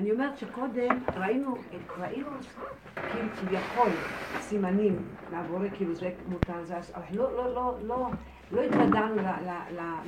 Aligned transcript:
אני 0.00 0.12
אומרת 0.12 0.38
שקודם 0.38 1.04
ראינו, 1.16 1.54
ראינו 2.00 2.28
כאילו 2.94 3.28
כביכול 3.36 3.88
סימנים 4.40 5.08
לבורא, 5.32 5.68
כאילו 5.76 5.94
זה 5.94 6.10
מותר, 6.28 6.64
זה 6.64 6.78
אסור, 6.78 6.96
לא, 7.12 7.36
לא, 7.36 7.54
לא, 7.54 7.74
לא, 7.82 8.08
לא 8.52 8.60
התוודענו 8.62 9.22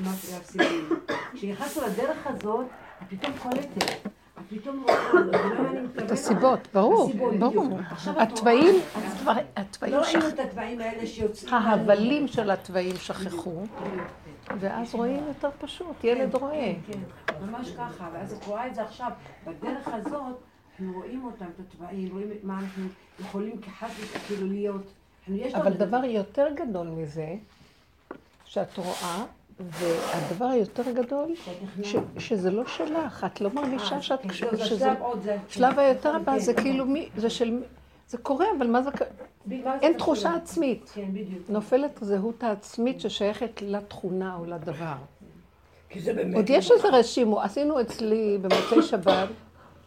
לסימנים. 0.01 0.89
כשנכנסנו 1.35 1.83
לדרך 1.87 2.27
הזאת, 2.27 2.67
את 3.03 3.07
פתאום 3.09 3.33
קולטת. 3.39 4.09
את 5.99 6.11
הסיבות, 6.11 6.69
ברור, 6.74 7.13
ברור. 7.38 7.79
התוואים, 8.06 8.74
התוואים, 9.56 9.95
לא 9.95 10.01
ראינו 10.01 10.29
את 10.29 10.38
התוואים 10.38 10.81
האלה 10.81 11.06
שיוצאים. 11.06 11.54
ההבלים 11.54 12.29
של 12.29 12.51
התוואים 12.51 12.97
שכחו, 12.97 13.65
ואז 14.61 14.95
רואים 14.95 15.24
יותר 15.29 15.51
פשוט, 15.61 16.05
ילד 16.05 16.34
רואה. 16.34 16.73
כן, 17.43 17.47
כן, 17.47 17.52
ממש 17.52 17.70
ככה, 17.70 18.09
ואז 18.12 18.33
את 18.33 18.45
רואה 18.45 18.66
את 18.66 18.75
זה 18.75 18.83
עכשיו, 18.83 19.11
בדרך 19.47 19.88
הזאת, 19.88 20.37
אנחנו 20.70 20.93
רואים 20.95 21.25
אותם, 21.25 21.45
את 21.45 21.61
התוואים, 21.61 22.09
רואים 22.12 22.29
מה 22.43 22.59
אנחנו 22.59 22.85
יכולים 23.21 23.61
כחס 23.61 23.91
כאילו 24.27 24.47
להיות. 24.47 24.83
אבל 25.55 25.73
דבר 25.73 26.05
יותר 26.05 26.47
גדול 26.55 26.87
מזה, 26.87 27.35
שאת 28.45 28.77
רואה, 28.77 29.25
והדבר 29.61 30.45
היותר 30.45 30.93
גדול, 30.93 31.35
שזה 32.19 32.51
לא 32.51 32.66
שלך, 32.66 33.27
את 33.33 33.41
לא 33.41 33.51
מרגישה 33.55 33.95
אה, 33.95 34.02
שאת 34.02 34.27
קשורה, 34.27 34.57
שזה... 34.57 34.95
שלב 35.49 35.79
היותר 35.79 36.16
הבא 36.16 36.38
זה 36.38 36.55
כאילו 36.55 36.87
מי, 36.87 37.09
זה 37.16 37.30
של... 37.30 37.63
זה 38.09 38.19
קורה, 38.19 38.47
אבל 38.59 38.66
מה 38.66 38.83
זה... 38.83 38.91
אין 39.51 39.99
תחושה 39.99 40.35
עצמית. 40.35 40.91
כן. 40.95 41.11
נופלת 41.49 42.02
הזהות 42.02 42.43
העצמית 42.43 43.01
ששייכת 43.01 43.63
לתכונה 43.63 44.37
או 44.37 44.45
לדבר. 44.45 44.95
עוד 46.34 46.51
יש 46.51 46.70
איזה 46.70 46.88
רשימו, 46.88 47.41
עשינו 47.41 47.80
אצלי 47.80 48.38
במוצאי 48.42 48.82
שבת, 48.82 49.28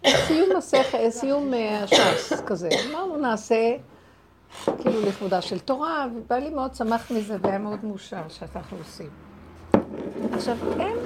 סיום 0.07 0.49
מסכת, 0.57 0.99
סיום 1.09 1.53
אה, 1.53 1.83
הש"ס 1.83 2.41
כזה. 2.45 2.69
אמרנו 2.89 3.17
נעשה 3.17 3.75
כאילו 4.65 5.01
לכבודה 5.07 5.41
של 5.41 5.59
תורה, 5.59 6.07
ובעלי 6.15 6.49
מאוד 6.49 6.75
שמח 6.75 7.12
מזה 7.12 7.37
והיה 7.41 7.57
מאוד 7.57 7.85
מאושר 7.85 8.21
שאנחנו 8.29 8.77
עושים. 8.77 9.09
עכשיו, 10.34 10.57
הם... 10.79 10.97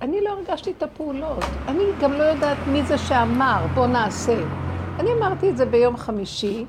אני 0.00 0.20
לא 0.20 0.30
הרגשתי 0.30 0.70
את 0.78 0.82
הפעולות. 0.82 1.44
אני 1.68 1.84
גם 2.00 2.12
לא 2.12 2.22
יודעת 2.22 2.58
מי 2.66 2.82
זה 2.82 2.98
שאמר, 2.98 3.66
בוא 3.74 3.86
נעשה. 3.86 4.36
אני 4.98 5.12
אמרתי 5.12 5.50
את 5.50 5.56
זה 5.56 5.66
ביום 5.66 5.96
חמישי, 5.96 6.66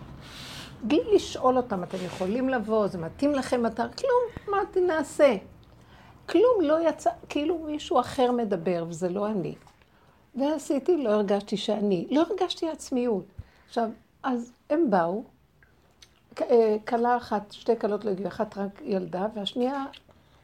בלי 0.83 0.99
לשאול 1.15 1.57
אותם, 1.57 1.83
אתם 1.83 1.97
יכולים 2.05 2.49
לבוא, 2.49 2.87
זה 2.87 2.97
מתאים 2.97 3.35
לכם 3.35 3.65
אתר, 3.65 3.87
כלום, 3.97 4.49
אמרתי, 4.49 4.81
נעשה. 4.81 5.35
כלום 6.29 6.61
לא 6.61 6.89
יצא, 6.89 7.09
כאילו 7.29 7.57
מישהו 7.57 7.99
אחר 7.99 8.31
מדבר, 8.31 8.85
וזה 8.89 9.09
לא 9.09 9.27
אני. 9.27 9.55
ועשיתי, 10.35 10.97
לא 10.97 11.09
הרגשתי 11.09 11.57
שאני, 11.57 12.07
לא 12.11 12.23
הרגשתי 12.29 12.69
עצמיות. 12.69 13.25
עכשיו, 13.67 13.89
אז 14.23 14.51
הם 14.69 14.89
באו, 14.89 15.23
אה, 16.41 16.75
כלה 16.87 17.17
אחת, 17.17 17.51
שתי 17.51 17.79
כלות 17.79 18.05
לא 18.05 18.09
הגיעו, 18.09 18.27
אחת 18.27 18.57
רק 18.57 18.81
ילדה, 18.83 19.27
והשנייה 19.35 19.85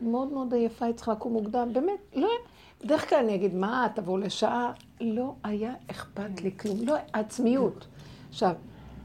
מאוד 0.01 0.31
מאוד 0.31 0.53
עייפה, 0.53 0.85
היא 0.85 0.93
צריכה 0.93 1.11
לקום 1.11 1.33
מוקדם, 1.33 1.73
באמת, 1.73 1.99
לא, 2.15 2.29
בדרך 2.83 3.09
כלל 3.09 3.19
אני 3.19 3.35
אגיד, 3.35 3.55
מה, 3.55 3.87
תבואו 3.95 4.17
לשעה, 4.17 4.71
לא 5.01 5.33
היה 5.43 5.73
אכפת 5.91 6.41
לי 6.41 6.57
כלום, 6.57 6.77
לא, 6.83 6.95
עצמיות. 7.13 7.87
עכשיו, 8.29 8.53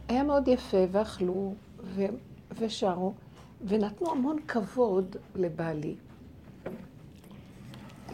היה 0.08 0.22
מאוד 0.22 0.48
יפה, 0.48 0.84
ואכלו, 0.90 1.54
ושרו, 2.58 3.12
ונתנו 3.64 4.10
המון 4.10 4.36
כבוד 4.48 5.16
לבעלי. 5.34 5.94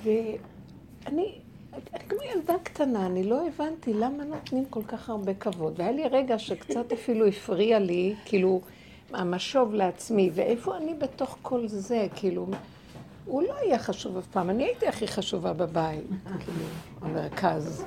ואני, 0.03 1.39
אני 1.75 2.05
כמו 2.09 2.19
ילדה 2.23 2.55
קטנה, 2.63 3.07
אני 3.07 3.25
לא 3.25 3.47
הבנתי 3.49 3.95
למה 3.95 4.25
נותנים 4.25 4.65
כל 4.71 4.83
כך 4.89 5.09
הרבה 5.09 5.35
כבוד. 5.35 5.75
והיה 5.77 5.93
לי 5.93 6.09
רגע 6.09 6.39
שקצת 6.39 6.93
אפילו 6.97 7.27
הפריע 7.27 7.79
לי, 7.79 8.15
כאילו, 8.25 8.61
המשוב 9.13 9.75
לעצמי, 9.75 10.31
ואיפה 10.35 10.77
אני 10.77 10.95
בתוך 10.95 11.39
כל 11.43 11.69
זה, 11.69 12.07
כאילו, 12.15 12.47
הוא 13.25 13.43
לא 13.43 13.55
היה 13.61 13.79
חשוב 13.79 14.17
אף 14.17 14.27
פעם, 14.27 14.51
אני 14.51 14.65
הייתי 14.65 14.87
הכי 14.87 15.09
חשובה 15.09 15.53
בבית, 15.53 16.05
כאילו, 16.25 16.65
המרכז. 17.01 17.85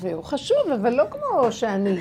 והוא 0.00 0.24
חשוב, 0.24 0.70
אבל 0.74 0.94
לא 0.94 1.04
כמו 1.10 1.52
שאני. 1.52 2.00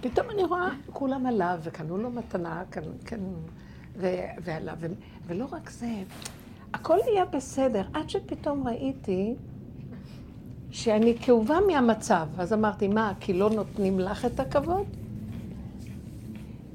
פתאום 0.00 0.30
אני 0.30 0.44
רואה, 0.44 0.68
כולם 0.92 1.26
עליו, 1.26 1.58
וקנו 1.62 1.98
לו 1.98 2.10
מתנה, 2.10 2.62
כן, 2.70 2.82
כן, 3.06 3.20
ועליו, 4.44 4.76
ולא 5.26 5.46
רק 5.52 5.70
זה, 5.70 5.86
הכל 6.76 6.98
היה 7.06 7.24
בסדר, 7.24 7.82
עד 7.94 8.10
שפתאום 8.10 8.68
ראיתי 8.68 9.34
שאני 10.70 11.18
כאובה 11.18 11.58
מהמצב. 11.66 12.26
אז 12.38 12.52
אמרתי, 12.52 12.88
מה, 12.88 13.12
כי 13.20 13.32
לא 13.32 13.50
נותנים 13.50 14.00
לך 14.00 14.24
את 14.24 14.40
הכבוד? 14.40 14.86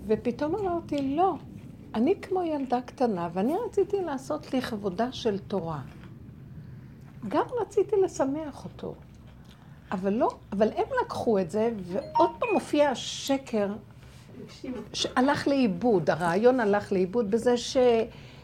ופתאום 0.08 0.56
אמרתי, 0.56 1.16
לא, 1.16 1.36
אני 1.96 2.16
כמו 2.22 2.44
ילדה 2.44 2.82
קטנה, 2.82 3.30
ואני 3.34 3.54
רציתי 3.66 4.02
לעשות 4.02 4.54
לכבודה 4.54 5.12
של 5.12 5.40
תורה. 5.40 5.82
גם 7.28 7.46
רציתי 7.62 7.96
לשמח 8.04 8.66
אותו. 8.66 8.96
אבל 9.92 10.14
לא, 10.14 10.30
אבל 10.52 10.70
הם 10.76 10.86
לקחו 11.06 11.40
את 11.40 11.52
זה, 11.52 11.72
ועוד 11.84 12.30
פעם 12.40 12.50
מופיע 12.54 12.90
השקר 12.90 13.74
שהלך 14.94 15.48
לאיבוד, 15.48 16.10
הרעיון 16.10 16.60
הלך 16.60 16.92
לאיבוד 16.92 17.32
בזה 17.32 17.58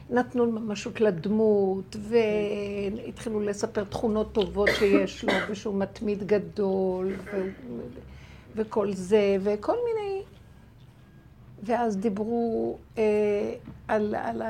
שנתנו 0.10 0.52
ממשות 0.52 1.02
לדמות, 1.02 1.96
והתחילו 2.00 3.40
לספר 3.40 3.84
תכונות 3.84 4.34
טובות 4.34 4.70
שיש 4.80 5.24
לו, 5.24 5.34
ושהוא 5.50 5.76
מתמיד 5.76 6.28
גדול, 6.28 7.14
ו... 7.34 7.48
וכל 8.56 8.94
זה, 8.94 9.38
וכל 9.44 9.76
מיני 9.86 10.24
ואז 11.64 11.98
דיברו 11.98 12.78
אה, 12.98 13.04
על, 13.88 14.16
על 14.16 14.42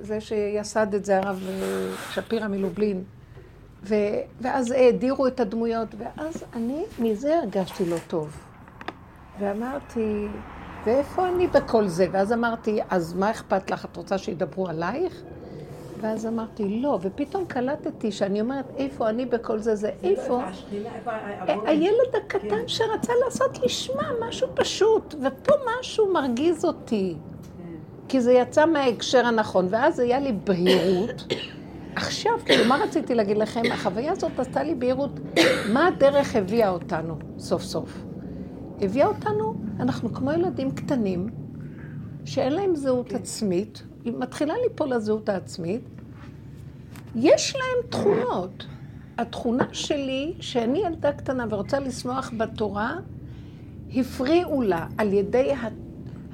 זה 0.00 0.20
שיסד 0.20 0.94
את 0.94 1.04
זה 1.04 1.18
הרב 1.18 1.42
אה, 1.48 2.12
שפירא 2.12 2.48
מלובלין, 2.48 3.04
ו, 3.82 3.94
ואז 4.40 4.70
האדירו 4.70 5.26
את 5.26 5.40
הדמויות, 5.40 5.88
ואז 5.98 6.44
אני 6.52 6.84
מזה 6.98 7.38
הרגשתי 7.38 7.84
לא 7.84 7.96
טוב. 8.08 8.36
ואמרתי, 9.40 10.26
ואיפה 10.88 11.28
אני 11.28 11.46
בכל 11.46 11.86
זה? 11.86 12.06
ואז 12.12 12.32
אמרתי, 12.32 12.80
אז 12.90 13.14
מה 13.14 13.30
אכפת 13.30 13.70
לך? 13.70 13.84
את 13.84 13.96
רוצה 13.96 14.18
שידברו 14.18 14.68
עלייך? 14.68 15.22
ואז 16.00 16.26
אמרתי, 16.26 16.80
לא, 16.82 16.98
ופתאום 17.02 17.44
קלטתי 17.44 18.12
שאני 18.12 18.40
אומרת, 18.40 18.64
איפה 18.76 19.08
אני 19.08 19.26
בכל 19.26 19.58
זה, 19.58 19.74
זה 19.74 19.90
איפה? 20.02 20.42
הילד 21.66 22.14
הקטן 22.24 22.68
שרצה 22.68 23.12
לעשות 23.24 23.58
לשמה 23.58 24.10
משהו 24.28 24.48
פשוט, 24.54 25.14
ופה 25.14 25.52
משהו 25.80 26.12
מרגיז 26.12 26.64
אותי. 26.64 27.16
כי 28.08 28.20
זה 28.20 28.32
יצא 28.32 28.66
מההקשר 28.66 29.26
הנכון, 29.26 29.66
ואז 29.70 29.98
היה 29.98 30.20
לי 30.20 30.32
בהירות. 30.32 31.32
עכשיו, 31.96 32.32
כאילו, 32.44 32.64
מה 32.64 32.76
רציתי 32.76 33.14
להגיד 33.14 33.36
לכם? 33.36 33.62
החוויה 33.72 34.12
הזאת 34.12 34.38
עשתה 34.38 34.62
לי 34.62 34.74
בהירות, 34.74 35.10
מה 35.72 35.86
הדרך 35.86 36.36
הביאה 36.36 36.68
אותנו 36.68 37.16
סוף 37.38 37.62
סוף? 37.62 38.04
הביאה 38.80 39.06
אותנו, 39.06 39.54
אנחנו 39.80 40.14
כמו 40.14 40.32
ילדים 40.32 40.70
קטנים, 40.70 41.28
שאין 42.24 42.52
להם 42.52 42.76
זהות 42.76 43.12
עצמית, 43.12 43.82
היא 44.04 44.12
מתחילה 44.18 44.54
ליפול 44.68 44.94
לזהות 44.94 45.28
העצמית, 45.28 45.82
יש 47.14 47.56
להם 47.56 47.90
תכונות. 47.90 48.66
התכונה 49.18 49.64
שלי, 49.72 50.34
שאני 50.40 50.78
ילדה 50.78 51.12
קטנה 51.12 51.46
ורוצה 51.50 51.80
לשמוח 51.80 52.32
בתורה, 52.36 52.96
הפריעו 53.94 54.62
לה 54.62 54.86
על 54.98 55.12
ידי 55.12 55.52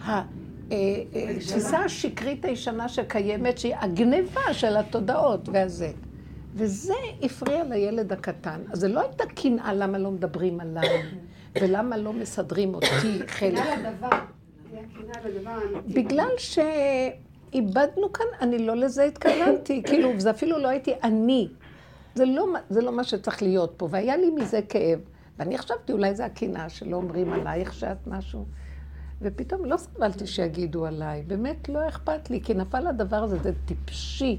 התפיסה 0.07 1.77
אה, 1.77 1.81
אה, 1.81 1.85
השקרית 1.85 2.45
הישנה 2.45 2.89
שקיימת, 2.89 3.59
שהיא 3.59 3.77
הגניבה 3.81 4.53
של 4.53 4.77
התודעות 4.77 5.49
והזה. 5.53 5.93
וזה 6.55 6.95
הפריע 7.23 7.65
לילד 7.65 8.13
הקטן. 8.13 8.61
אז 8.73 8.81
זה 8.81 8.89
לא 8.89 9.01
הייתה 9.01 9.25
קנאה 9.27 9.75
למה 9.75 9.99
לא 9.99 10.11
מדברים 10.11 10.61
עליי, 10.61 10.89
ולמה 11.61 11.97
לא 11.97 12.13
מסדרים 12.13 12.75
אותי 12.75 12.87
חלק. 13.27 13.63
בגלל 15.87 16.31
ש... 16.39 16.59
איבדנו 17.55 18.13
כאן, 18.13 18.27
אני 18.41 18.59
לא 18.59 18.77
לזה 18.77 19.05
התכוונתי, 19.05 19.83
כאילו, 19.87 20.21
זה 20.21 20.31
אפילו 20.31 20.59
לא 20.59 20.69
הייתי 20.69 20.93
אני. 21.03 21.49
זה 22.15 22.25
לא, 22.25 22.47
זה 22.71 22.83
לא 22.83 22.93
מה 22.93 23.05
שצריך 23.05 23.43
להיות 23.43 23.75
פה, 23.77 23.89
והיה 23.91 24.17
לי 24.17 24.31
מזה 24.31 24.61
כאב. 24.69 24.99
ואני 25.39 25.59
חשבתי, 25.59 25.93
אולי 25.93 26.15
זה 26.15 26.25
הקנאה 26.25 26.69
שלא 26.69 26.97
אומרים 26.97 27.33
עלייך 27.33 27.75
שאת 27.75 28.07
משהו. 28.07 28.45
ופתאום 29.23 29.65
לא 29.65 29.77
סבלתי 29.77 30.27
שיגידו 30.27 30.87
עליי, 30.87 31.23
באמת 31.23 31.69
לא 31.69 31.89
אכפת 31.89 32.31
לי, 32.31 32.41
כי 32.41 32.55
נפל 32.55 32.87
הדבר 32.87 33.17
הזה, 33.17 33.39
זה 33.39 33.53
טיפשי, 33.65 34.39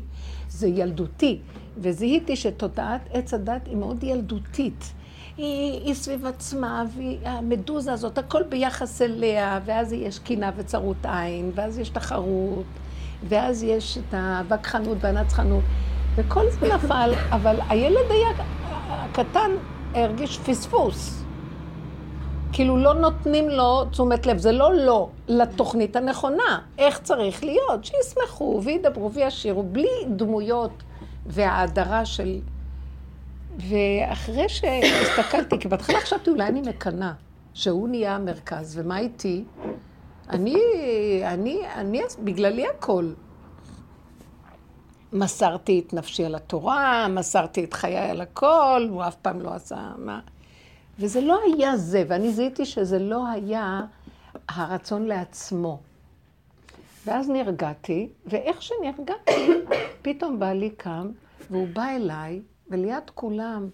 זה 0.49 0.67
ילדותי. 0.67 1.39
וזיהיתי 1.77 2.35
שתודעת 2.35 3.01
עץ 3.11 3.33
הדת 3.33 3.67
היא 3.67 3.75
מאוד 3.75 4.03
ילדותית. 4.03 4.93
היא, 5.37 5.81
היא 5.85 5.93
סביב 5.93 6.25
עצמה, 6.25 6.83
והמדוזה 6.95 7.93
הזאת, 7.93 8.17
הכל 8.17 8.43
ביחס 8.43 9.01
אליה, 9.01 9.59
ואז 9.65 9.93
יש 9.93 10.19
קינה 10.19 10.51
וצרות 10.57 10.97
עין, 11.05 11.51
ואז 11.55 11.79
יש 11.79 11.89
תחרות, 11.89 12.65
ואז 13.27 13.63
יש 13.63 13.97
את 13.97 14.13
הווכחנות 14.13 14.97
והנצחנות, 15.01 15.63
וכל 16.15 16.45
זה 16.49 16.75
נפל, 16.75 17.13
אבל 17.35 17.55
הילד 17.69 18.11
היה 18.11 18.29
הקטן, 18.89 19.51
הרגיש 19.93 20.37
פספוס. 20.37 21.21
כאילו 22.51 22.77
לא 22.77 22.93
נותנים 22.93 23.49
לו 23.49 23.85
תשומת 23.85 24.25
לב, 24.25 24.37
זה 24.37 24.51
לא 24.51 24.73
לא 24.73 25.09
לתוכנית 25.27 25.95
הנכונה, 25.95 26.59
איך 26.77 26.99
צריך 26.99 27.43
להיות, 27.43 27.85
שישמחו 27.85 28.61
וידברו 28.63 29.11
וישירו, 29.11 29.63
בלי 29.63 30.05
דמויות 30.07 30.83
והאדרה 31.25 32.05
של... 32.05 32.39
ואחרי 33.57 34.49
שהסתכלתי, 34.49 35.59
כי 35.59 35.67
בהתחלה 35.67 35.99
חשבתי 35.99 36.29
אולי 36.29 36.47
אני 36.47 36.61
מקנאה, 36.61 37.13
שהוא 37.53 37.89
נהיה 37.89 38.15
המרכז, 38.15 38.79
ומה 38.79 38.99
איתי? 38.99 39.43
אני, 40.29 40.57
אני, 41.23 41.61
אני, 41.75 42.01
בגללי 42.23 42.67
הכל. 42.67 43.11
מסרתי 45.13 45.83
את 45.87 45.93
נפשי 45.93 46.25
על 46.25 46.35
התורה, 46.35 47.07
מסרתי 47.07 47.63
את 47.63 47.73
חיי 47.73 48.09
על 48.09 48.21
הכל, 48.21 48.87
הוא 48.89 49.03
אף 49.03 49.15
פעם 49.15 49.41
לא 49.41 49.53
עשה 49.53 49.91
מה. 49.97 50.19
וזה 50.99 51.21
לא 51.21 51.39
היה 51.45 51.77
זה, 51.77 52.03
ואני 52.07 52.31
זיהיתי 52.31 52.65
שזה 52.65 52.99
לא 52.99 53.27
היה 53.27 53.81
הרצון 54.49 55.05
לעצמו. 55.05 55.79
ואז 57.05 57.29
נרגעתי, 57.29 58.09
ואיך 58.25 58.61
שנרגעתי, 58.61 59.51
פתאום 60.01 60.39
בעלי 60.39 60.69
קם, 60.69 61.09
והוא 61.49 61.67
בא 61.73 61.85
אליי, 61.89 62.41
וליד 62.69 63.09
כולם, 63.13 63.69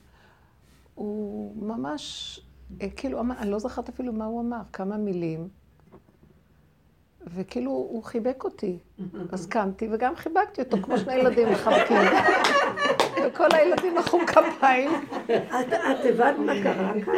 הוא 0.95 1.53
ממש, 1.65 2.39
אה, 2.81 2.89
כאילו, 2.89 3.21
אני 3.39 3.51
לא 3.51 3.59
זוכרת 3.59 3.89
אפילו 3.89 4.13
מה 4.13 4.25
הוא 4.25 4.41
אמר, 4.41 4.61
כמה 4.73 4.97
מילים. 4.97 5.47
וכאילו, 7.27 7.71
הוא 7.71 8.03
חיבק 8.03 8.43
אותי. 8.43 8.77
אז 9.31 9.45
קמתי 9.45 9.87
וגם 9.91 10.15
חיבקתי 10.15 10.61
אותו, 10.61 10.77
כמו 10.81 10.97
שני 10.97 11.15
ילדים 11.15 11.51
מחבקים. 11.51 11.97
וכל 13.25 13.47
הילדים 13.53 13.95
מחאו 13.95 14.19
כפיים. 14.27 14.91
את 15.25 16.05
הבנת 16.05 16.37
מה 16.39 16.53
קרה 16.63 16.93
כאן? 17.05 17.13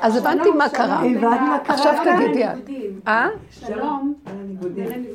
אז 0.00 0.16
הבנתי 0.16 0.50
מה 0.50 0.68
קרה. 0.68 1.00
הבנת 1.00 1.40
מה 1.40 1.58
קרה 1.64 1.74
עכשיו 1.74 1.94
תגידי 2.04 2.44
את. 2.44 2.56
אה? 3.08 3.28
שלום. 3.50 4.14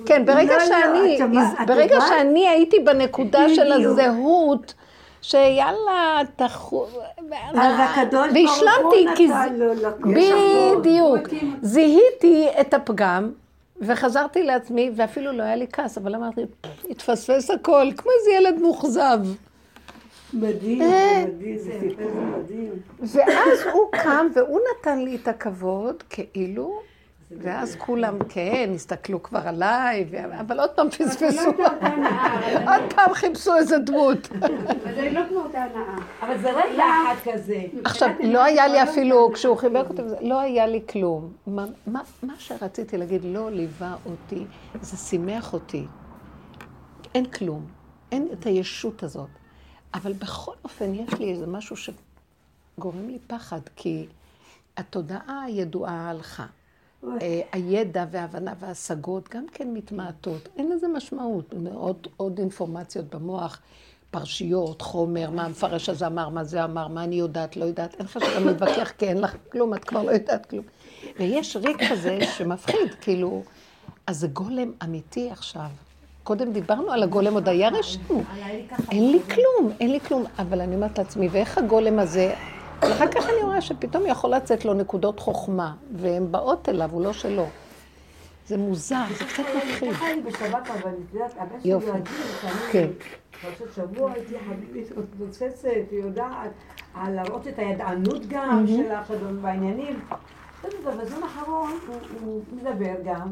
כן, 0.05 0.25
ברגע 0.25 0.57
לא, 0.57 1.99
לא, 1.99 2.07
שאני, 2.07 2.47
הייתי 2.47 2.79
בנקודה 2.79 3.49
של 3.49 3.73
בדיוק. 3.75 3.91
הזהות, 3.91 4.73
שיאללה, 5.21 6.19
תחו... 6.35 6.85
אז 7.53 7.73
הקדוש 7.79 8.27
ברוך 8.33 8.83
הוא 8.83 8.95
נתן. 9.11 9.55
לו 9.55 9.73
לקום. 9.73 10.13
בדיוק. 10.13 11.27
זיהיתי 11.61 12.47
את 12.61 12.73
הפגם, 12.73 13.31
וחזרתי 13.81 14.43
לעצמי, 14.43 14.91
ואפילו 14.95 15.31
לא 15.31 15.43
היה 15.43 15.55
לי 15.55 15.67
כעס, 15.73 15.97
אבל 15.97 16.15
אמרתי, 16.15 16.41
התפספס 16.89 17.51
הכל, 17.51 17.87
כמו 17.97 18.11
איזה 18.19 18.31
ילד 18.31 18.61
מאוכזב. 18.61 19.19
מדהים, 20.33 20.81
אה. 20.81 21.25
מדהים, 21.27 21.57
זה 21.57 21.71
סיפור 21.79 22.11
מדהים. 22.21 22.71
ואז 22.99 23.59
הוא 23.73 23.91
קם, 23.91 24.27
והוא 24.35 24.59
נתן 24.71 24.99
לי 24.99 25.15
את 25.15 25.27
הכבוד, 25.27 26.03
כאילו, 26.09 26.79
ואז 27.31 27.75
כולם, 27.75 28.17
כן, 28.29 28.71
הסתכלו 28.75 29.23
כבר 29.23 29.47
עליי, 29.47 30.05
אבל 30.39 30.59
עוד 30.59 30.69
פעם 30.69 30.89
פספסו. 30.89 31.49
עוד 32.67 32.93
פעם 32.95 33.13
חיפשו 33.13 33.55
איזה 33.55 33.77
דמות. 33.79 34.27
אבל 34.31 34.95
זה 34.95 35.09
לא 35.11 35.21
כמו 35.29 35.39
אותה 35.39 35.63
הנאה. 35.63 35.97
אבל 36.21 36.37
זה 36.41 36.51
רגע 36.51 36.83
אחד 37.03 37.31
כזה. 37.31 37.63
עכשיו, 37.85 38.09
לא 38.23 38.43
היה 38.43 38.67
לי 38.67 38.83
אפילו, 38.83 39.31
כשהוא 39.33 39.57
חיבק 39.57 39.89
אותי, 39.89 40.01
לא 40.21 40.39
היה 40.39 40.67
לי 40.67 40.81
כלום. 40.89 41.33
מה 41.47 42.33
שרציתי 42.37 42.97
להגיד, 42.97 43.21
לא 43.23 43.51
ליווה 43.51 43.95
אותי, 44.05 44.45
זה 44.81 44.97
שימח 44.97 45.53
אותי. 45.53 45.85
אין 47.15 47.25
כלום. 47.25 47.65
אין 48.11 48.27
את 48.33 48.45
הישות 48.45 49.03
הזאת. 49.03 49.29
אבל 49.93 50.13
בכל 50.13 50.53
אופן, 50.63 50.93
יש 50.93 51.13
לי 51.13 51.31
איזה 51.31 51.47
משהו 51.47 51.75
שגורם 51.75 53.07
לי 53.07 53.19
פחד, 53.27 53.59
כי 53.75 54.07
התודעה 54.77 55.41
הידועה 55.45 56.09
הלכה. 56.09 56.45
אה, 57.03 57.41
הידע 57.51 58.05
וההבנה 58.11 58.53
וההשגות 58.59 59.29
גם 59.29 59.45
כן 59.53 59.73
מתמעטות. 59.73 60.49
אין 60.57 60.71
לזה 60.71 60.87
משמעות. 60.87 61.53
עוד, 61.73 62.07
עוד 62.17 62.39
אינפורמציות 62.39 63.15
במוח, 63.15 63.59
פרשיות, 64.11 64.81
חומר, 64.81 65.29
מה 65.29 65.45
המפרש 65.45 65.89
הזה 65.89 66.07
אמר, 66.07 66.29
מה 66.29 66.43
זה 66.43 66.63
אמר, 66.63 66.87
מה 66.87 67.03
אני 67.03 67.15
יודעת, 67.15 67.57
לא 67.57 67.65
יודעת. 67.65 67.93
אין 67.93 68.05
לך 68.05 68.11
שאתה 68.11 68.39
מתווכח, 68.39 68.91
כי 68.97 69.07
אין 69.07 69.21
לך 69.21 69.35
כלום, 69.51 69.73
את 69.73 69.83
כבר 69.83 70.03
לא 70.03 70.11
יודעת 70.11 70.45
כלום. 70.45 70.65
ויש 71.19 71.55
ריק 71.55 71.77
כזה 71.91 72.19
שמפחיד, 72.37 72.93
כאילו, 73.01 73.43
אז 74.07 74.19
זה 74.19 74.27
גולם 74.27 74.71
אמיתי 74.83 75.31
עכשיו. 75.31 75.69
קודם 76.23 76.53
דיברנו 76.53 76.91
על 76.91 77.03
הגולם, 77.03 77.33
עוד 77.33 77.49
היה 77.49 77.69
רשום. 77.69 78.23
אין 78.91 79.11
לי 79.11 79.19
כלום, 79.19 79.71
אין 79.79 79.91
לי 79.91 79.99
כלום. 79.99 80.23
אבל 80.39 80.61
אני 80.61 80.75
אומרת 80.75 80.97
לעצמי, 80.97 81.27
ואיך 81.27 81.57
הגולם 81.57 81.99
הזה... 81.99 82.33
ואחר 82.81 83.07
כך 83.07 83.29
אני 83.29 83.41
רואה 83.43 83.61
שפתאום 83.61 84.03
יכול 84.07 84.29
לצאת 84.35 84.65
לו 84.65 84.73
נקודות 84.73 85.19
חוכמה, 85.19 85.73
והן 85.95 86.31
באות 86.31 86.69
אליו, 86.69 86.89
הוא 86.91 87.01
לא 87.03 87.13
שלו. 87.13 87.45
זה 88.47 88.57
מוזר, 88.57 89.03
זה 89.19 89.25
קצת 89.25 89.43
מפחיד. 89.57 89.93
ככה 89.93 90.11
אני 90.13 90.21
בשבת, 90.21 90.43
אבל 90.69 90.91
את 90.91 91.13
יודעת, 91.13 91.31
הבן 91.37 91.61
שלי. 91.61 91.73
רגיל, 91.73 92.03
שאני 92.41 92.53
כן. 92.71 92.87
פרשת 93.41 93.73
שבוע 93.75 94.11
הייתי 94.11 94.33
חגיגית 94.49 94.97
מתבוססת, 94.97 95.65
היא 95.91 95.99
יודעת, 95.99 96.51
על 96.93 97.13
להראות 97.15 97.47
את 97.47 97.59
הידענות 97.59 98.25
גם 98.27 98.65
שלך 98.67 99.11
בעניינים. 99.41 99.99
טוב, 100.61 100.71
ובזמן 100.83 101.23
האחרון 101.23 101.71
הוא- 102.21 102.41
מדבר 102.51 102.93
גם, 103.05 103.27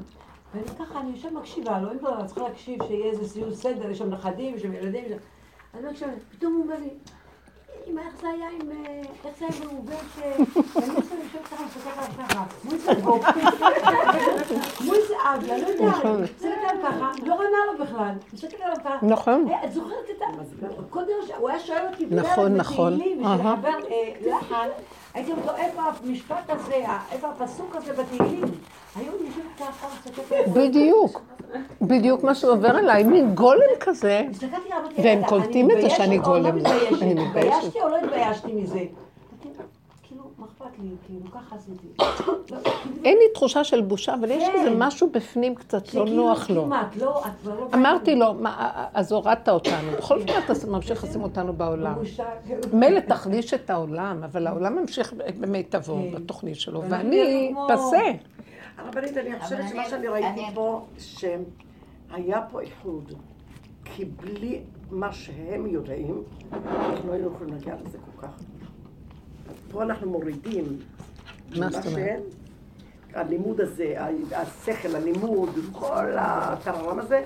ואני 0.55 0.65
ככה, 0.79 0.99
אני 0.99 1.09
יושב 1.15 1.29
מקשיבה 1.33 1.79
לו, 1.79 1.89
אין 1.89 1.97
ברירה, 2.01 2.19
אני 2.19 2.27
צריכה 2.27 2.41
להקשיב 2.41 2.79
שיהיה 2.87 3.11
איזה 3.11 3.27
סיום 3.29 3.53
סדר, 3.53 3.89
יש 3.91 3.97
שם 3.97 4.09
נכדים, 4.09 4.55
יש 4.55 4.61
שם 4.61 4.73
ילדים, 4.73 5.03
אני 5.73 5.89
מקשיבה, 5.91 6.11
פתאום 6.31 6.53
הוא 6.53 6.63
אומר 6.63 6.75
לי, 6.79 6.89
אמא, 7.87 8.01
איך 8.01 8.21
זה 8.21 8.27
היה 8.27 8.47
עם, 8.49 8.71
אה, 8.71 9.01
איך 9.25 9.37
זה 9.39 9.45
היה 9.45 9.55
עם 9.63 9.69
ראובן 9.69 9.93
ש... 10.15 10.19
עושה 10.75 11.15
לי 11.15 11.39
ככה, 11.43 11.63
מסתכלת 11.65 11.97
עליו 11.97 12.27
ככה, 12.27 12.45
כמו 14.77 14.93
איזה 14.93 15.13
אב, 15.23 15.43
אני 15.49 15.61
לא 15.61 15.67
יודעת, 15.67 15.81
נכון. 15.81 16.21
מסתכלת 16.23 16.53
עליו 16.69 16.83
ככה, 16.83 17.11
לא 17.25 17.33
ענה 17.33 17.57
לו 17.71 17.85
בכלל, 17.85 18.11
מסתכלת 18.33 18.61
עליו 18.61 18.75
ככה. 18.83 19.05
נכון. 19.05 19.47
אה, 19.49 19.65
את 19.65 19.73
זוכרת 19.73 20.09
את 20.17 20.21
ה... 20.21 20.25
קודם 20.89 21.13
הוא 21.37 21.49
היה 21.49 21.59
שואל 21.59 21.85
אותי, 21.91 22.05
נכון, 22.11 22.55
נכון. 22.55 22.93
בתהילים, 22.93 23.25
אהה. 23.25 23.37
בשביל 23.37 23.51
לחבר 23.53 23.87
אה, 23.91 24.37
לחן, 24.37 24.67
הייתי 25.13 25.31
אומרת 25.31 25.45
לו, 25.45 25.55
איפה 25.55 25.81
המשפט 25.81 26.49
הזה, 26.49 26.85
איפה 27.11 27.27
הפסוק 27.29 27.75
הזה 27.75 27.93
בתהילים? 27.93 28.43
אני 28.95 29.05
יושבת 29.05 29.59
ככה. 29.59 29.87
בדיוק. 30.53 31.21
בדיוק 31.81 32.23
מה 32.23 32.35
שעובר 32.35 32.69
עליי, 32.69 33.03
מין 33.03 33.35
גולם 33.35 33.59
כזה. 33.79 34.23
והם 35.03 35.21
קולטים 35.27 35.71
את 35.71 35.81
זה 35.81 35.89
שאני 35.89 36.17
גולם. 36.17 36.57
אני 37.01 37.13
מתביישת. 37.13 37.51
התביישתי 37.53 37.81
או 37.81 37.89
לא 37.89 37.97
התביישתי 37.97 38.53
מזה? 38.53 38.79
כאילו? 40.03 40.23
כאילו, 40.75 40.95
כאילו, 41.05 42.59
אין 43.05 43.17
לי 43.17 43.33
תחושה 43.33 43.63
של 43.63 43.81
בושה, 43.81 44.13
אבל 44.13 44.31
יש 44.31 44.43
כן. 44.43 44.51
איזה 44.55 44.69
משהו 44.77 45.09
בפנים 45.11 45.55
קצת 45.55 45.93
לא 45.93 46.05
שכאילו 46.05 46.05
נוח 46.05 46.49
לו. 46.49 46.69
לא, 46.99 47.21
לא... 47.45 47.67
אמרתי 47.73 48.15
לו, 48.15 48.33
"מה, 48.33 48.71
אז 48.93 49.11
הורדת 49.11 49.49
אותנו. 49.49 49.91
בכל 49.97 50.19
זאת 50.19 50.29
אתה 50.45 50.67
ממשיך 50.67 51.03
לשים 51.03 51.23
אותנו 51.23 51.53
בעולם. 51.53 51.95
כאילו. 52.45 52.61
מילא 52.73 52.99
תחליש 52.99 53.53
את 53.53 53.69
העולם, 53.69 54.23
אבל 54.23 54.47
העולם 54.47 54.75
ממשיך 54.75 55.13
במיטבו 55.39 55.95
כן. 55.95 56.15
בתוכנית 56.15 56.59
שלו, 56.59 56.81
ואני 56.89 57.53
פסה. 57.67 58.11
הרבנית, 58.77 59.17
אני 59.17 59.39
חושבת 59.39 59.69
שמה 59.69 59.81
אני- 59.81 59.89
שאני 59.89 60.07
ראיתי 60.07 60.45
פה, 60.53 60.85
שהיה 60.97 62.41
פה 62.51 62.61
איחוד. 62.61 63.13
כי 63.85 64.05
בלי 64.05 64.59
מה 64.91 65.13
שהם 65.13 65.67
יודעים, 65.67 66.23
אנחנו 66.53 67.07
לא 67.07 67.13
היינו 67.13 67.31
יכולים 67.35 67.53
להגיע 67.53 67.75
לזה 67.85 67.97
כל 67.97 68.27
כך. 68.27 68.33
פה 69.71 69.83
אנחנו 69.83 70.09
מורידים. 70.11 70.63
מה? 71.59 71.67
שהם- 71.71 72.21
הלימוד 73.13 73.61
הזה, 73.61 73.95
השכל, 74.35 74.95
הלימוד, 74.95 75.49
כל 75.71 76.05
הטררם 76.17 76.99
הזה. 76.99 77.23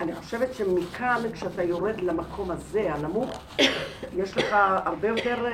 אני 0.00 0.14
חושבת 0.14 0.54
שמכאן, 0.54 1.22
כשאתה 1.32 1.62
יורד 1.62 2.00
למקום 2.00 2.50
הזה, 2.50 2.92
הנמוך, 2.94 3.30
יש 4.16 4.36
לך 4.36 4.46
הרבה 4.84 5.08
יותר 5.08 5.44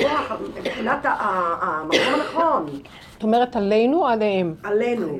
אה, 0.00 0.06
אה, 0.06 0.28
כוח 0.28 0.38
מבחינת 0.58 0.98
המקום 1.04 1.98
הנכון, 2.14 2.66
זאת 3.12 3.22
אומרת, 3.22 3.56
עלינו 3.56 4.02
או 4.02 4.06
עליהם? 4.06 4.54
עלינו. 4.62 5.18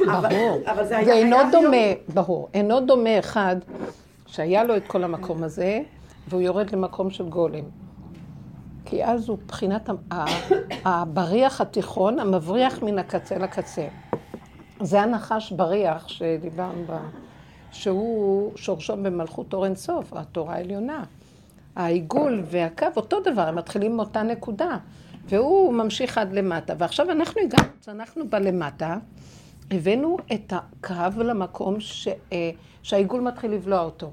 ברור. 0.00 0.60
אבל 0.66 0.84
זה 0.86 0.96
היה 0.96 1.04
זה 1.04 1.12
אינו 1.12 1.36
דומה, 1.52 1.76
ברור, 2.14 2.48
אינו 2.54 2.80
דומה 2.80 3.18
אחד 3.18 3.56
שהיה 4.26 4.64
לו 4.64 4.76
את 4.76 4.86
כל 4.86 5.04
המקום 5.04 5.42
הזה, 5.42 5.80
והוא 6.28 6.42
יורד 6.42 6.70
למקום 6.70 7.10
של 7.10 7.28
גולם. 7.28 7.64
כי 8.84 9.04
אז 9.04 9.28
הוא 9.28 9.38
בחינת 9.46 9.90
הבריח 10.84 11.60
התיכון, 11.60 12.18
המבריח 12.18 12.82
מן 12.82 12.98
הקצה 12.98 13.38
לקצה. 13.38 13.86
זה 14.80 15.02
הנחש 15.02 15.52
בריח 15.52 16.08
שדיברנו 16.08 16.84
בה, 16.86 16.98
שהוא 17.72 18.52
שורשו 18.56 18.96
במלכות 18.96 19.54
אור 19.54 19.64
אינסוף, 19.64 20.12
התורה 20.12 20.54
העליונה. 20.54 21.04
העיגול 21.76 22.42
והקו 22.44 22.86
אותו 22.96 23.20
דבר, 23.20 23.48
הם 23.48 23.54
מתחילים 23.56 23.96
מאותה 23.96 24.22
נקודה. 24.22 24.76
והוא 25.28 25.74
ממשיך 25.74 26.18
עד 26.18 26.32
למטה. 26.32 26.74
ועכשיו 26.78 27.10
אנחנו 27.10 27.40
הגענו, 27.40 27.68
צנחנו 27.80 28.28
בלמטה, 28.28 28.96
הבאנו 29.70 30.16
את 30.32 30.52
הקו 30.52 31.22
למקום 31.22 31.80
ש, 31.80 32.08
אה, 32.32 32.50
שהעיגול 32.82 33.20
מתחיל 33.20 33.50
לבלוע 33.50 33.80
אותו. 33.80 34.10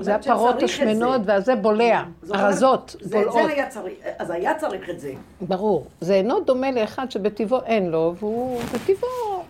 זה 0.00 0.14
הפרות 0.14 0.62
השמנות 0.62 1.24
זה. 1.24 1.32
והזה 1.32 1.56
בולע, 1.56 2.02
אומרת, 2.22 2.40
הרזות, 2.40 2.96
בולעות. 3.10 3.32
זה 3.32 3.52
היה 3.52 3.68
צריך, 3.68 3.94
אז 4.18 4.30
היה 4.30 4.54
צריך 4.58 4.90
את 4.90 5.00
זה. 5.00 5.12
ברור. 5.40 5.86
זה 6.00 6.14
אינו 6.14 6.40
דומה 6.40 6.70
לאחד 6.70 7.10
שבטבעו 7.10 7.60
אין 7.64 7.90
לו, 7.90 8.14
והוא 8.18 8.60
בטבעו 8.60 9.44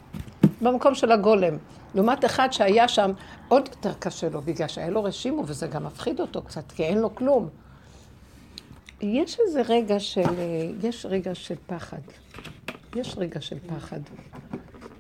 במקום 0.61 0.95
של 0.95 1.12
הגולם. 1.12 1.57
לעומת 1.94 2.24
אחד 2.24 2.52
שהיה 2.52 2.88
שם, 2.88 3.12
עוד 3.48 3.68
יותר 3.68 3.92
קשה 3.98 4.28
לו, 4.28 4.42
בגלל 4.42 4.68
שהיה 4.68 4.90
לו 4.90 5.04
רשימו, 5.04 5.42
וזה 5.46 5.66
גם 5.66 5.84
מפחיד 5.84 6.20
אותו 6.20 6.42
קצת, 6.42 6.72
כי 6.72 6.84
אין 6.84 6.98
לו 6.98 7.14
כלום. 7.14 7.48
יש 9.00 9.40
איזה 9.40 9.62
רגע 9.62 10.00
של, 10.00 10.20
אה, 10.20 10.70
יש 10.82 11.06
רגע 11.06 11.34
של 11.34 11.54
פחד. 11.66 11.98
יש 12.96 13.14
רגע 13.18 13.40
של 13.40 13.58
פחד. 13.66 14.00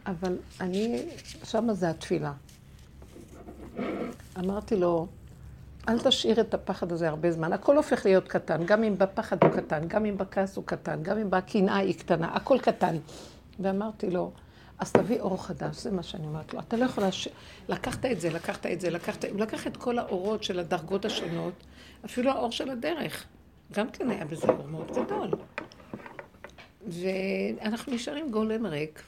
אבל 0.06 0.36
אני, 0.60 1.02
שמה 1.44 1.74
זה 1.74 1.90
התפילה. 1.90 2.32
אמרתי 4.38 4.76
לו, 4.76 5.06
אל 5.88 5.98
תשאיר 5.98 6.40
את 6.40 6.54
הפחד 6.54 6.92
הזה 6.92 7.08
הרבה 7.08 7.30
זמן. 7.30 7.52
הכל 7.52 7.76
הופך 7.76 8.04
להיות 8.04 8.28
קטן, 8.28 8.64
גם 8.66 8.84
אם 8.84 8.98
בפחד 8.98 9.44
הוא 9.44 9.52
קטן, 9.52 9.88
גם 9.88 10.04
אם 10.04 10.18
בכעס 10.18 10.56
הוא 10.56 10.64
קטן, 10.64 11.02
גם 11.02 11.18
אם 11.18 11.30
בקנאה 11.30 11.76
היא 11.76 11.98
קטנה, 11.98 12.34
הכל 12.34 12.58
קטן. 12.58 12.96
ואמרתי 13.60 14.10
לו, 14.10 14.30
אז 14.84 14.92
תביא 14.92 15.20
אור 15.20 15.46
חדש, 15.46 15.76
זה 15.76 15.90
מה 15.90 16.02
שאני 16.02 16.26
אומרת 16.26 16.54
לו. 16.54 16.60
אתה 16.60 16.76
לא 16.76 16.84
יכול 16.84 17.04
לש... 17.04 17.28
לקחת 17.68 18.06
את 18.06 18.20
זה, 18.20 18.30
לקחת 18.30 18.66
את 18.66 18.80
זה, 18.80 18.90
לקחת... 18.90 19.24
הוא 19.24 19.40
לקח 19.40 19.66
את 19.66 19.76
כל 19.76 19.98
האורות 19.98 20.42
של 20.42 20.58
הדרגות 20.58 21.04
השונות, 21.04 21.52
אפילו 22.04 22.30
האור 22.30 22.50
של 22.50 22.70
הדרך. 22.70 23.24
גם 23.72 23.90
כן 23.90 24.10
היה 24.10 24.24
בזה 24.24 24.46
אור 24.48 24.66
מאוד 24.66 24.90
גדול. 24.90 25.30
ואנחנו 26.86 27.94
נשארים 27.94 28.30
גולם 28.30 28.66
ריק, 28.66 29.02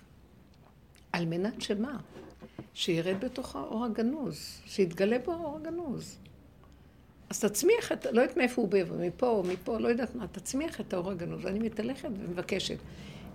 על 1.12 1.26
מנת 1.26 1.62
שמה? 1.62 1.96
שירד 2.74 3.20
בתוך 3.20 3.56
האור 3.56 3.84
הגנוז, 3.84 4.60
שיתגלה 4.66 5.18
בו 5.24 5.32
האור 5.32 5.56
הגנוז. 5.56 6.18
אז 7.30 7.40
תצמיח 7.40 7.92
את, 7.92 8.06
לא 8.06 8.20
יודעת 8.20 8.36
מאיפה 8.36 8.62
הוא 8.62 8.68
בא, 8.68 8.78
מפה 8.98 9.28
או 9.28 9.42
מפה, 9.42 9.78
לא 9.78 9.88
יודעת 9.88 10.14
מה, 10.14 10.26
תצמיח 10.26 10.80
את 10.80 10.92
האור 10.92 11.10
הגנוז. 11.10 11.46
אני 11.46 11.58
מתהלכת 11.58 12.08
ומבקשת. 12.08 12.78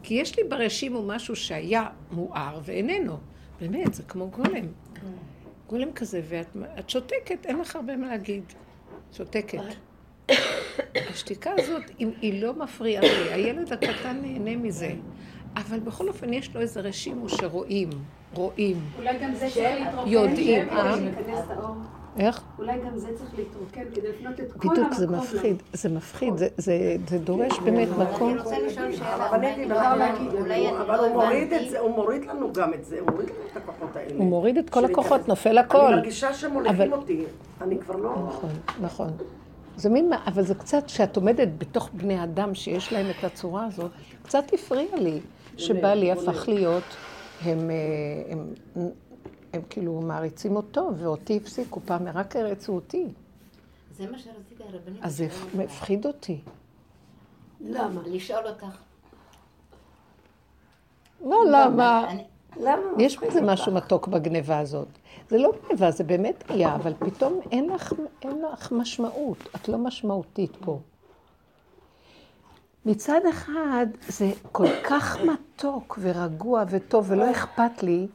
כי 0.03 0.13
יש 0.13 0.37
לי 0.37 0.43
ברשימו 0.43 1.03
משהו 1.03 1.35
שהיה 1.35 1.87
מואר 2.11 2.59
ואיננו. 2.63 3.17
באמת, 3.61 3.93
זה 3.93 4.03
כמו 4.03 4.29
גולם. 4.29 4.67
גולם 5.67 5.91
כזה, 5.91 6.21
ואת 6.29 6.57
את 6.79 6.89
שותקת, 6.89 7.45
אין 7.45 7.59
לך 7.59 7.75
הרבה 7.75 7.97
מה 7.97 8.07
להגיד. 8.07 8.43
שותקת. 9.13 9.59
השתיקה 11.09 11.51
הזאת, 11.57 11.83
אם 11.99 12.11
היא 12.21 12.43
לא 12.43 12.53
מפריעה 12.53 13.01
לי, 13.01 13.33
הילד 13.33 13.73
הקטן 13.73 14.21
נהנה 14.21 14.55
מזה. 14.55 14.93
אבל 15.55 15.79
בכל 15.79 16.07
אופן 16.07 16.33
יש 16.33 16.55
לו 16.55 16.61
איזה 16.61 16.79
רשימו 16.81 17.29
שרואים, 17.29 17.89
רואים. 18.33 18.77
אולי 18.97 19.19
גם 19.19 19.33
זה 19.33 19.49
צריך 19.53 19.79
להתרוקן. 19.79 20.11
יודעים, 20.11 20.69
כדי 20.69 21.31
אה? 21.31 21.73
איך? 22.17 22.41
אולי 22.59 22.77
גם 22.85 22.97
זה 22.97 23.07
צריך 23.17 23.29
להתרוקן 23.37 23.81
כדי 23.95 24.07
לפנות 24.09 24.39
את 24.39 24.51
כל 24.51 24.67
המקום. 24.69 24.71
בדיוק, 24.71 24.93
זה 24.93 25.07
מפחיד, 25.07 25.55
זה 25.73 25.89
מפחיד, 25.89 26.37
זה- 26.37 26.47
זה 26.57 26.73
זה 27.09 27.17
דורש 27.17 27.59
באמת 27.59 27.87
מקום. 27.97 28.29
אני 28.31 28.39
רוצה 28.39 28.59
לשאול 28.59 28.91
שאלה, 28.91 29.37
להגיד, 29.37 29.71
אולי 30.33 30.67
אני 30.69 30.77
אבל 30.77 30.95
לא 30.97 31.05
הוא 31.07 31.13
מוריד 31.23 31.53
את. 31.53 31.69
זה, 31.69 31.79
הוא 31.79 31.91
מוריד 31.95 32.25
לנו 32.25 32.53
גם 32.53 32.73
את 32.73 32.85
זה, 32.85 32.99
הוא 32.99 33.09
מוריד 33.11 33.29
לנו 33.29 33.37
את 33.51 33.57
הכוחות 33.57 33.95
האלה. 33.95 34.13
הוא 34.17 34.25
מוריד 34.25 34.57
את 34.57 34.69
כל 34.69 34.85
הכוחות. 34.85 35.27
נופל 35.27 35.57
הכל. 35.57 35.77
אני 35.85 35.95
מרגישה 35.95 36.33
שמוליכים 36.33 36.93
אותי, 36.93 37.23
אני 37.61 37.77
כבר 37.79 37.95
לא... 37.95 38.09
נכון, 38.27 38.49
נכון. 38.81 39.09
זה 39.77 39.89
מין, 39.89 40.09
מה- 40.09 40.23
אבל 40.27 40.43
זה 40.43 40.55
קצת, 40.55 40.83
כשאת 40.85 41.15
עומדת 41.15 41.47
בתוך 41.57 41.89
בני 41.93 42.23
אדם 42.23 42.55
שיש 42.55 42.93
להם 42.93 43.05
את 43.19 43.23
הצורה 43.23 43.65
הזאת, 43.65 43.91
קצת 44.23 44.43
הפריע 44.53 44.95
לי, 44.97 45.19
שבעלי 45.57 46.11
הפך 46.11 46.49
להיות, 46.49 46.83
הם, 47.45 47.69
אה, 47.69 48.81
הם, 49.53 49.61
כאילו 49.69 50.01
מעריצים 50.01 50.55
אותו, 50.55 50.89
ואותי 50.97 51.37
הפסיקו, 51.37 51.79
פעם 51.85 52.07
רק 52.07 52.35
הרצו 52.35 52.75
אותי. 52.75 53.07
זה 53.97 54.11
מה 54.11 54.19
שרציתי 54.19 54.63
הרבנית. 54.63 54.99
אז 55.01 55.17
זה. 55.17 55.27
מפחיד 55.57 56.05
אותי. 56.05 56.41
למה? 57.61 58.01
לשאול 58.05 58.47
אותך. 58.47 58.77
לא, 61.25 61.43
למה? 61.51 62.07
למה? 62.57 62.81
יש 62.97 63.17
בזה 63.17 63.41
משהו 63.41 63.73
מתוק 63.73 64.07
בגניבה 64.07 64.59
הזאת. 64.59 64.87
זה 65.29 65.37
לא 65.37 65.51
גניבה, 65.67 65.91
זה 65.91 66.03
באמת 66.03 66.43
היה, 66.49 66.75
אבל 66.75 66.93
פתאום 66.99 67.39
אין 67.51 67.69
לך, 67.69 67.93
אין 68.21 68.41
לך 68.53 68.71
משמעות. 68.71 69.37
את 69.55 69.69
לא 69.69 69.77
משמעותית 69.77 70.55
פה. 70.55 70.79
מצד 72.85 73.19
אחד, 73.29 73.85
זה 74.07 74.31
כל 74.51 74.67
כך 74.83 75.17
מתוק 75.21 75.99
ורגוע 76.01 76.63
וטוב 76.69 77.05
ולא 77.11 77.31
אכפת 77.31 77.83
לי. 77.83 78.07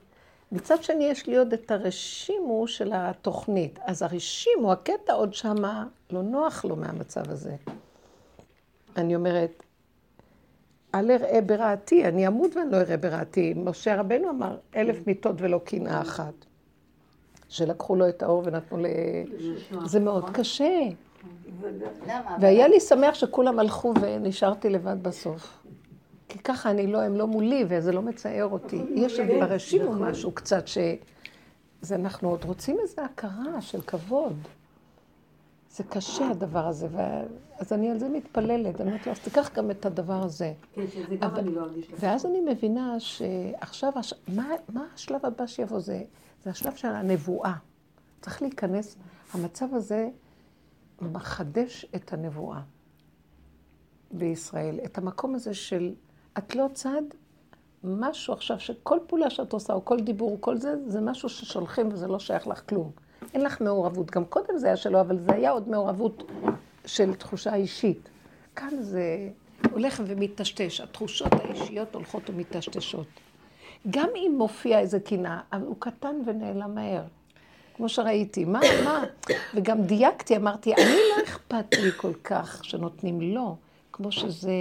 מצד 0.52 0.82
שני, 0.82 1.04
יש 1.04 1.26
לי 1.26 1.36
עוד 1.36 1.52
את 1.52 1.70
הרשימו 1.70 2.68
של 2.68 2.92
התוכנית. 2.94 3.78
אז 3.84 4.02
הרשימו, 4.02 4.72
הקטע 4.72 5.12
עוד 5.12 5.34
שמה, 5.34 5.86
לא 6.10 6.22
נוח 6.22 6.64
לו 6.64 6.76
מהמצב 6.76 7.30
הזה. 7.30 7.56
אני 8.96 9.16
אומרת, 9.16 9.62
אל 10.94 11.10
אראה 11.10 11.40
ברעתי, 11.40 12.04
אני 12.04 12.26
אמות 12.26 12.56
ואני 12.56 12.70
לא 12.70 12.76
אראה 12.76 12.96
ברעתי. 12.96 13.54
משה 13.56 14.00
רבנו 14.00 14.30
אמר, 14.30 14.56
אלף 14.76 15.06
מיטות 15.06 15.36
ולא 15.38 15.60
קנאה 15.64 16.00
אחת. 16.00 16.34
שלקחו 17.48 17.96
לו 17.96 18.08
את 18.08 18.22
האור 18.22 18.42
ונתנו 18.46 18.78
ל... 18.78 18.86
זה 19.84 20.00
מאוד 20.00 20.30
קשה. 20.30 20.78
והיה 22.40 22.68
לי 22.68 22.80
שמח 22.80 23.14
שכולם 23.14 23.58
הלכו 23.58 23.94
ונשארתי 24.00 24.70
לבד 24.70 25.02
בסוף. 25.02 25.65
כי 26.28 26.38
ככה 26.38 26.70
אני 26.70 26.86
לא, 26.86 27.02
הם 27.02 27.16
לא 27.16 27.26
מולי, 27.26 27.64
וזה 27.68 27.92
לא 27.92 28.02
מצער 28.02 28.48
אותי. 28.52 28.82
יש 28.94 29.20
עוד 29.20 29.28
ברשימו 29.40 29.92
משהו 29.92 30.32
קצת 30.32 30.68
ש... 30.68 30.78
זה 31.80 31.94
אנחנו 31.94 32.28
עוד 32.30 32.44
רוצים 32.44 32.76
איזו 32.82 33.02
הכרה 33.02 33.60
של 33.60 33.82
כבוד. 33.82 34.36
זה 35.70 35.84
קשה 35.84 36.30
הדבר 36.30 36.66
הזה, 36.66 36.86
ו... 36.90 36.98
אז 37.58 37.72
אני 37.72 37.90
על 37.90 37.98
זה 37.98 38.08
מתפללת. 38.08 38.80
אני 38.80 38.90
אומרת 38.90 39.06
לו, 39.06 39.12
אז 39.12 39.18
תיקח 39.18 39.50
גם 39.54 39.70
את 39.70 39.86
הדבר 39.86 40.22
הזה. 40.22 40.52
כן, 40.74 40.86
שזה 40.90 41.16
גם 41.16 41.36
אני 41.36 41.54
לא 41.54 41.60
ארגיש 41.60 41.90
לך. 41.90 41.98
ואז 42.00 42.26
אני 42.26 42.40
מבינה 42.40 43.00
שעכשיו, 43.00 43.92
הש... 43.96 44.14
מה, 44.28 44.48
מה 44.68 44.86
השלב 44.94 45.26
הבא 45.26 45.46
שיבוא? 45.46 45.80
זה, 45.80 46.02
זה 46.44 46.50
השלב 46.50 46.74
של 46.74 46.88
הנבואה. 46.88 47.54
צריך 48.20 48.42
להיכנס, 48.42 48.96
המצב 49.34 49.74
הזה 49.74 50.08
מחדש 51.00 51.86
את 51.94 52.12
הנבואה 52.12 52.60
בישראל. 54.10 54.78
את 54.84 54.98
המקום 54.98 55.34
הזה 55.34 55.54
של, 55.54 55.94
את 56.38 56.54
לא 56.54 56.66
צד, 56.74 57.02
משהו 57.84 58.34
עכשיו, 58.34 58.60
שכל 58.60 58.98
פעולה 59.06 59.30
שאת 59.30 59.52
עושה, 59.52 59.72
או 59.72 59.84
כל 59.84 60.00
דיבור, 60.00 60.36
כל 60.40 60.56
זה, 60.56 60.74
זה 60.86 61.00
משהו 61.00 61.28
ששולחים 61.28 61.88
וזה 61.92 62.06
לא 62.06 62.18
שייך 62.18 62.46
לך 62.46 62.62
כלום. 62.68 62.90
אין 63.34 63.42
לך 63.42 63.60
מעורבות. 63.60 64.10
גם 64.10 64.24
קודם 64.24 64.58
זה 64.58 64.66
היה 64.66 64.76
שלו, 64.76 65.00
אבל 65.00 65.18
זה 65.18 65.34
היה 65.34 65.50
עוד 65.50 65.68
מעורבות 65.68 66.22
של 66.86 67.14
תחושה 67.14 67.54
אישית. 67.54 68.08
כאן 68.56 68.82
זה 68.82 69.28
הולך 69.72 70.02
ומטשטש, 70.06 70.80
התחושות 70.80 71.32
האישיות 71.32 71.94
הולכות 71.94 72.30
ומטשטשות. 72.30 73.06
גם 73.90 74.08
אם 74.16 74.34
מופיע 74.38 74.78
איזה 74.78 75.00
קנאה, 75.00 75.40
אבל 75.52 75.66
הוא 75.66 75.76
קטן 75.78 76.16
ונעלם 76.26 76.74
מהר. 76.74 77.02
כמו 77.74 77.88
שראיתי, 77.88 78.44
מה, 78.44 78.60
מה? 78.84 79.04
וגם 79.54 79.82
דייקתי, 79.82 80.36
אמרתי, 80.36 80.74
אני 80.74 80.96
לא 81.16 81.24
אכפת 81.24 81.74
לי 81.74 81.90
כל 81.96 82.12
כך 82.24 82.64
שנותנים 82.64 83.20
לו, 83.20 83.56
כמו 83.92 84.12
שזה 84.12 84.52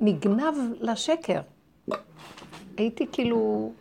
נגנב 0.00 0.54
לשקר. 0.80 1.40
הייתי 2.76 3.06
כאילו, 3.12 3.72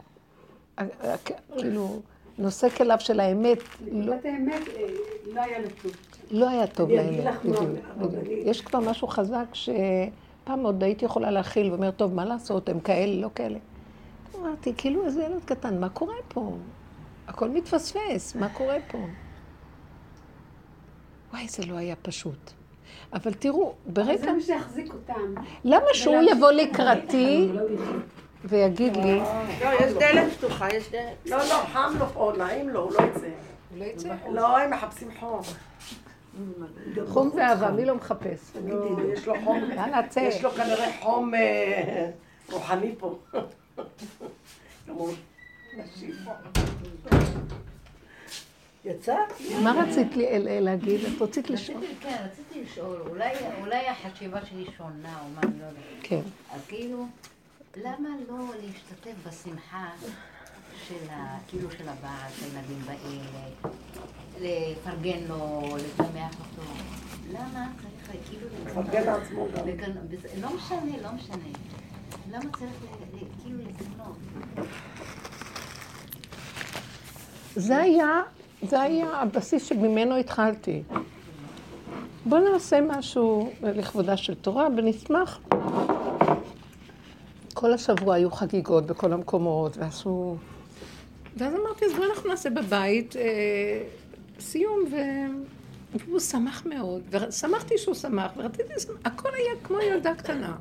כאילו, 1.57 2.01
נושא 2.37 2.69
כליו 2.69 2.97
של 2.99 3.19
האמת, 3.19 3.57
את 3.57 4.25
האמת, 4.25 4.67
אה, 4.67 4.87
לא 5.33 5.41
היה 5.41 5.59
לו 5.59 5.67
טוב. 5.81 5.91
לא 6.31 6.49
היה 6.49 6.67
טוב 6.67 6.91
לאמת, 6.91 7.45
בדיוק. 7.45 8.27
יש 8.29 8.61
כבר 8.61 8.79
משהו 8.79 9.07
חזק 9.07 9.45
שפעם 9.53 10.59
עוד 10.63 10.83
הייתי 10.83 11.05
יכולה 11.05 11.31
להכיל 11.31 11.71
ואומר, 11.71 11.91
טוב, 11.91 12.13
מה 12.13 12.25
לעשות, 12.25 12.69
הם 12.69 12.79
כאלה, 12.79 13.21
לא 13.21 13.29
כאלה. 13.35 13.59
אמרתי, 14.39 14.73
כאילו 14.77 15.05
איזה 15.05 15.23
ילד 15.23 15.43
קטן, 15.45 15.79
מה 15.79 15.89
קורה 15.89 16.15
פה? 16.27 16.57
הכל 17.27 17.49
מתפספס, 17.49 18.35
מה 18.35 18.49
קורה 18.49 18.77
פה? 18.91 18.97
וואי, 21.31 21.47
זה 21.47 21.65
לא 21.65 21.75
היה 21.75 21.95
פשוט. 21.95 22.51
אבל 23.13 23.33
תראו, 23.33 23.73
ברגע... 23.85 24.17
זה 24.17 24.31
מה 24.31 24.41
שהחזיק 24.41 24.93
אותם. 24.93 25.35
למה 25.63 25.85
שהוא 25.93 26.21
יבוא 26.31 26.51
לקראתי 26.51 27.49
ויגיד 28.45 28.97
לי, 28.97 29.19
לא, 29.61 29.69
יש 29.79 29.93
דלת 29.93 30.33
פתוחה, 30.37 30.67
יש 30.73 30.91
דלת. 30.91 31.15
לא, 31.25 31.37
לא, 31.37 31.63
חם 31.73 31.93
לו 31.99 32.05
פה, 32.05 32.33
נעים 32.37 32.69
לו, 32.69 32.81
הוא 32.81 32.91
לא 32.91 32.99
יצא. 32.99 33.27
לא 33.77 33.85
יצא? 33.85 34.15
לא, 34.31 34.57
הם 34.57 34.71
מחפשים 34.71 35.09
חום. 35.19 35.41
חום 37.07 37.31
ואהבה, 37.35 37.71
מי 37.71 37.85
לא 37.85 37.95
מחפש? 37.95 38.51
לא, 38.65 38.85
יש 39.13 39.27
לו 39.27 39.33
חום, 39.43 39.71
יאללה, 39.75 40.07
צא. 40.07 40.19
יש 40.19 40.43
לו 40.43 40.51
כנראה 40.51 40.91
חום 41.01 41.35
אה, 41.35 42.09
רוחני 42.51 42.95
פה. 42.97 43.17
גם 44.87 44.95
הוא 44.95 45.13
נשי 45.77 46.11
פה. 46.25 46.31
יצא? 48.85 49.15
מה 49.63 49.71
רצית 49.83 50.07
להגיד? 50.61 50.99
את 51.05 51.21
רצית 51.21 51.49
לשאול? 51.49 51.83
כן, 51.99 52.25
רציתי 52.31 52.63
לשאול, 52.63 53.01
אולי, 53.61 53.87
החשיבה 53.87 54.45
שלי 54.45 54.65
שונה, 54.77 55.19
או 55.21 55.29
מה, 55.35 55.41
אני 55.43 55.59
לא 55.59 55.65
יודעת. 55.65 55.83
כן. 56.03 56.21
אז 56.51 56.61
כאילו, 56.67 57.05
למה 57.77 58.09
לא 58.29 58.37
להשתתף 58.63 59.27
בשמחה 59.27 59.89
של 60.87 61.09
ה... 61.11 61.37
כאילו 61.47 61.71
של 61.71 61.89
הבעל, 61.89 62.31
שהילדים 62.39 62.81
באים, 62.85 63.21
ל- 64.41 64.71
לפרגן 64.71 65.19
לו, 65.27 65.61
לשמח 65.75 66.31
אותו. 66.39 66.71
למה 67.31 67.67
צריך 68.07 68.17
כאילו... 68.29 68.47
מפרגן 68.65 69.03
לעצמו 69.05 69.47
גם. 69.57 69.67
לא 70.41 70.49
משנה, 70.55 70.97
לא 71.03 71.09
משנה. 71.11 71.49
למה 72.31 72.51
צריך 72.59 72.71
כאילו 73.43 73.59
לזכנות? 73.59 74.17
זה 77.55 77.77
היה, 77.77 78.21
זה 78.69 78.81
היה 78.81 79.21
הבסיס 79.21 79.65
שממנו 79.65 80.15
התחלתי. 80.15 80.83
בוא 82.25 82.39
נעשה 82.39 82.81
משהו 82.81 83.51
לכבודה 83.61 84.17
של 84.17 84.35
תורה 84.35 84.67
ונשמח. 84.77 85.39
כל 87.53 87.73
השבוע 87.73 88.15
היו 88.15 88.31
חגיגות 88.31 88.85
בכל 88.85 89.13
המקומות, 89.13 89.77
ועשו... 89.77 90.35
ואז 91.37 91.53
אמרתי, 91.53 91.85
אז 91.85 91.93
בואו 91.93 92.09
אנחנו 92.09 92.29
נעשה 92.29 92.49
בבית 92.49 93.15
אה, 93.15 93.21
סיום, 94.39 94.79
ו... 94.91 94.95
והוא 95.95 96.19
שמח 96.19 96.65
מאוד, 96.65 97.01
ושמחתי 97.09 97.77
שהוא 97.77 97.95
שמח, 97.95 98.31
ורציתי, 98.37 98.73
לשמח. 98.75 98.95
הכל 99.05 99.29
היה 99.33 99.53
כמו 99.63 99.79
ילדה 99.79 100.15
קטנה. 100.15 100.55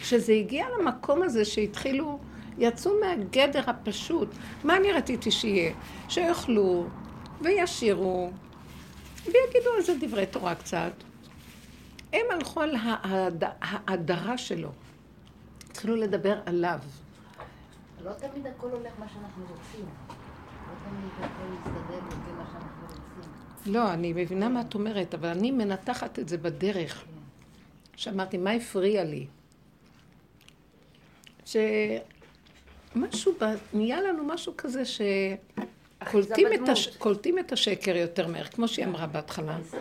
כשזה 0.00 0.32
הגיע 0.32 0.66
למקום 0.80 1.22
הזה 1.22 1.44
שהתחילו, 1.44 2.18
יצאו 2.60 2.92
מהגדר 3.00 3.70
הפשוט, 3.70 4.28
מה 4.64 4.76
אני 4.76 4.92
רציתי 4.92 5.30
שיהיה? 5.30 5.72
שיאכלו 6.08 6.86
וישירו 7.40 8.30
ויגידו 9.24 9.70
על 9.76 9.82
זה 9.82 9.94
דברי 10.00 10.26
תורה 10.26 10.54
קצת. 10.54 10.92
הם 12.12 12.26
הלכו 12.30 12.60
על 12.60 12.74
ההד- 12.82 13.44
ההדרה 13.60 14.38
שלו. 14.38 14.70
התחילו 15.70 15.96
לדבר 15.96 16.40
עליו. 16.46 16.78
לא 18.04 18.12
תמיד 18.12 18.46
הכל 18.46 18.66
הולך 18.70 18.92
מה 18.98 19.06
שאנחנו 19.08 19.42
רוצים. 19.42 19.86
לא 20.68 20.74
תמיד 20.84 21.10
הכל 21.18 21.44
מסתדר 21.52 21.98
לפי 22.06 22.32
מה 22.38 22.44
שאנחנו 22.52 22.86
רוצים. 22.86 23.72
לא, 23.74 23.92
אני 23.92 24.12
מבינה 24.12 24.48
מה 24.48 24.60
את 24.60 24.74
אומרת, 24.74 25.14
אבל 25.14 25.28
אני 25.28 25.50
מנתחת 25.50 26.18
את 26.18 26.28
זה 26.28 26.38
בדרך. 26.38 27.04
שאמרתי, 27.96 28.38
מה 28.38 28.50
הפריע 28.50 29.04
לי? 29.04 29.26
ב- 32.96 33.54
נהיה 33.72 34.00
לנו 34.00 34.24
משהו 34.24 34.52
כזה 34.56 34.82
שקולטים 34.84 36.46
את, 36.54 36.68
הש... 36.68 36.96
קולטים 36.96 37.38
את 37.38 37.52
השקר 37.52 37.96
יותר 37.96 38.26
מהר, 38.26 38.44
כמו 38.44 38.68
שהיא 38.68 38.86
אמרה 38.86 39.06
בהתחלה. 39.06 39.54
המשחק. 39.54 39.80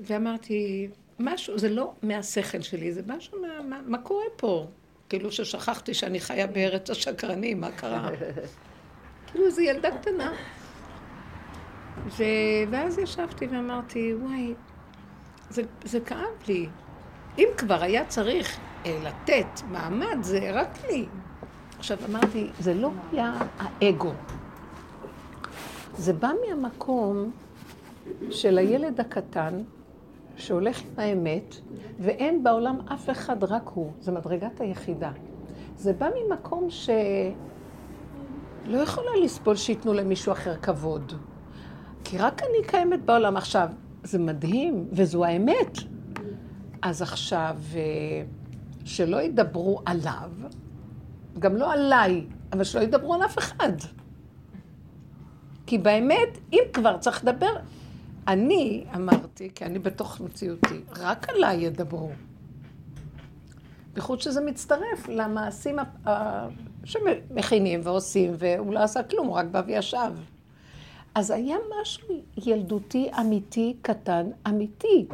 ואמרתי, 0.00 0.88
משהו, 1.18 1.58
זה 1.58 1.68
לא 1.68 1.92
מהשכל 2.02 2.60
שלי, 2.60 2.92
זה 2.92 3.02
משהו 3.06 3.42
מה, 3.42 3.62
מה, 3.62 3.80
מה 3.86 3.98
קורה 3.98 4.24
פה? 4.36 4.66
כאילו 5.08 5.32
ששכחתי 5.32 5.94
שאני 5.94 6.20
חיה 6.20 6.46
בארץ 6.46 6.90
השקרנים, 6.90 7.60
מה 7.60 7.70
קרה? 7.72 8.10
כאילו 9.26 9.46
איזו 9.46 9.60
ילדה 9.60 9.98
קטנה. 9.98 10.32
ו... 12.06 12.22
ואז 12.70 12.98
ישבתי 12.98 13.46
ואמרתי, 13.46 14.14
וואי, 14.14 14.54
זה, 15.50 15.62
זה 15.84 16.00
כאב 16.00 16.42
לי. 16.48 16.68
אם 17.38 17.48
כבר 17.56 17.82
היה 17.82 18.04
צריך 18.04 18.58
אה, 18.86 18.98
לתת 19.02 19.62
מעמד, 19.70 20.18
זה 20.20 20.50
רק 20.52 20.78
לי. 20.90 21.06
עכשיו 21.84 21.98
אמרתי, 22.10 22.50
זה 22.60 22.74
לא 22.74 22.90
היה 23.12 23.34
האגו. 23.58 24.12
זה 25.96 26.12
בא 26.12 26.30
מהמקום 26.46 27.30
של 28.30 28.58
הילד 28.58 29.00
הקטן 29.00 29.62
שהולך 30.36 30.82
עם 30.82 30.88
האמת, 30.96 31.54
ואין 32.00 32.44
בעולם 32.44 32.78
אף 32.94 33.10
אחד, 33.10 33.44
רק 33.44 33.70
הוא. 33.74 33.92
זה 34.00 34.12
מדרגת 34.12 34.60
היחידה. 34.60 35.10
זה 35.76 35.92
בא 35.92 36.08
ממקום 36.16 36.70
שלא 36.70 36.94
יכולה 38.78 39.10
לסבול 39.24 39.56
שייתנו 39.56 39.92
למישהו 39.92 40.32
אחר 40.32 40.56
כבוד. 40.56 41.12
כי 42.04 42.18
רק 42.18 42.42
אני 42.42 42.66
קיימת 42.66 43.04
בעולם. 43.04 43.36
עכשיו, 43.36 43.68
זה 44.02 44.18
מדהים, 44.18 44.88
וזו 44.92 45.24
האמת. 45.24 45.78
אז 46.82 47.02
עכשיו, 47.02 47.56
אה, 47.74 47.80
שלא 48.84 49.22
ידברו 49.22 49.80
עליו, 49.86 50.30
גם 51.38 51.56
לא 51.56 51.72
עליי, 51.72 52.26
אבל 52.52 52.64
שלא 52.64 52.80
ידברו 52.80 53.14
על 53.14 53.24
אף 53.24 53.38
אחד. 53.38 53.72
כי 55.66 55.78
באמת, 55.78 56.38
אם 56.52 56.62
כבר 56.72 56.98
צריך 56.98 57.24
לדבר, 57.24 57.56
אני 58.28 58.84
אמרתי, 58.94 59.50
כי 59.54 59.64
אני 59.64 59.78
בתוך 59.78 60.20
מציאותי, 60.20 60.80
רק 60.96 61.28
עליי 61.30 61.56
ידברו. 61.64 62.10
בייחוד 63.92 64.20
שזה 64.20 64.40
מצטרף 64.40 65.08
למעשים 65.08 65.76
שמכינים 66.84 67.80
ועושים, 67.82 68.34
והוא 68.38 68.74
לא 68.74 68.78
עשה 68.78 69.02
כלום, 69.02 69.26
הוא 69.26 69.36
רק 69.36 69.46
בא 69.46 69.62
וישב. 69.66 70.12
אז 71.14 71.30
היה 71.30 71.56
משהו 71.80 72.08
ילדותי, 72.46 73.10
אמיתי, 73.20 73.76
קטן, 73.82 74.26
אמיתי. 74.48 75.06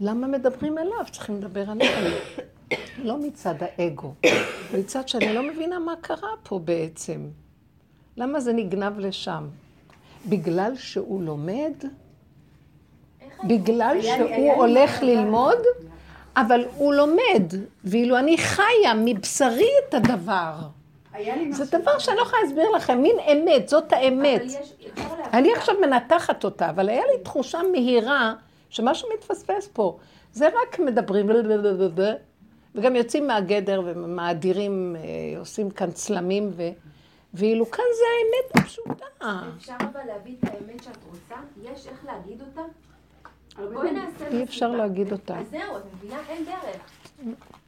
למה 0.00 0.26
מדברים 0.26 0.78
אליו? 0.78 1.04
צריכים 1.12 1.36
לדבר 1.36 1.70
עליו. 1.70 1.86
לא 3.08 3.18
מצד 3.18 3.54
האגו, 3.60 4.14
מצד 4.78 5.08
שאני 5.08 5.34
לא 5.34 5.42
מבינה 5.42 5.78
מה 5.78 5.94
קרה 6.00 6.30
פה 6.42 6.58
בעצם. 6.58 7.26
למה 8.16 8.40
זה 8.40 8.52
נגנב 8.52 8.98
לשם? 8.98 9.44
בגלל 10.26 10.72
שהוא 10.76 11.22
לומד? 11.22 11.72
בגלל 13.44 13.98
שהוא 14.02 14.52
הולך 14.52 15.02
ללמוד? 15.02 15.58
אבל 16.36 16.64
הוא 16.76 16.94
לומד, 16.94 17.44
ואילו 17.84 18.18
אני 18.18 18.38
חיה 18.38 18.94
מבשרי 19.04 19.68
את 19.88 19.94
הדבר. 19.94 20.54
זה 21.50 21.78
דבר 21.78 21.98
שאני 21.98 22.16
לא 22.16 22.22
יכולה 22.22 22.42
להסביר 22.42 22.70
לכם, 22.70 23.02
מין 23.02 23.16
אמת, 23.32 23.68
זאת 23.68 23.92
האמת. 23.92 24.42
אני 25.32 25.52
עכשיו 25.52 25.74
מנתחת 25.80 26.44
אותה, 26.44 26.70
אבל 26.70 26.88
היה 26.88 27.02
לי 27.02 27.22
תחושה 27.22 27.60
מהירה 27.72 28.34
שמשהו 28.70 29.08
מתפספס 29.14 29.68
פה. 29.72 29.98
זה 30.32 30.48
רק 30.48 30.78
מדברים, 30.78 31.30
וגם 32.74 32.96
יוצאים 32.96 33.26
מהגדר 33.26 33.82
ומאדירים, 33.84 34.96
אה, 34.96 35.38
עושים 35.38 35.70
כאן 35.70 35.90
צלמים, 35.90 36.50
ו... 36.56 36.62
ואילו 37.34 37.70
כאן 37.70 37.84
זה 37.98 38.04
האמת 38.14 38.64
הפשוטה. 38.64 39.06
אפשר 39.56 39.76
אבל 39.80 40.00
להביא 40.06 40.34
את 40.40 40.44
האמת 40.44 40.82
שאת 40.82 40.96
רוצה? 41.10 41.34
יש 41.62 41.86
איך 41.86 42.04
להגיד 42.04 42.40
אותה? 42.40 42.62
בואי 43.72 43.90
נעשה 43.90 44.28
אי 44.28 44.42
אפשר. 44.42 44.68
להגיד 44.68 45.12
אותה. 45.12 45.38
אז 45.38 45.50
זהו, 45.50 45.76
את 45.76 45.82
מבינה? 45.94 46.18
אין 46.28 46.44
דרך. 46.44 46.90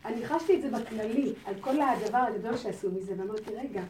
אני 0.04 0.26
חשתי 0.26 0.56
את 0.56 0.62
זה 0.62 0.70
בכללי, 0.70 1.32
על 1.44 1.54
כל 1.60 1.80
הדבר 1.80 2.18
הגדול 2.18 2.56
שעשו 2.56 2.90
מזה, 2.90 3.14
ואמרתי, 3.18 3.54
רגע, 3.54 3.82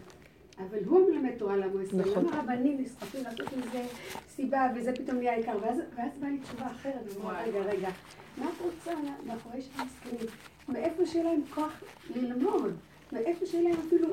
אבל 0.58 0.78
הוא 0.86 1.10
מלמד 1.10 1.38
תורה 1.38 1.56
לעמו 1.56 1.80
ישראל, 1.80 2.10
נכון. 2.10 2.24
למה 2.24 2.42
רבנים 2.42 2.80
נסחפים 2.80 3.24
לעשות 3.24 3.56
מזה 3.56 3.84
סיבה, 4.28 4.66
וזה 4.76 4.92
פתאום 4.92 5.18
נהיה 5.18 5.32
העיקר, 5.32 5.58
ואז, 5.62 5.78
ואז 5.96 6.18
באה 6.20 6.30
לי 6.30 6.38
תשובה 6.38 6.66
אחרת, 6.66 7.14
ואמרה, 7.14 7.42
רגע, 7.42 7.58
רגע, 7.58 7.88
מה 8.36 8.46
את 8.56 8.64
רוצה 8.64 8.92
מאחורי 9.26 9.62
של 9.62 9.70
המסכנים? 9.80 10.26
מאיפה 10.68 11.06
שיהיה 11.06 11.24
להם 11.24 11.40
כוח 11.54 11.72
ללמוד? 12.14 12.72
מאיפה 13.12 13.46
שיהיה 13.46 13.62
להם 13.68 13.80
אפילו, 13.86 14.08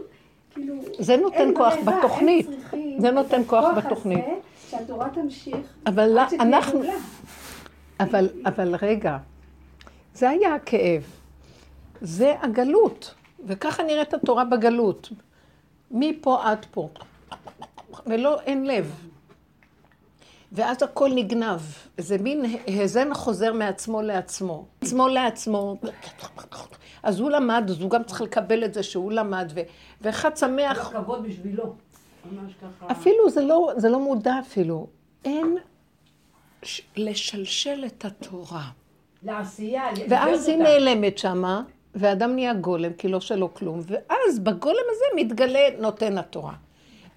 כאילו... 0.53 0.75
זה 0.99 1.17
נותן 1.17 1.49
כוח 1.55 1.73
ברירה, 1.83 1.99
בתוכנית. 1.99 2.47
זה 2.97 3.11
נותן 3.11 3.41
כוח 3.47 3.65
בתוכנית. 3.77 4.25
שהתורה 4.69 5.09
תמשיך, 5.09 5.67
אבל 5.85 6.17
עד 6.17 6.29
שתהיה 6.29 6.41
אנחנו... 6.41 6.81
אבל, 7.99 8.29
אבל 8.45 8.75
רגע, 8.81 9.17
זה 10.13 10.29
היה 10.29 10.55
הכאב. 10.55 11.03
זה 12.01 12.35
הגלות, 12.41 13.13
וככה 13.45 13.83
נראית 13.83 14.13
התורה 14.13 14.45
בגלות. 14.45 15.09
מפה 15.91 16.43
עד 16.43 16.65
פה. 16.71 16.89
ולא, 18.05 18.41
אין 18.41 18.65
לב. 18.65 18.93
ואז 20.53 20.83
הכל 20.83 21.09
נגנב. 21.15 21.59
זה 21.97 22.17
מין 22.17 22.45
האזן 22.67 23.13
חוזר 23.13 23.53
מעצמו 23.53 24.01
לעצמו. 24.01 24.65
עצמו 24.81 25.07
לעצמו. 25.07 25.77
אז 27.03 27.19
הוא 27.19 27.29
למד, 27.29 27.63
אז 27.69 27.81
הוא 27.81 27.89
גם 27.89 28.03
צריך 28.03 28.21
לקבל 28.21 28.63
את 28.63 28.73
זה 28.73 28.83
שהוא 28.83 29.11
למד, 29.11 29.51
ו- 29.55 29.59
ואחד 30.01 30.37
שמח. 30.37 30.93
לא 30.93 30.99
כבוד 30.99 31.23
בשבילו. 31.27 31.73
אפילו 32.91 33.29
זה 33.29 33.41
לא, 33.41 33.71
זה 33.77 33.89
לא 33.89 33.99
מודע 33.99 34.39
אפילו. 34.39 34.87
אין 35.25 35.57
ש- 36.63 36.81
לשלשל 36.97 37.83
את 37.85 38.05
התורה. 38.05 38.63
לעשייה. 39.23 39.83
ואז 40.09 40.47
היא. 40.47 40.57
נעלמת 40.57 41.17
שמה, 41.17 41.63
ואדם 41.95 42.35
נהיה 42.35 42.53
גולם, 42.53 42.93
כי 42.93 43.07
לא 43.07 43.19
שלו 43.19 43.53
כלום, 43.53 43.79
ואז 43.87 44.39
בגולם 44.39 44.83
הזה 44.91 45.05
מתגלה 45.15 45.59
נותן 45.79 46.17
התורה. 46.17 46.53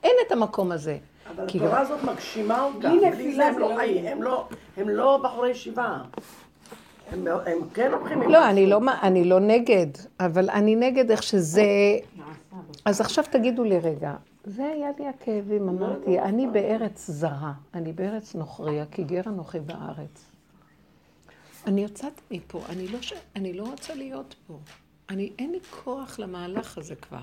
אין 0.04 0.14
את 0.26 0.32
המקום 0.32 0.72
הזה. 0.72 0.98
אבל 1.34 1.44
כאילו- 1.48 1.64
התורה 1.64 1.80
הזאת 1.80 2.04
מגשימה 2.04 2.62
אותם. 2.64 2.78
בלי 2.78 2.98
בלי 2.98 3.08
נפילה 3.10 3.46
הם 3.46 3.58
לא 3.58 3.70
לא 3.70 3.76
חיים, 3.76 3.96
יהיה. 3.96 4.12
הם 4.12 4.22
לא- 4.22 4.48
הם 4.76 4.88
לא 4.88 5.20
בחורי 5.24 5.50
ישיבה. 5.50 5.98
הם 7.12 7.26
הם 7.46 7.68
כן 7.74 7.90
לוקחים... 7.90 8.22
לא. 8.22 8.50
אני 8.50 8.66
לא, 8.66 8.80
אני 9.02 9.24
לא 9.24 9.40
נגד, 9.40 9.86
אבל 10.20 10.50
אני 10.50 10.76
נגד 10.76 11.10
איך 11.10 11.22
שזה... 11.22 11.64
אז 12.84 13.00
עכשיו 13.00 13.24
תגידו 13.30 13.64
לי 13.64 13.78
רגע, 13.78 14.14
זה 14.44 14.64
היה 14.64 14.88
לי 14.98 15.06
הכאבים, 15.08 15.68
אמרתי, 15.68 16.20
אני 16.20 16.46
בארץ 16.46 17.10
זרה, 17.10 17.52
אני 17.74 17.92
בארץ 17.92 18.34
נוכריה, 18.34 18.86
כי 18.86 19.04
גר 19.04 19.20
אנוכי 19.26 19.60
בארץ. 19.60 20.24
אני 21.66 21.82
יוצאת 21.82 22.20
מפה, 22.30 22.60
אני 22.68 22.88
לא, 22.88 23.02
ש... 23.02 23.12
אני 23.36 23.52
לא 23.52 23.62
רוצה 23.64 23.94
להיות 23.94 24.34
פה. 24.46 24.58
אני, 25.10 25.32
אין 25.38 25.50
לי 25.52 25.58
כוח 25.84 26.18
למהלך 26.18 26.78
הזה 26.78 26.94
כבר. 26.94 27.18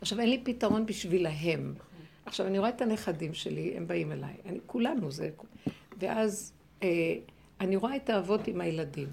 עכשיו, 0.00 0.20
אין 0.20 0.30
לי 0.30 0.40
פתרון 0.44 0.86
בשבילהם. 0.86 1.74
עכשיו, 2.26 2.46
אני 2.46 2.58
רואה 2.58 2.70
את 2.70 2.82
הנכדים 2.82 3.34
שלי, 3.34 3.76
הם 3.76 3.86
באים 3.86 4.12
אליי. 4.12 4.34
אני, 4.46 4.58
כולנו 4.66 5.10
זה... 5.10 5.30
ואז 5.98 6.52
אה, 6.82 6.88
אני 7.60 7.76
רואה 7.76 7.96
את 7.96 8.10
האבות 8.10 8.48
עם 8.48 8.60
הילדים. 8.60 9.08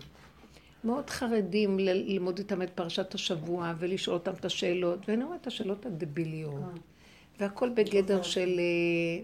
מאוד 0.83 1.09
חרדים 1.09 1.79
ללמוד 1.79 2.37
איתם 2.37 2.61
את 2.61 2.69
פרשת 2.69 3.13
השבוע 3.13 3.73
ולשאול 3.79 4.13
אותם 4.13 4.31
את 4.31 4.45
השאלות, 4.45 5.09
ואני 5.09 5.23
רואה 5.23 5.35
את 5.35 5.47
השאלות 5.47 5.85
הדביליות. 5.85 6.79
והכל 7.39 7.69
בגדר 7.69 8.21
של, 8.21 8.59
אה, 8.59 9.23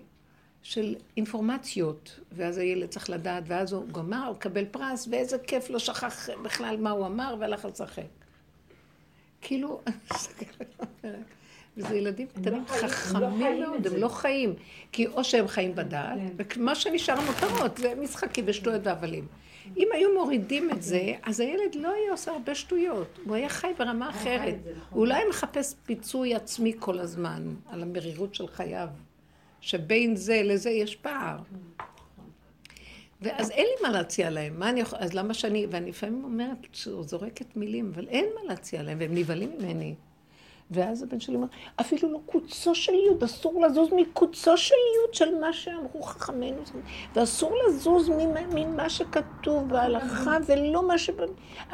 של 0.63 0.95
אינפורמציות, 1.17 2.19
ואז 2.31 2.57
הילד 2.57 2.89
צריך 2.89 3.09
לדעת, 3.09 3.43
ואז 3.47 3.73
הוא 3.73 3.87
גמר, 3.87 4.25
הוא 4.27 4.35
מקבל 4.35 4.65
פרס, 4.65 5.07
ואיזה 5.11 5.37
כיף, 5.37 5.69
לא 5.69 5.79
שכח 5.79 6.29
בכלל 6.43 6.77
מה 6.79 6.91
הוא 6.91 7.05
אמר, 7.05 7.35
והלך 7.39 7.65
לשחק. 7.65 8.03
כאילו, 9.41 9.81
וזה 11.77 11.95
ילדים 11.95 12.27
קטנים 12.27 12.53
הם 12.53 12.61
לא 12.61 12.87
חכמים 12.87 13.59
מאוד, 13.61 13.87
הם. 13.87 13.95
לא 13.95 14.07
חיים. 14.07 14.53
כי 14.91 15.07
או 15.07 15.23
שהם 15.23 15.47
חיים 15.47 15.75
בדעת, 15.75 16.19
כן. 16.37 16.59
ומה 16.59 16.75
שנשאר 16.75 17.21
מותרות 17.21 17.77
זה 17.77 17.93
משחקים 18.01 18.43
ושטויות 18.47 18.81
והבלים. 18.83 19.27
אם 19.77 19.87
היו 19.93 20.13
מורידים 20.13 20.71
את 20.71 20.81
זה, 20.81 21.13
אז 21.23 21.39
הילד 21.39 21.75
לא 21.75 21.91
היה 21.93 22.11
עושה 22.11 22.31
הרבה 22.31 22.55
שטויות. 22.55 23.19
הוא 23.25 23.35
היה 23.35 23.49
חי 23.49 23.71
ברמה 23.77 24.09
אחרת. 24.09 24.55
נכון. 24.61 24.81
הוא 24.89 25.07
לא 25.07 25.13
היה 25.13 25.23
מחפש 25.29 25.75
פיצוי 25.85 26.35
עצמי 26.35 26.73
כל 26.79 26.99
הזמן 26.99 27.55
על 27.69 27.81
המרירות 27.81 28.35
של 28.35 28.47
חייו. 28.47 28.87
שבין 29.61 30.15
זה 30.15 30.41
לזה 30.43 30.69
יש 30.69 30.95
פער. 30.95 31.37
ואז 33.21 33.51
אין 33.51 33.65
לי 33.65 33.87
מה 33.87 33.93
להציע 33.93 34.29
להם. 34.29 34.59
מה 34.59 34.69
אני 34.69 34.79
יכול... 34.79 34.99
אז 35.01 35.13
למה 35.13 35.33
שאני... 35.33 35.67
ואני 35.69 35.89
לפעמים 35.89 36.23
אומרת, 36.23 36.67
זורקת 37.01 37.55
מילים, 37.55 37.91
אבל 37.95 38.07
אין 38.07 38.25
מה 38.35 38.49
להציע 38.49 38.83
להם, 38.83 38.97
והם 39.01 39.15
נבהלים 39.15 39.51
ממני. 39.59 39.95
ואז 40.71 41.03
הבן 41.03 41.19
שלי 41.19 41.35
אומר, 41.35 41.47
אפילו 41.75 42.11
לא 42.11 42.19
קוצו 42.25 42.75
של 42.75 42.93
יוד, 42.93 43.23
אסור 43.23 43.61
לזוז 43.61 43.89
מקוצו 43.95 44.57
של 44.57 44.75
יוד 45.01 45.13
של 45.13 45.39
מה 45.39 45.53
שאמרו 45.53 46.01
חכמינו, 46.01 46.57
ואסור 47.15 47.53
לזוז 47.67 48.09
ממה, 48.09 48.39
ממה 48.53 48.89
שכתוב 48.89 49.69
בהלכה, 49.69 50.37
ולא 50.45 50.87
מה 50.87 50.97
ש... 50.97 51.09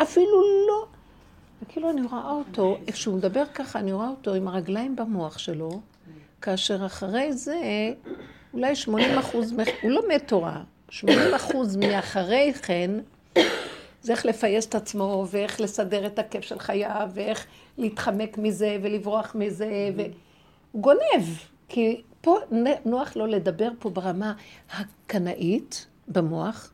אפילו 0.01 0.41
לא. 0.67 0.85
וכאילו 1.61 1.89
אני 1.89 2.01
רואה 2.01 2.31
אותו, 2.31 2.77
כשהוא 2.87 3.17
מדבר 3.17 3.43
ככה, 3.53 3.79
אני 3.79 3.93
רואה 3.93 4.09
אותו 4.09 4.33
עם 4.33 4.47
הרגליים 4.47 4.95
במוח 4.95 5.37
שלו, 5.37 5.81
כאשר 6.41 6.85
אחרי 6.85 7.33
זה, 7.33 7.59
אולי 8.53 8.75
80 8.75 9.17
אחוז, 9.17 9.53
הוא 9.81 9.91
מת 10.09 10.27
תורה, 10.27 10.61
80 10.89 11.33
אחוז 11.35 11.75
מאחרי 11.75 12.53
כן, 12.53 12.91
זה 14.03 14.11
איך 14.11 14.25
לפייס 14.25 14.65
את 14.65 14.75
עצמו, 14.75 15.25
ואיך 15.29 15.61
לסדר 15.61 16.05
את 16.05 16.19
הכיף 16.19 16.43
של 16.43 16.59
חייו, 16.59 17.09
ואיך 17.13 17.45
להתחמק 17.77 18.37
מזה, 18.37 18.77
ולברוח 18.81 19.35
מזה, 19.35 19.89
והוא 19.95 20.81
גונב. 20.81 21.25
כי 21.69 22.01
פה 22.21 22.37
נוח 22.85 23.15
לו 23.15 23.27
לדבר 23.27 23.69
פה 23.79 23.89
ברמה 23.89 24.33
הקנאית, 24.71 25.87
במוח, 26.07 26.73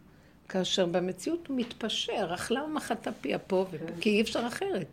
כאשר 0.50 0.86
במציאות 0.86 1.48
הוא 1.48 1.58
מתפשר, 1.58 2.32
אכלה 2.34 2.64
ומחתה 2.64 3.12
פי 3.12 3.36
אפו, 3.36 3.66
כי 4.02 4.10
אי 4.10 4.22
אפשר 4.22 4.48
אחרת. 4.48 4.88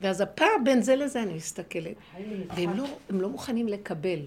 ואז 0.00 0.20
הפער 0.20 0.48
בין 0.64 0.82
זה 0.82 0.96
לזה, 0.96 1.22
אני 1.22 1.34
מסתכלת. 1.34 1.94
והם 2.56 2.76
לא, 2.76 2.84
לא 3.10 3.28
מוכנים 3.28 3.68
לקבל. 3.68 4.18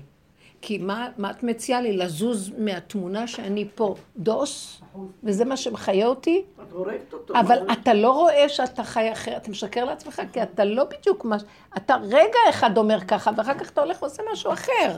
כי 0.65 0.77
מה, 0.77 1.09
מה 1.17 1.31
את 1.31 1.43
מציעה 1.43 1.81
לי? 1.81 1.97
לזוז 1.97 2.51
מהתמונה 2.57 3.27
שאני 3.27 3.67
פה 3.75 3.95
דוס, 4.17 4.81
וזה 5.23 5.45
מה 5.45 5.57
שמחיה 5.57 6.07
אותי? 6.07 6.43
את 6.61 6.71
הורגת 6.71 7.13
אותו. 7.13 7.33
אבל? 7.39 7.57
אתה 7.71 7.93
לא 7.93 8.11
רואה 8.11 8.49
שאתה 8.49 8.83
חי 8.83 9.11
אחרת, 9.11 9.41
אתה 9.41 9.51
משקר 9.51 9.85
לעצמך, 9.85 10.21
כי 10.33 10.43
אתה 10.43 10.65
לא 10.65 10.83
בדיוק 10.83 11.25
מה... 11.25 11.37
אתה 11.77 11.95
רגע 12.03 12.39
אחד 12.49 12.77
אומר 12.77 12.99
ככה, 12.99 13.31
ואחר 13.37 13.53
כך 13.53 13.69
אתה 13.69 13.81
הולך 13.81 14.01
ועושה 14.01 14.23
משהו 14.31 14.53
אחר. 14.53 14.97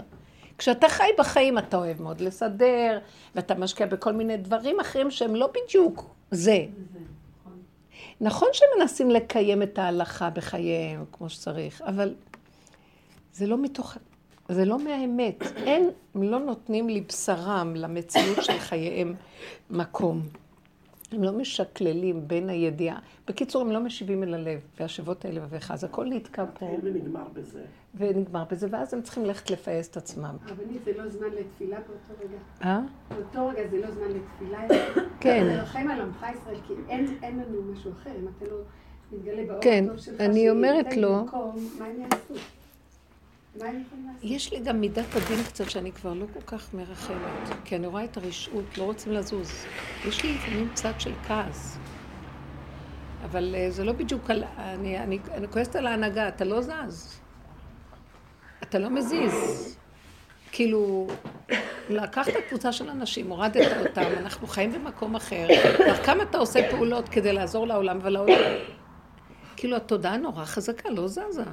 כשאתה 0.58 0.90
חי 0.90 1.10
בחיים, 1.18 1.58
אתה 1.58 1.78
אוהב 1.78 2.02
מאוד 2.02 2.22
לסדר, 2.22 3.00
ואתה 3.36 3.56
משקיע 3.56 3.86
בכל 3.86 4.14
מיני 4.14 4.38
דברים 4.38 4.80
אחרים 4.80 5.12
שהם 5.12 5.36
לא 5.36 5.50
בדיוק 5.54 6.16
זה. 6.32 6.66
נכון 8.22 8.48
שמנסים 8.54 9.12
לקיים 9.12 9.64
את 9.64 9.80
ההלכה 9.80 10.30
בחייהם 10.30 11.06
כמו 11.12 11.30
שצריך, 11.30 11.82
אבל 11.82 12.16
זה 13.34 13.48
לא 13.48 13.58
מתוך... 13.58 13.98
זה 14.50 14.66
לא 14.66 14.80
מהאמת. 14.80 15.44
אין, 15.56 15.90
הם 16.16 16.24
לא 16.24 16.40
נותנים 16.40 16.90
לבשרם, 16.90 17.74
למציאות 17.76 18.38
של 18.44 18.60
חייהם, 18.60 19.14
מקום. 19.70 20.22
הם 21.12 21.24
לא 21.24 21.32
משקללים 21.32 22.28
בין 22.28 22.50
הידיעה. 22.50 22.98
בקיצור, 23.28 23.62
הם 23.62 23.72
לא 23.72 23.80
משיבים 23.80 24.24
אל 24.24 24.34
הלב, 24.34 24.60
והשבות 24.80 25.26
האלה 25.26 25.42
ובך. 25.46 25.72
אז 25.72 25.84
הכל 25.84 26.06
נתקע 26.10 26.46
פה, 26.60 26.78
ונגמר 26.84 27.24
בזה. 27.34 27.62
ונגמר 27.96 28.44
בזה, 28.52 28.68
ואז 28.72 28.94
הם 28.94 29.02
צריכים 29.02 29.26
ללכת 29.26 29.50
לפייס 29.52 29.88
את 29.88 29.98
עצמם. 29.98 30.36
רבנית, 30.48 30.84
זה 30.86 30.92
לא 30.98 31.10
זמן 31.10 31.28
לתפילה 31.40 31.78
באותו 31.80 32.24
רגע. 32.24 32.38
אה? 32.64 32.80
באותו 33.10 33.48
רגע 33.48 33.68
זה 33.72 33.78
לא 33.82 33.92
זמן 33.92 34.08
לתפילה. 34.08 34.60
כן. 35.20 35.48
לרחם 35.48 35.88
על 35.92 36.02
עמך 36.02 36.26
ישראל, 36.42 36.58
כי 36.68 36.74
אין 36.90 37.18
אין 37.24 37.40
לנו 37.40 37.62
משהו 37.74 37.92
אחר. 37.92 38.10
אם 38.20 38.28
אתה 38.38 38.46
לא 38.52 38.58
מתגלה 39.12 39.44
באור 39.48 39.62
כן, 39.62 39.86
אני 40.20 40.50
אומרת 40.50 40.98
לו- 40.98 41.24
מקום, 41.26 41.56
מה 41.80 41.86
הם 41.86 41.92
יעשו? 41.92 41.94
מה 41.94 41.94
הם 41.94 41.96
יכולים 41.96 42.10
לעשות? 42.12 42.38
יש 44.24 44.54
לי 44.54 44.60
גם 44.60 44.82
מידת 44.82 45.16
הדין 45.16 45.44
קצת 45.44 45.70
שאני 45.70 45.92
כבר 45.92 46.14
לא 46.14 46.26
כל 46.34 46.42
כך 46.58 46.74
מרחמת, 46.74 47.50
כי 47.66 47.76
אני 47.76 47.88
רואה 47.88 48.04
את 48.04 48.18
הרשעות, 48.18 48.78
לא 48.78 48.84
רוצים 48.84 49.14
לזוז. 49.14 49.66
יש 50.08 50.24
לי 50.24 50.34
לפעמים 50.34 50.70
צד 50.74 50.94
של 51.00 51.14
כעס. 51.28 51.78
אבל 53.24 53.56
אה, 53.56 53.72
זה 53.72 53.84
לא 53.84 53.92
בדיוק 53.92 54.30
על... 54.30 54.44
אני, 54.58 55.00
אני, 55.00 55.20
אני 55.32 55.48
כועסת 55.48 55.76
על 55.76 55.88
ההנהגה, 55.88 56.28
אתה 56.28 56.46
לא 56.46 56.62
זז. 56.62 57.20
אתה 58.64 58.80
לא 58.80 58.90
מזיז. 58.90 59.78
כאילו, 60.52 61.08
לקחת 61.90 62.32
קבוצה 62.50 62.72
של 62.72 62.90
אנשים, 62.90 63.30
הורדת 63.30 63.88
אותם, 63.88 64.10
אנחנו 64.18 64.48
חיים 64.48 64.72
במקום 64.72 65.16
אחר, 65.16 65.48
כמה 66.06 66.24
אתה 66.24 66.38
עושה 66.38 66.70
פעולות 66.72 67.10
כדי 67.10 67.34
לעזור 67.34 67.68
לעולם 67.68 68.00
ולעולם. 68.02 68.52
כאילו, 69.56 69.78
התודעה 69.78 70.18
נורא 70.18 70.46
חזקה, 70.46 70.90
לא 70.90 71.08
זזה. 71.08 71.44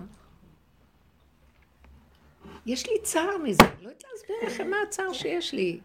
יש 2.66 2.88
לי 2.88 2.94
צער 3.02 3.38
מזה, 3.38 3.62
לא 3.62 3.88
יודעת 3.88 4.04
להסביר 4.12 4.36
לכם 4.46 4.70
מה 4.70 4.76
הצער 4.88 5.12
שיש 5.12 5.52
לי. 5.52 5.80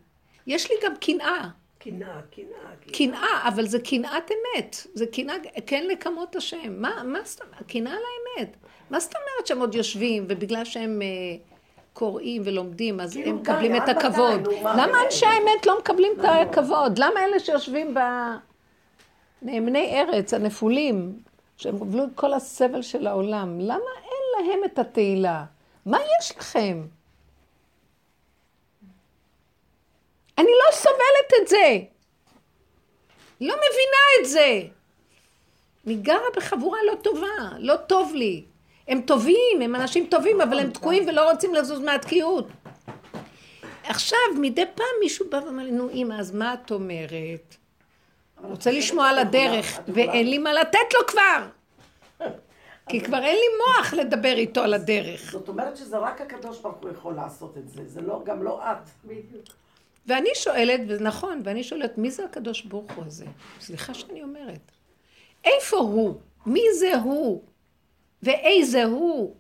יש 0.48 0.72
לי 0.72 0.76
גם 0.84 0.94
קנאה. 0.96 1.50
קנאה, 1.80 2.22
קנאה. 2.32 2.72
קנאה, 2.94 3.48
אבל 3.48 3.66
זה 3.66 3.80
קנאת 3.80 4.32
אמת. 4.32 4.88
זה 4.94 5.06
קנאה, 5.08 5.36
כן 5.66 5.88
לקמות 5.88 6.36
השם. 6.36 6.82
מה, 6.82 7.04
מה 7.04 7.20
זאת 7.24 7.42
אומרת? 7.42 7.64
קנאה 7.68 7.94
על 7.94 8.00
האמת. 8.38 8.56
מה 8.90 9.00
זאת 9.00 9.14
אומרת 9.16 9.48
שהם 9.48 9.60
עוד 9.60 9.76
יושבים, 9.76 10.26
ובגלל 10.30 10.66
שהם 10.66 11.02
אה, 11.02 11.08
קוראים 11.94 12.42
ולומדים, 12.46 13.00
אז 13.00 13.14
כאילו, 13.14 13.30
הם 13.30 13.36
מקבלים 13.36 13.76
את? 13.76 13.90
הכבוד. 13.90 14.48
למה? 14.62 15.04
אנשי 15.06 15.26
האמת 15.26 15.66
לא 15.66 15.80
מקבלים 15.80 16.12
את 16.20 16.26
הכבוד? 16.26 17.00
למה 17.00 17.26
אלה 17.26 17.40
שיושבים 17.40 17.94
ב... 17.94 18.00
נאמני 19.42 20.02
ארץ, 20.02 20.34
הנפולים, 20.34 21.20
שהם 21.58 21.78
גבלו 21.78 22.04
את 22.04 22.10
כל 22.16 22.34
הסבל 22.34 22.82
של 22.82 23.08
העולם, 23.08 23.60
למה 23.60 23.90
אין 24.04 24.46
להם 24.46 24.60
את 24.66 24.80
התהילה? 24.80 25.46
מה 25.88 25.98
יש 26.20 26.38
לכם? 26.38 26.88
אני 30.38 30.48
לא 30.48 30.76
סובלת 30.76 31.42
את 31.42 31.48
זה. 31.48 31.80
לא 33.42 33.56
מבינה 33.56 34.22
את 34.22 34.30
זה. 34.30 34.62
אני 35.86 35.96
גרה 35.96 36.28
בחבורה 36.36 36.80
לא 36.88 36.96
טובה, 37.02 37.58
לא 37.60 37.76
טוב 37.76 38.16
לי. 38.16 38.44
הם 38.88 39.02
טובים, 39.02 39.62
הם 39.62 39.76
אנשים 39.76 40.08
טובים, 40.08 40.42
אבל 40.42 40.60
הם 40.60 40.72
תקועים 40.72 41.08
ולא 41.08 41.32
רוצים 41.32 41.54
לזוז 41.54 41.80
מהתקיעות. 41.80 42.48
עכשיו, 43.84 44.20
מדי 44.42 44.66
פעם 44.76 44.86
מישהו 45.00 45.30
בא 45.30 45.38
ואומר 45.38 45.64
לי, 45.64 45.72
נו 45.72 45.90
אמא, 45.90 46.14
אז 46.14 46.32
מה 46.32 46.54
את 46.54 46.72
אומרת? 46.72 47.56
רוצה 48.44 48.72
לשמוע 48.72 49.10
על 49.10 49.20
הדרך, 49.20 49.80
ואין 49.88 50.30
לי 50.30 50.38
מה 50.38 50.54
לתת 50.54 50.94
לו 50.94 51.08
כבר. 51.08 51.57
כי 52.90 53.02
כבר 53.02 53.24
אין 53.24 53.36
לי 53.36 53.48
מוח 53.58 53.94
לדבר 53.94 54.34
איתו 54.34 54.62
על 54.62 54.74
הדרך. 54.74 55.32
זאת 55.32 55.50
אומרת 55.50 55.78
שזה 55.78 55.98
רק 55.98 56.22
הקדוש 56.22 56.60
ברוך 56.60 56.78
הוא 56.78 56.90
יכול 56.92 57.14
לעשות 57.14 57.58
את 57.58 57.70
זה, 57.70 57.88
זה 57.88 58.02
לא, 58.02 58.22
גם 58.26 58.44
לא 58.44 58.72
את. 58.72 58.90
בדיוק. 59.06 59.46
ואני 60.08 60.30
שואלת, 60.36 60.80
ונכון, 60.88 61.42
ואני 61.44 61.64
שואלת, 61.64 61.98
מי 61.98 62.12
זה 62.12 62.26
הקדוש 62.26 62.62
ברוך 62.62 62.92
הוא 62.92 63.06
הזה? 63.06 63.26
סליחה 63.60 63.94
שאני 63.94 64.24
אומרת. 64.24 64.72
איפה 65.46 65.78
הוא? 65.78 66.20
מי 66.46 66.62
זה 66.80 66.96
הוא? 66.96 67.44
ואיזה 68.24 68.84
הוא? 68.84 69.36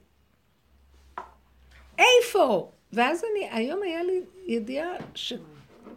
איפה? 1.97 2.71
ואז 2.93 3.23
אני, 3.31 3.49
היום 3.51 3.83
היה 3.83 4.03
לי 4.03 4.21
ידיעה 4.45 4.91
ש, 5.15 5.33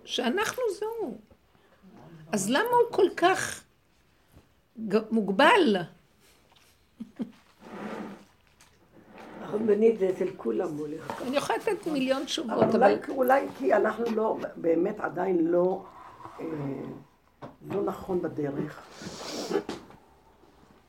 שאנחנו 0.05 0.63
זה 0.79 0.87
הוא. 1.01 1.19
אז 2.33 2.51
למה 2.51 2.61
הוא 2.61 2.93
כל 2.97 3.07
כך 3.17 3.65
מוגבל? 5.11 5.77
הרבנית 9.53 9.99
זה 9.99 10.09
אצל 10.09 10.29
כולם 10.37 10.77
הולך. 10.79 11.23
אני 11.29 11.37
יכולה 11.37 11.59
לתת 11.59 11.87
מיליון 11.87 12.25
תשובות, 12.25 12.75
אבל 12.75 12.95
אולי, 13.09 13.47
כי 13.59 13.75
אנחנו 13.75 14.05
לא, 14.15 14.37
באמת 14.57 15.01
עדיין 15.01 15.47
לא, 15.47 15.83
אה, 16.41 16.45
לא 17.71 17.83
נכון 17.83 18.23
בדרך. 18.23 18.83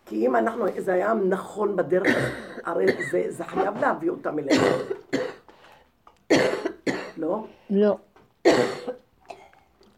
כי 0.06 0.28
אם 0.28 0.36
אנחנו, 0.36 0.66
זה 0.78 0.94
היה 0.94 1.14
נכון 1.14 1.76
בדרך, 1.76 2.18
הרי 2.66 2.86
זה, 3.12 3.26
זה 3.30 3.44
חייב 3.44 3.78
להביא 3.78 4.10
אותם 4.10 4.40
אלינו. 4.40 4.64
לא? 7.18 7.46
לא. 7.70 7.98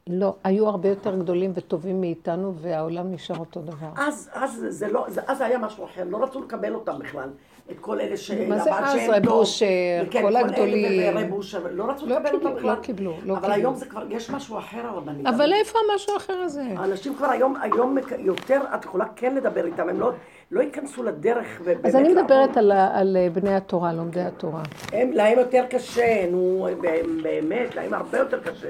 לא, 0.08 0.36
היו 0.44 0.68
הרבה 0.68 0.90
יותר 0.90 1.16
גדולים 1.16 1.52
וטובים 1.56 2.02
מאיתנו, 2.02 2.56
והעולם 2.56 3.12
נשאר 3.12 3.38
אותו 3.38 3.62
דבר. 3.62 3.90
אז, 3.96 4.30
אז 4.34 4.66
זה 4.70 4.88
לא, 4.88 5.06
זה, 5.10 5.22
אז 5.28 5.42
היה 5.42 5.58
משהו 5.58 5.86
אחר, 5.86 6.04
לא 6.04 6.24
רצו 6.24 6.42
לקבל 6.42 6.76
אותם 6.76 7.00
בכלל. 7.00 7.30
את 7.72 7.80
כל 7.80 8.00
אלה 8.00 8.18
ש... 8.18 8.32
מה 8.32 8.60
זה 8.60 8.76
אז? 8.76 9.10
רב 9.10 9.28
אושר, 9.28 9.66
כן, 10.12 10.22
כל 10.22 10.28
אלה 10.28 10.40
הגדולים. 10.40 11.16
ורב 11.16 11.32
אושר, 11.32 11.68
לא 11.72 11.84
רצו 11.84 12.06
לא 12.06 12.16
לקבל 12.16 12.36
אותם 12.36 12.56
בכלל. 12.56 12.76
לא 12.76 12.76
קיבלו, 12.76 13.14
לא 13.26 13.38
אבל. 13.38 13.52
היום 13.52 13.76
זה 13.76 13.86
כבר, 13.86 14.04
יש 14.10 14.30
משהו 14.30 14.58
אחר 14.58 14.86
הרבנית. 14.86 15.26
אבל 15.28 15.54
איפה 15.54 15.80
המשהו 15.92 16.14
האחר 16.14 16.34
הזה? 16.34 16.64
האנשים 16.78 17.16
כבר 17.16 17.28
היום, 17.30 17.56
היום 17.62 17.98
יותר, 18.20 18.62
את 18.76 18.86
יכולה 18.86 19.06
כן 19.16 19.36
לדבר 19.36 19.66
איתם, 19.66 19.90
הם 19.90 20.00
לא, 20.00 20.12
לא 20.52 20.62
ייכנסו 20.62 21.04
לדרך. 21.04 21.62
ובאמת 21.62 21.86
אז 21.86 21.96
אני. 21.96 22.14
מדברת 22.14 22.58
על, 22.58 22.72
על 22.72 23.18
אה, 23.18 23.30
בני 23.30 23.56
התורה, 23.56 23.94
לומדי 23.94 24.22
התורה. 24.22 24.64
הם, 24.94 25.12
להם 25.12 25.40
יותר 25.40 25.66
קשה, 25.70 26.26
נו, 26.32 26.68
באמת, 26.82 27.76
להם 27.76 27.94
הרבה 27.94 28.18
יותר 28.18 28.40
קשה. 28.40 28.70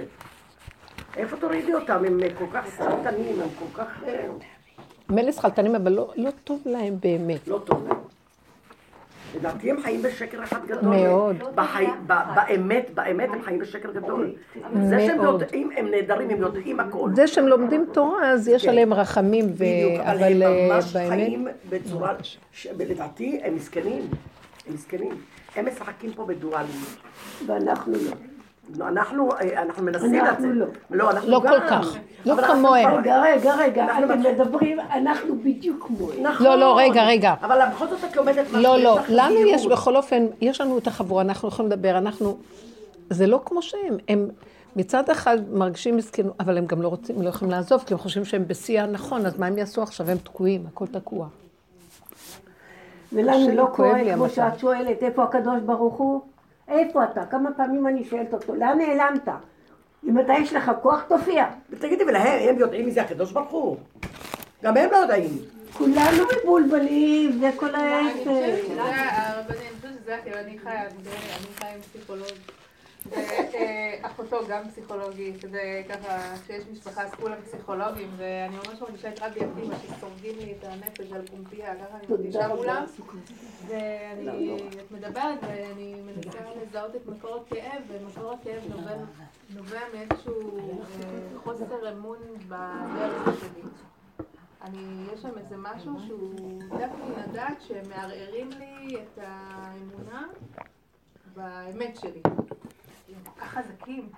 איפה 1.17 1.37
תורידי 1.37 1.73
אותם? 1.73 2.03
הם 2.07 2.19
כל 2.37 2.45
כך 2.53 2.65
סרטנים, 2.77 3.41
הם 3.41 3.49
כל 3.59 3.81
כך... 3.81 4.03
אה, 4.07 4.27
מילא 5.09 5.31
שכלתנים, 5.31 5.75
אבל 5.75 5.91
לא, 5.91 6.11
לא 6.15 6.29
טוב 6.43 6.61
להם 6.65 6.97
באמת. 6.99 7.47
לא 7.47 7.59
טוב 7.65 7.87
להם. 7.87 8.02
לדעתי 9.35 9.71
הם 9.71 9.81
חיים 9.81 10.01
בשקר 10.01 10.43
אחד 10.43 10.65
גדול. 10.67 10.95
מאוד. 10.95 11.35
בחי... 11.55 11.85
ב... 12.07 12.13
באמת, 12.35 12.89
באמת 12.93 13.29
הם 13.33 13.41
חיים 13.41 13.59
בשקר 13.59 13.91
גדול. 13.91 14.31
זה 14.89 14.99
שהם 14.99 15.17
מאוד. 15.17 15.41
יודעים, 15.41 15.69
הם 15.77 15.91
נהדרים, 15.91 16.29
הם 16.29 16.41
יודעים 16.41 16.79
הכל. 16.79 17.09
זה 17.13 17.27
שהם 17.27 17.47
לומדים 17.47 17.85
תורה, 17.91 18.31
אז 18.31 18.47
יש 18.47 18.63
כן. 18.63 18.69
עליהם 18.69 18.93
רחמים, 18.93 19.45
ו... 19.45 19.55
בדיוק, 19.55 20.01
אבל 20.01 20.43
הם 20.43 20.53
אה, 20.53 20.69
ממש 20.71 20.93
באמת... 20.93 21.09
חיים 21.09 21.47
בצורה... 21.69 22.13
לדעתי 22.79 23.39
הם 23.43 23.55
מסכנים. 23.55 24.07
הם 24.67 24.73
מסכנים. 24.73 25.11
הם 25.55 25.67
משחקים 25.67 26.13
פה 26.13 26.25
בדואליות. 26.25 26.97
ואנחנו 27.45 27.93
לא. 27.93 28.32
לא, 28.77 28.87
אנחנו, 28.87 29.31
אה, 29.31 29.61
אנחנו 29.61 29.83
מנסים 29.83 30.15
אנחנו 30.15 30.47
לצאת. 30.47 30.55
לא. 30.55 30.65
לא, 30.89 31.11
אנחנו 31.11 31.29
לא 31.29 31.41
גם. 31.43 31.53
כל 31.53 31.67
כך. 31.69 31.97
לא 32.25 32.35
כמוהם. 32.47 32.93
רגע, 32.93 33.21
רגע, 33.21 33.55
רגע, 33.55 33.83
אנחנו 33.83 34.15
מדברים, 34.31 34.79
אנחנו 34.79 35.35
בדיוק 35.39 35.87
כמוהם. 35.87 36.23
נכון. 36.23 36.45
לא, 36.45 36.55
לא, 36.55 36.77
רגע, 36.77 37.03
רגע. 37.03 37.33
אבל 37.41 37.59
בכל 37.73 37.87
זאת 37.87 38.03
את 38.03 38.15
לומדת 38.15 38.45
משהו. 38.47 38.61
לא, 38.61 38.79
לא, 38.79 38.99
לנו 39.09 39.35
יש. 39.35 39.67
בכל 39.67 39.95
אופן, 39.95 40.25
יש 40.41 40.61
לנו 40.61 40.77
את 40.77 40.87
החבורה, 40.87 41.21
אנחנו 41.21 41.47
יכולים 41.47 41.71
לדבר, 41.71 41.97
אנחנו... 41.97 42.37
זה 43.09 43.27
לא 43.27 43.41
כמו 43.45 43.61
שהם, 43.61 43.97
הם 44.07 44.29
מצד 44.75 45.09
אחד 45.09 45.37
מרגישים 45.51 45.97
מסכנות, 45.97 46.33
אבל 46.39 46.57
הם 46.57 46.65
גם 46.65 46.81
לא 46.81 46.87
רוצים, 46.87 47.21
לא 47.21 47.29
יכולים 47.29 47.51
לעזוב, 47.51 47.83
כי 47.85 47.93
הם 47.93 47.99
חושבים 47.99 48.25
שהם 48.25 48.47
בשיא 48.47 48.81
הנכון, 48.81 49.25
אז 49.25 49.39
מה 49.39 49.45
הם 49.45 49.57
יעשו 49.57 49.81
עכשיו? 49.81 50.09
הם 50.09 50.17
תקועים, 50.17 50.65
הכל 50.67 50.87
תקוע. 50.87 51.27
ולנו 53.13 53.55
לא 53.55 53.67
כואב 53.75 53.95
כמו. 54.13 54.29
שאת 54.29 54.59
שואלת, 54.59 55.03
איפה 55.03 55.23
הקדוש 55.23 55.61
ברוך 55.65 55.93
הוא? 55.93 56.21
איפה 56.67 57.03
אתה? 57.03 57.25
כמה 57.25 57.53
פעמים 57.53 57.87
אני 57.87 58.03
שואלת 58.03 58.33
אותו, 58.33 58.55
לאן 58.55 58.77
נעלמת? 58.77 59.27
אם 60.07 60.19
אתה 60.19 60.33
יש 60.33 60.53
לך 60.53 60.71
כוח, 60.81 61.03
תופיע. 61.07 61.45
תגידי, 61.79 62.03
ולהם, 62.03 62.49
הם 62.49 62.59
יודעים 62.59 62.85
מי 62.85 62.91
זה 62.91 63.01
הקדוש 63.01 63.31
ברוך 63.31 63.51
הוא? 63.51 63.77
גם 64.63 64.77
הם 64.77 64.91
לא 64.91 64.97
יודעים. 64.97 65.37
כולנו 65.73 66.23
מבולבלים, 66.43 67.31
זה 67.39 67.49
כל 67.55 67.75
העסק. 67.75 68.27
הרבנים, 68.77 69.61
אני 69.61 69.75
חושבת 69.81 69.91
שזה 70.03 70.15
הכי, 70.15 70.33
אני 70.33 70.59
חיה, 70.59 70.81
אני 70.81 70.89
חיה 71.59 71.73
עם 71.75 71.81
פסיכולוג. 71.81 72.62
ואחותו 73.11 74.37
גם 74.49 74.69
פסיכולוגית, 74.69 75.35
וככה, 75.35 76.35
כשיש 76.43 76.63
משפחה 76.71 77.03
אז 77.03 77.13
כולם 77.13 77.41
פסיכולוגים, 77.41 78.09
ואני 78.17 78.55
ממש 78.55 78.81
מרגישה 78.81 79.09
את 79.09 79.19
אבי 79.19 79.45
אבימה 79.45 79.75
שסורגים 79.75 80.35
לי 80.39 80.51
את 80.59 80.63
הנפש 80.63 81.11
על 81.11 81.27
קומפייה, 81.27 81.75
ככה 81.75 81.97
אני 81.97 82.07
מרגישה 82.09 82.47
מולם. 82.47 82.85
ואני, 83.67 84.57
את 84.85 84.91
מדברת 84.91 85.39
ואני 85.41 85.95
מנסה 86.05 86.39
לזהות 86.61 86.95
את 86.95 87.07
מקור 87.07 87.43
הכאב, 87.47 87.81
ומקור 87.87 88.31
הכאב 88.31 88.63
נובע, 88.69 88.95
נובע 89.55 89.79
מאיזשהו 89.93 90.57
אה, 90.79 91.39
חוסר 91.43 91.91
אמון 91.91 92.17
בדרך 92.47 93.39
שלי. 93.39 93.61
אני, 94.61 95.05
יש 95.13 95.21
שם 95.21 95.37
איזה 95.37 95.55
משהו 95.57 95.93
שהוא 96.07 96.61
דווקא 96.69 97.29
לדעת 97.29 97.61
שמערערים 97.61 98.49
לי 98.49 98.95
את 98.95 99.19
האמונה 99.21 100.27
באמת 101.35 101.97
שלי. 101.97 102.21
כל 103.35 103.41
כך 103.41 103.57
חזקים. 103.57 104.09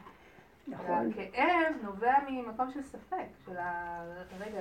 והכאב 0.67 1.73
נובע 1.83 2.13
ממקום 2.29 2.71
של 2.73 2.83
ספק, 2.83 3.25
של 3.45 3.57
ה... 3.57 4.01
רגע, 4.39 4.59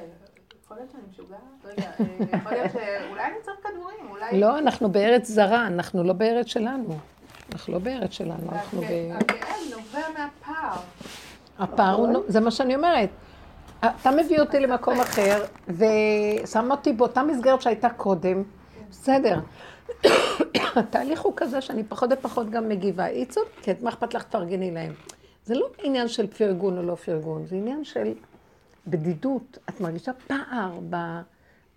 יכול 0.65 0.77
להיות 0.77 0.91
שאני 0.91 1.03
משוגעת? 1.11 1.39
רגע, 1.65 1.91
אה, 2.01 2.39
יכול 2.39 2.53
להיות 2.53 2.73
שאולי 2.73 3.25
אני 3.25 3.35
צריך 3.43 3.57
כדורים, 3.63 4.11
אולי... 4.11 4.41
לא, 4.41 4.59
אנחנו 4.59 4.89
בארץ 4.93 5.27
זרה, 5.27 5.67
אנחנו 5.67 6.05
לא 6.05 6.13
בארץ 6.13 6.47
שלנו. 6.47 6.99
אנחנו 7.53 7.73
לא 7.73 7.79
בארץ 7.79 8.13
שלנו, 8.13 8.53
אנחנו 8.53 8.81
ב... 8.81 8.85
הכאב 9.21 9.57
נובע 9.71 10.09
מהפער. 10.19 10.81
הפער 11.59 11.95
הוא, 11.95 12.23
זה 12.29 12.41
מה 12.41 12.51
שאני 12.51 12.75
אומרת. 12.77 13.09
אתה 13.81 14.11
מביא 14.11 14.41
אותי 14.41 14.61
למקום 14.61 15.01
אחר, 15.01 15.45
ושם 15.69 16.71
אותי 16.71 16.93
באותה 16.93 17.23
מסגרת 17.23 17.63
שהייתה 17.63 17.91
קודם, 17.91 18.43
בסדר. 18.91 19.41
התהליך 20.77 21.21
הוא 21.21 21.33
כזה 21.37 21.61
שאני 21.61 21.85
פחות 21.85 22.11
ופחות 22.13 22.51
גם 22.51 22.69
מגיבה. 22.69 23.05
היא 23.05 23.27
צודקת, 23.27 23.83
מה 23.83 23.91
אכפת 23.91 24.15
לך 24.15 24.23
תפרגני 24.23 24.71
להם? 24.71 24.93
זה 25.45 25.55
לא 25.55 25.67
עניין 25.83 26.09
של 26.09 26.27
פרגון 26.27 26.79
או 26.79 26.83
לא 26.83 26.95
פרגון, 26.95 27.47
זה 27.47 27.57
עניין 27.57 27.85
של 27.85 28.13
בדידות. 28.87 29.59
את 29.69 29.81
מרגישה 29.81 30.13
פער 30.13 30.79
ב... 30.91 30.97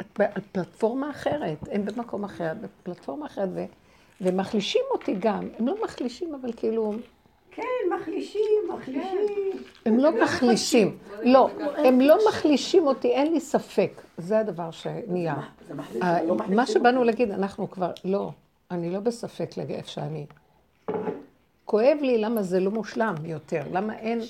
את 0.01 0.19
בפלטפורמה 0.19 1.09
אחרת, 1.09 1.57
הם 1.71 1.85
במקום 1.85 2.23
אחר, 2.23 2.53
בפלטפורמה 2.61 3.25
אחרת, 3.25 3.49
ו... 3.55 3.65
ומחלישים 4.21 4.81
אותי 4.91 5.15
גם. 5.19 5.49
הם 5.59 5.67
לא 5.67 5.75
מחלישים, 5.83 6.35
אבל 6.35 6.53
כאילו... 6.53 6.93
כן, 7.57 7.63
מחלישים, 8.01 8.41
מחלישים. 8.69 9.51
הם 9.85 9.99
לא 9.99 10.23
מחלישים. 10.23 10.97
לא, 11.23 11.49
הם 11.77 12.01
לא 12.01 12.17
מחלישים 12.29 12.87
אותי, 12.87 13.07
אין 13.07 13.33
לי 13.33 13.39
ספק. 13.39 13.91
זה 14.17 14.39
הדבר 14.39 14.71
שנהיה. 14.71 15.35
זה 15.67 15.73
מחליש, 15.73 16.01
ה- 16.03 16.23
לא 16.23 16.35
מה 16.49 16.65
שבאנו 16.65 17.03
להגיד, 17.03 17.31
אנחנו 17.31 17.71
כבר, 17.71 17.91
לא, 18.05 18.29
אני 18.71 18.89
לא 18.89 18.99
בספק 18.99 19.49
איפה 19.69 19.89
שאני. 19.89 20.25
כואב 21.65 21.97
לי 22.01 22.17
למה 22.17 22.41
זה 22.43 22.59
לא 22.59 22.71
מושלם 22.71 23.15
יותר, 23.25 23.61
למה 23.71 23.97
אין, 23.99 24.21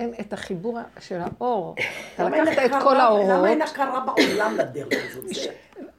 אין 0.00 0.12
את 0.20 0.32
החיבור 0.32 0.78
של 1.00 1.18
האור. 1.20 1.74
אתה 2.14 2.28
לקחת 2.28 2.58
את 2.66 2.82
כל 2.82 2.96
האורות, 3.00 3.28
למה 3.30 3.48
אין 3.50 3.62
הכרה 3.62 4.00
בעולם 4.06 4.56
לדרך 4.58 5.16
הזאת? 5.16 5.24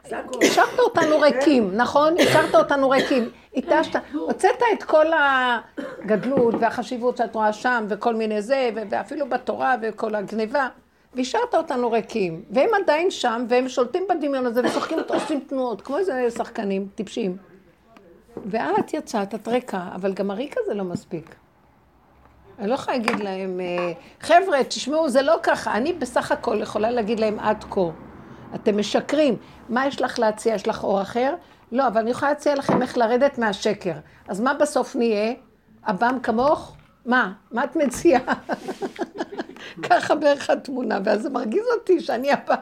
השארת 0.05 0.79
אותנו 0.79 1.19
ריקים, 1.19 1.77
נכון? 1.77 2.15
השארת 2.19 2.55
אותנו 2.55 2.89
ריקים. 2.89 3.29
התשת, 3.55 3.99
הוצאת 4.13 4.61
את 4.73 4.83
כל 4.83 5.05
הגדלות 5.13 6.55
והחשיבות 6.59 7.17
שאת 7.17 7.35
רואה 7.35 7.53
שם, 7.53 7.85
וכל 7.89 8.15
מיני 8.15 8.41
זה, 8.41 8.69
ואפילו 8.89 9.29
בתורה 9.29 9.75
וכל 9.81 10.15
הגניבה, 10.15 10.67
והשארת 11.13 11.55
אותנו 11.55 11.91
ריקים. 11.91 12.43
והם 12.51 12.69
עדיין 12.83 13.11
שם, 13.11 13.45
והם 13.49 13.69
שולטים 13.69 14.03
בדמיון 14.09 14.45
הזה, 14.45 14.61
ושוחקים, 14.63 14.97
עושים 15.07 15.39
תנועות, 15.39 15.81
כמו 15.81 15.97
איזה 15.97 16.27
שחקנים 16.37 16.87
טיפשים. 16.95 17.37
ואת 18.45 18.93
יצאת, 18.93 19.35
את 19.35 19.47
ריקה, 19.47 19.81
אבל 19.95 20.13
גם 20.13 20.31
הריק 20.31 20.55
הזה 20.57 20.73
לא 20.73 20.83
מספיק. 20.83 21.35
אני 22.59 22.67
לא 22.67 22.73
יכולה 22.73 22.97
להגיד 22.97 23.19
להם, 23.19 23.59
אה, 23.59 23.91
חבר'ה, 24.21 24.63
תשמעו, 24.63 25.09
זה 25.09 25.21
לא 25.21 25.35
ככה. 25.43 25.73
אני 25.73 25.93
בסך 25.93 26.31
הכל 26.31 26.61
יכולה 26.61 26.91
להגיד 26.91 27.19
להם 27.19 27.39
עד 27.39 27.63
כה. 27.69 27.81
אתם 28.55 28.77
משקרים. 28.77 29.35
מה 29.69 29.87
יש 29.87 30.01
לך 30.01 30.19
להציע? 30.19 30.55
יש 30.55 30.67
לך 30.67 30.83
אור 30.83 31.01
אחר? 31.01 31.35
לא, 31.71 31.87
אבל 31.87 32.01
אני 32.01 32.11
יכולה 32.11 32.31
להציע 32.31 32.55
לכם 32.55 32.81
איך 32.81 32.97
לרדת 32.97 33.37
מהשקר. 33.37 33.93
אז 34.27 34.41
מה 34.41 34.53
בסוף 34.53 34.95
נהיה? 34.95 35.33
עב"ם 35.83 36.17
כמוך? 36.23 36.75
מה? 37.05 37.31
מה 37.51 37.63
את 37.63 37.75
מציעה? 37.75 38.21
ככה 39.89 40.15
בערך 40.15 40.49
התמונה, 40.49 40.99
ואז 41.03 41.21
זה 41.21 41.29
מרגיז 41.29 41.65
אותי 41.73 41.99
שאני 41.99 42.31
עב"ם. 42.31 42.55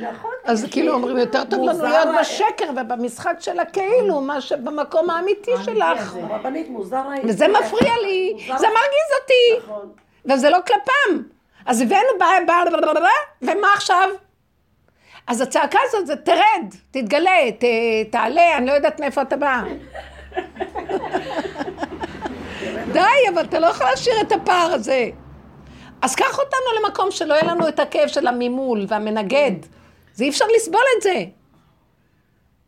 נכון. 0.00 0.30
אז 0.44 0.66
כאילו 0.70 0.94
אומרים, 0.94 1.16
יותר 1.16 1.44
טוב 1.44 1.68
לנו 1.68 1.82
להיות 1.82 2.08
בשקר 2.20 2.70
ובמשחק 2.76 3.36
של 3.40 3.58
הכאילו, 3.58 4.20
מה 4.20 4.40
שבמקום 4.40 5.10
האמיתי 5.10 5.50
שלך. 5.64 6.16
רבנית, 6.30 6.68
מוזר. 6.68 7.02
וזה 7.24 7.48
מפריע 7.48 7.92
לי, 8.02 8.36
זה 8.46 8.66
מרגיז 8.66 9.10
אותי. 9.20 9.66
נכון. 9.66 9.88
וזה 10.24 10.50
לא 10.50 10.58
כלפם. 10.66 11.22
אז 11.66 11.80
הבאנו. 11.80 12.08
ומה 13.42 13.68
עכשיו? 13.74 14.08
אז 15.28 15.40
הצעקה 15.40 15.78
הזאת 15.88 16.06
זה 16.06 16.16
תרד, 16.16 16.74
תתגלה, 16.90 17.52
ת... 17.58 17.64
תעלה, 18.10 18.56
אני 18.56 18.66
לא 18.66 18.72
יודעת 18.72 19.00
מאיפה 19.00 19.22
אתה 19.22 19.36
בא. 19.36 19.62
די, 22.92 23.00
אבל 23.34 23.44
אתה 23.44 23.58
לא 23.58 23.66
יכול 23.66 23.86
להשאיר 23.86 24.20
את 24.20 24.32
הפער 24.32 24.72
הזה. 24.72 25.08
אז 26.02 26.14
קח 26.14 26.38
אותנו 26.38 26.66
למקום 26.82 27.10
שלא 27.10 27.34
יהיה 27.34 27.44
לנו 27.44 27.68
את 27.68 27.80
הכאב 27.80 28.08
של 28.08 28.26
המימול 28.26 28.84
והמנגד. 28.88 29.52
זה 30.14 30.24
אי 30.24 30.30
אפשר 30.30 30.44
לסבול 30.56 30.82
את 30.96 31.02
זה. 31.02 31.24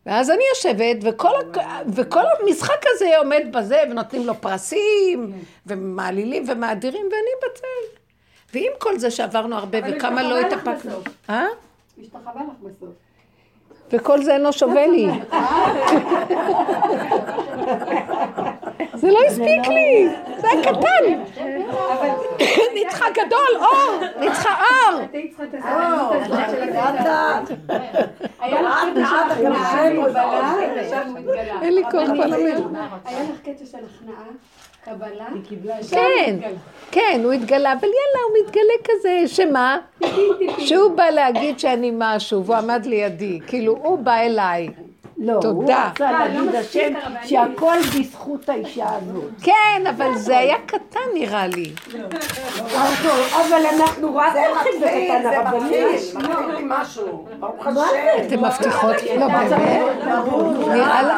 ואז 0.06 0.30
אני 0.30 0.42
יושבת, 0.54 0.96
וכל, 1.02 1.60
ה... 1.60 1.80
וכל 1.94 2.22
המשחק 2.40 2.84
הזה 2.86 3.18
עומד 3.18 3.42
בזה, 3.52 3.82
ונותנים 3.90 4.26
לו 4.26 4.34
פרסים, 4.40 5.32
ומעלילים 5.66 6.44
ומאדירים, 6.48 7.06
ואני 7.06 7.52
בצל. 7.52 8.00
ועם 8.54 8.72
כל 8.78 8.98
זה 8.98 9.10
שעברנו 9.10 9.56
הרבה, 9.56 9.78
אבל 9.78 9.96
וכמה 9.96 10.22
לא 10.22 10.38
התאפקנו. 10.38 11.00
בסוף. 11.00 11.08
השתחווה 12.00 12.42
לך 12.42 12.58
בסוף. 12.62 12.88
וכל 13.92 14.22
זה 14.22 14.34
אינו 14.34 14.52
שווה 14.52 14.86
לי. 14.86 15.08
זה 18.94 19.10
לא 19.10 19.18
הספיק 19.28 19.66
לי, 19.68 20.08
זה 20.40 20.48
היה 20.50 20.62
קטן. 20.62 21.04
ניצחה 22.74 23.04
גדול, 23.10 23.56
אור, 23.56 24.00
ניצחה 24.20 24.54
אור. 24.60 25.00
אין 31.62 31.74
לי 31.74 31.82
כוח 31.90 32.08
פרלמנט. 32.08 32.66
היה 33.04 33.22
לך 33.22 33.40
קטע 33.42 33.64
של 33.70 33.78
הכנעה, 33.78 34.24
קבלה, 34.84 35.26
כן, 35.90 36.36
כן, 36.90 37.20
הוא 37.24 37.32
התגלה, 37.32 37.72
אבל 37.72 37.88
יאללה, 37.88 38.24
הוא 38.28 38.46
מתגלה 38.46 38.74
כזה, 38.84 39.22
שמה? 39.34 39.78
שהוא 40.58 40.96
בא 40.96 41.10
להגיד 41.10 41.58
שאני 41.58 41.90
משהו, 41.94 42.44
והוא 42.44 42.56
עמד 42.56 42.86
לידי, 42.86 43.40
כאילו, 43.46 43.76
הוא 43.82 43.98
בא 43.98 44.14
אליי. 44.16 44.68
לא, 45.22 45.32
הוא 45.32 45.42
תודה. 45.42 45.90
רצה 45.94 46.12
להגיד 46.12 46.54
השם 46.54 46.92
שהכל 47.24 47.76
בזכות 47.98 48.48
האישה 48.48 48.86
הזאת. 48.88 49.24
כן, 49.42 49.86
אבל 49.96 50.14
זה 50.14 50.38
היה 50.38 50.56
קטן 50.66 51.00
נראה 51.14 51.46
לי. 51.46 51.72
אבל 53.32 53.62
אנחנו 53.76 54.16
רק 54.16 54.32
הולכים 54.36 54.72
זה 54.80 54.86
בקטן 54.86 55.26
הרבנים. 55.26 55.86
מתחיל, 55.86 56.28
מתחיל 56.28 56.66
משהו. 56.68 57.26
ברוך 57.38 57.66
השם. 57.66 57.80
אתם 58.26 58.44
מבטיחות? 58.44 58.96
לא, 59.18 59.26
באמת? 59.26 59.82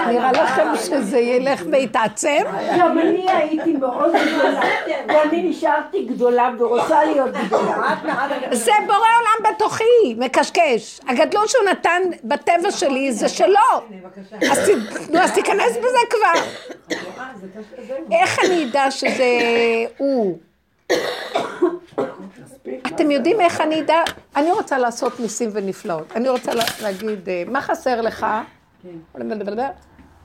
נראה 0.09 0.33
לכם 0.33 0.67
שזה 0.77 1.19
ילך 1.19 1.62
ויתעצם? 1.71 2.43
גם 2.79 2.99
אני 2.99 3.31
הייתי 3.31 3.73
מאוד 3.73 4.12
גדולה, 4.12 4.61
ואני 5.09 5.43
נשארתי 5.43 6.05
גדולה 6.05 6.51
ורוצה 6.59 7.05
להיות 7.05 7.31
גדולה. 7.47 7.95
זה 8.53 8.73
בורא 8.87 8.97
עולם 8.97 9.55
בתוכי, 9.55 10.15
מקשקש. 10.17 11.01
הגדלות 11.09 11.49
שהוא 11.49 11.65
נתן 11.71 12.03
בטבע 12.25 12.71
שלי 12.71 13.12
זה 13.12 13.29
שלו. 13.29 13.92
אז 14.53 14.59
ת- 14.59 15.11
נו, 15.11 15.19
אז 15.21 15.33
תיכנס 15.35 15.77
בזה 15.77 15.99
כבר. 16.11 16.43
איך 18.13 18.39
אני 18.45 18.71
אדע 18.71 18.91
שזה 18.91 19.25
הוא? 19.97 20.39
אתם 22.87 23.11
יודעים 23.11 23.41
איך 23.41 23.61
אני 23.61 23.81
אדע? 23.81 24.01
אני 24.37 24.51
רוצה 24.53 24.79
לעשות 24.79 25.21
ניסים 25.21 25.51
ונפלאות. 25.53 26.13
אני 26.17 26.29
רוצה 26.29 26.55
לה- 26.55 26.65
להגיד, 26.83 27.29
אה, 27.29 27.43
מה 27.47 27.61
חסר 27.61 28.01
לך? 28.01 28.27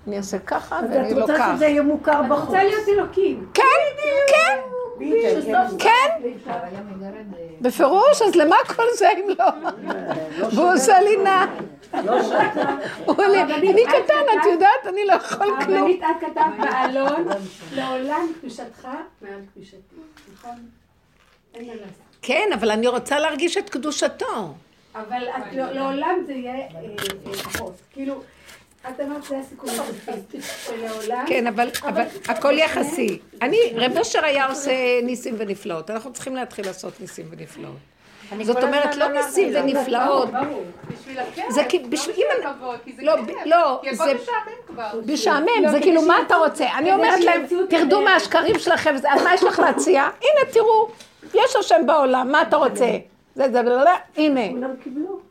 אני 0.08 0.18
אעשה 0.18 0.40
ככה 0.40 0.80
אז 0.80 0.86
ואני 0.92 1.12
את 1.12 1.16
לא 1.18 1.22
רוצה 1.22 1.36
כך. 1.38 1.52
שזה 1.56 1.66
יהיה 1.66 1.82
מוכר 1.82 2.22
בחוץ. 2.30 2.46
רוצה 2.46 2.64
להיות 2.64 2.88
אלוקים. 2.90 3.46
כן, 3.54 3.64
כן, 4.28 4.58
כן. 5.80 6.30
בפירוש, 7.62 8.22
אז 8.22 8.36
למה 8.36 8.56
כל 8.76 8.84
זה 8.98 9.10
אם 9.12 9.30
לא? 9.40 9.46
והוא 10.54 10.74
עושה 10.74 11.00
לי 11.02 11.18
נע. 11.24 11.46
הוא 13.06 13.16
אומר 13.16 13.28
לי, 13.32 13.42
אני 13.42 13.84
קטן, 13.86 14.40
את 14.42 14.46
יודעת, 14.54 14.88
אני 14.88 15.06
לא 15.06 15.14
יכול 15.14 15.48
כלום. 15.66 15.78
הרבנית, 15.78 16.02
את 16.04 16.26
כתבת 16.26 16.44
בעלון, 16.60 17.28
לעולם 17.76 18.28
קדושתך 18.42 18.88
מעל 19.22 19.40
קדושתי, 19.56 19.78
נכון? 20.34 20.56
אין 21.54 21.68
מה 21.68 21.74
לעשות. 21.74 22.02
כן, 22.22 22.50
אבל 22.54 22.72
אני 22.72 22.88
רוצה 22.88 23.20
להרגיש 23.20 23.58
את 23.58 23.70
קדושתו. 23.70 24.54
אבל 24.96 25.24
לא- 25.54 25.72
לעולם 25.72 26.20
זה 26.26 26.34
יהיה 26.34 26.54
אה, 26.54 26.62
אה, 27.28 27.34
פחות. 27.34 27.74
כאילו, 27.94 28.22
את 28.90 29.00
אמרת 29.00 29.24
זה 29.24 29.38
הסיכום 29.38 29.70
הסופי, 29.70 30.12
שלעולם... 30.66 31.26
כן, 31.28 31.48
אבל, 31.48 31.70
אבל 31.84 32.04
הכל 32.28 32.54
יחסי. 32.58 33.20
אני, 33.42 33.58
רב 33.76 33.98
אשר 33.98 34.26
היה 34.26 34.48
עושה 34.48 34.72
ניסים 35.04 35.36
ונפלאות. 35.38 35.90
אנחנו 35.92 36.14
צריכים 36.14 36.36
להתחיל 36.36 36.66
לעשות 36.66 37.02
ניסים 37.02 37.26
ונפלאות. 37.32 37.76
זאת 38.44 38.64
אומרת, 38.64 38.96
לא 38.96 39.08
ניסים 39.08 39.50
ונפלאות. 39.56 40.30
ברור. 40.32 40.64
בשביל 41.00 41.20
הכיף. 41.20 41.46
זה 41.50 41.64
כי- 41.70 41.80
בשביל- 41.80 42.16
אם 42.16 42.24
לא, 43.00 43.14
לא, 43.46 43.80
כי 43.84 43.90
הכל 43.90 44.06
זה- 44.06 44.14
משעמם 44.14 44.36
כבר. 44.68 45.00
משעמם, 45.14 45.48
זה 45.72 45.80
כאילו, 45.80 46.02
מה 46.02 46.18
אתה 46.28 46.36
רוצה? 46.36 46.66
אני 46.78 46.94
אומרת 46.94 47.20
להם, 47.20 47.46
תרדו 47.70 48.02
מהשקרים 48.02 48.60
שלכם, 48.60 48.96
אז 48.96 49.22
מה 49.24 49.34
יש 49.34 49.44
לך 49.44 49.60
להציע? 49.60 50.02
הנה, 50.02 50.52
תראו, 50.54 50.88
יש 51.34 51.56
השם 51.56 51.82
בעולם, 51.86 52.32
מה 52.32 52.42
אתה 52.42 52.56
רוצה? 52.58 52.98
זה, 53.36 53.52
זה, 53.52 53.64
זה, 53.64 53.90
הנה. 54.18 54.50
כולם 54.50 54.72
קיבלו. 54.84 55.27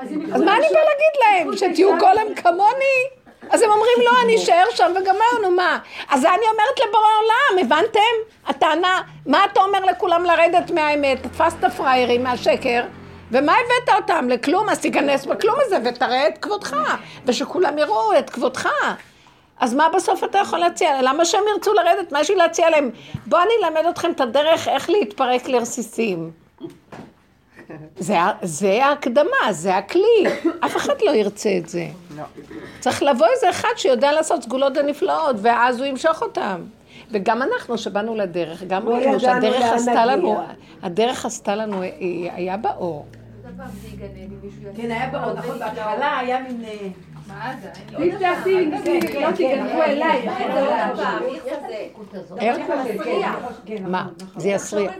אז 0.00 0.40
מה 0.42 0.56
אני 0.56 0.66
באה 0.72 0.84
להגיד 0.84 1.14
להם? 1.20 1.56
שתהיו 1.56 1.98
גולם 1.98 2.34
כמוני? 2.36 3.00
אז 3.50 3.62
הם 3.62 3.70
אומרים, 3.70 3.98
לא, 4.04 4.10
אני 4.24 4.36
אשאר 4.36 4.64
שם 4.70 4.92
וגמרנו, 4.96 5.56
מה? 5.56 5.78
אז 6.08 6.24
אני 6.24 6.44
אומרת 6.52 6.80
לבורא 6.88 7.08
עולם, 7.22 7.66
הבנתם? 7.66 8.00
הטענה, 8.46 9.02
מה 9.26 9.44
אתה 9.44 9.60
אומר 9.60 9.84
לכולם 9.84 10.24
לרדת 10.24 10.70
מהאמת? 10.70 11.22
תפסת 11.22 11.64
פראיירים 11.76 12.22
מהשקר, 12.22 12.82
ומה 13.30 13.52
הבאת 13.52 13.96
אותם? 14.02 14.28
לכלום, 14.28 14.68
אז 14.68 14.80
תיכנס 14.80 15.26
בכלום 15.26 15.56
הזה 15.60 15.78
ותראה 15.84 16.26
את 16.26 16.38
כבודך, 16.38 16.76
ושכולם 17.26 17.78
יראו 17.78 18.18
את 18.18 18.30
כבודך. 18.30 18.68
אז 19.60 19.74
מה 19.74 19.88
בסוף 19.94 20.24
אתה 20.24 20.38
יכול 20.38 20.58
להציע? 20.58 21.02
למה 21.02 21.24
שהם 21.24 21.42
ירצו 21.54 21.72
לרדת? 21.74 22.12
מה 22.12 22.20
יש 22.20 22.30
לי 22.30 22.36
להציע 22.36 22.70
להם? 22.70 22.90
בואו 23.26 23.42
אני 23.42 23.52
אלמד 23.64 23.86
אתכם 23.90 24.10
את 24.10 24.20
הדרך 24.20 24.68
איך 24.68 24.90
להתפרק 24.90 25.48
לרסיסים. 25.48 26.30
זה, 27.98 28.16
זה 28.42 28.84
ההקדמה, 28.84 29.26
זה 29.50 29.76
הכלי. 29.76 30.24
אף 30.64 30.76
אחד 30.76 30.94
לא 31.06 31.10
ירצה 31.10 31.50
את 31.58 31.68
זה. 31.68 31.86
צריך 32.80 33.02
לבוא 33.02 33.26
איזה 33.34 33.50
אחד 33.50 33.68
שיודע 33.76 34.12
לעשות 34.12 34.42
סגולות 34.42 34.72
ונפלאות, 34.76 35.36
ואז 35.42 35.78
הוא 35.78 35.86
ימשוך 35.86 36.22
אותם. 36.22 36.60
וגם 37.12 37.42
אנחנו 37.42 37.78
שבאנו 37.78 38.14
לדרך, 38.14 38.62
גם 38.62 38.84
לא 38.88 38.94
ראינו 38.94 39.20
שהדרך 39.20 39.62
עשתה. 39.62 40.06
לנו, 40.06 40.40
הדרך 40.82 41.24
עשתה 41.26 41.54
לנו, 41.56 41.82
היא- 41.82 42.30
היה 42.32 42.56
באור. 42.56 43.06
כן, 44.76 44.90
היה 44.90 45.08
בעוד, 45.08 45.38
נכון, 45.38 45.58
בהתחלה 45.58 46.18
היה 46.18 46.40
מין... 46.42 46.64
אה, 46.64 46.88
מה 47.28 47.52
זה? 47.62 47.70
אם 47.98 48.10
תעשי 48.18 48.66
ניסים 48.66 49.00
וגלות 49.04 49.34
תיגנבו 49.34 49.82
אליי, 49.82 50.28
אחרי 50.28 50.46
זה 50.54 50.60
לא 50.60 50.70
עוד 50.70 52.06
תעשו. 52.10 52.36
פעם, 52.36 52.38
איך 52.38 52.56
כזה? 52.70 52.88
איך? 52.88 53.00
מפריע. 53.00 53.32
כן, 53.66 53.82
מה? 53.86 54.06
נכון. 54.22 54.40
זה 54.40 54.48
יסריח. 54.48 54.92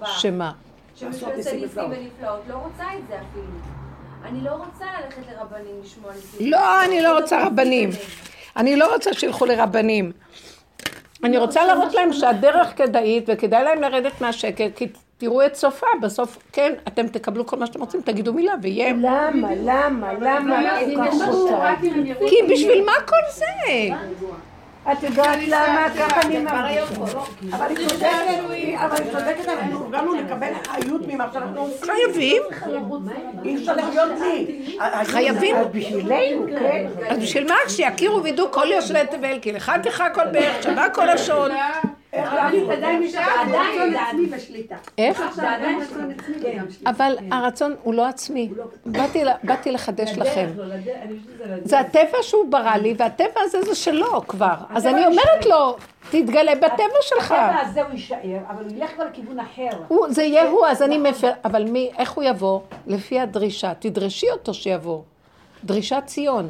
לא. 0.00 0.06
שמה? 0.06 0.52
שמישהו 1.00 1.28
יעשה 1.30 1.52
ניסים 1.56 1.82
ונפלאות. 1.90 2.40
לא 2.48 2.54
רוצה 2.54 2.84
את 2.98 3.08
זה 3.08 3.14
אפילו. 3.14 3.44
אני 4.24 4.40
לא 4.44 4.50
רוצה 4.50 4.84
ללכת 4.84 5.22
לרבנים 5.32 5.80
לשמוע 5.82 6.12
ניסים. 6.14 6.50
לא, 6.50 6.84
אני 6.84 7.02
לא 7.02 7.18
רוצה 7.18 7.46
רבנים. 7.46 7.90
אני 8.56 8.76
לא 8.76 8.94
רוצה 8.94 9.14
שילכו 9.14 9.46
לרבנים. 9.46 10.12
אני 11.24 11.38
רוצה 11.38 11.64
להראות 11.64 11.94
להם 11.94 12.12
שהדרך 12.12 12.76
כדאית 12.76 13.24
וכדאי 13.28 13.64
להם 13.64 13.80
לרדת 13.80 14.20
מהשקט, 14.20 14.76
כי 14.76 14.88
תראו 15.18 15.46
את 15.46 15.54
סופה, 15.54 15.86
בסוף, 16.02 16.38
כן, 16.52 16.72
אתם 16.88 17.08
תקבלו 17.08 17.46
כל 17.46 17.56
מה 17.56 17.66
שאתם 17.66 17.80
רוצים, 17.80 18.00
תגידו 18.00 18.32
מילה 18.32 18.54
ויהיה. 18.62 18.92
למה, 18.92 19.48
למה, 19.56 20.12
למה 20.12 20.80
יראו 22.04 22.28
כי 22.28 22.36
בשביל 22.52 22.84
מה 22.84 22.92
כל 23.06 23.30
זה? 23.32 23.46
את 24.92 25.02
יודעת 25.02 25.38
למה 25.46 25.86
ככה 25.98 26.20
אני 26.20 26.38
מרגישה? 26.38 27.18
אבל 27.52 27.76
היא 27.76 27.88
צודקת, 27.88 28.06
אבל 28.74 28.96
היא 29.02 29.12
צודקת, 29.12 29.48
אנחנו 29.48 29.84
הרגלנו 29.84 30.14
לקבל 30.14 30.52
חיות 30.68 31.02
ממה 31.06 31.26
שאנחנו 31.32 31.60
עושים. 31.60 31.78
חייבים. 31.84 32.42
אי 33.44 33.56
אפשר 33.56 33.76
לחיות 33.76 34.08
בלי. 34.18 34.76
חייבים. 35.04 35.56
אז 35.56 35.66
בשבילנו, 35.66 36.46
כן. 36.58 36.86
אז 37.08 37.18
בשביל 37.18 37.48
מה? 37.48 37.54
שיכירו 37.68 38.22
וידעו 38.22 38.50
כל 38.52 38.66
יושבי 38.66 38.98
תבל, 39.10 39.38
כי 39.42 39.52
לך 39.52 39.72
תכה 39.82 40.10
כל 40.10 40.26
בערך, 40.26 40.62
שווה 40.62 40.90
כל 40.90 41.08
השון. 41.08 41.50
איך? 42.12 42.22
שליטה. 44.38 44.76
אבל 46.86 47.16
הרצון 47.32 47.74
הוא 47.82 47.94
לא 47.94 48.06
עצמי. 48.06 48.50
באתי 48.86 49.24
ל- 49.24 49.28
באתי 49.44 49.70
לחדש 49.72 50.10
לכם. 50.18 50.48
לא. 50.56 50.64
זה 51.64 51.80
הטבע 51.80 52.18
שהוא 52.22 52.50
ברא 52.50 52.76
לי, 52.76 52.94
והטבע 52.98 53.40
הזה 53.40 53.62
זה 53.62 53.74
שלו 53.74 54.26
כבר. 54.28 54.54
אז 54.70 54.86
אני 54.86 55.06
אומרת 55.06 55.46
לו, 55.46 55.76
תתגלה 56.10 56.54
בטבע 56.54 56.68
שלך. 57.02 57.32
הטבע 57.32 57.60
הזה 57.60 57.82
הוא 57.82 57.90
יישאר, 57.92 58.18
אבל 58.50 58.64
הוא 58.64 58.72
ילך 58.76 58.90
כבר 58.94 59.04
לכיוון 59.04 59.40
אחר. 59.40 59.70
זה 60.08 60.22
יהיה 60.22 60.48
הוא, 60.50 60.66
אז 60.66 60.82
אני 60.82 60.98
מפר... 60.98 61.30
אבל 61.44 61.64
מי, 61.64 61.90
איך 61.98 62.10
הוא 62.12 62.24
יבוא? 62.24 62.60
לפי 62.86 63.20
הדרישה. 63.20 63.72
תדרשי 63.78 64.30
אותו 64.30 64.54
שיבוא. 64.54 65.02
דרישת 65.64 66.02
ציון. 66.06 66.48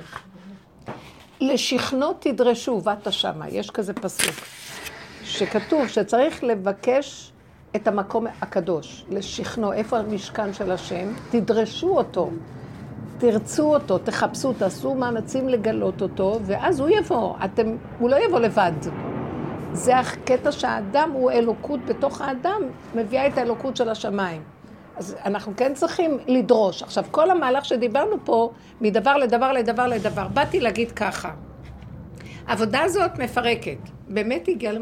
לשכנו 1.41 2.13
תדרשו, 2.19 2.81
באת 2.81 3.13
שמה. 3.13 3.49
יש 3.49 3.71
כזה 3.71 3.95
פסוק. 3.95 4.35
שכתוב 5.31 5.89
שצריך 5.89 6.45
לבקש 6.45 7.33
את 7.77 7.89
המקום 7.89 8.27
הקדוש. 8.41 9.05
לשכנו, 9.11 9.73
איפה 9.73 9.99
המשכן 9.99 10.53
של 10.53 10.73
השם? 10.73 11.13
תדרשו 11.31 11.89
אותו. 11.89 12.31
תרצו 13.19 13.75
אותו, 13.75 13.99
תחפשו, 13.99 14.53
תעשו 14.53 14.95
מאמצים 14.95 15.49
לגלות 15.49 16.03
אותו, 16.03 16.41
ואז 16.43 16.81
הוא 16.81 16.89
יבוא. 16.89 17.35
אתם, 17.45 17.77
הוא 17.99 18.11
לא 18.11 18.17
יבוא 18.25 18.41
לבד. 18.41 18.73
זה 19.73 19.99
הקטע 19.99 20.53
שהאדם 20.53 21.11
הוא 21.13 21.31
אלוקות 21.31 21.81
בתוך 21.87 22.21
האדם, 22.21 22.63
מביאה 22.95 23.27
את 23.27 23.39
האלוקות 23.39 23.77
של 23.77 23.89
השמיים. 23.89 24.43
אז 24.97 25.17
אנחנו 25.25 25.53
כן 25.57 25.75
צריכים 25.75 26.19
לדרוש. 26.27 26.83
עכשיו, 26.83 27.05
כל 27.11 27.31
המהלך 27.31 27.65
שדיברנו 27.65 28.17
פה, 28.25 28.51
מדבר 28.81 29.17
לדבר 29.17 29.53
לדבר 29.53 29.87
לדבר, 29.87 30.29
באתי 30.29 30.61
להגיד 30.61 30.93
ככה. 30.93 31.31
העבודה 32.47 32.81
הזאת 32.81 33.19
מפרקת. 33.19 33.79
באמת 34.09 34.49
הגיעה 34.49 34.73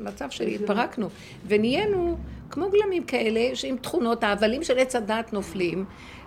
למצב 0.00 0.30
שהתפרקנו, 0.30 1.08
ונהיינו 1.46 2.16
כמו 2.50 2.70
גלמים 2.70 3.04
כאלה, 3.04 3.56
שעם 3.56 3.76
תכונות, 3.76 4.24
ההבלים 4.24 4.62
של 4.62 4.78
עץ 4.78 4.96
הדעת 4.96 5.32
נופלים, 5.32 5.84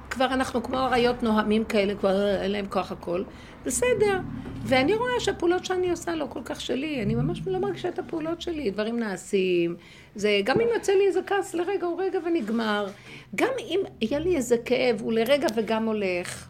כבר 0.10 0.26
אנחנו 0.26 0.64
כמו 0.64 0.78
אריות 0.78 1.24
נוהמים 1.24 1.66
כאלה, 1.66 1.96
כבר 1.96 2.36
אין 2.42 2.52
להם 2.52 2.66
כוח 2.70 2.92
הכל. 2.92 3.24
בסדר. 3.66 4.20
ואני 4.64 4.96
רואה 4.96 5.20
שהפעולות 5.20 5.66
שאני 5.66 5.90
עושה 5.90 6.16
לא 6.16 6.26
כל 6.30 6.40
כך 6.46 6.62
שלי, 6.62 7.02
אני 7.02 7.16
ממש 7.16 7.42
לא 7.48 7.60
מרגישה 7.60 7.90
את 7.90 8.00
הפעולות 8.00 8.42
שלי, 8.42 8.72
דברים 8.72 9.00
נעשים. 9.00 9.76
זה, 10.16 10.42
גם 10.44 10.62
אם 10.62 10.68
יוצא 10.76 10.92
לי 10.92 11.08
איזה 11.08 11.20
כעס 11.28 11.54
לרגע, 11.54 11.88
הוא 11.88 12.02
רגע 12.02 12.20
ונגמר. 12.26 12.88
גם 13.36 13.52
אם 13.60 13.80
יהיה 14.02 14.20
לי 14.20 14.36
איזה 14.36 14.56
כאב, 14.66 15.02
הוא 15.02 15.14
לרגע 15.14 15.48
וגם 15.56 15.86
הולך. 15.86 16.47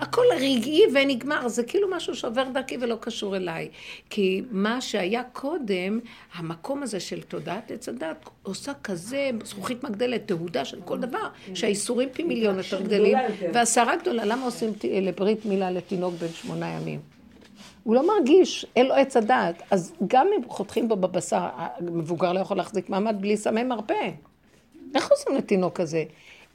הכל 0.00 0.24
רגעי 0.36 0.82
ונגמר, 0.94 1.48
זה 1.48 1.62
כאילו 1.62 1.88
משהו 1.90 2.14
שעובר 2.14 2.44
דרכי 2.54 2.76
ולא 2.80 2.96
קשור 3.00 3.36
אליי. 3.36 3.68
כי 4.10 4.42
מה 4.50 4.80
שהיה 4.80 5.22
קודם, 5.32 6.00
המקום 6.34 6.82
הזה 6.82 7.00
של 7.00 7.22
תודעת 7.22 7.70
עץ 7.70 7.88
הדת, 7.88 8.28
עושה 8.42 8.72
כזה 8.74 9.30
זכוכית 9.44 9.84
מגדלת, 9.84 10.26
תהודה 10.26 10.64
של 10.64 10.80
כל 10.84 10.98
דבר, 10.98 11.28
שהאיסורים 11.54 12.08
פי 12.12 12.22
מיליון 12.22 12.58
יותר 12.58 12.82
גדלים, 12.82 13.18
והסערה 13.52 13.96
גדולה, 13.96 14.24
למה 14.24 14.44
עושים 14.44 14.72
לברית 15.02 15.46
מילה 15.46 15.70
לתינוק 15.70 16.14
בן 16.14 16.28
שמונה 16.28 16.68
ימים? 16.68 17.00
הוא 17.82 17.94
לא 17.94 18.06
מרגיש, 18.06 18.66
אין 18.76 18.86
לו 18.86 18.94
עץ 18.94 19.16
הדעת. 19.16 19.62
אז 19.70 19.92
גם 20.06 20.28
אם 20.36 20.48
חותכים 20.48 20.88
בו 20.88 20.96
בבשר, 20.96 21.48
המבוגר 21.54 22.32
לא 22.32 22.40
יכול 22.40 22.56
להחזיק 22.56 22.88
מעמד 22.88 23.16
בלי 23.20 23.36
סמי 23.36 23.62
מרפא. 23.62 24.10
איך 24.94 25.10
עושים 25.10 25.36
לתינוק 25.36 25.80
כזה? 25.80 26.04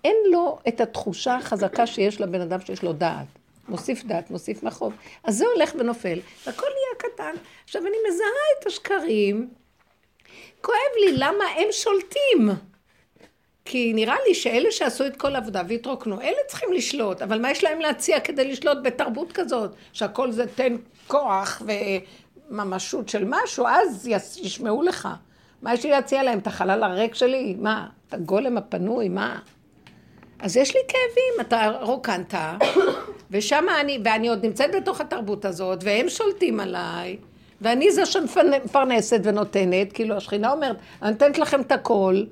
אין 0.04 0.16
לו 0.32 0.60
את 0.68 0.82
התחושה 0.82 1.36
החזקה 1.36 1.88
שיש 1.88 2.22
לבן 2.22 2.42
אדם 2.42 2.60
שיש 2.62 2.84
לו 2.84 2.94
דעת. 2.94 3.28
מוסיף 3.70 4.04
דעת, 4.04 4.32
מוסיף 4.32 4.64
מחוב. 4.64 4.94
אז 5.24 5.38
זה 5.38 5.46
הולך 5.56 5.72
ונופל, 5.80 6.20
והכל 6.46 6.66
נהיה 6.66 7.12
קטן. 7.14 7.42
עכשיו, 7.64 7.82
אני 7.82 7.96
מזהה 8.10 8.28
את 8.60 8.68
השקרים, 8.68 9.50
כואב 10.62 10.76
לי 11.06 11.18
למה 11.18 11.46
הם 11.58 11.68
שולטים. 11.72 12.50
כי 13.66 13.94
נראה 13.94 14.16
לי 14.28 14.36
שאלה 14.36 14.72
שעשו 14.72 15.06
את 15.06 15.18
כל 15.18 15.36
העבודה 15.36 15.62
והתרוקנו, 15.68 16.22
אלה 16.22 16.38
צריכים 16.48 16.74
לשלוט, 16.74 17.22
אבל 17.22 17.42
מה 17.42 17.52
יש 17.52 17.64
להם 17.64 17.80
להציע 17.80 18.20
כדי 18.20 18.52
לשלוט 18.52 18.78
בתרבות 18.84 19.32
כזאת? 19.32 19.72
שהכל 19.94 20.32
זה 20.32 20.46
תן 20.56 20.76
כוח 21.08 21.62
וממשות 22.50 23.10
של 23.10 23.24
משהו, 23.28 23.68
אז 23.68 24.10
ישמעו 24.42 24.82
לך. 24.82 25.08
מה 25.62 25.74
יש 25.74 25.84
לי 25.84 25.92
להציע 25.92 26.24
להם? 26.24 26.40
את 26.40 26.48
החלל 26.48 26.84
הריק 26.84 27.16
שלי? 27.16 27.56
מה? 27.60 27.88
את 28.08 28.14
הגולם 28.14 28.58
הפנוי? 28.58 29.10
מה? 29.10 29.40
אז 30.40 30.58
יש 30.58 30.76
לי 30.76 30.82
כאבים, 30.88 31.48
אתה 31.48 31.72
רוקנת, 31.82 32.34
ושם 33.32 33.66
אני, 33.82 34.00
ואני 34.06 34.30
עוד 34.30 34.46
נמצאת 34.46 34.76
בתוך 34.76 35.02
התרבות 35.02 35.46
הזאת, 35.46 35.80
והם 35.84 36.10
שולטים 36.10 36.60
עליי, 36.60 37.18
ואני 37.62 37.92
זו 37.92 38.06
שמפרנסת 38.06 39.20
ונותנת, 39.24 39.94
כאילו 39.94 40.16
השכינה 40.16 40.52
אומרת, 40.52 40.78
אני 41.02 41.12
נותנת 41.12 41.38
לכם 41.38 41.62
את 41.62 41.72
הכל, 41.72 42.24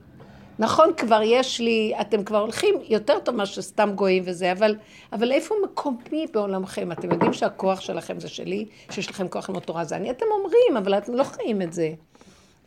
נכון, 0.60 0.90
כבר 0.98 1.22
יש 1.24 1.60
לי, 1.60 1.94
אתם 2.02 2.24
כבר 2.24 2.38
הולכים 2.38 2.76
יותר 2.90 3.20
טוב 3.20 3.36
מאשר 3.36 3.62
סתם 3.62 3.92
גויים 3.96 4.24
וזה, 4.26 4.52
אבל, 4.52 4.76
אבל 5.14 5.32
איפה 5.32 5.56
מקומי 5.64 6.26
בעולמכם? 6.34 6.92
אתם 6.92 7.12
יודעים 7.12 7.34
שהכוח 7.34 7.80
שלכם 7.80 8.20
זה 8.20 8.28
שלי, 8.28 8.66
שיש 8.92 9.10
לכם 9.10 9.28
כוח 9.28 9.50
ללמוד 9.50 9.64
תורה 9.64 9.84
זה 9.84 9.96
אני, 9.96 10.12
אתם 10.12 10.26
אומרים, 10.32 10.78
אבל 10.78 10.98
אתם 10.98 11.14
לא 11.14 11.24
חיים 11.24 11.62
את 11.62 11.74
זה. 11.74 11.90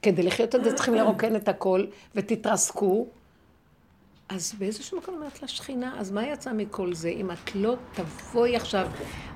כדי 0.02 0.22
לחיות 0.22 0.54
את 0.54 0.64
זה 0.64 0.74
צריכים 0.74 0.94
לרוקן 0.94 1.36
את 1.36 1.48
הכל, 1.48 1.84
ותתרסקו. 2.14 3.06
אז 4.30 4.54
באיזשהו 4.58 4.98
מקום 4.98 5.14
אומרת 5.14 5.42
לשכינה, 5.42 6.00
אז 6.00 6.10
מה 6.10 6.26
יצא 6.28 6.52
מכל 6.52 6.94
זה? 6.94 7.08
אם 7.08 7.30
את 7.30 7.54
לא 7.54 7.76
תבואי 7.94 8.56
עכשיו, 8.56 8.86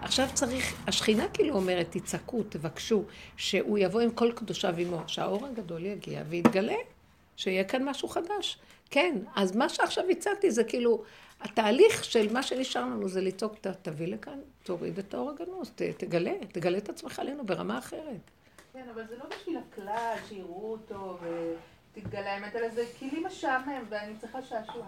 עכשיו 0.02 0.28
צריך, 0.34 0.74
השכינה 0.88 1.28
כאילו 1.28 1.54
אומרת, 1.54 1.86
תצעקו, 1.90 2.42
תבקשו, 2.48 3.02
שהוא 3.36 3.78
יבוא 3.78 4.00
עם 4.00 4.10
כל 4.10 4.32
קדושיו 4.34 4.74
עמו, 4.78 5.00
שהאור 5.06 5.46
הגדול 5.46 5.86
יגיע 5.86 6.22
ויתגלה, 6.28 6.74
שיהיה 7.36 7.64
כאן 7.64 7.84
משהו 7.88 8.08
חדש. 8.08 8.58
כן, 8.90 9.18
אז 9.36 9.56
מה 9.56 9.68
שעכשיו 9.68 10.04
הצעתי 10.10 10.50
זה 10.50 10.64
כאילו, 10.64 11.02
התהליך 11.40 12.04
של 12.04 12.32
מה 12.32 12.42
שנשאר 12.42 12.82
לנו 12.82 13.08
זה 13.08 13.20
לצעוק, 13.20 13.54
"ת- 13.60 13.66
תביא 13.66 14.06
לכאן, 14.06 14.38
תוריד 14.62 14.98
את 14.98 15.14
האור 15.14 15.30
הגנוז, 15.30 15.70
תגלה, 15.96 16.32
תגלה 16.52 16.78
את 16.78 16.88
עצמך 16.88 17.18
עלינו 17.18 17.46
ברמה 17.46 17.78
אחרת. 17.78 18.30
כן, 18.72 18.86
אבל 18.94 19.02
זה 19.08 19.16
לא 19.18 19.24
בשביל 19.36 19.56
הכלל, 19.56 20.14
שיראו 20.28 20.72
אותו 20.72 21.18
ותתגלה 21.96 22.34
האמת, 22.34 22.56
אלא 22.56 22.68
זה 22.68 22.82
כלי 22.98 23.20
משעמם 23.26 23.82
ואני 23.88 24.12
צריכה 24.18 24.42
שעשוע. 24.42 24.84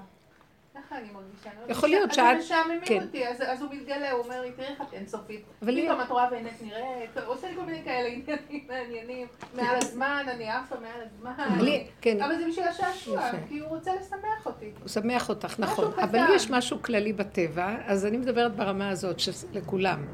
ככה 0.75 0.99
אני 0.99 1.09
מרגישה. 1.13 1.51
יכול 1.69 1.89
להיות 1.89 2.11
אז 2.11 2.17
שאת- 2.17 2.25
הם 2.33 2.39
משעממים 2.39 2.81
כן. 2.85 3.03
אותי, 3.03 3.29
אז 3.29 3.43
אז 3.47 3.63
הוא 3.63 3.71
מתגלה, 3.75 4.11
הוא 4.11 4.25
אומר 4.25 4.41
לי, 4.41 4.53
תראי 4.53 4.67
איך 4.69 4.81
את 4.81 4.93
אינסופית. 4.95 5.45
פתאום 5.61 6.01
את 6.01 6.11
רואה 6.11 6.29
ואינך 6.31 6.63
נראית, 6.63 7.19
עושה 7.27 7.49
לי 7.51 7.57
כל 7.57 7.63
מיני 7.63 7.85
כאלה 7.85 8.09
עניינים 8.09 8.67
מעניינים. 8.69 9.27
מעל 9.55 9.77
הזמן, 9.77 10.27
אני 10.29 10.51
עפה 10.51 10.75
מעל 10.81 11.01
הזמן. 11.07 11.33
אבל 11.59 11.69
כן. 12.01 12.19
זה 12.39 12.47
בשביל 12.49 12.65
השעשוע. 12.69 13.31
כי 13.49 13.59
הוא 13.59 13.69
רוצה 13.69 13.91
לשמח 13.95 14.47
אותי. 14.47 14.71
הוא 14.81 14.89
שמח 14.89 15.29
אותך, 15.29 15.55
נכון. 15.61 15.93
אבל. 16.03 16.19
לי 16.19 16.35
יש 16.35 16.51
משהו 16.51 16.83
כללי 16.83 17.13
בטבע, 17.13 17.77
אז 17.87 18.07
אני 18.07 18.17
מדברת 18.17 18.57
ברמה 18.57 18.89
הזאת, 18.89 19.17
לכולם. 19.53 20.07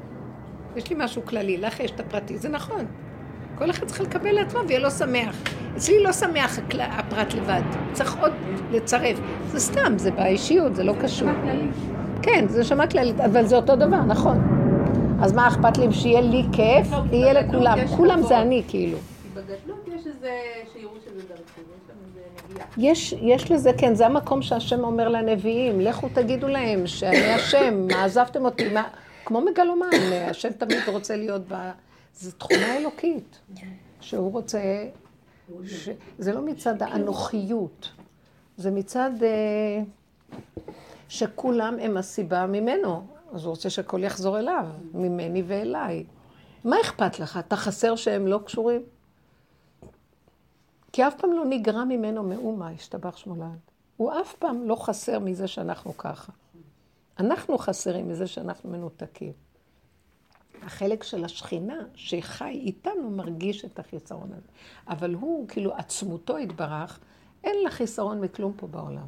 יש 0.75 0.89
לי 0.89 0.95
משהו 0.99 1.25
כללי, 1.25 1.57
לך 1.57 1.79
יש 1.79 1.91
את 1.91 1.99
הפרטי, 1.99 2.37
זה 2.37 2.49
נכון. 2.49 2.85
כל 3.57 3.69
אחד 3.69 3.85
צריך 3.85 4.01
לקבל 4.01 4.31
לעצמו 4.31 4.59
ויהיה 4.67 4.79
לו 4.79 4.91
שמח. 4.91 5.35
אצלי 5.77 6.03
לא 6.03 6.11
שמח 6.11 6.59
הפרט 6.79 7.33
לבד, 7.33 7.61
צריך 7.93 8.17
עוד 8.21 8.31
לצרף. 8.71 9.19
זה 9.47 9.59
סתם, 9.59 9.93
זה 9.97 10.11
באישיות, 10.11 10.75
זה 10.75 10.83
לא 10.83 10.93
קשור. 11.01 11.29
כן, 12.21 12.45
זה 12.47 12.59
נשמה 12.59 12.87
כללית, 12.87 13.19
אבל 13.19 13.45
זה 13.45 13.55
אותו 13.55 13.75
דבר, 13.75 14.01
נכון. 14.01 14.63
אז 15.21 15.33
מה 15.33 15.47
אכפת 15.47 15.77
לי 15.77 15.91
שיהיה 15.91 16.21
לי 16.21 16.43
כיף, 16.51 16.87
יהיה 17.11 17.33
לכולם. 17.33 17.77
כולם. 17.87 18.21
זה 18.21 18.41
אני, 18.41 18.63
כאילו. 18.67 18.97
בגדלות 19.33 19.87
יש 19.87 20.07
איזה, 20.07 20.31
שיראו 20.73 20.93
שזה 21.05 21.21
דרכי. 21.29 21.61
יש, 22.77 23.13
יש 23.21 23.51
לזה, 23.51 23.71
כן, 23.77 23.95
זה 23.95 24.05
המקום 24.05 24.41
שהשם 24.41 24.83
אומר 24.83 25.09
לנביאים, 25.09 25.81
לכו 25.81 26.07
תגידו 26.13 26.47
להם 26.47 26.87
שאני 26.87 27.31
השם, 27.31 27.87
מה 27.91 28.03
עזבתם 28.05 28.45
אותי, 28.45 28.69
מה... 28.73 28.83
כמו 29.25 29.41
מגלומן, 29.41 29.87
השם 30.29 30.49
תמיד 30.49 30.77
רוצה 30.87 31.15
להיות 31.15 31.41
ב... 31.47 31.69
זו 32.13 32.31
תכונה 32.31 32.77
אלוקית, 32.77 33.39
שהוא 34.01 34.31
רוצה... 34.31 34.87
ש... 35.65 35.89
זה 36.19 36.33
לא 36.33 36.41
מצד 36.41 36.81
האנוכיות, 36.81 37.89
זה 38.57 38.71
מצד 38.71 39.11
אה, 39.23 39.83
שכולם 41.09 41.79
הם 41.81 41.97
הסיבה 41.97 42.45
ממנו, 42.45 43.07
אז 43.33 43.43
הוא 43.43 43.49
רוצה 43.49 43.69
שהכל 43.69 44.03
יחזור 44.03 44.39
אליו, 44.39 44.65
ממני 44.93 45.43
ואליי. 45.47 46.05
מה 46.63 46.81
אכפת 46.81 47.19
לך? 47.19 47.37
אתה 47.37 47.55
חסר 47.55 47.95
שהם 47.95 48.27
לא 48.27 48.39
קשורים? 48.45 48.81
כי 50.91 51.07
אף 51.07 51.15
פעם 51.15 51.33
לא 51.33 51.45
נגרע 51.45 51.83
ממנו 51.83 52.23
מאומה, 52.23 52.69
השתבח 52.69 53.17
שמו 53.17 53.35
לעד. 53.35 53.59
הוא 53.97 54.11
אף 54.21 54.35
פעם 54.35 54.63
לא 54.63 54.75
חסר 54.75 55.19
מזה 55.19 55.47
שאנחנו 55.47 55.97
ככה. 55.97 56.31
אנחנו 57.19 57.57
חסרים 57.57 58.09
מזה 58.09 58.27
שאנחנו 58.27 58.69
מנותקים. 58.69 59.33
החלק 60.61 61.03
של 61.03 61.25
השכינה 61.25 61.77
שחי 61.95 62.61
איתנו 62.65 63.09
מרגיש 63.09 63.65
את 63.65 63.79
החיסרון 63.79 64.29
הזה. 64.31 64.47
אבל 64.87 65.13
הוא, 65.13 65.47
כאילו 65.47 65.73
עצמותו 65.75 66.37
התברך, 66.37 66.99
אין 67.43 67.55
לה 67.63 67.69
חיסרון 67.69 68.21
מכלום 68.21 68.53
פה 68.55 68.67
בעולם. 68.67 69.07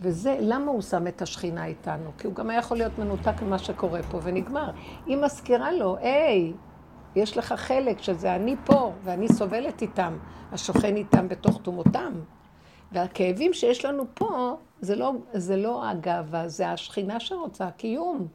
וזה, 0.00 0.38
למה 0.40 0.70
הוא 0.70 0.82
שם 0.82 1.06
את 1.06 1.22
השכינה 1.22 1.66
איתנו? 1.66 2.10
כי 2.18 2.26
הוא 2.26 2.34
גם 2.34 2.50
היה 2.50 2.58
יכול 2.58 2.76
להיות 2.76 2.98
מנותק 2.98 3.42
ממה 3.42 3.58
שקורה 3.58 4.02
פה, 4.02 4.20
ונגמר. 4.22 4.70
היא 5.06 5.16
מזכירה 5.16 5.72
לו, 5.72 5.96
היי, 5.96 6.52
יש 7.16 7.36
לך 7.36 7.52
חלק 7.52 8.02
שזה 8.02 8.34
אני 8.34 8.56
פה, 8.64 8.92
ואני 9.04 9.28
סובלת 9.28 9.82
איתם, 9.82 10.18
השוכן 10.52 10.96
איתם 10.96 11.28
בתוך 11.28 11.60
תומותם. 11.62 12.12
והכאבים 12.92 13.54
שיש 13.54 13.84
לנו 13.84 14.04
פה, 14.14 14.56
זה 14.80 14.96
לא, 14.96 15.12
זה 15.32 15.56
לא 15.56 15.88
הגאווה, 15.88 16.48
זה 16.48 16.70
השכינה 16.70 17.20
שרוצה, 17.20 17.66
הקיום. 17.66 18.28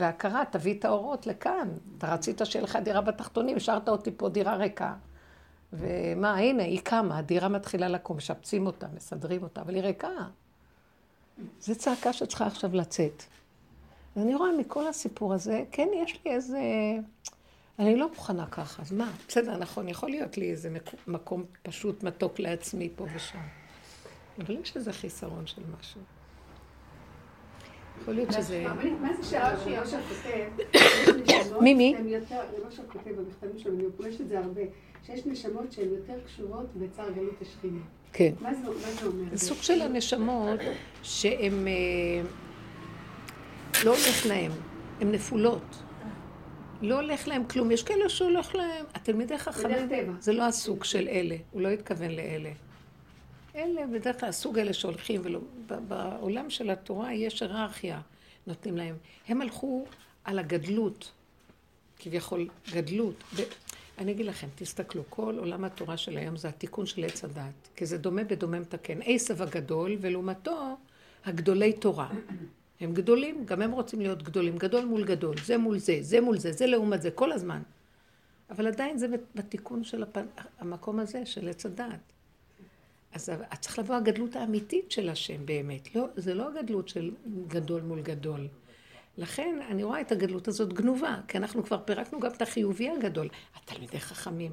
והכרה, 0.00 0.42
תביא 0.50 0.74
את 0.78 0.84
האורות 0.84 1.26
לכאן. 1.26 1.68
אתה 1.98 2.14
רצית 2.14 2.40
שיהיה 2.44 2.62
לך 2.64 2.76
דירה 2.84 3.00
בתחתונים, 3.00 3.56
השארת 3.56 3.88
אותי 3.88 4.10
פה 4.16 4.28
דירה 4.28 4.56
ריקה. 4.56 4.94
ומה, 5.72 6.36
הנה, 6.36 6.62
היא 6.62 6.80
קמה, 6.80 7.18
הדירה 7.18 7.48
מתחילה 7.48 7.88
לקום, 7.88 8.16
משפצים 8.16 8.66
אותה, 8.66 8.86
מסדרים 8.94 9.42
אותה, 9.42 9.60
אבל 9.60 9.74
היא 9.74 9.82
ריקה. 9.82 10.08
זו 11.60 11.74
צעקה 11.78 12.12
שצריכה 12.12 12.46
עכשיו 12.46 12.76
לצאת. 12.76 13.22
ואני 14.16 14.34
רואה 14.34 14.50
מכל 14.58 14.86
הסיפור 14.86 15.34
הזה, 15.34 15.62
כן, 15.72 15.88
יש 16.02 16.20
לי 16.24 16.30
איזה... 16.30 16.60
אני 17.78 17.96
לא 17.96 18.08
מוכנה 18.08 18.46
ככה, 18.46 18.82
אז 18.82 18.92
מה? 18.92 19.10
בסדר, 19.28 19.56
נכון, 19.56 19.88
יכול 19.88 20.10
להיות 20.10 20.38
לי 20.38 20.50
איזה 20.50 20.70
מק- 20.70 21.08
מקום 21.08 21.44
פשוט 21.62 22.02
מתוק 22.02 22.38
לעצמי 22.38 22.90
פה 22.96 23.06
ושם. 23.14 23.38
אבל 24.38 24.56
יש 24.60 24.76
איזה 24.76 24.92
חיסרון 24.92 25.46
של 25.46 25.62
משהו. 25.78 26.00
יכול 28.00 28.14
להיות 28.14 28.32
שזה... 28.32 28.64
מה 29.00 29.10
זה 29.20 29.22
שרש"י 29.22 29.76
רש"י 29.76 29.96
כותב, 30.06 31.56
מי, 31.60 31.74
מי? 31.74 31.94
שהן 31.96 32.08
יותר, 32.08 32.40
זה 32.56 32.64
מה 32.64 32.70
שהוא 32.70 32.84
כותב 32.92 33.10
במכתבים 33.10 33.58
שלו, 33.58 33.72
אני 33.74 33.84
פוגשת 33.96 34.20
את 34.20 34.28
זה 34.28 34.38
הרבה, 34.38 34.60
שיש 35.06 35.26
נשמות 35.26 35.72
שהן 35.72 35.88
יותר 35.88 36.20
קשורות 36.26 36.66
בצער 36.76 37.10
גלות 37.10 37.42
השכינה. 37.42 37.80
כן. 38.12 38.32
מה 38.40 38.54
זה 38.54 38.68
אומר? 39.06 39.36
סוג 39.36 39.58
של 39.62 39.82
הנשמות 39.82 40.60
שהן... 41.02 41.68
אה, 41.68 41.72
לא 43.84 43.90
הולך 43.90 44.26
להן, 44.26 44.50
הן 45.00 45.12
נפולות. 45.12 45.82
לא 46.82 46.94
הולך 46.94 47.28
להם 47.28 47.44
כלום. 47.44 47.70
יש 47.70 47.82
כאלה 47.82 48.08
שהולך 48.08 48.54
להם, 48.54 48.84
התלמידי 48.94 49.38
חכמים. 49.38 49.88
זה 50.20 50.32
לא 50.32 50.42
הסוג 50.42 50.84
של 50.84 51.08
אלה, 51.08 51.36
הוא 51.50 51.62
לא 51.62 51.68
התכוון 51.68 52.10
לאלה. 52.10 52.50
אלה 53.54 53.86
בדרך 53.86 54.20
כלל 54.20 54.28
הסוג 54.28 54.58
אלה 54.58 54.72
שהולכים, 54.72 55.20
ולא, 55.24 55.40
בעולם 55.88 56.50
של 56.50 56.70
התורה 56.70 57.14
יש 57.14 57.42
היררכיה, 57.42 58.00
נותנים 58.46 58.76
להם. 58.76 58.96
הם 59.28 59.40
הלכו 59.42 59.86
על 60.24 60.38
הגדלות, 60.38 61.12
כביכול 61.98 62.48
גדלות. 62.72 63.24
ב... 63.36 63.40
אני 63.98 64.12
אגיד 64.12 64.26
לכם, 64.26 64.46
תסתכלו, 64.54 65.02
כל 65.08 65.38
עולם 65.38 65.64
התורה 65.64 65.96
של 65.96 66.16
היום 66.16 66.36
זה 66.36 66.48
התיקון 66.48 66.86
של 66.86 67.04
עץ 67.04 67.24
הדת, 67.24 67.68
כי 67.76 67.86
זה 67.86 67.98
דומה 67.98 68.24
בדומה 68.24 68.60
מתקן. 68.60 68.98
עשב 69.04 69.42
הגדול, 69.42 69.96
ולעומתו 70.00 70.76
הגדולי 71.24 71.72
תורה. 71.72 72.10
הם 72.80 72.94
גדולים, 72.94 73.44
גם 73.44 73.62
הם 73.62 73.70
רוצים 73.70 74.00
להיות 74.00 74.22
גדולים, 74.22 74.58
גדול 74.58 74.84
מול 74.84 75.04
גדול, 75.04 75.34
זה 75.44 75.58
מול 75.58 75.78
זה, 75.78 75.98
זה 76.00 76.20
מול 76.20 76.38
זה, 76.38 76.52
זה 76.52 76.66
לעומת 76.66 77.02
זה, 77.02 77.10
כל 77.10 77.32
הזמן. 77.32 77.62
אבל 78.50 78.66
עדיין 78.66 78.98
זה 78.98 79.06
בתיקון 79.34 79.84
של 79.84 80.02
הפ... 80.02 80.18
המקום 80.58 81.00
הזה, 81.00 81.26
של 81.26 81.48
עץ 81.48 81.66
הדעת. 81.66 82.12
אז 83.12 83.30
צריך 83.60 83.78
לבוא 83.78 83.94
הגדלות 83.94 84.36
האמיתית 84.36 84.90
של 84.90 85.08
השם 85.08 85.46
באמת. 85.46 85.94
לא, 85.94 86.06
זה 86.16 86.34
לא 86.34 86.48
הגדלות 86.48 86.88
של 86.88 87.10
גדול 87.48 87.82
מול 87.82 88.02
גדול. 88.02 88.48
לכן 89.18 89.58
אני 89.68 89.84
רואה 89.84 90.00
את 90.00 90.12
הגדלות 90.12 90.48
הזאת 90.48 90.72
גנובה, 90.72 91.20
כי 91.28 91.38
אנחנו 91.38 91.64
כבר 91.64 91.78
פירקנו 91.84 92.20
גם 92.20 92.30
את 92.30 92.42
החיובי 92.42 92.90
הגדול. 92.90 93.28
התלמידי 93.54 94.00
חכמים. 94.00 94.52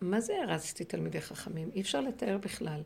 מה 0.00 0.20
זה 0.20 0.42
הרסתי 0.42 0.84
תלמידי 0.84 1.20
חכמים? 1.20 1.70
אי 1.74 1.80
אפשר 1.80 2.00
לתאר 2.00 2.38
בכלל. 2.38 2.82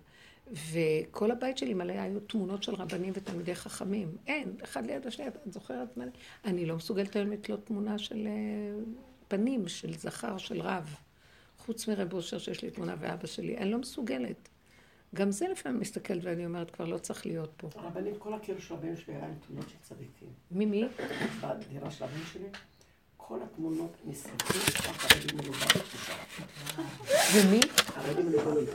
וכל 0.52 1.30
הבית 1.30 1.58
שלי 1.58 1.74
מלא 1.74 1.92
היו 1.92 2.20
תמונות 2.20 2.62
של 2.62 2.74
רבנים 2.74 3.12
ותלמידי 3.16 3.54
חכמים. 3.54 4.16
אין, 4.26 4.56
אחד 4.64 4.86
ליד 4.86 5.06
השני, 5.06 5.28
את 5.28 5.52
זוכרת 5.52 5.96
מה? 5.96 6.04
אני 6.44 6.66
לא 6.66 6.76
מסוגלת 6.76 7.16
היום 7.16 7.30
לתלות 7.30 7.66
תמונה 7.66 7.98
של 7.98 8.26
אה, 8.26 8.82
פנים, 9.28 9.68
של 9.68 9.94
זכר, 9.94 10.38
של 10.38 10.60
רב. 10.60 10.96
חוץ 11.58 11.88
מרב 11.88 12.12
אושר 12.12 12.38
שיש 12.38 12.62
לי 12.62 12.70
תמונה 12.70 12.94
ואבא 12.98 13.26
שלי. 13.26 13.58
אני 13.58 13.70
לא 13.70 13.78
מסוגלת. 13.78 14.48
גם 15.14 15.30
זה 15.30 15.48
לפעמים 15.48 15.80
מסתכלת 15.80 16.24
ואני 16.24 16.46
אומרת, 16.46 16.70
כבר 16.70 16.84
לא 16.84 16.98
צריך 16.98 17.26
להיות 17.26 17.52
פה. 17.56 17.68
הרבנים, 17.74 18.14
כל 18.18 18.34
הקיר 18.34 18.60
של 18.60 18.74
הבן 18.74 18.96
שלי 18.96 19.14
היה 19.14 19.26
עם 19.26 19.34
תמונות 19.46 19.68
של 19.68 19.76
צדיקים. 19.82 20.28
מי 20.50 20.66
מי? 20.66 20.88
בדירה 21.40 21.90
של 21.90 22.04
הבן 22.04 22.20
שלי, 22.32 22.46
כל 23.16 23.38
התמונות 23.42 23.96
נשרפו, 24.04 24.58
רק 24.90 25.12
הרבי 25.12 25.32
מלובביץ' 25.34 26.10
ומי? 27.34 27.60
הרבי 27.94 28.22
מלובביץ'. 28.22 28.70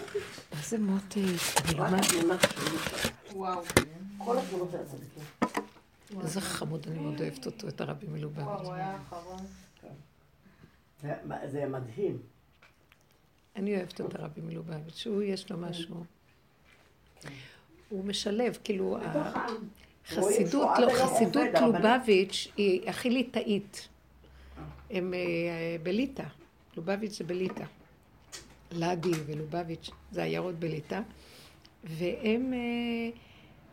מה 0.53 0.61
זה 0.63 0.77
מוטי? 0.79 1.23
אני 1.65 1.77
לא. 2.27 2.35
וואו. 3.33 3.61
כל 4.17 4.37
התמונות 4.37 4.69
של 4.71 4.77
הצדיקים. 4.77 5.23
איזה 6.21 6.41
חמוד, 6.41 6.87
אני 6.87 6.99
מאוד 6.99 7.21
אוהבת 7.21 7.45
אותו, 7.45 7.67
את 7.67 7.81
הרבי 7.81 8.05
וואו, 8.05 8.17
מלובביץ'. 8.17 8.45
הוא 8.63 8.73
היה 8.73 8.87
האחרון. 8.91 9.39
זה- 11.01 11.13
זה 11.51 11.65
מדהים. 11.65 12.17
אני 13.55 13.77
אוהבת 13.77 14.01
את 14.01 14.15
הרבי 14.15 14.41
מלובביץ', 14.41 15.07
הוא 15.07 15.23
יש 15.23 15.51
לו 15.51 15.57
משהו. 15.57 16.03
הוא 17.89 18.05
משלב, 18.05 18.57
כאילו, 18.63 18.97
עד 18.97 19.15
לא, 19.15 19.21
חסידות. 20.07 20.69
לובביץ' 21.61 22.47
היא 22.57 22.89
הכי 22.89 23.09
ליטאית. 23.09 23.87
הם 24.91 25.13
אה, 25.13 25.19
בליטא, 25.83 26.23
לובביץ' 26.77 27.17
זה 27.17 27.23
בליטא. 27.23 27.63
לאדי 28.71 29.11
ולובביץ' 29.25 29.89
זה 30.11 30.23
עיירות 30.23 30.55
בליטא, 30.55 31.01
והם 31.83 32.53
אה, 32.53 33.09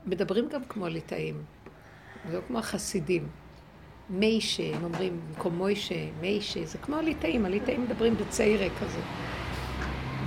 מדברים 0.07 0.49
גם 0.49 0.65
כמו 0.65 0.87
הליטאים, 0.87 1.43
לא 2.33 2.41
כמו 2.47 2.59
החסידים. 2.59 3.29
מיישה, 4.11 4.77
הם 4.77 4.85
אומרים 4.85 5.21
במקום 5.29 5.57
מוישה, 5.57 6.11
מיישה, 6.21 6.65
זה 6.65 6.79
כמו 6.79 6.97
הליטאים, 6.97 7.45
הליטאים 7.45 7.83
מדברים 7.83 8.15
בציירה 8.17 8.69
כזה. 8.81 9.01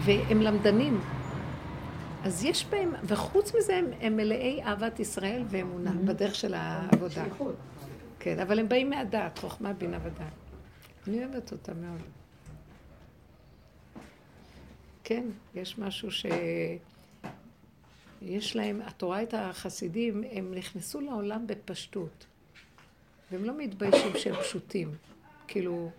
והם 0.06 0.42
למדנים. 0.42 1.00
אז 2.24 2.44
יש 2.44 2.66
בהם, 2.66 2.94
וחוץ 3.04 3.56
מזה 3.56 3.76
הם, 3.76 3.86
הם 4.02 4.18
מלאי 4.18 4.64
אהבת 4.64 5.00
ישראל 5.00 5.44
ואמונה 5.50 5.92
בדרך 5.92 6.36
של 6.36 6.54
העבודה. 6.54 7.26
כן, 8.20 8.40
אבל 8.40 8.60
הם 8.60 8.70
באים 8.70 8.90
מהדעת, 8.90 9.38
חוכמה, 9.38 9.74
בינה 9.74 10.00
ודעת. 10.04 10.34
אני 11.08 11.26
אוהבת 11.26 11.52
אותם 11.52 11.82
מאוד. 11.82 12.02
כן, 15.04 15.24
יש 15.56 15.78
משהו 15.78 16.12
ש... 16.12 16.26
יש 18.22 18.56
להם, 18.56 18.82
את 18.88 19.02
רואה 19.02 19.24
את 19.24 19.34
החסידים, 19.34 20.24
הם 20.32 20.54
נכנסו 20.54 21.02
לעולם 21.02 21.48
בפשטות. 21.48 22.26
והם 23.32 23.44
לא 23.44 23.58
מתביישים 23.58 24.12
שהם 24.18 24.36
פשוטים. 24.36 24.92
כאילו, 25.48 25.92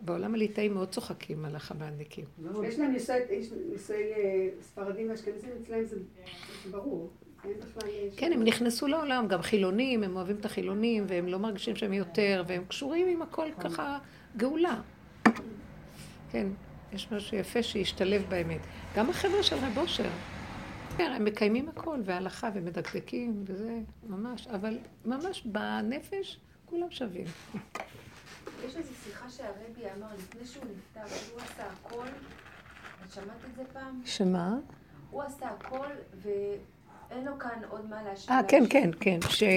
בעולם 0.00 0.34
הליטאי 0.34 0.68
מאוד 0.68 0.88
צוחקים 0.88 1.44
על 1.44 1.56
החב"דניקים. 1.56 2.24
יש 2.64 2.78
להם 2.78 2.92
נישואי 2.92 3.18
יש 3.30 3.52
נישואי, 3.72 4.12
אה, 4.12 4.48
ספרדים 4.62 5.10
ואשכנזים, 5.10 5.50
אצלהם 5.62 5.84
זה 5.84 5.96
ברור. 6.70 7.10
אה, 7.44 7.50
כן, 8.16 8.32
הם 8.32 8.44
נכנסו 8.44 8.86
לעולם, 8.86 9.28
גם 9.28 9.42
חילונים, 9.42 10.02
הם 10.02 10.16
אוהבים 10.16 10.36
את 10.36 10.44
החילונים, 10.44 11.04
והם 11.08 11.26
לא 11.26 11.38
מרגישים 11.38 11.76
שהם 11.76 11.92
יותר, 11.92 12.44
והם 12.46 12.64
קשורים 12.68 13.08
עם 13.08 13.22
הכל 13.22 13.48
ככה 13.60 13.98
גאולה. 14.36 14.80
כן, 16.30 16.46
יש 16.92 17.12
משהו 17.12 17.36
יפה 17.36 17.62
שהשתלב 17.62 18.24
באמת. 18.28 18.60
גם 18.96 19.10
החבר'ה 19.10 19.42
של 19.42 19.56
רב 19.56 19.78
אושר, 19.78 20.08
כן, 20.96 21.12
הם 21.16 21.24
מקיימים 21.24 21.68
הכל, 21.68 22.00
והלכה, 22.04 22.50
ומדקדקים, 22.54 23.44
וזה, 23.46 23.78
ממש, 24.08 24.46
אבל 24.46 24.78
ממש 25.04 25.42
בנפש 25.44 26.40
כולם 26.64 26.90
שווים. 26.90 27.26
יש 28.66 28.76
איזו 28.76 28.90
שיחה 29.04 29.30
שהרבי 29.30 29.90
אמר 29.98 30.06
לפני 30.18 30.46
שהוא 30.46 30.64
נפטר, 30.64 31.16
שהוא 31.16 31.40
עשה 31.40 31.62
הכל, 31.72 32.06
את 33.06 33.12
שמעת 33.12 33.26
את 33.50 33.56
זה 33.56 33.62
פעם? 33.72 34.00
שמה? 34.04 34.54
הוא 35.10 35.22
עשה 35.22 35.46
הכל 35.46 35.86
ואין 36.22 37.24
לו 37.24 37.38
כאן 37.38 37.58
עוד 37.68 37.90
מה 37.90 38.02
להשאיר. 38.02 38.36
אה, 38.36 38.42
כן, 38.48 38.64
כן, 38.70 38.90
כן, 39.00 39.18
ש... 39.28 39.42
לא, 39.42 39.48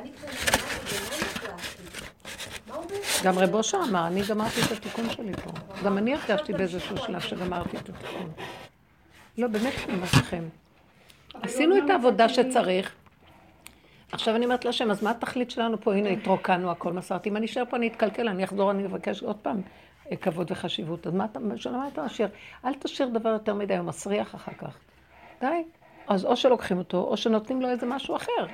אני- 0.00 0.12
כבר 0.12 0.28
שמעתי 0.32 0.96
ולא? 2.68 2.82
גם 3.24 3.38
רב 3.38 3.54
אושר 3.54 3.80
אמר, 3.90 4.06
אני 4.06 4.22
גמרתי 4.28 4.60
את 4.66 4.72
התיקון 4.72 5.10
שלי 5.10 5.32
פה. 5.36 5.50
גם 5.84 5.98
אני 5.98 6.14
הרגשתי 6.14 6.52
באיזשהו 6.52 6.96
שלב 6.96 7.20
שגמרתי 7.20 7.76
את 7.76 7.88
התיקון. 7.88 8.32
לא, 9.38 9.48
באמת, 9.48 9.72
אני 9.84 9.94
אומרת 9.94 10.12
לכם. 10.14 10.44
עשינו 11.42 11.78
את 11.78 11.90
העבודה 11.90 12.28
שצריך. 12.28 12.92
עכשיו 14.12 14.36
אני 14.36 14.44
אומרת 14.44 14.64
להשם, 14.64 14.90
אז 14.90 15.02
מה 15.02 15.10
התכלית 15.10 15.50
שלנו 15.50 15.80
פה? 15.80 15.94
הנה, 15.94 16.08
התרוקנו 16.08 16.70
הכל, 16.70 16.92
מסרתי. 16.92 17.28
אם 17.28 17.36
אני 17.36 17.46
אשאר 17.46 17.64
פה, 17.70 17.76
אני 17.76 17.88
אתקלקל, 17.88 18.28
אני 18.28 18.44
אחזור, 18.44 18.70
אני 18.70 18.86
אבקש 18.86 19.22
עוד 19.22 19.36
פעם 19.36 19.60
אה, 20.10 20.16
כבוד 20.16 20.50
וחשיבות. 20.50 21.06
אז 21.06 21.14
מה 21.14 21.24
אתה, 21.24 21.38
מה 21.38 21.88
אתה 21.92 22.02
משאיר? 22.02 22.28
אל 22.64 22.74
תשאיר 22.74 23.08
דבר 23.08 23.28
יותר 23.28 23.54
מדי, 23.54 23.76
הוא 23.76 23.86
מסריח 23.86 24.34
אחר 24.34 24.52
כך. 24.52 24.78
די. 25.40 25.62
אז 26.06 26.24
או 26.24 26.36
שלוקחים 26.36 26.78
אותו, 26.78 26.98
או 26.98 27.16
שנותנים 27.16 27.62
לו 27.62 27.68
איזה 27.68 27.86
משהו 27.86 28.16
אחר. 28.16 28.46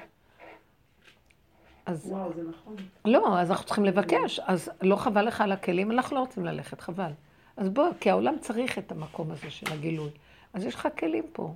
אז 1.87 2.07
וואו, 2.11 2.33
זה 2.33 2.43
נכון. 2.43 2.77
לא, 3.05 3.39
אז 3.39 3.51
אנחנו 3.51 3.67
צריכים 3.67 3.85
לבקש. 3.85 4.41
אז 4.41 4.71
לא 4.83 4.97
חבל 4.97 5.27
לך 5.27 5.41
על 5.41 5.53
הכלים, 5.53 5.91
אנחנו 5.91 6.17
לא 6.17 6.21
רוצים 6.21 6.45
ללכת, 6.45 6.81
חבל. 6.81 7.11
אז 7.57 7.69
בוא, 7.69 7.89
כי 8.01 8.11
העולם 8.11 8.39
צריך 8.41 8.79
את 8.79 8.93
המקום 8.93 9.31
הזה 9.31 9.51
של 9.51 9.73
הגילוי. 9.73 10.11
אז 10.53 10.65
יש 10.65 10.75
לך 10.75 10.89
כלים 10.99 11.25
פה. 11.33 11.55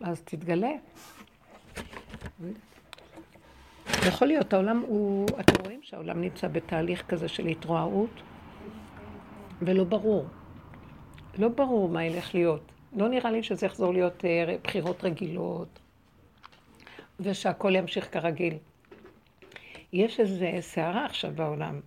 אז 0.00 0.22
תתגלה. 0.24 0.70
יכול 4.08 4.28
להיות, 4.28 4.52
העולם 4.52 4.82
הוא, 4.86 5.26
אתם 5.40 5.64
רואים 5.64 5.80
שהעולם 5.82 6.20
נמצא 6.20 6.48
בתהליך 6.48 7.04
כזה 7.08 7.28
של 7.28 7.46
התרועעות, 7.46 8.22
ולא 9.62 9.84
ברור. 9.84 10.26
לא 11.38 11.48
ברור 11.48 11.88
מה 11.88 12.04
ילך 12.04 12.34
להיות. 12.34 12.72
לא 12.96 13.08
נראה 13.08 13.30
לי 13.30 13.42
שזה 13.42 13.66
יחזור 13.66 13.92
להיות 13.92 14.24
אה, 14.24 14.56
בחירות 14.64 15.04
רגילות, 15.04 15.78
ושהכול 17.20 17.76
ימשיך 17.76 18.12
כרגיל. 18.12 18.54
יש 19.92 20.20
איזו 20.20 20.46
סערה 20.60 21.06
עכשיו 21.06 21.32
בעולם, 21.34 21.80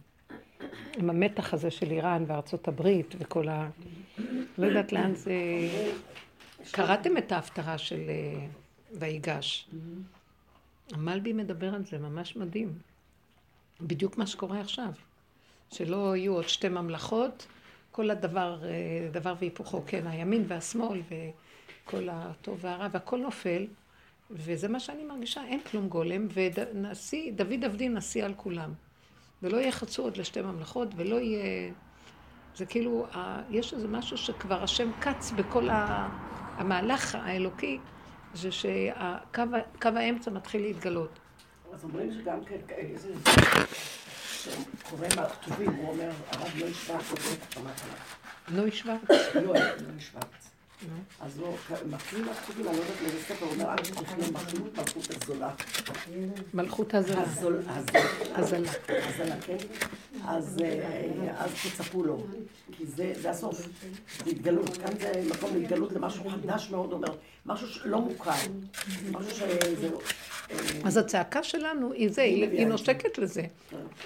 עם 0.98 1.10
המתח 1.10 1.54
הזה 1.54 1.72
של 1.72 1.92
איראן 1.92 2.24
וארצות 2.28 2.68
הברית 2.68 3.16
וכל 3.20 3.50
ה... 3.50 3.70
לא 4.58 4.66
יודעת 4.66 4.92
לאן 4.92 5.16
זה... 5.16 5.34
קראתם 6.72 7.18
את 7.18 7.32
ההפטרה 7.32 7.78
של 7.78 8.00
אה, 8.10 8.48
ויגש. 8.92 9.70
המלבי 10.92 11.34
מדבר 11.34 11.76
על 11.76 11.86
זה, 11.86 11.98
ממש 11.98 12.36
מדהים. 12.36 12.74
בדיוק 13.82 14.18
מה 14.18 14.28
שקורה 14.28 14.60
עכשיו. 14.60 14.92
שלא 15.72 16.16
יהיו 16.16 16.34
עוד 16.34 16.50
שתי 16.50 16.70
ממלכות, 16.70 17.48
כל 17.92 18.10
הדבר, 18.10 18.60
אה, 18.66 19.10
דבר 19.12 19.34
והיפוכו, 19.40 19.84
כן, 19.88 20.08
הימין 20.08 20.46
והשמאל 20.48 21.02
וכל 21.10 22.10
הטוב 22.12 22.60
והרע, 22.62 22.88
והכל 22.92 23.18
נופל. 23.18 23.68
וזה 24.32 24.68
מה 24.68 24.80
שאני 24.80 25.04
מרגישה, 25.04 25.46
אין 25.46 25.60
כלום 25.72 25.90
גולם, 25.90 26.28
ונשיא, 26.34 27.32
דוד 27.32 27.66
עבדי 27.66 27.90
נשיא 27.90 28.26
על 28.26 28.34
כולם. 28.34 28.74
ולא 29.44 29.58
יחצו 29.58 30.04
עוד 30.04 30.18
לשתי 30.18 30.42
ממלכות, 30.42 30.88
ולא 30.96 31.16
יהיה... 31.16 31.72
זה 32.56 32.66
כאילו, 32.66 33.08
יש 33.50 33.74
איזה 33.74 33.88
משהו 33.88 34.18
שכבר 34.18 34.64
השם 34.64 34.92
קץ 35.00 35.32
בכל. 35.32 35.68
המהלך 36.58 37.16
האלוקי, 37.16 37.80
זה 38.36 38.52
שקו 38.52 39.90
האמצע 39.96 40.32
מתחיל 40.32 40.62
להתגלות. 40.62 41.20
אז 41.74 41.84
אומרים 41.84 42.12
שגם 42.14 42.46
כן, 42.46 42.58
איזה... 42.70 43.14
שקורא 44.30 45.08
מהכתובים, 45.16 45.74
הוא 45.74 45.90
אומר, 45.90 46.12
הרב 46.32 46.52
לא 46.58 46.66
ישבץ. 46.66 47.38
נוי 48.50 48.72
שוורץ. 48.72 49.02
לא, 49.36 49.54
לא 49.54 49.98
ישבץ. 49.98 50.55
אז 51.22 51.40
הוא 51.40 51.54
מקריא 51.90 52.24
מהפסוקים, 52.26 52.68
אני 52.68 52.78
לא 52.78 52.82
יודעת 52.82 53.02
לאיזה 53.02 53.18
ספר, 53.22 53.46
הוא 53.46 53.54
אומר, 53.54 53.70
אל 53.72 53.76
תחיה 53.78 54.18
מלכות 54.18 54.78
מלכות 54.78 55.08
הזולה. 55.24 55.52
מלכות 56.54 56.94
הזלה. 56.94 57.22
הזול- 57.24 57.62
הזול- 57.68 57.98
הזלה. 58.36 58.72
הזלה, 58.90 59.36
כן? 59.42 59.58
אז 60.28 60.58
אה, 60.64 61.46
תצפו 61.64 62.04
לו, 62.04 62.26
כי 62.72 62.86
זה 62.86 63.30
הסוף, 63.30 63.62
זה 64.26 64.30
התגלות. 64.32 64.78
כאן 64.78 64.94
זה 65.00 65.24
מקום 65.36 65.50
להתגלות 65.56 65.92
למשהו 65.92 66.30
חדש 66.30 66.70
מאוד, 66.72 66.94
אומר, 66.94 67.16
משהו 67.46 67.68
שלא 67.68 68.02
מוכר, 68.02 68.32
משהו 69.12 69.32
שזה... 69.32 69.90
אה, 70.52 70.56
אז 70.84 70.98
הצעקה 70.98 71.44
שלנו 71.44 71.92
היא 71.92 72.10
זה, 72.10 72.22
היא 72.22 72.50
היא 72.50 72.68
נושקת 72.68 73.18
לזה. 73.18 73.44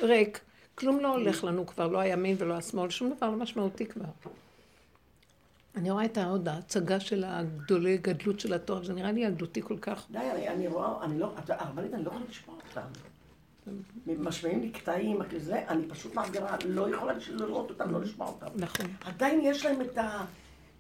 ריק, 0.02 0.40
כלום 0.76 1.00
לא 1.00 1.08
הולך 1.16 1.44
לנו 1.44 1.68
כבר, 1.68 1.88
לא 1.88 1.98
הימין 2.00 2.36
ולא 2.40 2.54
השמאל, 2.54 2.90
שום 2.90 3.14
דבר 3.18 3.30
לא 3.30 3.36
משמעותי 3.36 3.86
כבר. 3.86 4.06
אני 5.76 5.92
רואה 5.92 6.06
את 6.06 6.18
העוד 6.18 6.48
ההצגה 6.48 7.00
של 7.00 7.24
הגדולי 7.28 7.98
גדלות 7.98 8.40
של 8.40 8.54
התואר, 8.54 8.84
זה 8.84 8.94
נראה 8.94 9.12
לי 9.12 9.22
ילדותי 9.22 9.62
כל 9.62 9.78
כך. 9.78 10.06
די, 10.12 10.18
אני, 10.20 10.48
אני 10.50 10.68
רואה, 10.68 11.04
אני 11.04 11.20
לא, 11.20 11.34
אתה- 11.44 11.56
הרבנית, 11.64 11.94
אני 11.94 12.04
לא 12.04 12.10
יכולה 12.10 12.26
לשמוע 12.30 12.56
אותם. 12.70 12.88
משמיעים 14.24 14.62
לי 14.62 14.70
קטעים, 14.70 15.20
זה, 15.38 15.64
אני 15.68 15.88
פשוט 15.88 16.16
מעבירה, 16.16 16.56
לא 16.66 16.96
יכולה 16.96 17.14
לראות 17.30 17.70
אותם, 17.70 17.92
לא 17.92 18.02
לשמוע 18.02 18.28
אותם. 18.28 18.46
נכון. 18.56 18.86
עדיין 19.06 19.40
יש 19.44 19.66
להם 19.66 19.82
את 19.82 19.98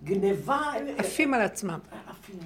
הגניבה, 0.01 0.59
עפים 0.97 1.33
על 1.33 1.41
עצמם. 1.41 1.79
עפים. 2.07 2.39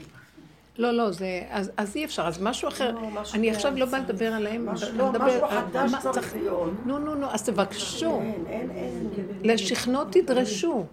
לא, 0.77 0.91
לא, 0.91 1.11
זה... 1.11 1.41
אז, 1.49 1.71
אז 1.77 1.95
אי 1.95 2.05
אפשר, 2.05 2.21
אז 2.23 2.41
משהו 2.41 2.67
אחר. 2.69 2.91
לא, 2.91 3.09
משהו 3.09 3.35
אני 3.35 3.49
כן, 3.49 3.55
עכשיו 3.55 3.75
לא 3.77 3.85
באה. 3.85 3.99
לדבר 3.99 4.33
עליהם. 4.33 4.65
משהו- 4.69 4.97
לא, 4.97 5.09
מדבר- 5.11 5.25
משהו 5.25 5.47
חדש 5.49 5.91
צריך 6.13 6.35
להיות. 6.35 6.71
נו, 6.85 6.99
נו, 6.99 7.15
נו, 7.15 7.27
אז 7.31 7.43
תבקשו. 7.43 8.19
אין, 8.21 8.45
אין, 8.47 8.71
אין. 8.71 9.09
לשכנות 9.43 10.07
תדרשו. 10.11 10.85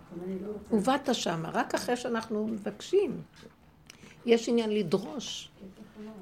ובאת 0.70 1.14
שמה, 1.14 1.50
רק 1.52 1.74
אחרי 1.74 1.96
שאנחנו 1.96 2.46
מבקשים. 2.46 3.22
יש 4.26 4.48
עניין 4.48 4.70
לדרוש 4.70 5.50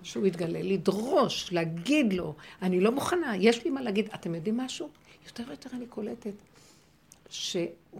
שהוא 0.02 0.26
יתגלה, 0.26 0.58
לדרוש, 0.62 1.52
להגיד 1.52 2.12
לו, 2.12 2.34
אני 2.62 2.80
לא 2.80 2.92
מוכנה, 2.92 3.36
יש 3.36 3.64
לי 3.64 3.70
מה 3.70 3.80
להגיד. 3.82 4.08
אתם 4.14 4.34
יודעים 4.34 4.56
משהו? 4.56 4.88
יותר 5.26 5.42
ויותר 5.48 5.70
אני 5.72 5.86
קולטת 5.86 6.32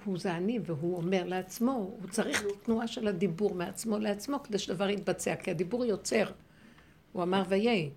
שהוא 0.02 0.18
זה 0.18 0.36
אני, 0.36 0.58
והוא 0.62 0.96
אומר 0.96 1.24
לעצמו, 1.26 1.72
הוא 1.72 2.08
צריך 2.10 2.44
תנועה 2.62 2.86
של 2.86 3.08
הדיבור 3.08 3.54
מעצמו 3.54 3.98
לעצמו 3.98 4.42
כדי 4.42 4.58
שדבר 4.58 4.88
יתבצע, 4.88 5.34
כי 5.36 5.50
הדיבור 5.50 5.84
יוצר. 5.84 6.24
הוא 7.12 7.22
אמר 7.22 7.42
ויהי. 7.48 7.90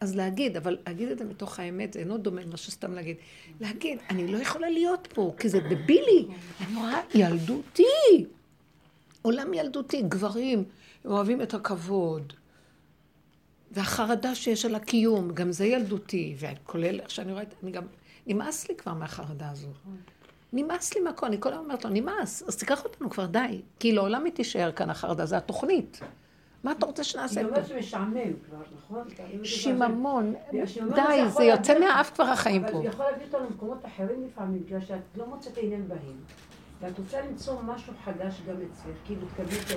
אז 0.00 0.16
להגיד, 0.16 0.56
אבל 0.56 0.78
להגיד 0.86 1.08
את 1.08 1.18
זה 1.18 1.24
מתוך 1.24 1.60
האמת, 1.60 1.92
זה 1.92 2.00
אינו 2.00 2.18
דומה 2.18 2.42
למה 2.42 2.56
שסתם 2.56 2.92
להגיד. 2.92 3.16
להגיד, 3.60 3.98
אני 4.10 4.26
לא 4.26 4.38
יכולה 4.38 4.70
להיות 4.70 5.08
פה, 5.14 5.34
כי 5.38 5.48
זה 5.48 5.60
דבילי. 5.60 6.26
אני 6.60 6.76
רואה 6.76 7.00
ילדותי. 7.14 8.26
עולם 9.22 9.54
ילדותי, 9.54 10.02
גברים, 10.02 10.64
אוהבים 11.04 11.42
את 11.42 11.54
הכבוד. 11.54 12.32
והחרדה 13.70 14.34
שיש 14.34 14.64
על 14.64 14.74
הקיום, 14.74 15.34
גם 15.34 15.52
זה 15.52 15.66
ילדותי. 15.66 16.36
וכולל, 16.38 17.00
איך 17.00 17.10
שאני 17.10 17.32
רואה, 17.32 17.44
אני 17.62 17.70
גם, 17.70 17.84
נמאס 18.26 18.68
לי 18.68 18.76
כבר 18.76 18.94
מהחרדה 18.94 19.50
הזו. 19.50 19.68
נמאס 20.54 20.94
לי 20.94 21.00
מהכל, 21.00 21.26
אני 21.26 21.36
כל 21.40 21.48
הזמן 21.48 21.64
אומרת 21.64 21.84
לו, 21.84 21.90
נמאס, 21.90 22.42
אז 22.48 22.56
תיקח 22.56 22.84
אותנו 22.84 23.10
כבר, 23.10 23.26
די. 23.26 23.62
כי 23.78 23.92
לעולם 23.92 24.24
היא 24.24 24.32
תישאר 24.32 24.72
כאן 24.72 24.90
החרדה, 24.90 25.26
זה 25.26 25.36
התוכנית. 25.36 26.00
מה 26.64 26.72
אתה 26.72 26.86
רוצה 26.86 27.04
שנעשה 27.04 27.40
היא? 27.40 27.48
אומרת 27.48 27.66
שמשעמם 27.66 28.14
כבר, 28.48 28.56
נכון? 28.76 29.04
שיממון, 29.44 30.34
די, 30.94 31.22
זה 31.36 31.44
יוצא 31.44 31.78
מהאף 31.78 32.10
כבר 32.14 32.24
החיים 32.24 32.62
פה. 32.62 32.68
אבל 32.72 32.82
זה 32.82 32.88
יכול 32.88 33.06
להביא 33.10 33.26
אותנו 33.26 33.44
למקומות 33.50 33.78
אחרים 33.86 34.26
לפעמים, 34.26 34.62
בגלל 34.66 34.80
שאת 34.80 34.98
לא 35.16 35.26
מוצאת 35.26 35.58
עניין 35.58 35.88
בהם. 35.88 35.98
ואת 36.80 36.98
רוצה 36.98 37.20
למצוא 37.20 37.54
משהו 37.62 37.92
חדש 38.04 38.34
גם 38.48 38.54
אצלך, 38.72 38.94
כאילו 39.06 39.20
תקבלי 39.34 39.58
אותו. 39.58 39.74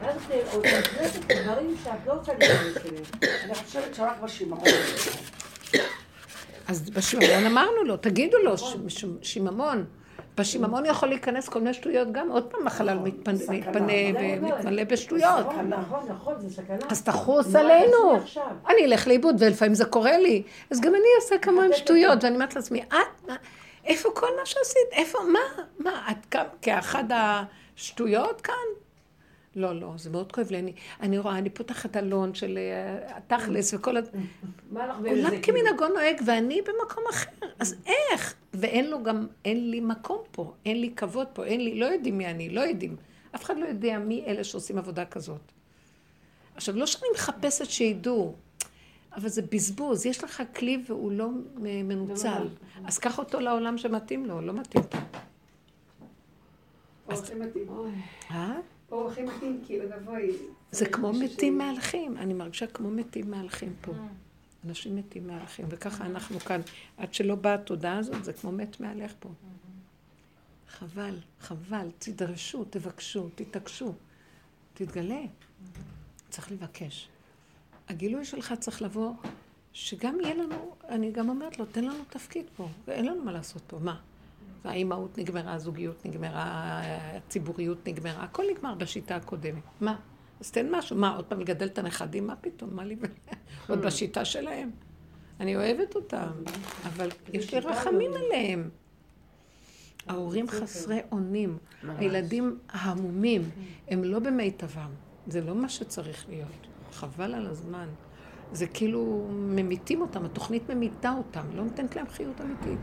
ואז 0.00 0.16
את 0.16 0.66
נכנסת 0.92 1.30
לדברים 1.32 1.76
שאת 1.84 2.06
לא 2.06 2.12
רוצה 2.12 2.32
להיכנס 2.38 2.76
אליהם. 2.86 3.04
אני 3.44 3.54
חושבת 3.54 3.94
שרק 3.94 4.20
בשיממון. 4.22 4.60
אז 6.68 6.90
בשיממון 6.90 7.46
אמרנו 7.46 7.84
לו, 7.84 7.96
תגידו 7.96 8.38
לו, 8.44 8.58
ש- 8.58 9.04
שיממון. 9.22 9.84
בשיממון 10.38 10.86
יכול 10.86 11.08
להיכנס 11.08 11.48
כל 11.48 11.58
מיני 11.58 11.74
שטויות 11.74 12.12
גם, 12.12 12.30
עוד 12.30 12.44
פעם 12.44 12.66
החלל 12.66 12.98
סכנה. 13.34 13.56
מתפנה. 13.56 13.92
ומתמלא 14.40 14.84
בשטויות. 14.84 15.46
נכון, 15.46 15.68
נכון, 15.68 16.00
נכון, 16.08 16.34
זה 16.40 16.50
סכנה. 16.50 16.76
אז 16.88 17.02
תחוס 17.02 17.54
עלינו. 17.54 18.20
אני 18.68 18.84
אלך 18.84 19.08
לאיבוד, 19.08 19.36
ולפעמים 19.38 19.74
זה 19.74 19.84
קורה 19.84 20.18
לי. 20.18 20.42
אז 20.70 20.80
גם 20.80 20.94
אני 20.94 21.08
אעשה 21.20 21.38
כמוהם 21.38 21.72
שטויות, 21.72 22.24
ואני 22.24 22.34
אומרת 22.34 22.56
לעצמי, 22.56 22.82
את, 22.82 23.30
איפה 23.84 24.08
כל 24.14 24.26
מה 24.40 24.46
שעשית? 24.46 24.88
איפה, 24.92 25.18
מה? 25.32 25.62
מה, 25.78 26.10
את 26.10 26.36
כאחד 26.62 27.04
השטויות 27.10 28.40
כאן? 28.40 28.54
לא, 29.56 29.80
לא, 29.80 29.92
זה 29.96 30.10
מאוד 30.10 30.32
כואב 30.32 30.50
לי. 30.50 30.58
אני, 30.58 30.72
אני 31.00 31.18
רואה, 31.18 31.38
אני 31.38 31.50
פותחת 31.50 31.96
אלון 31.96 32.34
של 32.34 32.58
אה, 32.58 33.16
התכלס 33.16 33.74
וכל 33.74 33.96
ה... 33.96 34.00
מה 34.70 34.86
לך 34.86 34.96
עולם 34.98 35.26
בזה? 35.26 35.38
כמנהגו 35.42 35.88
נוהג, 35.88 36.20
ואני 36.26 36.60
במקום 36.62 37.04
אחר. 37.10 37.30
אז 37.58 37.76
איך? 37.86 38.34
ואין 38.54 38.90
לו 38.90 39.02
גם, 39.02 39.26
אין 39.44 39.70
לי 39.70 39.80
מקום 39.80 40.18
פה, 40.30 40.52
אין 40.66 40.80
לי 40.80 40.92
כבוד 40.96 41.26
פה, 41.32 41.44
אין 41.44 41.64
לי, 41.64 41.80
לא 41.80 41.86
יודעים 41.86 42.18
מי 42.18 42.26
אני, 42.26 42.50
לא 42.50 42.60
יודעים. 42.60 42.96
אף 43.34 43.44
אחד 43.44 43.58
לא 43.58 43.66
יודע 43.66 43.98
מי 43.98 44.24
אלה 44.26 44.44
שעושים 44.44 44.78
עבודה 44.78 45.04
כזאת. 45.04 45.52
עכשיו, 46.54 46.76
לא 46.76 46.86
שאני 46.86 47.06
מחפשת 47.14 47.70
שידעו, 47.70 48.34
אבל 49.16 49.28
זה 49.28 49.42
בזבוז. 49.42 50.06
יש 50.06 50.24
לך 50.24 50.42
כלי 50.56 50.82
והוא 50.86 51.12
לא 51.12 51.28
מנוצל. 51.58 52.48
אז 52.84 52.98
קח 52.98 53.18
אותו 53.18 53.40
לעולם 53.40 53.78
שמתאים 53.78 54.26
לו, 54.26 54.40
לא 54.40 54.52
מתאים 54.52 54.84
פה. 54.84 54.98
אורחים 57.10 57.42
אה? 58.92 59.24
מתאים, 59.24 59.60
כאילו. 59.66 59.84
זה 60.72 60.86
כמו 60.86 61.12
מתים 61.12 61.58
מהלכים, 61.58 62.16
אני 62.16 62.34
מרגישה 62.34 62.66
כמו 62.66 62.90
מתים 62.90 63.30
מהלכים 63.30 63.74
פה. 63.80 63.92
אנשים 64.64 64.96
מתים 64.96 65.26
מהלכים, 65.26 65.66
וככה 65.68 66.06
אנחנו 66.06 66.40
כאן. 66.40 66.60
עד 66.96 67.14
שלא 67.14 67.34
באה 67.34 67.54
התודעה 67.54 67.98
הזאת, 67.98 68.24
זה 68.24 68.32
כמו 68.32 68.52
מת 68.52 68.80
מהלך 68.80 69.12
פה. 69.18 69.28
חבל, 70.68 71.18
חבל, 71.40 71.88
תדרשו, 71.98 72.64
תבקשו, 72.64 73.28
תתעקשו, 73.34 73.92
תתגלה. 74.74 75.20
צריך 76.30 76.52
לבקש. 76.52 77.08
הגילוי 77.88 78.24
שלך 78.24 78.54
צריך 78.60 78.82
לבוא, 78.82 79.12
שגם 79.72 80.20
יהיה 80.20 80.34
לנו, 80.34 80.74
אני 80.88 81.12
גם 81.12 81.28
אומרת 81.28 81.58
לו, 81.58 81.66
תן 81.66 81.84
לנו 81.84 82.04
תפקיד 82.10 82.46
פה, 82.56 82.68
אין 82.88 83.06
לנו 83.06 83.24
מה 83.24 83.32
לעשות 83.32 83.62
פה, 83.66 83.78
מה? 83.78 84.00
האימהות 84.64 85.18
נגמרה, 85.18 85.54
הזוגיות 85.54 86.06
נגמרה, 86.06 86.80
הציבוריות 87.16 87.88
נגמרה, 87.88 88.22
הכל 88.22 88.44
נגמר 88.54 88.74
בשיטה 88.74 89.16
הקודמת. 89.16 89.62
מה? 89.80 89.96
אז 90.40 90.50
תן 90.50 90.66
משהו. 90.70 90.96
מה, 90.96 91.16
עוד 91.16 91.24
פעם 91.24 91.40
לגדל 91.40 91.66
את 91.66 91.78
הנכדים? 91.78 92.26
מה 92.26 92.36
פתאום? 92.36 92.76
מה 92.76 92.84
לי. 92.84 92.96
עוד 93.68 93.82
בשיטה 93.82 94.24
שלהם. 94.24 94.70
אני 95.40 95.56
אוהבת 95.56 95.94
אותם, 95.94 96.30
אבל 96.86 97.08
יש 97.32 97.54
לי 97.54 97.60
רחמים 97.60 98.10
עליהם. 98.14 98.70
ההורים 100.08 100.48
חסרי 100.48 101.00
אונים, 101.12 101.58
הילדים 101.88 102.58
ההמומים, 102.68 103.50
הם 103.88 104.04
לא 104.04 104.18
במיטבם. 104.18 104.90
זה 105.26 105.40
לא 105.40 105.54
מה 105.54 105.68
שצריך 105.68 106.28
להיות. 106.28 106.66
חבל 106.92 107.34
על 107.34 107.46
הזמן. 107.46 107.88
זה 108.52 108.66
כאילו 108.66 109.26
ממיתים 109.30 110.00
אותם, 110.00 110.24
התוכנית 110.24 110.70
ממיתה 110.70 111.14
אותם, 111.18 111.46
לא 111.54 111.64
נותנת 111.64 111.96
להם 111.96 112.08
חיות 112.08 112.40
אמיתית. 112.40 112.80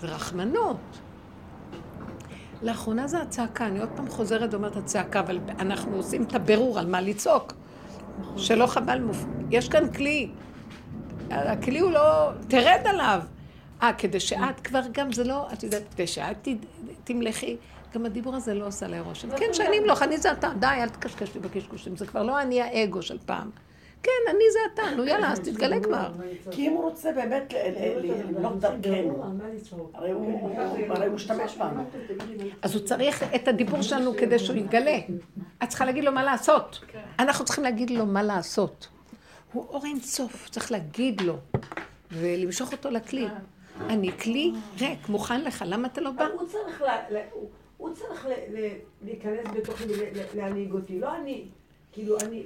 זה 0.00 0.06
רחמנות. 0.06 0.76
לאחרונה 2.62 3.08
זה 3.08 3.22
הצעקה, 3.22 3.66
אני 3.66 3.80
עוד 3.80 3.88
פעם 3.96 4.08
חוזרת 4.08 4.54
ואומרת 4.54 4.76
הצעקה, 4.76 5.20
אבל 5.20 5.38
אנחנו 5.58 5.96
עושים 5.96 6.22
את 6.22 6.34
הבירור 6.34 6.78
על 6.78 6.86
מה 6.86 7.00
לצעוק. 7.00 7.52
שלא 8.36 8.66
חבל 8.66 9.00
מופ... 9.00 9.24
יש 9.50 9.68
כאן 9.68 9.92
כלי. 9.92 10.30
הכלי 11.30 11.78
הוא 11.80 11.92
לא... 11.92 12.30
תרד 12.48 12.80
עליו. 12.84 13.20
אה, 13.82 13.92
כדי 13.92 14.20
שאת 14.20 14.60
כבר 14.64 14.80
גם, 14.92 15.12
זה 15.12 15.24
לא, 15.24 15.46
את 15.52 15.62
יודעת, 15.62 15.82
כדי 15.94 16.06
שאת 16.06 16.48
ת- 16.48 16.66
תמלכי, 17.04 17.56
גם 17.94 18.06
הדיבור 18.06 18.34
הזה 18.36 18.54
לא 18.54 18.66
עושה 18.66 18.86
לי 18.86 19.00
רושם. 19.00 19.28
כן, 19.36 19.46
שאני 19.52 19.78
אמלוך, 19.78 20.02
אני 20.02 20.18
זה 20.18 20.32
אתה, 20.32 20.48
די, 20.58 20.66
אל 20.66 20.88
תקשקש 20.88 21.34
לי 21.34 21.40
בקשקושים, 21.40 21.96
זה 21.96 22.06
כבר 22.06 22.22
לא 22.22 22.40
אני 22.42 22.62
האגו 22.62 23.02
של 23.02 23.18
פעם. 23.26 23.50
כן, 24.02 24.10
אני 24.30 24.44
זה 24.52 24.58
אתה, 24.74 24.96
נו 24.96 25.04
יאללה, 25.04 25.32
אז 25.32 25.40
תתגלה 25.40 25.80
כבר. 25.80 26.10
כי 26.50 26.68
אם 26.68 26.72
הוא 26.72 26.82
רוצה 26.82 27.12
באמת 27.12 27.54
למלוך 28.02 28.52
דרכנו? 28.58 29.24
הרי 29.94 30.10
הוא 30.10 31.14
משתמש 31.14 31.56
בנו. 31.56 31.82
אז 32.62 32.74
הוא 32.74 32.84
צריך 32.84 33.22
את 33.34 33.48
הדיבור 33.48 33.82
שלנו 33.82 34.16
כדי 34.16 34.38
שהוא 34.38 34.56
יתגלה. 34.56 34.98
את 35.62 35.68
צריכה 35.68 35.84
להגיד 35.84 36.04
לו 36.04 36.12
מה 36.12 36.24
לעשות. 36.24 36.84
אנחנו 37.18 37.44
צריכים 37.44 37.64
להגיד 37.64 37.90
לו 37.90 38.06
מה 38.06 38.22
לעשות. 38.22 38.88
הוא 39.52 39.66
אור 39.68 39.84
אין 39.84 40.00
סוף, 40.00 40.48
צריך 40.50 40.72
להגיד 40.72 41.20
לו, 41.20 41.36
ולמשוך 42.12 42.72
אותו 42.72 42.90
לכלי. 42.90 43.26
אני 43.80 44.12
כלי 44.12 44.52
ריק, 44.80 45.08
מוכן 45.08 45.40
לך, 45.44 45.64
למה 45.66 45.88
אתה 45.88 46.00
לא 46.00 46.10
בא? 46.10 46.28
הוא 47.76 47.94
צריך 47.94 48.26
להיכנס 49.02 49.46
בתוכי 49.54 49.84
ולהנהיג 50.34 50.72
אותי, 50.72 51.00
לא 51.00 51.16
אני. 51.16 51.44
כאילו, 51.92 52.16
אני... 52.20 52.42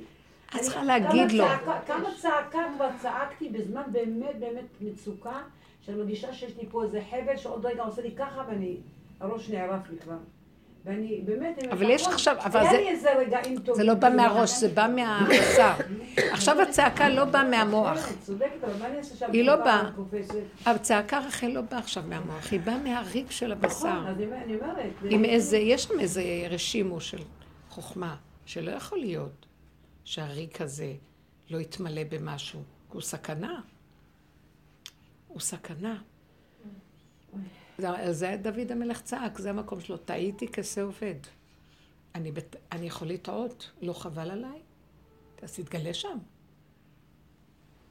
את 0.56 0.60
צריכה 0.60 0.84
להגיד 0.84 1.32
לו. 1.32 1.44
כמה 1.86 2.08
צעקה 2.20 2.58
כבר 2.76 2.88
צעקתי 3.02 3.48
בזמן 3.48 3.82
באמת 3.92 4.36
באמת 4.40 4.64
מצוקה, 4.80 5.42
שאני 5.80 5.96
מרגישה 5.96 6.32
שיש 6.32 6.56
לי 6.56 6.66
פה 6.70 6.82
איזה 6.82 7.00
חבל 7.10 7.36
שעוד 7.36 7.66
רגע 7.66 7.82
עושה 7.82 8.02
לי 8.02 8.10
ככה 8.16 8.42
ואני... 8.48 8.76
הראש 9.20 9.50
נערף 9.50 9.90
לי 9.90 9.98
כבר. 9.98 10.16
ואני 10.84 11.20
באמת, 11.24 11.58
אבל 11.72 11.90
יש 11.90 12.06
עכשיו, 12.06 12.36
אבל 12.38 12.64
זה- 12.70 12.76
לי 12.76 12.88
איזה 12.88 13.12
רגעים 13.18 13.58
טובים. 13.58 13.74
זה 13.74 13.84
לא 13.84 13.94
בא 13.94 14.08
מהראש, 14.16 14.50
זה 14.50 14.68
בא 14.68 14.88
מהבשר. 14.96 15.70
עכשיו 16.16 16.60
הצעקה 16.60 17.08
לא 17.08 17.24
באה 17.24 17.44
מהמוח. 17.44 17.98
היא 19.32 19.44
לא 19.44 19.56
באה. 19.56 19.90
הצעקה 20.66 21.18
רחל 21.18 21.46
לא 21.46 21.60
באה 21.60 21.78
עכשיו 21.78 22.02
מהמוח, 22.08 22.52
היא 22.52 22.60
באה 22.60 22.78
מהריק 22.78 23.30
של 23.30 23.54
נכון, 23.54 23.64
הבשר. 23.64 24.02
עם 25.10 25.24
איזה, 25.24 25.56
יש 25.58 25.82
שם 25.82 26.00
איזה 26.00 26.22
רשימו 26.50 27.00
של 27.00 27.18
חוכמה, 27.70 28.16
שלא 28.46 28.70
יכול 28.70 28.98
להיות 28.98 29.46
שהריק 30.04 30.60
הזה 30.60 30.94
לא 31.50 31.58
יתמלא 31.58 32.04
במשהו, 32.04 32.60
כי 32.60 32.92
הוא 32.92 33.02
סכנה. 33.02 33.60
הוא 35.28 35.40
סכנה. 35.40 36.02
על 37.84 38.12
זה 38.12 38.36
דוד 38.42 38.72
המלך 38.72 39.02
צעק, 39.02 39.38
זה 39.38 39.50
המקום 39.50 39.80
שלו, 39.80 39.96
טעיתי 39.96 40.48
כשה 40.48 40.82
עובד. 40.82 41.14
אני, 42.14 42.32
בת... 42.32 42.56
אני 42.72 42.86
יכול 42.86 43.08
לטעות, 43.08 43.70
לא 43.82 43.92
חבל 43.92 44.30
עליי? 44.30 44.60
אז 45.42 45.54
תתגלה 45.56 45.94
שם. 45.94 46.18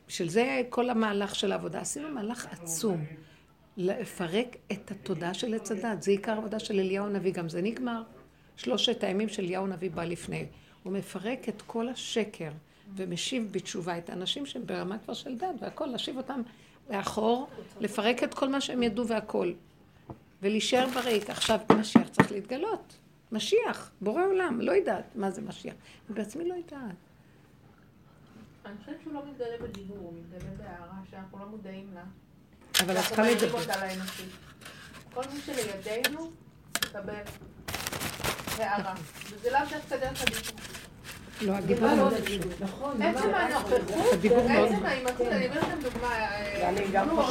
בשביל 0.07 0.29
זה 0.29 0.61
כל 0.69 0.89
המהלך 0.89 1.35
של 1.35 1.51
העבודה. 1.51 1.81
עשינו 1.81 2.09
מהלך 2.09 2.45
עצום. 2.45 3.05
לפרק 3.77 4.55
את 4.71 4.91
התודעה 4.91 5.33
של 5.33 5.53
עץ 5.53 5.71
הדת. 5.71 6.03
זה 6.03 6.11
עיקר 6.11 6.31
העבודה 6.31 6.59
של 6.59 6.79
אליהו 6.79 7.05
הנביא, 7.05 7.33
גם 7.33 7.49
זה 7.49 7.61
נגמר. 7.61 8.03
שלושת 8.55 9.03
הימים 9.03 9.29
של 9.29 9.43
אליהו 9.43 9.65
הנביא 9.65 9.91
בא 9.91 10.03
לפני. 10.03 10.45
הוא 10.83 10.93
מפרק 10.93 11.49
את 11.49 11.61
כל 11.67 11.89
השקר 11.89 12.51
ומשיב 12.95 13.47
בתשובה 13.51 13.97
את 13.97 14.09
האנשים 14.09 14.45
שהם 14.45 14.65
ברמה 14.65 14.97
כבר 14.97 15.13
של 15.13 15.37
דת 15.37 15.55
והכל, 15.61 15.85
להשיב 15.85 16.17
אותם 16.17 16.41
לאחור, 16.89 17.49
לפרק 17.79 18.23
את 18.23 18.33
כל 18.33 18.49
מה 18.49 18.61
שהם 18.61 18.83
ידעו 18.83 19.07
והכל. 19.07 19.53
ולהישאר 20.41 20.87
בריק. 20.93 21.29
עכשיו 21.29 21.59
משיח 21.79 22.07
צריך 22.09 22.31
להתגלות. 22.31 22.97
משיח, 23.31 23.91
בורא 24.01 24.25
עולם, 24.25 24.61
לא 24.61 24.71
יודעת 24.71 25.15
מה 25.15 25.31
זה 25.31 25.41
משיח. 25.41 25.73
אני 26.09 26.15
בעצמי 26.15 26.49
לא 26.49 26.53
יודעת. 26.53 26.95
אני 28.65 28.77
חושבת 28.79 28.95
שהוא 29.03 29.13
לא 29.13 29.21
מתגלה 29.25 29.57
בדיבור, 29.61 29.97
הוא 29.97 30.13
מתגלה 30.13 30.49
בהערה 30.57 30.97
שאנחנו 31.11 31.39
לא 31.39 31.45
מודעים 31.45 31.91
לה. 31.93 32.03
אבל 32.83 32.97
את 32.97 33.05
צריכה 33.05 33.21
מעירים 33.21 33.49
לדבר. 33.61 33.87
כל 35.13 35.23
מי 35.33 35.39
שלידינו, 35.41 36.31
מקבל 36.77 37.13
וזה 39.31 39.51
לאו 39.51 39.59
דווקא 39.59 39.97
דרך 39.97 40.21
הדיבור. 40.21 40.59
לא, 41.41 41.53
מאוד 41.53 42.11
לא 42.13 42.17
חשוב. 42.25 42.53
נכון, 42.59 43.01
עצם 43.01 43.33
הנוכחות, 43.33 43.81
עצם 44.19 44.85
ההימצאות, 44.85 45.27
אני 45.27 45.47
אביא 45.47 45.59
לכם 45.59 45.79
דוגמה. 45.81 46.07
אה, 46.07 46.71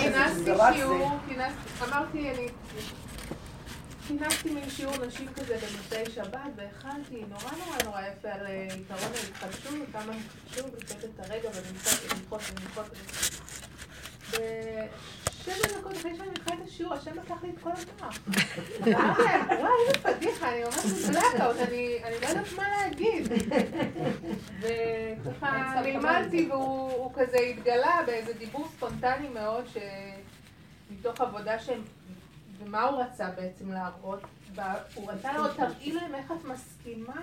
כינסתי 0.01 0.51
שיעור, 0.75 1.11
כינסתי, 1.29 1.85
אמרתי, 1.85 2.31
אני... 2.31 2.49
כינסתי 4.09 4.51
מין 4.51 4.71
שיעור 4.71 4.95
נשים 5.07 5.29
כזה 5.37 5.57
במוצאי 5.57 6.13
שבת, 6.15 6.41
והכנתי 6.57 7.25
נורא 7.29 7.51
נורא 7.59 7.77
נורא 7.85 8.01
יפה 8.01 8.29
על 8.29 8.47
אה, 8.47 8.69
עיקרון 8.75 9.13
ההתחדשות, 9.15 9.75
כמה 9.93 10.13
חשוב 10.51 10.67
לקחת 10.79 11.05
את 11.05 11.21
הרגע 11.21 11.49
ולמחות 11.49 12.01
ולמחות 12.13 12.41
ולמחות. 12.51 12.89
ושבע 15.49 15.79
דקות 15.81 15.97
אחרי 15.97 16.17
שאני 16.17 16.31
מתחילה 16.31 16.57
את 16.57 16.69
השיעור, 16.69 16.95
השם 16.95 17.19
לקח 17.19 17.43
לי 17.43 17.51
את 17.51 17.59
כל 17.63 17.71
להם, 17.71 18.09
וואי, 19.59 19.71
איזה 19.87 19.99
פדיחה, 20.03 20.53
אני 20.53 20.63
ממש 20.65 20.87
מבלקות, 20.87 21.57
אני 21.57 22.15
לא 22.23 22.27
יודעת 22.27 22.53
מה 22.57 22.63
להגיד. 22.69 23.33
וככה 24.61 25.81
נלמדתי 25.85 26.49
והוא 26.51 26.93
הוא 26.93 27.13
כזה 27.15 27.39
התגלה 27.39 28.01
באיזה 28.07 28.33
דיבור 28.33 28.69
ספונטני 28.77 29.29
מאוד, 29.29 29.65
שמתוך 29.69 31.21
עבודה 31.21 31.59
שהם, 31.59 31.83
ומה 32.59 32.83
הוא 32.83 33.03
רצה 33.03 33.31
בעצם 33.31 33.73
להראות? 33.73 34.21
הוא 34.95 35.11
רצה 35.11 35.33
להראות, 35.33 35.57
תראי 35.57 35.93
להם 35.93 36.15
איך 36.15 36.33
את 36.33 36.45
מסכימה 36.45 37.21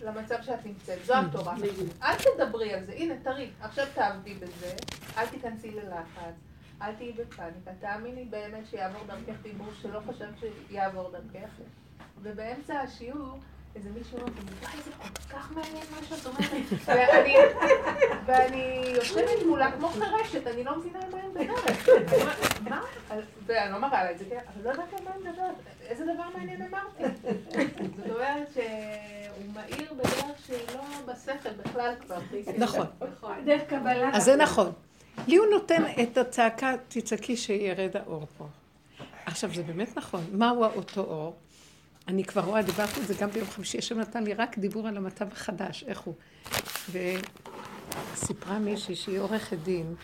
למצב 0.00 0.36
שאת 0.42 0.66
נמצאת, 0.66 1.04
זו 1.04 1.14
התורה. 1.14 1.54
אל 2.02 2.14
תדברי 2.16 2.74
על 2.74 2.84
זה, 2.84 2.92
הנה 2.92 3.14
תראי, 3.22 3.50
עכשיו 3.60 3.86
תעבדי 3.94 4.34
בזה, 4.34 4.74
אל 5.16 5.26
תיכנסי 5.26 5.70
ללחץ, 5.70 6.34
אל 6.82 6.92
תהיי 6.94 7.12
בפאניקה, 7.12 7.70
תאמיני 7.80 8.24
באמת 8.24 8.66
שיעבור 8.70 9.00
דרכך 9.06 9.42
דיבור 9.42 9.68
שלא 9.82 10.00
חשבת 10.08 10.34
שיעבור 10.68 11.10
דרכך. 11.10 11.50
ובאמצע 12.22 12.80
השיעור, 12.80 13.38
איזה 13.76 13.90
מישהו 13.90 14.18
אומר, 14.18 14.32
וואי, 14.62 14.82
זה 14.84 14.90
כל 15.02 15.36
כך 15.36 15.52
מעניין 15.52 15.86
מה 15.90 16.06
שאת 16.08 16.26
אומרת. 16.26 16.66
ואני, 16.86 17.34
ואני 18.26 18.92
יושבת 18.96 19.46
מולה 19.46 19.72
כמו 19.72 19.88
חירשת, 19.88 20.46
אני 20.46 20.64
לא 20.64 20.78
מבינה 20.78 20.98
על 21.02 21.10
מה 21.10 21.18
היא 21.18 21.28
מדברת. 21.28 21.88
מה? 22.60 22.80
ואני 23.46 23.72
לא 23.72 23.78
מראה 23.78 24.04
לה 24.04 24.10
את 24.10 24.18
זה, 24.18 24.24
כן, 24.30 24.38
אבל 24.54 24.64
לא 24.64 24.70
יודעת 24.70 24.92
על 24.92 25.04
מה 25.04 25.10
היא 25.14 25.20
מדברת. 25.24 25.54
איזה 25.80 26.04
דבר 26.14 26.24
מעניין 26.38 26.62
אמרתי. 26.62 27.02
זאת 27.96 28.10
אומרת 28.10 28.48
שהוא 28.52 29.52
מאיר 29.54 29.94
בדרך 29.94 30.38
שהיא 30.46 30.58
לא 30.74 31.12
בשכל 31.12 31.50
בכלל 31.64 31.94
כבר. 32.00 32.18
נכון. 32.58 32.86
דרך 33.44 33.62
קבלה. 33.68 34.10
אז 34.12 34.24
זה 34.24 34.36
נכון. 34.36 34.72
לי 35.26 35.36
הוא 35.36 35.46
נותן 35.46 35.82
את 36.02 36.18
הצעקה, 36.18 36.74
תצעקי 36.88 37.36
שירד 37.36 37.96
האור 37.96 38.26
פה. 38.38 38.46
עכשיו, 39.26 39.54
זה 39.54 39.62
באמת 39.62 39.96
נכון. 39.96 40.24
מהו 40.32 40.64
אותו 40.64 41.00
אור? 41.00 41.36
אני 42.08 42.24
כבר 42.24 42.42
רואה, 42.42 42.62
דיברתי 42.62 43.00
על 43.00 43.06
זה 43.06 43.14
גם 43.20 43.30
ביום 43.30 43.46
חמישי, 43.50 43.78
השם 43.78 44.00
נתן 44.00 44.24
לי 44.24 44.34
רק 44.34 44.58
דיבור 44.58 44.88
על 44.88 44.96
המצב 44.96 45.32
החדש, 45.32 45.84
איך 45.86 46.00
הוא. 46.00 46.14
וסיפרה 46.90 48.58
מישהי 48.58 48.96
שהיא 48.96 49.18
עורכת 49.18 49.56
דין, 49.58 49.94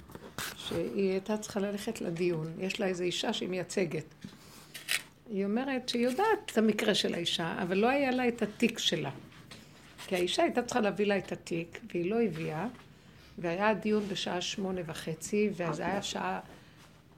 שהיא 0.56 1.11
הייתה 1.11 1.36
צריכה 1.36 1.61
ללכת 1.61 2.00
לדיון, 2.00 2.52
יש 2.58 2.80
לה 2.80 2.86
איזו 2.86 3.04
אישה 3.04 3.32
שהיא 3.32 3.48
מייצגת. 3.48 4.14
היא 5.30 5.44
אומרת 5.44 5.88
שהיא 5.88 6.04
יודעת 6.04 6.50
את 6.52 6.58
המקרה 6.58 6.94
של 6.94 7.14
האישה, 7.14 7.54
אבל 7.62 7.78
לא 7.78 7.88
היה 7.88 8.11
לה 8.11 8.28
את 8.28 8.42
התיק 8.42 8.78
שלה. 8.78 9.11
כי 10.06 10.14
האישה 10.14 10.42
הייתה 10.42 10.62
צריכה 10.62 10.80
להביא 10.80 11.06
לה 11.06 11.18
את 11.18 11.32
התיק, 11.32 11.80
והיא 11.92 12.11
לא 12.11 12.22
הביאה, 12.22 12.66
והיה 13.39 13.74
דיון 13.74 14.09
בשעה 14.09 14.41
שמונה 14.41 14.81
וחצי, 14.87 15.51
ואז 15.57 15.81
היה 15.81 16.03
שעה 16.03 16.41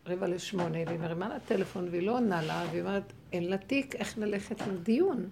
רבע 0.07 0.29
לשמונה, 0.29 0.79
והיא 0.87 0.99
מרימה 0.99 1.29
לה 1.29 1.41
טלפון 1.41 1.89
והיא 1.91 2.07
לא 2.07 2.13
עונה 2.13 2.43
לה, 2.43 2.65
והיא 2.71 2.81
אומרת, 2.81 3.03
אין 3.33 3.45
לה 3.51 3.57
תיק, 3.59 3.95
איך 3.97 4.19
ללכת 4.19 4.61
לדיון? 4.67 5.29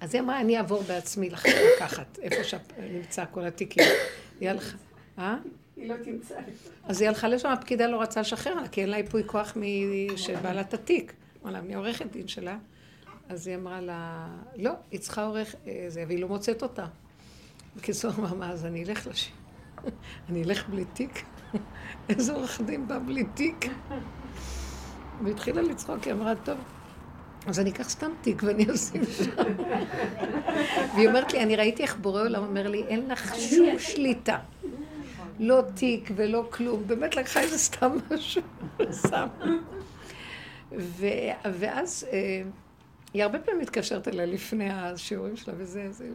אז 0.00 0.14
היא 0.14 0.22
אמרה, 0.22 0.40
אני 0.40 0.58
אעבור 0.58 0.82
בעצמי 0.82 1.30
לקחת, 1.30 2.18
איפה 2.22 2.44
שנמצא 2.44 3.24
כל 3.30 3.44
התיקים. 3.44 3.84
היא 4.40 4.50
הלכה, 4.50 4.76
אה? 5.18 5.36
היא 5.76 5.88
לא 5.88 5.94
תמצא. 6.04 6.34
אז 6.84 7.00
היא 7.00 7.08
הלכה 7.08 7.28
לשם, 7.28 7.48
הפקידה 7.48 7.86
לא 7.86 8.02
רצה 8.02 8.20
לשחרר 8.20 8.54
לה, 8.54 8.68
כי 8.68 8.80
אין 8.80 8.90
לה 8.90 8.96
ייפוי 8.96 9.22
כוח 9.26 9.56
מ- 9.56 10.16
שבעלת 10.16 10.74
התיק. 10.74 11.12
אמרה 11.42 11.52
לה, 11.52 11.60
מי 11.60 11.74
עורכת 11.74 12.06
דין 12.12 12.28
שלה? 12.28 12.58
אז 13.28 13.46
היא 13.46 13.56
אמרה 13.56 13.80
לה, 13.80 14.26
לא, 14.56 14.70
היא 14.90 15.00
צריכה 15.00 15.24
עורך, 15.24 15.54
אה, 15.66 15.88
והיא 16.06 16.18
לא 16.18 16.28
מוצאת 16.28 16.62
אותה. 16.62 16.86
בקיצור, 17.76 18.10
אמרה, 18.18 18.50
אז 18.50 18.64
אני 18.66 18.84
אלך 18.84 19.06
לשם. 19.06 19.30
אני 20.28 20.44
אלך 20.44 20.68
בלי 20.68 20.84
תיק? 20.84 21.24
איזה 22.08 22.32
עורך 22.32 22.60
דין 22.60 22.88
בא 22.88 22.98
בלי 23.06 23.24
תיק? 23.24 23.66
והתחילה 25.24 25.62
לצחוק, 25.62 26.02
היא 26.04 26.12
אמרה, 26.12 26.32
טוב, 26.44 26.58
אז 27.46 27.60
אני 27.60 27.70
אקח 27.70 27.88
סתם 27.88 28.10
תיק 28.20 28.42
ואני 28.42 28.66
אשים 28.74 29.02
שם. 29.04 29.42
והיא 30.94 31.08
אומרת 31.08 31.32
לי, 31.32 31.42
אני 31.42 31.56
ראיתי 31.56 31.82
איך 31.82 31.96
בורא 31.96 32.22
עולם 32.22 32.44
אומר 32.44 32.68
לי, 32.68 32.84
אין 32.88 33.08
לך 33.08 33.34
שום 33.36 33.78
שליטה. 33.78 34.38
לא 35.40 35.62
תיק 35.74 36.10
ולא 36.16 36.48
כלום, 36.50 36.82
באמת 36.86 37.16
לקחה 37.16 37.40
איזה 37.40 37.58
סתם 37.58 37.92
משהו. 38.10 38.42
ו- 40.78 41.06
ואז 41.52 42.06
אה, 42.12 42.42
היא 43.14 43.22
הרבה 43.22 43.38
פעמים 43.38 43.60
מתקשרת 43.60 44.08
אליי 44.08 44.26
לפני 44.26 44.70
השיעורים 44.72 45.36
שלה 45.36 45.54
וזה, 45.56 45.92
זה, 45.92 46.08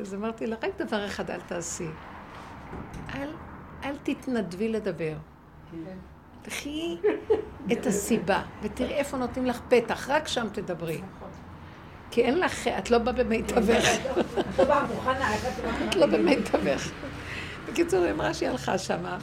אז 0.00 0.14
אמרתי 0.14 0.46
לה, 0.46 0.56
רק 0.62 0.78
דבר 0.78 1.06
אחד 1.06 1.30
אל 1.30 1.40
תעשי. 1.40 1.86
אל, 3.14 3.28
אל 3.84 3.94
תתנדבי 4.02 4.68
לדבר. 4.68 5.14
תחי 6.42 6.96
את 7.72 7.86
הסיבה, 7.90 8.42
ותראי 8.62 8.94
איפה 8.94 9.16
נותנים 9.16 9.46
לך 9.46 9.60
פתח, 9.68 10.10
רק 10.10 10.28
שם 10.28 10.46
תדברי. 10.52 11.00
כי 12.10 12.22
אין 12.22 12.38
לך, 12.38 12.68
את 12.68 12.90
לא 12.90 12.98
באה 12.98 13.12
במיטבך. 13.12 13.84
לא 14.58 14.74
את 15.88 15.96
לא 15.96 16.06
במיטבך. 16.06 16.90
בקיצור, 17.68 18.04
היא 18.04 18.12
אמרה 18.12 18.34
שהיא 18.34 18.48
הלכה 18.48 18.78
שמה, 18.78 19.18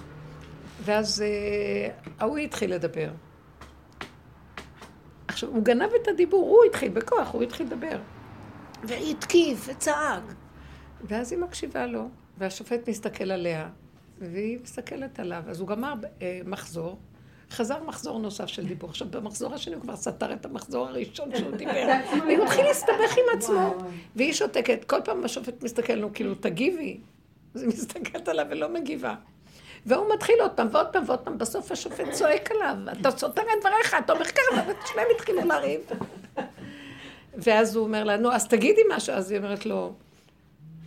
ואז 0.84 1.22
אה, 1.22 1.94
ההוא 2.20 2.38
התחיל 2.38 2.74
לדבר. 2.74 3.10
עכשיו, 5.28 5.50
הוא 5.50 5.64
גנב 5.64 5.90
את 6.02 6.08
הדיבור, 6.08 6.50
הוא 6.50 6.64
התחיל 6.70 6.90
בכוח, 6.90 7.34
הוא 7.34 7.44
התחיל 7.44 7.66
לדבר. 7.66 8.00
והתקיף 8.84 9.70
וצעק. 9.70 10.24
ואז 11.04 11.32
היא 11.32 11.40
מקשיבה 11.40 11.86
לו, 11.86 12.10
והשופט 12.42 12.90
מסתכל 12.90 13.32
עליה, 13.32 13.70
והיא 14.20 14.60
מסתכלת 14.64 15.20
עליו. 15.20 15.44
אז 15.48 15.60
הוא 15.60 15.68
גמר 15.68 15.94
אה, 16.22 16.42
מחזור, 16.46 16.98
חזר 17.52 17.84
מחזור 17.84 18.20
נוסף 18.20 18.46
של 18.46 18.68
דיבור. 18.68 18.90
עכשיו, 18.90 19.08
במחזור 19.12 19.54
השני 19.54 19.76
הוא 19.76 19.82
כבר 19.82 19.96
סתר 19.96 20.34
את 20.34 20.46
המחזור 20.46 20.88
הראשון 20.88 21.36
שהוא 21.36 21.52
דיבר. 21.58 21.88
והוא 22.12 22.44
מתחיל 22.44 22.66
להסתבך 22.66 23.18
עם 23.18 23.38
עצמו. 23.38 23.74
והיא 24.16 24.34
שותקת. 24.34 24.84
כל 24.84 25.02
פעם 25.06 25.26
השופט 25.26 25.64
מסתכל 25.64 25.94
לו, 25.94 26.14
כאילו, 26.14 26.36
תגיבי. 26.36 27.00
אז 27.56 27.62
היא 27.62 27.70
מסתכלת 27.70 28.28
עליו 28.28 28.46
ולא 28.50 28.70
מגיבה. 28.70 29.16
והוא 29.86 30.14
מתחיל 30.14 30.36
עוד 30.42 30.52
פעם 30.52 30.68
ועוד 30.72 30.88
פעם 30.88 31.04
ועוד 31.08 31.20
פעם, 31.20 31.38
בסוף 31.38 31.72
השופט 31.72 32.12
צועק 32.12 32.52
עליו, 32.52 32.76
אתה 33.02 33.12
סותר 33.12 33.42
את 33.42 33.60
דבריך, 33.60 33.96
אתה 34.06 34.14
אומר 34.14 34.26
ככה, 34.26 34.62
ושניהם 34.62 35.08
התחילו 35.16 35.42
לריב. 35.46 35.82
ואז 37.34 37.76
הוא 37.76 37.84
אומר 37.84 38.04
לה, 38.04 38.18
נו, 38.18 38.32
אז 38.32 38.48
תגידי 38.48 38.82
משהו. 38.96 39.14
אז 39.14 39.32
היא 39.32 39.40
אומרת 39.40 39.66
לו, 39.66 39.94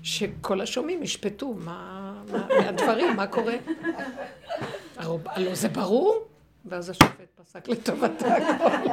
שכל 0.05 0.61
השומעים 0.61 1.03
ישפטו 1.03 1.55
מה, 1.55 2.15
מה, 2.33 2.47
מהדברים, 2.61 3.17
מה 3.17 3.27
קורה. 3.27 3.55
הלוא 4.97 5.55
זה 5.55 5.69
ברור? 5.69 6.25
ואז 6.65 6.91
השופט 6.91 7.41
פסק 7.43 7.69
לטובתה 7.69 8.35
הכל. 8.35 8.89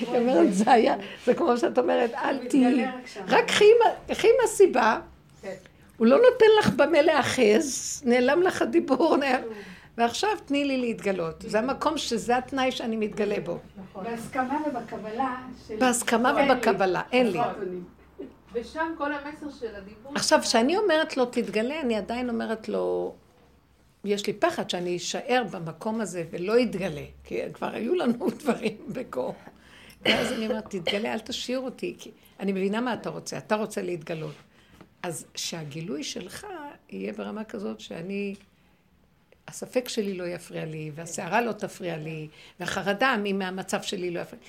היא 0.00 0.18
אומרת, 0.18 0.54
זה 0.54 0.72
היה, 0.72 0.96
זה 1.24 1.34
כמו 1.34 1.56
שאת 1.56 1.78
אומרת, 1.78 2.14
אל 2.14 2.46
תהיי, 2.48 2.86
רק 3.28 3.44
קחי 4.08 4.28
עם 4.28 4.44
הסיבה, 4.44 5.00
הוא 5.96 6.06
לא 6.06 6.16
נותן 6.16 6.46
לך 6.60 6.70
במה 6.76 7.02
להאחז, 7.02 8.02
נעלם 8.06 8.42
לך 8.42 8.62
הדיבור, 8.62 9.16
ועכשיו 9.98 10.30
תני 10.44 10.64
לי 10.64 10.76
להתגלות. 10.76 11.44
זה 11.46 11.58
המקום 11.58 11.98
שזה 11.98 12.36
התנאי 12.36 12.72
שאני 12.72 12.96
מתגלה 12.96 13.40
בו. 13.40 13.58
בהסכמה 14.02 14.58
ובקבלה. 14.66 15.36
בהסכמה 15.78 16.32
ובקבלה, 16.44 17.02
אין 17.12 17.26
לי. 17.32 17.40
ושם 18.52 18.94
כל 18.98 19.12
המסר 19.12 19.50
של 19.60 19.74
הדיבור... 19.74 20.12
עכשיו, 20.14 20.40
כשאני 20.42 20.76
אומרת 20.76 21.16
לו, 21.16 21.26
תתגלה, 21.26 21.80
אני 21.80 21.96
עדיין 21.96 22.28
אומרת 22.28 22.68
לו, 22.68 23.14
יש 24.04 24.26
לי 24.26 24.32
פחד 24.32 24.70
שאני 24.70 24.96
אשאר 24.96 25.42
במקום 25.50 26.00
הזה 26.00 26.24
ולא 26.30 26.58
יתגלה, 26.58 27.04
כי 27.24 27.40
כבר 27.52 27.74
היו 27.74 27.94
לנו 27.94 28.30
דברים 28.40 28.76
בקור. 28.88 29.34
ואז 30.02 30.32
אני 30.32 30.46
אומרת, 30.46 30.70
תתגלה, 30.70 31.12
אל 31.12 31.18
תשאיר 31.18 31.58
אותי, 31.58 31.96
כי 31.98 32.10
אני 32.40 32.52
מבינה 32.52 32.80
מה 32.80 32.94
אתה 32.94 33.10
רוצה, 33.10 33.38
אתה 33.38 33.54
רוצה 33.54 33.82
להתגלות. 33.82 34.34
אז 35.02 35.26
שהגילוי 35.34 36.04
שלך 36.04 36.46
יהיה 36.90 37.12
ברמה 37.12 37.44
כזאת 37.44 37.80
שאני, 37.80 38.34
הספק 39.48 39.88
שלי 39.88 40.14
לא 40.14 40.24
יפריע 40.24 40.64
לי, 40.64 40.90
והסערה 40.94 41.40
לא 41.40 41.52
תפריע 41.52 41.96
לי, 41.96 42.28
והחרדה 42.60 43.16
מהמצב 43.34 43.82
שלי 43.82 44.10
לא 44.10 44.20
יפריע. 44.20 44.42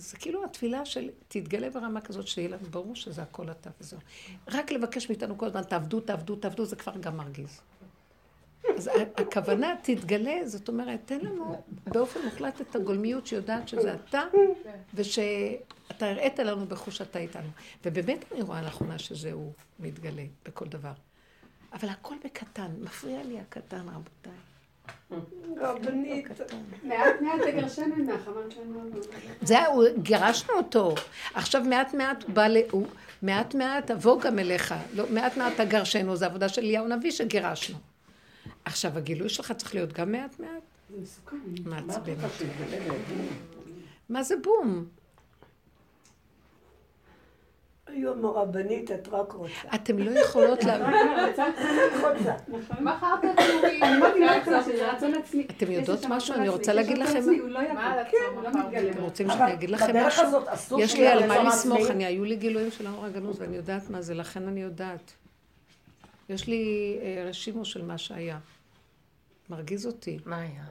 זה 0.00 0.16
כאילו 0.16 0.44
התפילה 0.44 0.84
של 0.84 1.10
תתגלה 1.28 1.70
ברמה 1.70 2.00
כזאת 2.00 2.26
שיהיה 2.26 2.48
לנו 2.48 2.66
ברור 2.70 2.96
שזה 2.96 3.22
הכל 3.22 3.50
אתה 3.50 3.70
וזהו. 3.80 4.00
רק 4.48 4.72
לבקש 4.72 5.08
מאיתנו 5.08 5.38
כל 5.38 5.46
הזמן, 5.46 5.62
תעבדו, 5.62 6.00
תעבדו, 6.00 6.36
תעבדו, 6.36 6.64
זה 6.64 6.76
כבר 6.76 6.92
גם 7.00 7.16
מרגיז. 7.16 7.60
אז 8.76 8.90
הכוונה 9.16 9.74
תתגלה, 9.82 10.40
זאת 10.44 10.68
אומרת, 10.68 11.00
תן 11.04 11.20
לנו 11.20 11.62
באופן 11.86 12.20
מוחלט 12.24 12.60
את 12.60 12.76
הגולמיות 12.76 13.26
שיודעת 13.26 13.68
שזה 13.68 13.94
אתה, 13.94 14.22
ושאתה 14.94 16.10
הראית 16.10 16.38
לנו 16.38 16.66
בחוש 16.66 17.00
אתה 17.00 17.18
איתנו. 17.18 17.48
ובאמת 17.84 18.24
אני 18.32 18.42
רואה 18.42 18.62
לאחרונה 18.62 18.98
שזה 18.98 19.32
הוא 19.32 19.52
מתגלה 19.80 20.24
בכל 20.44 20.66
דבר. 20.66 20.92
אבל 21.72 21.88
הכל 21.88 22.14
בקטן, 22.24 22.70
מפריע 22.80 23.22
לי 23.22 23.40
הקטן, 23.40 23.88
רבותיי. 23.88 24.49
רבנית. 25.60 26.28
מעט 26.82 27.20
מעט 27.20 27.40
תגרשנו 27.46 27.96
ממך, 27.96 28.28
אמרת 28.28 28.56
לנו. 28.56 28.90
זהו, 29.42 29.82
גירשנו 30.02 30.54
אותו. 30.54 30.94
עכשיו 31.34 31.62
מעט 31.64 31.94
מעט 31.94 32.24
בא 32.28 32.46
ל... 32.46 32.56
מעט 33.22 33.54
מעט 33.54 33.90
אבוא 33.90 34.20
גם 34.20 34.38
אליך. 34.38 34.74
לא, 34.94 35.04
מעט 35.10 35.36
מעט 35.36 35.60
תגרשנו, 35.60 36.16
זו 36.16 36.26
עבודה 36.26 36.48
של 36.48 36.62
אליהו 36.62 36.84
הנביא 36.84 37.10
שגירשנו. 37.10 37.76
עכשיו, 38.64 38.98
הגילוי 38.98 39.28
שלך 39.28 39.52
צריך 39.52 39.74
להיות 39.74 39.92
גם 39.92 40.12
מעט 40.12 40.40
מעט? 40.40 40.48
זה 40.90 40.96
מסוכן. 41.02 41.36
מעצבן. 41.64 42.14
מה 44.08 44.22
זה 44.22 44.34
בום? 44.42 44.84
היום 47.92 48.24
הרבנית, 48.24 48.90
את 48.90 49.08
רק 49.08 49.32
רוצה. 49.32 49.68
אתם 49.74 49.98
לא 49.98 50.10
יכולות 50.10 50.64
לה... 50.64 50.78
מכרת 52.80 53.20
דברים. 53.22 53.82
אתם 55.50 55.70
יודעות 55.70 56.04
משהו? 56.08 56.34
אני 56.34 56.48
רוצה 56.48 56.72
להגיד 56.72 56.98
לכם... 56.98 57.20
מה 57.74 57.92
הרצון? 57.92 58.30
אתם 58.90 59.02
רוצים 59.02 59.30
שאני 59.30 59.52
אגיד 59.52 59.70
לכם 59.70 59.96
משהו? 60.06 60.24
יש 60.78 60.94
לי 60.94 61.06
על 61.06 61.26
מה 61.26 61.44
לסמוך, 61.44 61.90
אני, 61.90 62.04
היו 62.04 62.24
לי 62.24 62.36
גילויים 62.36 62.70
של 62.70 62.86
האור 62.86 63.04
הגנוז 63.04 63.40
ואני 63.40 63.56
יודעת 63.56 63.90
מה 63.90 64.02
זה, 64.02 64.14
לכן 64.14 64.48
אני 64.48 64.62
יודעת. 64.62 65.12
יש 66.28 66.46
לי 66.46 66.96
אה, 67.02 67.24
רשימו 67.28 67.64
של 67.64 67.84
מה 67.84 67.98
שהיה. 67.98 68.38
מרגיז 69.50 69.86
אותי. 69.86 70.18
מה 70.26 70.36
היה? 70.36 70.64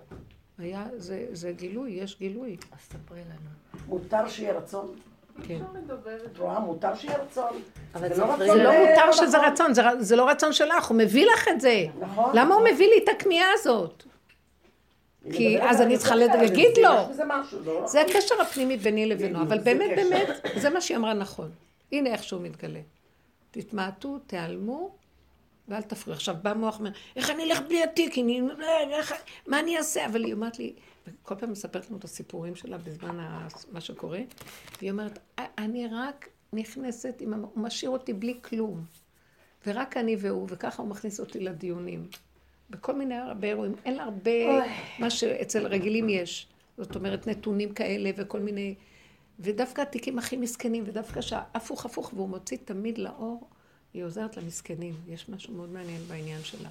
היה, 0.57 0.88
זה, 0.97 1.26
זה 1.32 1.51
גילוי, 1.51 1.91
יש 1.91 2.20
גילוי. 2.20 2.57
אז 2.72 2.80
ספרי 2.80 3.20
לנו. 3.20 3.80
מותר 3.88 4.28
שיהיה 4.28 4.57
רצון? 4.57 4.95
כן. 5.47 5.59
את 6.25 6.37
רואה, 6.37 6.59
מותר 6.59 6.95
שיהיה 6.95 7.17
רצון. 7.17 7.61
אבל 7.95 8.13
זה 8.13 8.21
לא 8.21 8.37
לא 8.63 8.69
אה, 8.71 8.89
מותר 8.89 9.05
לא 9.05 9.11
שזה. 9.13 9.37
רצון, 9.37 9.73
זה, 9.99 10.15
לא 10.15 10.29
רצון 10.29 10.53
שלך, 10.53 10.85
הוא 10.87 10.97
מביא 10.97 11.25
לך 11.33 11.47
את 11.47 11.61
זה. 11.61 11.85
נכון. 11.99 12.31
למה 12.35 12.55
הוא 12.55 12.63
מביא 12.73 12.87
לי 12.89 13.03
את 13.03 13.09
הכמיהה 13.09 13.47
הזאת? 13.53 14.03
כי 15.33 15.61
אז 15.61 15.81
אני 15.81 15.97
צריכה 15.97 16.15
זה, 16.17 16.25
להגיד 16.27 16.77
לו. 16.77 16.89
לא? 17.65 17.87
זה 17.87 18.01
הקשר 18.01 18.41
הפנימי 18.41 18.77
ביני 18.77 19.05
לבינו, 19.05 19.41
אבל 19.41 19.59
זה 19.59 19.63
באמת. 19.65 19.95
באמת, 19.95 20.27
זה 20.55 20.69
מה 20.69 20.81
שהיא 20.81 20.97
אמרה 20.97 21.13
נכון. 21.13 21.51
הנה 21.91 22.09
איך 22.09 22.23
שהוא 22.23 22.41
מתגלה. 22.41 22.79
תתמעטו, 23.51 24.17
תיעלמו, 24.27 24.89
ואל 25.67 25.81
תפריעו. 25.81 26.15
עכשיו 26.15 26.35
בא 26.41 26.53
מוח 26.53 26.79
אומר, 26.79 26.89
איך 27.15 27.29
אני 27.29 27.43
אלך 27.43 27.61
בלי 27.67 27.83
התיק? 27.83 28.15
איך- 28.91 29.13
מה 29.47 29.59
אני 29.59 29.77
אעשה? 29.77 30.05
אבל 30.05 30.23
היא 30.23 30.33
אומרת 30.33 30.59
לי, 30.59 30.73
כל 31.24 31.36
פעם 31.36 31.51
מספרת 31.51 31.89
לנו 31.89 31.97
את 31.97 32.03
הסיפורים 32.03 32.55
שלה 32.55 32.78
בזמן 32.78 33.20
ה- 33.20 33.47
מה 33.72 33.82
שקורה, 33.82 34.20
והיא 34.80 34.91
אומרת, 34.91 35.20
אני 35.57 35.88
רק 35.91 36.30
נכנסת, 36.53 37.16
עם 37.20 37.34
הוא 37.34 37.49
משאיר 37.55 37.89
אותי 37.91 38.14
בלי 38.14 38.39
כלום. 38.41 38.84
ורק 39.68 39.97
אני 39.97 40.16
והוא, 40.20 40.47
וככה 40.49 40.82
הוא 40.84 40.89
מכניס 40.89 41.20
אותי 41.20 41.39
לדיונים. 41.39 42.07
בכל 42.70 42.95
מיני 42.95 43.16
הרבה 43.16 43.47
אירועים, 43.47 43.76
אין 43.86 43.95
לה 43.95 44.03
הרבה, 44.03 44.32
מה 44.99 45.10
שאצל 45.10 45.68
רגילים 45.68 46.10
יש. 46.10 46.47
זאת 46.78 46.95
אומרת, 46.95 47.28
נתונים 47.28 47.74
כאלה 47.74 48.10
וכל 48.18 48.39
מיני... 48.39 48.76
ודווקא 49.39 49.82
התיקים 49.82 50.20
הכי 50.20 50.38
מסכנים, 50.38 50.84
ודווקא 50.88 51.22
שהפוך 51.22 51.86
הפוך, 51.86 52.12
והוא 52.16 52.30
מוציא 52.30 52.57
תמיד 52.66 52.97
לאור, 52.97 53.47
היא 53.93 54.03
עוזרת 54.03 54.38
למסכנים. 54.38 54.93
יש 55.07 55.30
משהו 55.30 55.53
מאוד 55.53 55.70
מעניין 55.70 56.01
בעניין 56.07 56.43
שלה. 56.43 56.70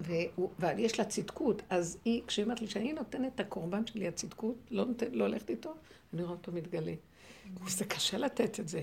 והוא- 0.00 0.50
אבל 0.58 0.78
יש 0.78 0.98
לה 0.98 1.04
צדקות, 1.04 1.62
אז 1.70 1.98
היא, 2.04 2.22
כשהיא 2.26 2.44
אומרת 2.44 2.60
לי 2.60 2.66
שאני 2.66 2.92
נותנת 2.92 3.34
את 3.34 3.40
הקורבן 3.40 3.86
שלי, 3.86 4.08
הצדקות, 4.08 4.56
לא, 4.70 4.84
נותן, 4.84 5.06
לא 5.12 5.24
הולכת 5.24 5.50
איתו, 5.50 5.74
אני 6.14 6.22
רואה 6.22 6.32
אותו 6.32 6.52
מתגלה. 6.52 6.94
וזה 7.64 7.84
קשה 7.84 8.18
לתת 8.18 8.60
את 8.60 8.68
זה. 8.68 8.82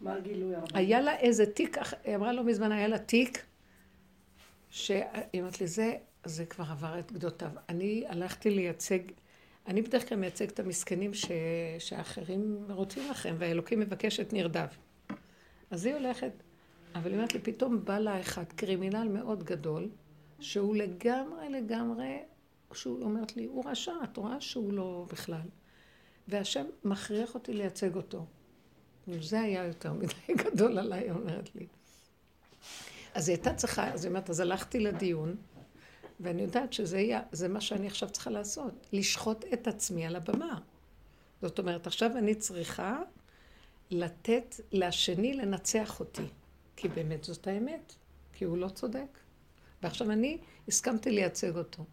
מה 0.00 0.14
הגילוי 0.14 0.54
הרב? 0.54 0.68
היה 0.74 1.00
לה 1.00 1.16
איזה 1.16 1.46
תיק, 1.46 1.76
היא 2.04 2.16
אמרה 2.16 2.32
לא 2.32 2.44
מזמן, 2.44 2.72
היה 2.72 2.88
לה 2.88 2.98
תיק, 2.98 3.44
שהיא 4.70 5.02
אומרת 5.34 5.60
לי, 5.60 5.66
זה, 5.66 5.96
זה 6.24 6.46
כבר 6.46 6.64
עבר 6.70 6.98
את 6.98 7.12
גדותיו. 7.12 7.50
אני 7.68 8.04
הלכתי 8.08 8.50
לייצג, 8.50 8.98
אני 9.66 9.82
בדרך 9.82 10.08
כלל 10.08 10.18
מייצג 10.18 10.48
את 10.48 10.60
המסכנים 10.60 11.14
ש, 11.14 11.26
שאחרים 11.78 12.66
רוצים 12.68 13.10
לכם, 13.10 13.34
והאלוקים 13.38 13.80
מבקש 13.80 14.20
את 14.20 14.32
נרדף. 14.32 14.76
אז 15.70 15.86
היא 15.86 15.94
הולכת, 15.94 16.32
אבל 16.94 17.10
היא 17.10 17.14
אומרת 17.14 17.34
לי, 17.34 17.40
פתאום 17.40 17.84
בא 17.84 17.98
לה 17.98 18.20
אחד, 18.20 18.44
קרימינל 18.56 19.08
מאוד 19.08 19.44
גדול, 19.44 19.88
שהוא 20.40 20.76
לגמרי 20.76 21.48
לגמרי, 21.48 22.18
שהוא 22.72 23.02
אומרת 23.02 23.36
לי, 23.36 23.44
הוא 23.44 23.64
רשע, 23.66 23.92
את 24.04 24.16
רואה 24.16 24.40
שהוא 24.40 24.72
לא 24.72 25.06
בכלל. 25.12 25.48
והשם 26.28 26.66
מכריח 26.84 27.34
אותי 27.34 27.52
לייצג 27.52 27.96
אותו. 27.96 28.26
זה 29.20 29.40
היה 29.40 29.64
יותר 29.64 29.92
מדי 29.92 30.34
גדול 30.44 30.78
עליי, 30.78 31.00
היא 31.04 31.10
אומרת 31.10 31.54
לי. 31.54 31.66
אז 33.14 33.28
היא 33.28 33.36
הייתה 33.36 33.54
צריכה, 33.54 33.92
אז 33.92 34.04
היא 34.04 34.10
אומרת, 34.10 34.30
אז 34.30 34.40
הלכתי 34.40 34.80
לדיון, 34.80 35.36
ואני 36.20 36.42
יודעת 36.42 36.72
שזה 36.72 36.98
יהיה, 36.98 37.22
זה 37.32 37.48
מה 37.48 37.60
שאני 37.60 37.86
עכשיו 37.86 38.10
צריכה 38.10 38.30
לעשות, 38.30 38.86
לשחוט 38.92 39.44
את 39.52 39.68
עצמי 39.68 40.06
על 40.06 40.16
הבמה. 40.16 40.58
זאת 41.42 41.58
אומרת, 41.58 41.86
עכשיו 41.86 42.16
אני 42.16 42.34
צריכה 42.34 43.02
לתת 43.90 44.60
לשני 44.72 45.34
לנצח 45.34 46.00
אותי, 46.00 46.26
כי 46.76 46.88
באמת 46.88 47.24
זאת 47.24 47.46
האמת, 47.46 47.94
כי 48.32 48.44
הוא 48.44 48.58
לא 48.58 48.68
צודק. 48.68 49.18
ועכשיו 49.82 50.10
אני 50.10 50.38
הסכמתי 50.68 51.10
לייצג 51.10 51.56
אותו, 51.56 51.84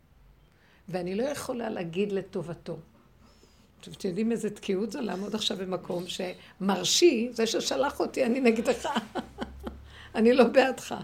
ואני 0.89 1.16
לא 1.16 1.24
יכולה 1.24 1.70
להגיד 1.70 2.12
לטובתו. 2.12 2.78
עכשיו, 3.80 3.93
אתם 3.93 4.08
יודעים 4.08 4.32
איזה 4.32 4.50
תקיעות 4.50 4.91
זה 4.91 5.02
לעמוד 5.02 5.36
עכשיו 5.36 5.58
במקום 5.58 6.04
שמרשי, 6.08 7.30
זה 7.32 7.48
ששלח 7.48 8.00
אותי, 8.00 8.26
אני 8.26 8.39
נגדך. 8.39 8.89
אני 10.16 10.34
לא 10.34 10.43
בעדך. 10.43 10.95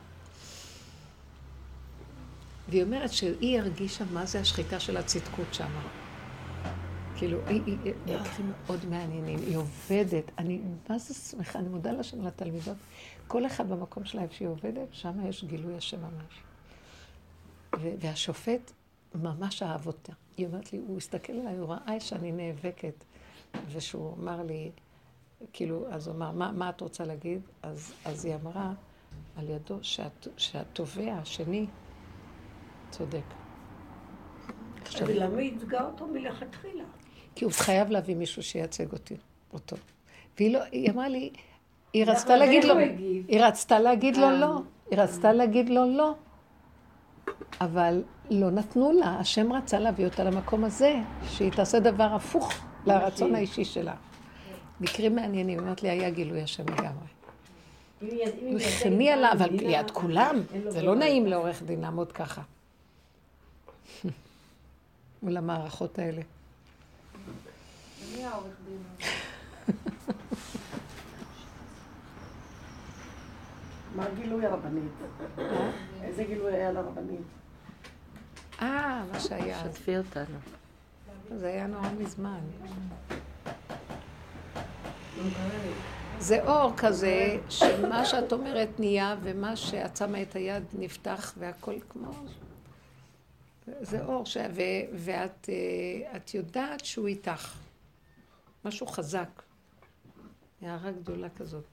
והיא 2.70 2.84
אומרת 2.84 3.14
שהיא 3.14 3.60
הרגישה 3.60 4.04
מה 4.12 4.26
זה 4.26 4.39
השחיקה 4.39 4.80
של 4.80 4.98
הצדקות 4.98 5.54
שם. 5.54 6.03
כאילו, 7.24 7.39
היא, 7.47 7.61
היא, 7.65 7.78
היא, 7.84 7.93
היא 8.05 8.45
מאוד 8.67 8.86
מעניינים, 8.89 9.39
היא 9.39 9.57
עובדת, 9.57 10.32
אני 10.38 10.61
מה 10.89 10.97
זה 10.97 11.13
שמחה, 11.13 11.59
אני 11.59 11.69
מודה 11.69 11.91
לשם 11.91 12.26
לתלמידות. 12.26 12.78
כל 13.28 13.45
אחד 13.45 13.69
במקום 13.69 14.05
שלה 14.05 14.21
איפה 14.21 14.34
שהיא 14.34 14.47
עובדת, 14.47 14.88
שם 14.91 15.28
יש 15.30 15.43
גילוי 15.43 15.76
השם 15.76 16.01
ממש. 16.01 16.43
והשופט 17.74 18.71
ממש 19.15 19.63
אהב 19.63 19.88
אותה. 19.88 20.13
היא 20.38 20.47
אומרת 20.47 20.74
לי, 20.74 20.80
הוא 20.88 20.97
הסתכל 20.97 21.34
עליי, 21.34 21.57
הוא 21.57 21.69
ראה 21.69 21.99
שאני 21.99 22.32
נאבקת, 22.32 23.03
ושהוא 23.71 24.13
אמר 24.13 24.43
לי, 24.43 24.71
כאילו, 25.53 25.86
אז 25.91 26.07
הוא 26.07 26.15
אמר, 26.15 26.32
מה, 26.32 26.51
מה 26.51 26.69
את 26.69 26.82
רוצה 26.82 27.05
להגיד? 27.05 27.41
אז, 27.61 27.93
אז 28.05 28.26
היא 28.26 28.36
אמרה 28.36 28.74
על 29.36 29.49
ידו 29.49 29.78
שהת, 29.82 30.28
שהתובע 30.38 31.13
השני 31.13 31.65
צודק. 32.89 33.26
אז 34.86 35.01
למה 35.01 35.38
היא 35.38 35.51
ייצגה 35.51 35.86
אותו 35.86 36.07
מלכתחילה? 36.07 36.84
כי 37.36 37.46
הוא 37.46 37.54
חייב 37.54 37.90
להביא 37.90 38.16
מישהו 38.16 38.44
שייצג 38.44 38.92
אותי, 38.92 39.16
אותו. 39.54 39.76
והיא 40.38 40.54
לא, 40.54 40.60
היא 40.72 40.92
אמרה 40.92 41.08
לי, 41.08 41.30
היא 41.94 42.06
רצתה 42.06 42.38
להגיד 42.38 42.64
לו, 42.64 42.78
היא 43.28 43.42
רצתה 43.42 43.80
להגיד 43.80 44.18
לו 44.18 44.32
לא, 44.32 44.62
היא 44.92 45.00
רצתה 45.00 45.34
להגיד 45.34 45.70
לו 45.70 45.86
לא, 45.98 46.14
אבל 47.62 48.04
לא 48.30 48.52
נתנו 48.52 48.92
לה, 48.92 49.20
השם 49.20 49.54
רצה 49.54 49.80
להביא 49.80 50.06
אותה 50.06 50.24
למקום 50.24 50.64
הזה, 50.64 50.96
שהיא 51.30 51.52
תעשה 51.52 51.80
דבר 51.80 52.04
הפוך 52.16 52.54
לרצון 52.86 53.36
האישי 53.36 53.66
שלה. 53.66 53.96
מקרים 54.82 55.16
מעניינים, 55.16 55.60
אמרת 55.60 55.84
לי, 55.84 55.90
היה 55.90 56.10
גילוי 56.10 56.42
השם 56.42 56.64
לגמרי. 56.70 57.08
הוא 58.42 58.60
הכניע 58.60 59.16
לה, 59.16 59.32
אבל 59.32 59.50
ליד 59.50 59.92
כולם, 59.92 60.36
זה 60.68 60.82
לא 60.82 60.96
נעים 60.96 61.28
לעורך 61.28 61.64
דין 61.64 61.82
לעמוד 61.82 62.12
ככה. 62.12 62.42
מול 65.24 65.38
המערכות 65.38 66.00
האלה. 66.00 66.22
מי 68.12 68.26
העורך 68.26 68.54
דין? 68.66 69.08
מה 73.95 74.06
הגילוי 74.06 74.45
הרבנית? 74.45 74.91
איזה 76.04 76.24
גילוי 76.24 76.54
היה 76.54 76.72
לרבנית? 76.72 77.22
אה, 78.62 79.04
מה 79.12 79.20
שהיה. 79.20 79.62
אז. 79.62 79.76
שתפי 79.76 79.97
אותנו. 79.97 80.38
זה 81.36 81.47
היה 81.47 81.68
נורא 81.68 81.89
מזמן. 81.99 82.39
זה 86.20 86.43
אור 86.43 86.72
כזה, 86.78 87.38
שמה 87.49 88.06
שאת 88.06 88.34
אומרת 88.34 88.70
נהיה, 88.80 89.16
ומה 89.24 89.56
שאת 89.56 89.97
שמה 89.97 90.22
את 90.22 90.36
היד 90.36 90.64
נפתח, 90.74 91.34
והכל 91.38 91.76
כמו... 91.89 92.12
זה 93.82 94.06
אור, 94.06 94.26
ש... 94.26 94.38
ו... 94.38 94.62
ואת 94.93 95.49
אה, 95.49 96.16
את 96.16 96.34
יודעת 96.34 96.86
שהוא 96.86 97.08
איתך. 97.08 97.62
משהו 98.66 98.88
חזק. 98.88 99.41
הערה 100.61 100.91
גדולה 100.91 101.30
כזאת. 101.30 101.64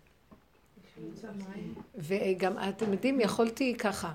וגם, 1.94 2.58
אתם 2.58 2.92
יודעים, 2.92 3.20
יכולתי 3.20 3.74
ככה. 3.78 4.12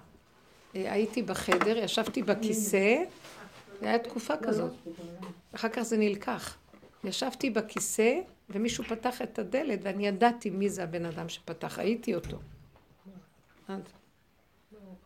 אה, 0.76 0.92
הייתי 0.94 1.22
בחדר, 1.22 1.78
ישבתי 1.78 2.24
בכיסא, 2.24 3.04
זו 3.80 3.88
הייתה 3.88 4.10
תקופה 4.10 4.34
כזאת. 4.38 4.72
אחר 5.56 5.70
כך 5.70 5.82
זה 5.82 5.98
נלקח. 5.98 6.58
ישבתי 7.04 7.50
בכיסא, 7.50 8.20
ומישהו 8.50 8.84
פתח 8.84 9.22
את 9.22 9.40
הדלת, 9.40 9.80
ואני 9.84 10.08
ידעתי 10.08 10.50
מי 10.50 10.70
זה 10.70 10.84
הבן 10.84 11.06
אדם 11.06 11.30
שפתח, 11.30 11.80
הייתי 11.80 12.16
אותו. 12.16 12.38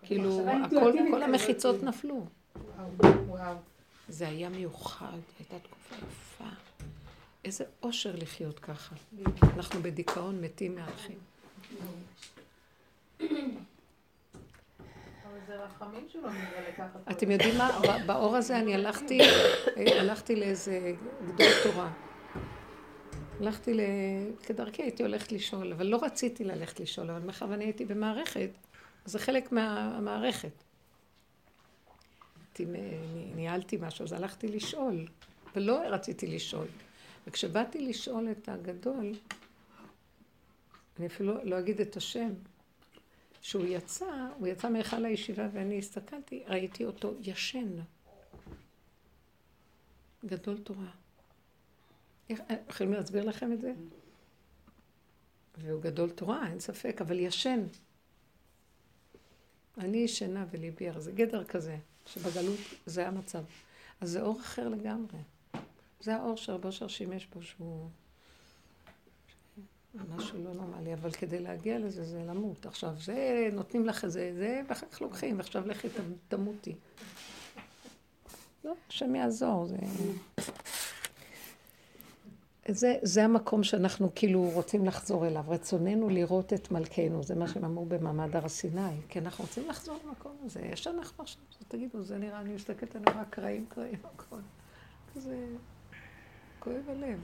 כאילו, 0.01 0.49
הכל, 0.49 0.93
כל 1.11 1.23
המחיצות 1.23 1.83
נפלו. 1.83 2.25
זה 4.09 4.27
היה 4.27 4.49
מיוחד, 4.49 5.17
הייתה 5.39 5.59
תקופה 5.59 5.95
יפה. 5.95 6.28
איזה 7.45 7.63
אושר 7.83 8.15
לחיות 8.15 8.59
ככה. 8.59 8.95
אנחנו 9.41 9.81
בדיכאון 9.81 10.41
מתים 10.41 10.75
מהאחים. 10.75 11.19
אתם 17.11 17.31
יודעים 17.31 17.57
מה? 17.57 17.79
באור 18.05 18.35
הזה 18.35 18.59
אני 18.59 18.75
הלכתי, 18.75 19.21
אה, 19.21 20.01
הלכתי 20.01 20.35
לאיזה 20.35 20.93
גדול 21.27 21.47
תורה. 21.63 21.91
הלכתי 23.39 23.73
ל... 23.73 23.81
כדרכי 24.43 24.81
הייתי 24.81 25.03
הולכת 25.03 25.31
לשאול, 25.31 25.73
אבל 25.73 25.85
לא 25.85 25.99
רציתי 26.01 26.43
ללכת 26.43 26.79
לשאול, 26.79 27.09
אבל 27.09 27.21
מאחר 27.21 27.45
ואני 27.49 27.63
הייתי 27.63 27.85
במערכת, 27.85 28.49
אז 29.05 29.11
זה 29.11 29.19
חלק 29.19 29.51
מהמערכת. 29.51 30.63
ניהלתי 33.35 33.77
משהו, 33.81 34.05
אז 34.05 34.13
הלכתי 34.13 34.47
לשאול, 34.47 35.05
ולא 35.55 35.79
רציתי 35.89 36.27
לשאול. 36.27 36.67
וכשבאתי 37.27 37.81
לשאול 37.81 38.31
את 38.31 38.49
הגדול, 38.49 39.13
אני 40.99 41.07
אפילו 41.07 41.43
לא 41.43 41.59
אגיד 41.59 41.81
את 41.81 41.97
השם, 41.97 42.29
כשהוא 43.41 43.65
יצא, 43.65 44.27
הוא 44.37 44.47
יצא 44.47 44.69
מהיכל 44.69 45.05
הישיבה 45.05 45.47
ואני 45.53 45.79
הסתכלתי, 45.79 46.43
ראיתי 46.47 46.85
אותו 46.85 47.13
ישן. 47.21 47.79
גדול 50.25 50.57
תורה. 50.57 50.89
איך, 52.29 52.41
יכולים 52.69 52.93
להסביר 52.93 53.23
לכם 53.23 53.53
את 53.53 53.61
זה? 53.61 53.73
והוא 55.57 55.81
גדול 55.81 56.09
תורה, 56.09 56.47
אין 56.49 56.59
ספק, 56.59 57.01
אבל 57.01 57.19
ישן. 57.19 57.59
אני 59.77 59.97
ישנה 59.97 60.45
וליבי 60.51 60.89
הר, 60.89 60.99
זה 60.99 61.11
גדר 61.11 61.43
כזה, 61.43 61.77
שבגלות 62.05 62.59
זה 62.85 63.07
המצב. 63.07 63.43
אז 64.01 64.09
זה 64.09 64.21
אור 64.21 64.39
אחר 64.39 64.69
לגמרי. 64.69 65.19
זה 65.99 66.15
האור 66.15 66.37
שרבו 66.37 66.67
אושר 66.67 66.87
שימש 66.87 67.25
בו, 67.25 67.41
שהוא... 67.41 67.89
משהו 70.15 70.43
לא 70.43 70.53
נורמלי, 70.53 70.93
אבל 70.93 71.11
כדי 71.11 71.39
להגיע 71.39 71.79
לזה 71.79 72.03
זה 72.03 72.23
למות. 72.27 72.65
עכשיו, 72.65 72.93
זה, 72.99 73.49
נותנים 73.53 73.85
לך 73.85 74.07
זה, 74.07 74.31
זה, 74.37 74.61
ואחר 74.67 74.87
כך 74.91 75.01
לוקחים, 75.01 75.37
ועכשיו 75.37 75.67
לכי 75.67 75.87
תמותי. 76.27 76.75
לא, 78.63 78.73
השם 78.89 79.15
יעזור, 79.15 79.65
זה... 79.65 79.77
זה, 82.67 82.95
זה 83.01 83.23
המקום 83.23 83.63
שאנחנו 83.63 84.09
כאילו 84.15 84.49
רוצים 84.53 84.85
לחזור 84.85 85.27
אליו. 85.27 85.43
רצוננו 85.47 86.09
לראות 86.09 86.53
את 86.53 86.71
מלכנו, 86.71 87.23
זה 87.23 87.35
מה 87.35 87.47
שהם 87.47 87.65
אמרו 87.65 87.85
במעמד 87.85 88.35
הר 88.35 88.47
סיני. 88.47 89.01
כי 89.09 89.19
אנחנו 89.19 89.43
רוצים 89.43 89.69
לחזור 89.69 89.97
למקום 90.05 90.37
הזה. 90.45 90.61
יש 90.61 90.87
אנחנו 90.87 91.23
עכשיו, 91.23 91.41
תגידו, 91.67 92.03
זה 92.03 92.17
נראה, 92.17 92.39
אני 92.39 92.53
מסתכלת, 92.53 92.95
אני 92.95 93.05
רואה 93.13 93.25
קרעים, 93.25 93.65
קרעים, 93.69 93.99
הכל. 94.03 94.39
כזה 95.15 95.47
כואב 96.59 96.89
הלב. 96.89 97.19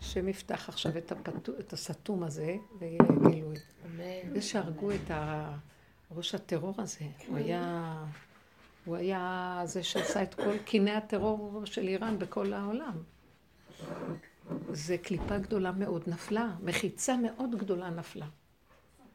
השם 0.00 0.28
יפתח 0.28 0.68
עכשיו 0.68 0.98
את, 0.98 1.12
הפתו, 1.12 1.52
את 1.58 1.72
הסתום 1.72 2.22
הזה 2.22 2.56
ויהיה 2.78 2.98
גילוי. 3.30 3.56
זה 4.34 4.42
שהרגו 4.42 4.90
את 4.90 5.10
ראש 6.10 6.34
הטרור 6.34 6.74
הזה, 6.78 7.04
הוא 7.26 7.36
היה, 7.36 7.94
הוא 8.84 8.96
היה 8.96 9.60
זה 9.64 9.82
שעשה 9.82 10.22
את 10.22 10.34
כל 10.34 10.58
קיני 10.58 10.90
הטרור 10.90 11.64
של 11.64 11.88
איראן 11.88 12.18
בכל 12.18 12.52
העולם. 12.52 13.02
זה 14.72 14.98
קליפה 14.98 15.38
גדולה 15.38 15.72
מאוד 15.72 16.02
נפלה, 16.06 16.48
מחיצה 16.62 17.16
מאוד 17.16 17.54
גדולה 17.54 17.90
נפלה. 17.90 18.26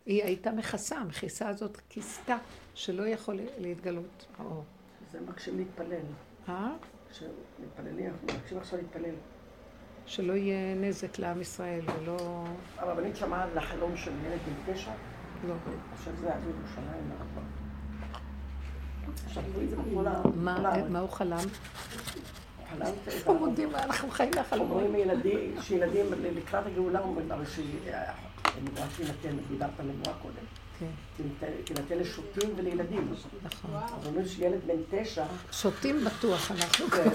היא 0.05 0.23
הייתה 0.23 0.51
מכסה, 0.51 0.97
המכיסה 0.97 1.49
הזאת 1.49 1.77
כיסתה 1.89 2.37
שלא 2.73 3.07
יכול 3.07 3.39
להתגלות 3.57 4.25
האור. 4.37 4.63
זה 5.11 5.21
מקשים 5.21 5.57
להתפלל. 5.57 6.05
אה? 6.49 6.71
כשמתפללים, 7.11 8.09
אנחנו 8.09 8.27
מבקשים 8.27 8.57
עכשיו 8.57 8.79
להתפלל. 8.79 9.15
שלא 10.05 10.33
יהיה 10.33 10.75
נזק 10.75 11.19
לעם 11.19 11.41
ישראל 11.41 11.85
ולא... 11.97 12.45
הרבנית 12.77 13.15
שמעה 13.15 13.43
על 13.43 13.57
החלום 13.57 13.97
של 13.97 14.11
ילד 14.11 14.39
בן 14.45 14.73
תשע? 14.73 14.91
לא. 15.47 15.53
חושב 15.97 16.11
שזה 16.17 16.27
היה 16.27 16.39
בירושלים. 16.39 17.11
נכון. 17.19 17.43
זה. 19.33 19.41
מה. 20.35 20.89
מה 20.89 20.99
הוא 20.99 21.09
חלם? 21.09 21.45
חלמת 22.83 22.93
את 23.07 23.07
ה- 23.07 23.25
חמודים, 23.25 23.75
אנחנו 23.75 24.09
חיים 24.11 24.31
מהחלומות. 24.35 24.71
אומרים 24.83 24.95
ילדים, 25.09 25.55
שילדים 25.61 26.05
לקראת 26.35 26.65
הגאולה 26.65 26.99
אומרים, 26.99 27.31
הרי 27.31 27.45
שנבואה 27.45 28.87
תינתן, 28.97 29.37
דיברת 29.49 29.69
על 29.79 29.85
נבואה 29.85 30.15
קודם. 30.21 30.33
כן, 30.79 30.85
תינתן- 31.65 31.95
לשוטים 31.97 32.49
ולילדים. 32.55 33.13
נכון. 33.43 33.71
אז 33.75 34.05
אומרים 34.07 34.25
שילד 34.27 34.59
בן 34.67 34.75
תשע, 35.03 35.25
שותים 35.51 36.05
בטוח 36.05 36.51
אנחנו. 36.51 36.87
כן, 36.87 37.09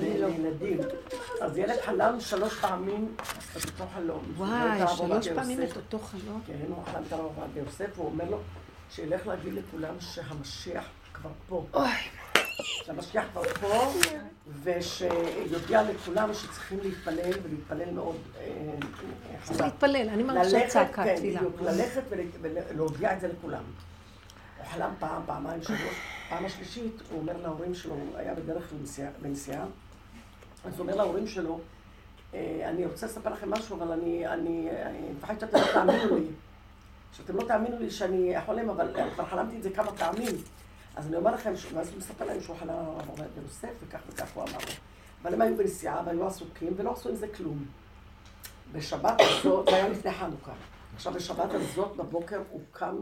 לילדים. 0.00 0.78
אז 1.40 1.58
ילד 1.58 1.76
חלם 1.86 2.20
שלוש 2.20 2.54
פעמים 2.60 3.14
את 3.56 3.64
אותו 3.64 3.84
חלום. 3.94 4.22
וואי, 4.36 4.80
שלוש 4.96 5.28
פעמים. 5.28 5.62
את 5.62 5.76
אותו 5.76 5.98
חלום. 5.98 6.40
כן, 6.46 6.54
הוא 6.68 6.84
חלם 6.92 7.02
את 7.08 7.12
הרב 7.12 7.24
עובדיה 7.24 7.62
יוסף, 7.62 7.86
הוא 7.98 8.06
אומר 8.06 8.30
לו 8.30 8.38
שילך 8.90 9.26
להגיד 9.26 9.52
לכולם 9.54 9.94
שהמשיח 10.00 10.84
כבר 11.12 11.30
פה. 11.48 11.64
אוי, 11.74 11.88
שהמשיח 12.62 13.24
כבר 13.32 13.42
פה, 13.60 13.92
ושיודיע 14.62 15.82
לכולם 15.82 16.34
שצריכים 16.34 16.78
להתפלל, 16.82 17.30
ולהתפלל 17.42 17.90
מאוד 17.94 18.16
אה, 18.40 18.44
צריך 19.42 19.50
חזק. 19.50 19.64
להתפלל, 19.64 20.08
אני 20.08 20.22
מרגישה 20.22 20.66
צעקה, 20.68 21.04
כן, 21.04 21.16
תפילה. 21.16 21.40
בדיוק, 21.40 21.60
ללכת 21.62 22.02
ול- 22.08 22.20
ולהודיע 22.42 23.12
את 23.16 23.20
זה 23.20 23.28
לכולם. 23.28 23.62
הוא 24.58 24.66
חלם 24.66 24.90
פעם, 24.98 25.22
פעמיים, 25.26 25.62
שלוש. 25.62 25.80
פעם 26.28 26.44
השלישית, 26.44 26.94
הוא 27.10 27.20
אומר 27.20 27.36
להורים 27.42 27.74
שלו, 27.74 27.94
הוא 27.94 28.16
היה 28.18 28.34
בדרך 28.34 28.72
לנסיעה- 29.22 29.64
אז 30.64 30.72
הוא 30.72 30.80
אומר 30.80 30.96
להורים 30.96 31.26
שלו, 31.26 31.60
"אה, 32.34 32.60
אני 32.68 32.86
רוצה 32.86 33.06
לספר 33.06 33.30
לכם 33.32 33.50
משהו, 33.50 33.76
אבל 33.76 33.92
אני 33.92 34.68
מפחד 35.18 35.34
שאתם 35.40 35.56
לא 35.58 35.66
תאמינו 35.72 36.16
לי. 36.16 36.24
שאתם 37.12 37.36
לא 37.36 37.42
תאמינו 37.48 37.78
לי 37.78 37.90
שאני 37.90 38.34
חולם, 38.46 38.70
אבל 38.70 38.88
כבר 39.14 39.24
חלמתי 39.24 39.56
את 39.56 39.62
זה 39.62 39.70
כמה 39.70 39.92
פעמים. 39.92 40.34
אז 40.98 41.06
אני 41.06 41.16
אומר 41.16 41.34
לכם, 41.34 41.52
ואז 41.74 41.88
הוא 41.88 41.98
מספר 41.98 42.24
להם 42.24 42.40
שהוא 42.40 42.56
חלם 42.56 42.70
על 42.70 42.76
הרב 42.76 43.08
עובדיה 43.08 43.42
יוסף, 43.42 43.68
וכך 43.82 43.98
וכך 44.08 44.32
הוא 44.34 44.42
אמר. 44.42 44.58
אבל 45.22 45.34
הם 45.34 45.40
היו 45.42 45.56
בנסיעה 45.56 46.02
והיו 46.06 46.26
עסוקים 46.26 46.74
ולא 46.76 46.92
עשו 46.92 47.08
עם 47.08 47.14
זה 47.14 47.28
כלום. 47.28 47.64
בשבת 48.72 49.20
הזאת, 49.20 49.66
זה 49.70 49.76
היה 49.76 49.88
לפני 49.88 50.12
חנוכה. 50.12 50.52
עכשיו, 50.94 51.12
בשבת 51.12 51.54
הזאת 51.54 51.96
בבוקר 51.96 52.42
הוא 52.50 52.60
קם, 52.72 52.96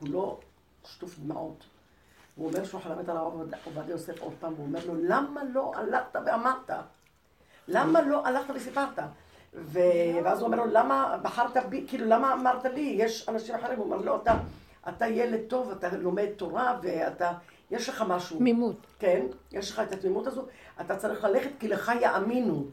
כולו 0.00 0.40
שטוף 0.84 1.18
דמעות. 1.18 1.64
הוא 2.34 2.48
אומר 2.48 2.64
שהוא 2.64 2.80
חלם 2.80 3.00
את 3.00 3.08
הרב 3.08 3.32
עובדיה 3.64 3.92
יוסף 3.92 4.20
עוד 4.20 4.32
פעם, 4.40 4.54
הוא 4.56 4.66
אומר 4.66 4.86
לו, 4.86 4.94
למה 5.08 5.40
לא 5.54 5.72
הלכת 5.76 6.16
ואמרת? 6.26 6.70
למה 7.68 8.00
לא 8.00 8.26
הלכת 8.26 8.54
וסיפרת? 8.54 8.98
ואז 9.54 10.40
הוא 10.40 10.46
אומר 10.46 10.56
לו, 10.56 10.66
למה 10.66 11.18
בחרת 11.22 11.56
בי, 11.68 11.84
כאילו, 11.88 12.06
למה 12.06 12.32
אמרת 12.32 12.64
לי? 12.64 12.96
יש 12.98 13.28
אנשים 13.28 13.54
אחרים, 13.54 13.78
הוא 13.78 13.84
אומר 13.84 13.96
לו, 13.96 14.16
אתה, 14.16 14.38
אתה 14.88 15.06
ילד 15.06 15.40
טוב, 15.48 15.70
אתה 15.70 15.96
לומד 15.96 16.26
תורה, 16.36 16.78
ואתה, 16.82 17.32
יש 17.70 17.88
לך 17.88 18.04
משהו. 18.08 18.38
תמימות. 18.38 18.86
כן, 18.98 19.26
יש 19.52 19.70
לך 19.70 19.80
את 19.80 19.92
התמימות 19.92 20.26
הזו, 20.26 20.42
אתה 20.80 20.96
צריך 20.96 21.24
ללכת 21.24 21.50
כי 21.60 21.68
לך 21.68 21.92
יאמינו. 22.00 22.64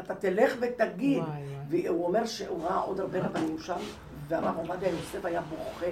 אתה 0.00 0.14
תלך 0.14 0.56
ותגיד. 0.60 1.18
וואי, 1.22 1.30
וואי. 1.68 1.86
והוא 1.88 2.06
אומר 2.06 2.26
שהוא 2.26 2.64
ראה 2.64 2.78
עוד 2.78 3.00
הרבה 3.00 3.20
רבנים 3.20 3.58
שם, 3.58 3.76
והרב 4.28 4.56
עובדיה 4.56 4.88
יוסף 4.88 5.24
היה 5.24 5.40
בוכה, 5.40 5.86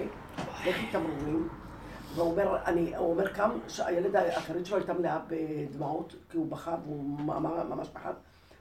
בכי 0.69 0.87
תמרורים. 0.93 1.49
והוא 2.15 2.31
אומר, 2.31 2.57
אני, 2.67 2.97
הוא 2.97 3.11
אומר 3.11 3.29
קם, 3.29 3.51
שהילד 3.69 4.17
הכרית 4.17 4.67
שלו 4.67 4.77
הייתה 4.77 4.93
מלאה 4.93 5.19
בדמעות, 5.29 6.15
כי 6.31 6.37
הוא 6.37 6.47
בכה 6.51 6.77
והוא 6.85 7.05
ממש, 7.21 7.53
ממש 7.69 7.89
פחד. 7.93 8.13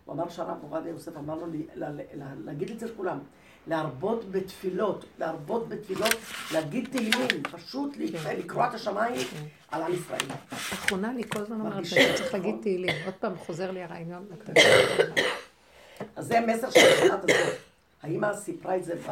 הוא 0.06 0.14
אמר 0.16 0.30
שהרב 0.30 0.58
עובדיה 0.62 0.91
יוסף 0.91 1.18
אמר 1.18 1.36
לו 1.36 1.48
ל- 1.48 1.56
ל- 1.76 2.02
ל- 2.14 2.45
להגיד 2.45 2.70
את 2.70 2.80
זה 2.80 2.86
לכולם, 2.86 3.20
להרבות 3.68 4.32
בתפילות, 4.32 5.05
להרבות 5.20 5.70
בתפילות, 5.70 6.15
להגיד 6.53 6.88
תהילים, 6.91 7.43
פשוט 7.51 7.93
כן. 8.24 8.36
לקרוע 8.38 8.68
את 8.68 8.74
השמיים 8.74 9.28
על 9.72 9.82
עם 9.82 9.93
ישראל. 9.93 10.22
אחרונה 10.51 11.13
לי 11.13 11.24
כל 11.30 11.39
הזמן 11.39 11.59
אומרת, 11.59 11.86
שאני 11.86 12.05
צריך 12.15 12.28
נכון. 12.28 12.39
להגיד 12.39 12.55
תהילים. 12.61 12.95
עוד 13.05 13.13
פעם 13.13 13.38
חוזר 13.38 13.72
לי 13.72 13.84
הרעיון. 13.84 14.26
אז 16.15 16.28
זה 16.28 16.38
המסר 16.39 16.70
של 16.70 16.80
השנת 16.80 17.20
הזאת. 17.24 17.55
האמא 18.03 18.34
סיפרה 18.34 18.76
את 18.76 18.84
זה 18.84 18.95
ב... 18.95 19.11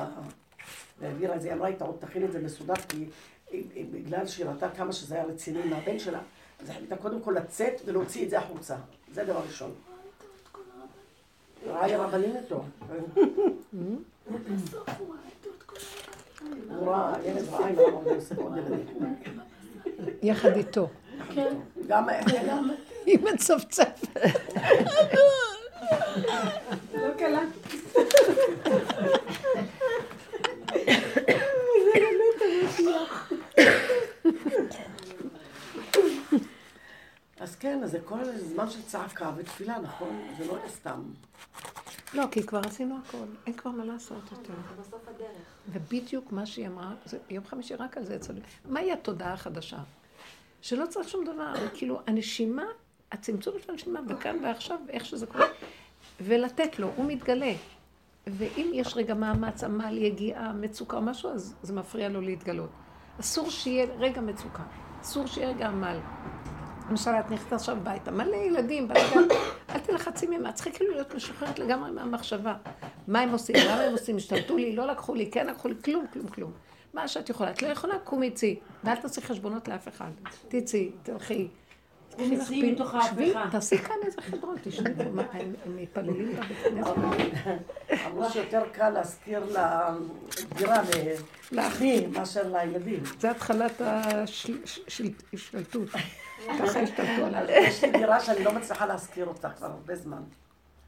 והעבירה 1.00 1.36
את 1.36 1.42
זה, 1.42 1.48
היא 1.48 1.56
אמרה 1.56 1.68
איתה, 1.68 1.86
עוד 1.86 1.96
תכין 2.00 2.26
את 2.26 2.32
זה 2.32 2.40
מסודר, 2.40 2.74
כי 2.90 3.06
היא- 3.52 3.64
היא- 3.76 3.86
בגלל 3.92 4.28
שהיא 4.28 4.46
ראתה 4.46 4.70
כמה 4.70 4.94
שזה 4.94 5.16
היה 5.16 5.24
רציני 5.26 5.64
מהבן 5.64 6.00
שלה, 6.00 6.20
אז 6.62 6.70
היא 6.70 6.76
החליטה 6.76 6.96
קודם 6.96 7.22
כל 7.22 7.32
לצאת 7.38 7.82
ולהוציא 7.86 8.26
את 8.26 8.30
זה 8.30 8.40
החוצה. 8.40 8.76
זה 9.14 9.24
דבר 9.24 9.42
ראשון. 9.48 9.72
ראה 11.68 11.98
רבנים 11.98 12.36
איתו. 12.38 12.64
הוא 14.26 14.38
ראה, 16.92 17.14
ילד 17.26 17.50
ראה 17.50 17.68
עם 17.68 17.80
הרב 17.80 17.94
עובדיה 17.94 18.14
יוסף 18.14 18.38
עוד 18.38 18.58
ילדים. 18.58 19.16
יחד 20.24 20.56
איתו. 20.56 20.90
גם... 21.88 22.08
גם- 22.48 22.70
היא 23.06 23.20
מצפצפת. 23.34 24.08
לא 26.94 27.14
קלה. 27.18 27.42
אז 37.40 37.56
כן, 37.56 37.80
אז 37.84 37.92
זה 37.92 38.00
כל 38.06 38.20
הזמן 38.20 38.70
של 38.70 38.82
צעקה 38.82 39.32
ותפילה, 39.38 39.78
נכון? 39.80 40.22
זה 40.38 40.46
לא 40.48 40.58
סתם. 40.70 41.02
לא, 42.16 42.26
כי 42.32 42.44
כבר 42.44 42.62
עשינו 42.66 42.98
הכל, 43.08 43.26
אין 43.46 43.54
כבר 43.54 43.72
מה 43.72 43.86
לעשות 43.86 44.32
יותר. 44.32 44.54
בסוף 44.80 45.08
הדרך. 45.08 45.30
ובדיוק 45.70 46.32
מה 46.32 46.46
שהיא 46.46 46.68
אמרה, 46.68 46.94
זה 47.06 47.18
יום 47.30 47.46
חמישי 47.46 47.76
רק 47.76 47.98
על 47.98 48.06
זה 48.06 48.16
אצל... 48.16 48.34
מהי 48.66 48.92
התודעה 48.92 49.34
החדשה? 49.34 49.78
שלא 50.62 50.86
צריך 50.86 51.10
שום 51.10 51.26
דבר, 51.26 51.54
כאילו 51.74 52.00
הנשימה, 52.08 52.64
הצמצום 53.12 53.54
של 53.64 53.72
הנשימה, 53.72 54.00
וכאן 54.10 54.38
ועכשיו, 54.44 54.80
ואיך 54.88 55.06
שזה 55.06 55.26
קורה, 55.26 55.46
ולתת 56.22 56.80
לו, 56.80 56.92
הוא 56.96 57.06
מתגלה. 57.06 57.54
ואם 58.28 58.72
יש 58.74 58.98
רגע 58.98 59.14
מאמץ, 59.14 59.64
עמל, 59.64 59.98
יגיעה, 59.98 60.54
מצוקה 60.54 60.98
או 60.98 61.02
משהו, 61.02 61.30
אז 61.30 61.56
זה 61.62 61.74
מפריע 61.74 62.10
לו 62.10 62.22
להתגלות. 62.22 62.70
אסור 63.20 63.50
שיהיה 63.50 63.86
רגע 63.98 64.22
מצוקה, 64.22 64.64
אסור 65.02 65.28
שיהיה 65.28 65.50
רגע 65.50 65.68
עמל. 65.68 66.00
למשל, 66.90 67.12
את 67.12 67.32
נכנסת 67.32 67.54
עכשיו 67.54 67.78
הביתה, 67.78 68.12
מלא 68.12 68.36
ילדים, 68.36 68.88
בלגן, 68.88 69.28
אל 69.76 69.80
תלחצי 69.80 70.28
את 70.50 70.54
צריכה 70.54 70.72
כאילו 70.72 70.92
להיות 70.92 71.16
משוחררת 71.16 71.60
לגמרי 71.60 71.92
מהמחשבה. 71.92 72.54
מה 73.08 73.20
הם 73.20 73.30
עושים, 73.30 73.56
למה 73.56 73.82
הם 73.82 73.92
עושים, 73.92 74.18
השתלטו 74.18 74.58
לי, 74.58 74.76
לא 74.76 74.88
לקחו 74.88 75.16
לי, 75.16 75.32
כן 75.32 75.48
לקחו 75.48 75.68
לי, 75.68 75.76
כלום, 75.84 76.06
כלום, 76.14 76.28
כלום. 76.28 76.52
מה 76.94 77.08
שאת 77.08 77.30
יכולה, 77.30 77.52
את 77.52 77.62
לא 77.62 77.68
יכולה, 77.68 78.00
קומי 78.00 78.32
צאי, 78.32 78.60
ואל 78.84 78.96
תעשי 78.96 79.22
חשבונות 79.22 79.68
לאף 79.68 79.88
אחד. 79.88 80.10
תצאי, 80.48 80.92
תלכי. 81.04 81.48
מתוך 82.50 82.94
ההפיכה. 82.94 83.48
תעשי 83.52 83.78
כאן 83.78 83.96
איזה 84.06 84.22
חדרון, 84.22 84.56
תשבי 84.64 84.90
פה, 84.98 85.04
מה, 85.04 85.24
הם 85.32 85.54
מתפללים 85.76 86.36
בבית 86.36 86.58
כנסת? 86.64 86.92
אמרו 88.06 88.30
שיותר 88.30 88.64
קל 88.72 88.90
להשכיר 88.90 89.44
לדירה 89.46 90.82
לאחי 91.52 92.08
מאשר 92.08 92.54
לילדים. 92.54 93.04
זה 93.20 93.32
התחלת 93.32 93.82
ההשתלטות. 93.82 95.90
ככה 96.60 96.80
השתלטו 96.80 97.26
עליו. 97.26 97.42
יש 97.68 97.84
לי 97.84 97.92
דירה 97.92 98.20
שאני 98.20 98.44
לא 98.44 98.54
מצליחה 98.54 98.86
להשכיר 98.86 99.26
אותה 99.26 99.50
כבר 99.50 99.68
הרבה 99.68 99.96
זמן. 99.96 100.22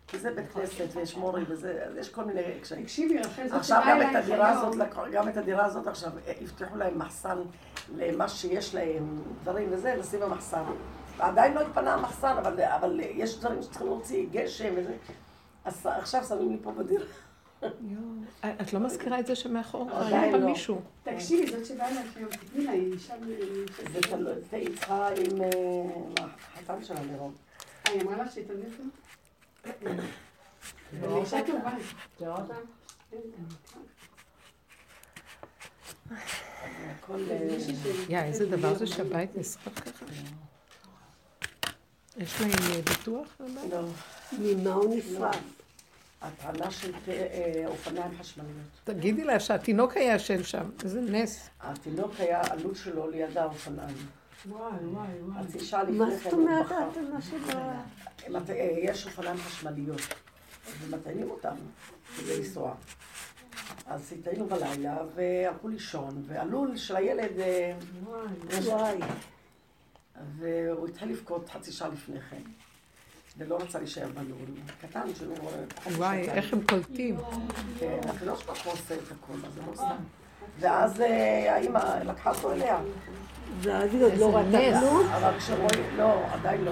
כי 0.08 0.20
זה 0.20 0.32
בית 0.32 0.51
כנסת 0.51 0.95
ויש 0.95 1.18
מורי 1.18 1.43
וזה, 1.47 1.86
יש 1.99 2.10
כל 2.10 2.24
מיני 2.24 2.41
קשיים. 2.62 2.84
תקשיבי, 2.84 3.20
רחל, 3.20 3.47
זאת 3.47 3.60
עכשיו 3.60 3.84
גם 3.89 4.01
את 4.01 4.16
הדירה. 4.16 4.49
הזאת, 4.49 4.76
גם 5.12 5.30
את 5.30 5.38
הדירה 5.38 5.66
הזאת 5.66 5.88
עכשיו, 5.88 6.12
אה, 6.28 6.34
הבטיחו 6.41 6.76
להם 6.76 6.99
מחסן 6.99 7.38
למה 7.95 8.28
שיש 8.30 8.76
להם, 8.76 9.22
דברים 9.43 9.68
וזה, 9.72 9.95
לשים 9.95 10.20
במחסן. 10.20 10.64
עדיין 11.20 11.53
לא 11.53 11.62
התפנה 11.62 11.93
המחסן, 11.93 12.36
אבל, 12.38 12.62
אבל 12.64 12.99
יש 13.03 13.39
דברים 13.39 13.62
שצריכים 13.62 13.88
להוציא, 13.88 14.28
גשם 14.32 14.74
וזה. 14.78 14.93
אז 15.66 15.86
עכשיו 15.86 16.24
שמים 16.24 16.51
לי 16.51 16.58
פה 16.64 16.72
בדירה. 16.72 17.05
את 18.62 18.74
לא 18.74 18.80
מזכירה 18.80 19.20
את 19.20 19.26
זה 19.26 19.36
שמאחור 19.36 19.91
עדיין 19.91 20.20
חיים 20.20 20.32
בה 20.32 20.38
לא. 20.38 20.45
מישהו. 20.45 20.82
תקשיבי, 21.03 21.51
זאת 21.51 21.66
שבאה 21.66 21.89
אלייך 21.89 22.18
היום, 22.18 22.30
תתני 22.30 22.64
לה, 22.64 22.72
היא 22.72 22.93
אישה... 22.93 23.14
זה 23.93 24.01
תלוי, 24.01 24.34
היא 24.51 24.70
צריכה 24.76 25.08
עם 25.08 25.41
אה, 25.41 26.26
החתן 26.53 26.84
שלה 26.84 27.03
לראות. 27.12 27.34
היא 27.89 28.01
אמרה 28.01 28.24
לך 28.24 28.32
שתלמיד 28.32 28.70
לו? 28.80 29.91
היא 30.91 31.22
אישה 31.22 31.39
טובה. 31.45 31.72
הכל... 36.99 37.20
אה, 37.30 37.58
יא, 38.10 38.20
איזה 38.20 38.45
דבר 38.45 38.74
זה 38.74 38.88
שהבית 38.88 39.36
נשרף 39.36 39.80
ככה. 39.80 40.05
יש 42.18 42.41
להם 42.41 42.49
אה, 42.51 42.82
ביטוח? 42.82 43.28
לא, 43.72 43.82
ממה 44.39 44.74
הוא 44.74 44.95
נשרף? 44.95 45.57
הטענה 46.28 46.71
של 46.71 46.91
אה, 47.07 47.63
אופניים 47.67 48.11
חשמליות. 48.19 48.53
תגידי 48.84 49.23
לה 49.23 49.39
שהתינוק 49.39 49.97
היה 49.97 50.15
ישן 50.15 50.43
שם, 50.43 50.70
איזה 50.83 51.01
נס. 51.01 51.49
התינוק 51.62 52.12
היה, 52.20 52.41
עלות 52.49 52.75
שלו 52.75 53.09
ליד 53.09 53.37
האופניים. 53.37 53.95
וואי, 54.49 54.71
וואי, 54.83 55.08
וואי. 55.21 55.43
לפני 55.87 55.97
מה 55.97 56.05
כן 56.09 56.17
זאת 56.24 56.33
אומרת. 56.33 56.71
ההתאמה 56.71 57.21
שלה? 57.21 57.82
מת- 58.29 58.49
אה, 58.49 58.75
יש 58.82 59.05
אופניים 59.08 59.37
חשמליות, 59.37 60.01
ומטענים 60.82 61.29
אותם 61.32 61.55
כדי 62.17 62.37
לנסוע. 62.37 62.74
אז 63.86 64.13
התעיינו 64.20 64.45
בלילה, 64.47 64.97
והלכו 65.16 65.67
לישון, 65.67 66.24
והלול 66.28 66.78
של 66.78 66.95
הילד, 66.95 67.39
אה, 67.39 67.74
וואי. 68.63 68.97
והוא 70.37 70.87
התחיל 70.87 71.09
לבכות 71.09 71.49
חצי 71.49 71.71
שעה 71.71 71.87
לפני 71.87 72.21
כן, 72.21 72.41
ולא 73.38 73.58
רצה 73.62 73.80
להישאר 73.80 74.08
בלול. 74.14 74.50
קטן 74.82 75.14
פחות 75.76 75.93
וואי. 75.93 76.30
איך 76.30 76.54
הם 76.54 76.59
קולטים. 76.70 77.18
כן, 77.80 78.00
הקדוש 78.09 78.43
ברוך 78.43 78.64
הוא 78.64 78.74
עושה 78.74 78.96
את 78.96 79.12
הכל, 79.12 79.34
אז 79.47 79.54
זה 79.54 79.62
לא 79.68 79.76
סתם. 79.76 79.96
ואז 80.59 81.01
אה, 81.01 81.55
האמא 81.55 82.04
לקחה 82.05 82.30
אותו 82.30 82.51
אליה. 82.51 82.80
ואבי 83.62 84.01
עוד 84.01 84.14
לא 84.18 84.36
ראתה. 84.36 84.80
כלום? 84.80 85.08
אבל 85.08 85.38
כשרואים, 85.39 85.97
לא, 85.97 86.34
עדיין 86.34 86.64
לא. 86.64 86.72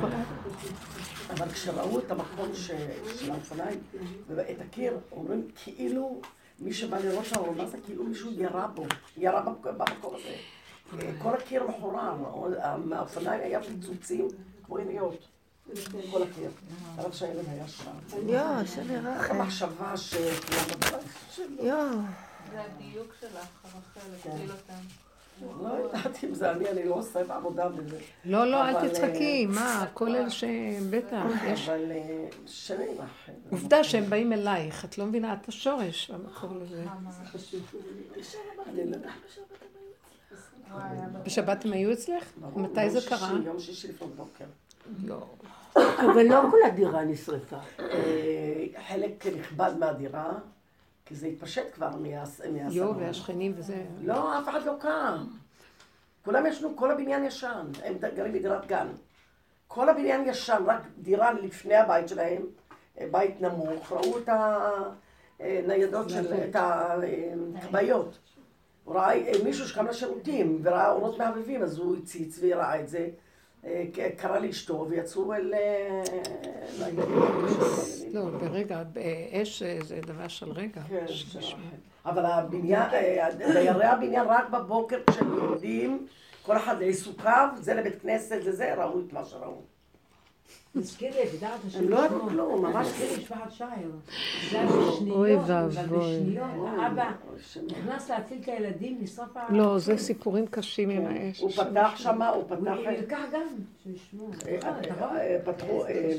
אבל 1.30 1.50
כשראו 1.50 2.00
את 2.00 2.12
המקום 2.12 2.50
של 2.56 3.32
האופניים, 3.32 3.80
ואת 4.28 4.62
הקיר, 4.62 4.98
אומרים 5.12 5.48
כאילו 5.56 6.22
מי 6.60 6.74
שבא 6.74 6.98
לראות 6.98 7.26
שם, 7.26 7.36
אומר, 7.36 7.64
מה 7.64 7.66
זה 7.66 7.78
כאילו 7.86 8.04
מישהו 8.04 8.32
ירה 8.32 8.68
בו, 8.68 8.86
ירה 9.18 9.42
במקום 9.42 10.16
הזה. 10.16 10.36
כל 11.22 11.34
הקיר 11.34 11.64
מחורר, 11.68 12.16
מהאופניים 12.86 13.42
היה 13.42 13.64
פיצוצים 13.64 14.28
כמו 14.66 14.78
עיניות. 14.78 15.28
כל 16.12 16.24
הקיר. 16.24 16.50
רק 16.98 17.14
שהילד 17.14 17.46
היה 17.48 17.68
שם. 17.68 17.92
יואו, 18.28 18.46
השם 18.46 18.82
רק 18.82 18.90
ירחם. 18.90 19.36
המחשבה 19.36 19.98
שכולם 19.98 20.66
בבית 20.80 21.02
שלו. 21.32 21.66
יואו. 21.66 22.00
זה 22.52 22.62
הדיוק 22.62 23.14
שלך, 23.20 23.48
רחל, 23.66 24.30
הגדיל 24.30 24.52
אותם. 24.52 24.74
לא 25.64 25.70
יודעת 25.70 26.24
אם 26.24 26.34
זה 26.34 26.52
אני, 26.52 26.70
אני 26.70 26.90
לא 26.90 26.96
עושה 26.96 27.24
בעבודה 27.24 27.70
בזה. 27.70 28.00
לא, 28.26 28.52
לא, 28.52 28.70
אבל, 28.70 28.76
אל 28.76 28.90
תצחקי, 28.90 29.46
אה, 29.50 29.54
מה, 29.54 29.86
כל 29.94 30.16
אלה 30.16 30.30
ש... 30.30 30.44
בטח, 30.90 31.24
יש... 31.48 31.70
אבל 31.70 31.92
אה, 31.92 32.28
שני 32.48 32.86
לך. 32.98 33.30
עובדה 33.52 33.84
שהם 33.84 34.10
באים 34.10 34.34
אלייך, 34.34 34.86
את 34.86 34.98
לא 34.98 35.06
מבינה, 35.06 35.34
את 35.34 35.48
השורש 35.48 36.12
במקור 36.12 36.50
לזה. 36.56 36.86
לא. 40.72 40.80
בשבת 41.26 41.66
הם 41.66 41.74
היו 41.74 41.94
אצלך? 41.94 42.32
מתי 42.56 42.90
זה 42.90 43.10
קרה? 43.10 43.32
יום 43.46 43.60
שישי 43.60 43.88
לפנות 43.88 44.16
בוקר. 44.16 44.46
לא. 45.03 45.26
אבל 45.76 46.24
לא 46.30 46.41
כל 46.52 46.57
הדירה 46.66 47.03
נשרפה. 47.03 47.57
אה, 47.80 48.66
חלק 48.88 49.26
נכבד 49.40 49.72
מהדירה, 49.80 50.34
כי 51.06 51.16
זה 51.16 51.28
התפשט 51.28 51.74
כבר 51.74 51.90
מהס- 51.90 52.41
מהסלון. 52.53 52.72
יו, 52.72 52.95
והשכנים 52.98 53.53
וזה. 53.57 53.84
לא, 54.02 54.40
אף 54.40 54.49
אחד 54.49 54.66
לא 54.66 54.74
קם. 54.80 55.26
כולם 56.26 56.45
ישנו, 56.45 56.76
כל 56.76 56.91
הבניין 56.91 57.24
ישן. 57.26 57.68
הם 57.84 57.94
גרים 58.16 58.34
בדירת 58.34 58.66
גן. 58.68 58.88
כל 59.68 59.90
הבניין 59.90 60.24
ישן, 60.30 60.64
רק 60.66 60.82
דירה 60.98 61.34
לפני 61.34 61.76
הבית 61.76 62.07
שלהם, 62.10 62.41
אה, 62.99 63.06
בית 63.12 63.41
נמוך, 63.41 63.91
ראו 63.91 64.18
את 64.18 64.30
הניידות 65.40 66.10
של, 66.10 66.34
את 66.34 66.56
הכבאיות. 67.56 68.18
הוא 68.84 68.95
ראה 68.95 69.12
אה, 69.14 69.32
מישהו 69.44 69.68
שקם 69.68 69.88
לשירותים 69.88 70.60
וראה 70.64 70.91
אורות 70.91 71.18
מהבהבים, 71.18 71.62
אז 71.64 71.78
הוא 71.78 71.98
הציץ 71.98 72.40
וראה 72.41 72.80
את 72.80 72.88
זה. 72.88 73.10
אה, 73.66 73.84
קרא 74.18 74.40
לאשתו 74.40 74.88
ויצאו 74.90 75.34
אל... 75.34 75.54
אה. 75.54 76.04
לא, 78.14 78.22
ברגע, 78.30 78.84
אה, 78.98 79.42
זה 79.84 80.00
דבר 80.08 80.28
של 80.28 80.52
רגע. 80.52 80.82
כן, 80.90 81.06
זה- 81.32 81.40
אבל 82.06 82.26
הבניין, 82.26 82.90
אה, 82.94 83.28
דיירי 83.38 83.86
הבניין 83.86 84.26
רק 84.28 84.50
בבוקר 84.50 84.98
כשהם 85.10 85.34
יורדים, 85.34 86.08
כל 86.44 86.58
אחד 86.58 86.80
לעיסוקיו, 86.80 87.50
זה 87.56 87.74
לבית 87.74 88.02
כנסת, 88.02 88.38
זה 88.44 88.52
זה, 88.52 88.84
ראו 88.84 89.00
את 89.00 89.14
מה 89.14 89.26
שראו. 89.26 89.52
מזכיר 89.52 89.62
לי, 89.62 89.62
את 89.62 89.64
יודעת, 89.64 89.74
השם 90.46 90.64
הם 91.76 91.89
לא 91.89 92.06
ישמור. 92.06 92.30
כלום, 92.30 92.65
ממש 92.65 92.88
כלום. 92.91 93.10
משפחת 93.18 93.52
שייר. 93.52 93.91
זה 94.52 94.60
היה 94.60 94.68
בשניות. 94.68 95.27
בשניות, 95.47 96.49
שם. 97.41 97.65
נכנס 97.65 98.10
להציל 98.10 98.38
את 98.41 98.47
הילדים, 98.47 98.97
נשרף 99.02 99.38
ה... 99.38 99.53
לא, 99.53 99.80
זה 99.80 99.97
סיפורים 99.97 100.47
קשים 100.47 100.89
עם 100.89 101.06
האש. 101.06 101.41
הוא 101.41 101.52
פתח 101.52 101.93
שמה, 101.95 102.30
הוא 102.30 102.43
הוא 102.49 102.57
פתח... 102.57 102.73
נלקח 102.88 103.19
גם. 103.34 103.47
אה, 104.47 104.81
רואה? 104.99 105.18
אה, 105.18 105.38
פתחו, 105.45 105.85
אה, 105.85 106.11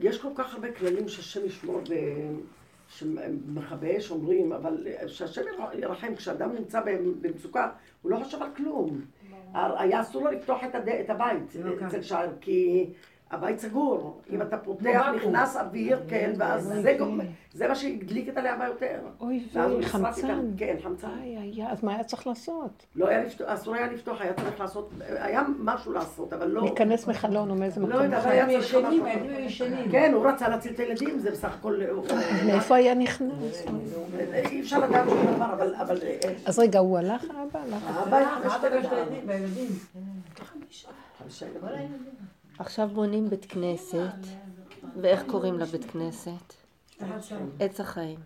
יש 0.00 0.18
כל 0.18 0.30
כך 0.34 0.54
הרבה 0.54 0.72
כללים 0.72 1.08
שהשם 1.08 1.46
ישמור 1.46 1.80
ו- 1.88 1.94
שמכבי 2.88 3.98
אש 3.98 4.10
אומרים, 4.10 4.52
אבל 4.52 4.86
אה, 4.86 5.08
שהשם 5.08 5.42
ירחם, 5.78 6.14
כשאדם 6.14 6.52
נמצא 6.52 6.80
במצוקה, 7.22 7.70
הוא 8.02 8.10
לא 8.10 8.24
חושב 8.24 8.42
על 8.42 8.48
כלום. 8.56 9.00
היה 9.54 10.00
אסור 10.00 10.24
לו 10.24 10.30
לפתוח 10.30 10.60
את 10.64 11.10
הבית 11.10 11.54
לא 11.54 11.86
אצל. 11.86 12.02
שער, 12.02 12.28
כי 12.40 12.86
הבית 13.34 13.58
סגור. 13.58 14.20
אם 14.32 14.42
אתה 14.42 14.56
פותח, 14.56 14.84
ואקום. 14.84 15.16
נכנס 15.16 15.56
אוויר, 15.56 16.02
כן, 16.08 16.32
ואז 16.38 16.72
זה 16.82 16.92
גם- 17.00 17.20
זה 17.52 17.68
מה 17.68 17.74
שהדליק 17.74 18.28
את 18.28 18.36
הלהבה 18.36 18.66
יותר. 18.66 18.98
אוי 19.20 19.44
חמצן. 19.82 20.40
כן, 20.56 20.76
חמצן. 20.82 21.08
איי, 21.22 21.36
איי, 21.38 21.50
איי, 21.62 21.70
אז 21.70 21.84
מה 21.84 21.94
היה 21.94 22.04
צריך 22.04 22.26
לעשות? 22.26 22.86
לא 22.96 23.08
היה 23.08 23.24
לפתוח, 23.24 23.48
אסור 23.48 23.74
היה 23.74 23.86
לפתוח, 23.92 24.20
היה 24.20 24.32
צריך 24.34 24.60
לעשות, 24.60 24.90
היה 25.08 25.42
משהו 25.58 25.92
לעשות, 25.92 26.32
אבל 26.32 26.46
לא... 26.48 26.62
להיכנס 26.62 27.06
מחלון 27.08 27.50
או 27.50 27.54
מאיזה 27.54 27.80
לא 27.80 27.86
מקום. 27.88 28.02
יודעת, 28.02 28.22
אבל 28.22 28.32
היה 28.32 28.42
הם 28.44 28.50
צריך 28.50 28.64
ישנים, 28.64 28.84
משהו. 28.88 29.04
הילדים 29.06 29.30
היו 29.36 29.46
ישנים. 29.46 29.90
כן, 29.90 30.12
הוא 30.14 30.26
רצה 30.26 30.48
להציל 30.48 30.72
את 30.72 30.78
הילדים, 30.80 31.18
זה 31.18 31.30
בסך 31.30 31.54
הכל... 31.58 31.80
מאיפה 32.46 32.74
היה 32.74 32.94
נכנס? 32.94 33.64
אי 34.50 34.60
אפשר 34.60 34.78
לדעת 34.78 35.08
שום 35.08 35.34
דבר, 35.36 35.52
אבל... 35.52 35.74
אבל 35.74 35.98
אה, 36.02 36.18
אז 36.46 36.58
רגע, 36.58 36.78
הוא 36.78 36.98
הלך 36.98 37.24
האבא? 37.38 37.60
הלך? 37.60 37.82
האבא 37.86 38.18
התחמש 40.26 41.42
האבא 41.42 41.68
בילדים. 41.72 42.33
עכשיו 42.58 42.88
בונים 42.88 43.30
בית 43.30 43.44
כנסת, 43.44 44.26
ואיך 45.00 45.22
קוראים 45.26 45.58
לבית 45.58 45.84
כנסת? 45.84 46.54
עץ 47.60 47.80
החיים. 47.80 48.18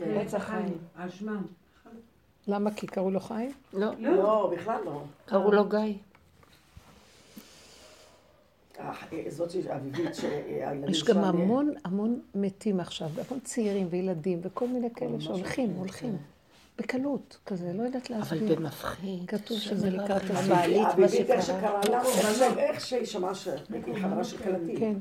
עץ 0.00 0.34
החיים. 0.34 0.78
למה? 2.48 2.70
כי 2.74 2.86
קראו 2.86 3.10
לו 3.10 3.20
חיים? 3.20 3.50
לא, 3.72 3.90
לא, 3.98 4.54
בכלל 4.56 4.84
לא. 4.84 5.02
קראו 5.26 5.52
לו 5.52 5.68
גיא. 5.68 5.94
אה, 8.80 8.92
זאת 9.28 9.50
אביבית 9.76 10.14
שהילדים 10.14 10.88
יש 10.88 11.04
גם 11.04 11.24
המון 11.24 11.74
המון 11.84 12.20
מתים 12.34 12.80
עכשיו, 12.80 13.08
המון 13.08 13.40
צעירים 13.40 13.86
וילדים 13.90 14.40
וכל 14.42 14.68
מיני 14.68 14.88
כאלה 14.94 15.20
שהולכים, 15.20 15.70
הולכים. 15.70 16.16
בקלות, 16.78 17.38
כזה, 17.46 17.72
לא 17.72 17.82
יודעת 17.82 18.10
אבל 18.10 18.18
להסביר. 18.20 18.54
במפחיד. 18.58 19.28
כתוב 19.28 19.58
שזה 19.58 19.90
לקראת 19.90 20.22
הסוף. 20.22 20.36
המעלית, 20.36 20.88
מה 20.98 21.42
שקרה. 21.42 21.80
איך 22.56 22.80
שהיא 22.80 23.04
שמעה 23.04 23.34
ש... 23.34 23.48
היא 23.86 24.02
חברה 24.02 24.24
של 24.24 24.38
כלתי. 24.38 24.76
כן. 24.76 24.94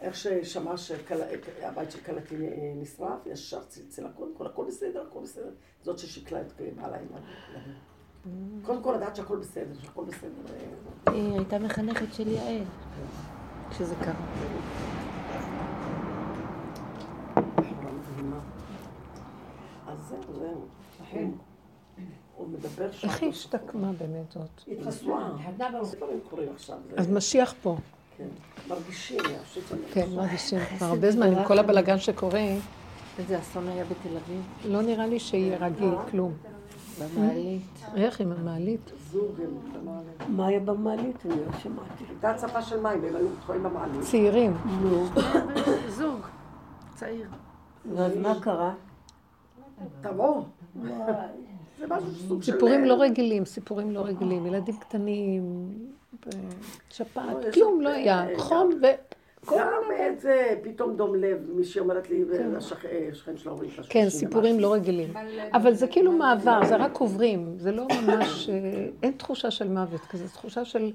איך 0.00 0.16
ששמעה 0.16 0.76
שהבית 0.76 1.90
של 1.90 2.00
כלתי 2.00 2.34
אה, 2.36 2.72
נשרף, 2.76 3.26
ישר 3.26 3.64
צלצל 3.64 4.06
הכל, 4.06 4.24
הכל, 4.34 4.46
הכל 4.46 4.64
בסדר, 4.68 5.02
הכל 5.10 5.20
בסדר. 5.22 5.50
זאת 5.82 5.98
ששיקלה 5.98 6.40
את 6.40 6.52
בעלה 6.76 6.96
עם 6.96 7.06
הילדים. 7.14 7.74
קודם 8.62 8.82
כל 8.82 8.94
לדעת 8.96 9.16
שהכל 9.16 9.36
בסדר, 9.38 9.80
שהכל 9.82 10.04
בסדר. 10.04 10.30
היא 11.06 11.32
הייתה 11.32 11.58
מחנכת 11.58 12.14
של 12.14 12.28
יעל, 12.28 12.64
כשזה 13.70 13.94
קרה. 13.94 14.14
מדהימה. 17.36 18.40
אז 19.86 19.98
זהו, 20.08 20.34
זהו. 20.38 20.79
הוא- 21.12 21.30
הוא 22.36 22.48
מדבר 22.48 22.92
שם. 22.92 23.08
איך 23.08 23.22
היא 23.22 23.30
השתקמה 23.30 23.92
באמת 23.92 24.32
זאת? 24.32 24.64
זה- 26.88 26.94
אז 26.96 27.10
משיח 27.10 27.54
פה. 27.62 27.76
כן. 28.16 28.24
מרגישים, 28.68 29.18
כן, 29.92 30.06
מרגישים 30.16 30.58
כבר 30.78 30.86
הרבה 30.86 31.10
זמן 31.10 31.26
עם 31.26 31.44
כל 31.44 31.58
הבלגן 31.58 31.98
שקורה, 31.98 32.40
איזה 33.18 33.38
אסון 33.38 33.68
היה 33.68 33.84
בתל 33.84 34.16
אביב, 34.16 34.42
לא 34.64 34.82
נראה 34.82 35.06
לי 35.06 35.18
שיהיה 35.20 35.58
רגיל, 35.58 35.94
כלום. 36.10 36.32
במעלית. 37.00 37.62
איך 37.94 38.20
עם 38.20 38.32
המעלית? 38.32 38.90
זוג, 39.10 39.34
במעלית. 39.74 40.22
מה 40.28 40.46
היה 40.46 40.60
במעלית? 40.60 41.26
אני 41.26 41.34
לא 41.46 41.58
שמעתי. 41.58 42.04
הייתה 42.08 42.30
הצפה 42.30 42.62
של 42.62 42.80
מים, 42.80 43.04
הם 43.04 43.16
היו 43.16 43.28
תקועים 43.42 43.62
במעלית. 43.62 44.00
צעירים. 44.00 44.56
נו, 44.82 45.06
זוג, 45.88 46.20
צעיר. 46.94 47.28
ואז 47.94 48.16
מה 48.16 48.40
קרה? 48.40 48.74
תבוא. 50.00 50.42
זה 51.78 51.86
משהו 51.86 52.10
סוג 52.28 52.42
של... 52.42 52.52
סיפורים 52.52 52.84
לא 52.84 53.02
רגילים, 53.02 53.44
סיפורים 53.44 53.90
לא 53.90 54.00
רגילים. 54.00 54.46
ילדים 54.46 54.76
קטנים, 54.76 55.68
שפעת, 56.90 57.54
כלום 57.54 57.80
לא 57.80 57.88
היה. 57.88 58.28
אה, 58.28 58.38
חום 58.38 58.70
ו... 58.82 58.86
גם 59.50 59.82
את 60.06 60.20
זה, 60.20 60.58
פתאום 60.62 60.96
דום 60.96 61.14
לב, 61.14 61.50
מישהי 61.54 61.80
אומרת 61.80 62.10
לי, 62.10 62.24
והשכן 62.24 63.36
שלה 63.36 63.52
אומרים 63.52 63.70
לה 63.78 63.84
כן, 63.88 64.08
סיפורים 64.08 64.60
לא 64.60 64.72
רגילים. 64.72 65.12
אבל 65.52 65.74
זה 65.74 65.86
כאילו 65.86 66.12
מעבר, 66.12 66.60
זה 66.64 66.76
רק 66.76 66.96
עוברים. 66.96 67.54
זה 67.58 67.72
לא 67.72 67.86
ממש... 68.06 68.48
אה, 68.48 68.86
אין 69.02 69.12
תחושה 69.12 69.50
של 69.50 69.68
מוות 69.68 70.00
כזה, 70.00 70.28
תחושה 70.28 70.64
של... 70.64 70.92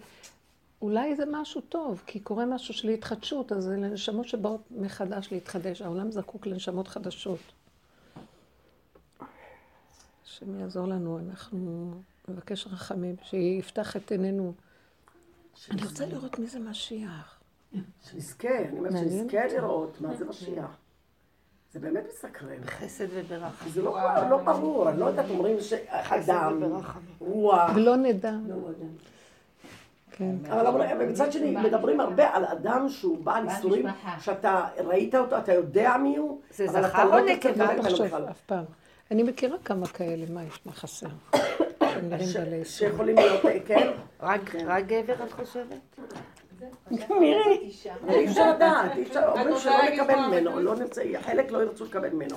אולי 0.81 1.15
זה 1.15 1.23
משהו 1.31 1.61
טוב, 1.61 2.03
כי 2.05 2.19
קורה 2.19 2.45
משהו 2.45 2.73
של 2.73 2.89
התחדשות, 2.89 3.51
אז 3.51 3.63
זה 3.63 3.75
לנשמות 3.75 4.27
שבאות 4.27 4.61
מחדש 4.71 5.31
להתחדש. 5.31 5.81
העולם 5.81 6.11
זקוק 6.11 6.47
לנשמות 6.47 6.87
חדשות. 6.87 7.39
השם 10.35 10.59
יעזור 10.59 10.87
לנו, 10.87 11.19
אנחנו 11.19 11.91
נבקש 12.27 12.67
רחמים, 12.67 13.15
שיפתח 13.23 13.95
את 13.95 14.11
עינינו. 14.11 14.53
אני 15.71 15.83
רוצה 15.83 16.05
לראות 16.05 16.39
מי 16.39 16.47
זה 16.47 16.59
משיח. 16.59 17.39
שנזכה, 18.09 18.59
אני 18.59 18.77
אומרת 18.77 18.91
שנזכה 18.91 19.47
לראות 19.47 20.01
מה 20.01 20.15
זה 20.15 20.25
משיח. 20.25 20.77
זה 21.73 21.79
באמת 21.79 22.03
מסקרן. 22.09 22.63
חסד 22.65 23.05
וברחם. 23.09 23.69
זה 23.69 23.81
לא 23.81 23.97
לא 24.29 24.37
ברור, 24.37 24.89
אני 24.89 24.99
לא 24.99 25.05
יודעת, 25.05 25.25
אומרים 25.29 25.57
שאדם, 25.61 26.63
רוח, 27.19 27.71
ולא 27.75 27.95
נדע. 27.95 28.33
כן. 30.11 30.35
אבל 30.49 30.95
ומצד 30.99 31.31
שני 31.31 31.55
מדברים 31.55 31.99
הרבה 31.99 32.35
על 32.35 32.45
אדם 32.45 32.89
שהוא 32.89 33.25
בעל 33.25 33.43
משפחה. 33.43 34.19
שאתה 34.19 34.67
ראית 34.77 35.15
אותו, 35.15 35.37
אתה 35.37 35.53
יודע 35.53 35.97
מי 35.97 36.17
הוא, 36.17 36.41
זה 36.51 36.69
אבל 36.69 36.85
אתה 36.85 37.05
לא 37.05 37.25
נקבה? 37.25 37.71
אל 37.71 37.81
תחשוב 37.81 38.05
בכלל. 38.05 38.29
אף 38.29 38.41
פעם. 38.41 38.65
אני 39.11 39.23
מכירה 39.23 39.57
כמה 39.65 39.87
כאלה, 39.87 40.25
מה 40.33 40.43
יש, 40.43 40.59
מה 40.65 40.71
חסר? 40.71 41.07
שיכולים 42.63 43.15
להיות, 43.15 43.45
אה, 43.45 43.59
כן, 43.65 43.91
רק 44.21 44.55
רק 44.65 44.85
גבר 44.87 45.13
את 45.23 45.31
חושבת? 45.31 45.77
אי 46.91 48.25
אפשר 48.25 48.53
לדעת, 48.55 48.91
אי 48.95 49.03
אפשר, 49.03 49.21
אומרים 49.27 49.57
שלא 49.59 49.73
נקבל 49.93 50.15
ממנו? 50.27 50.59
לא 50.59 50.75
נרצה, 50.75 51.01
חלק 51.21 51.51
לא 51.51 51.63
ירצו 51.63 51.85
לקבל 51.85 52.09
ממנו. 52.09 52.35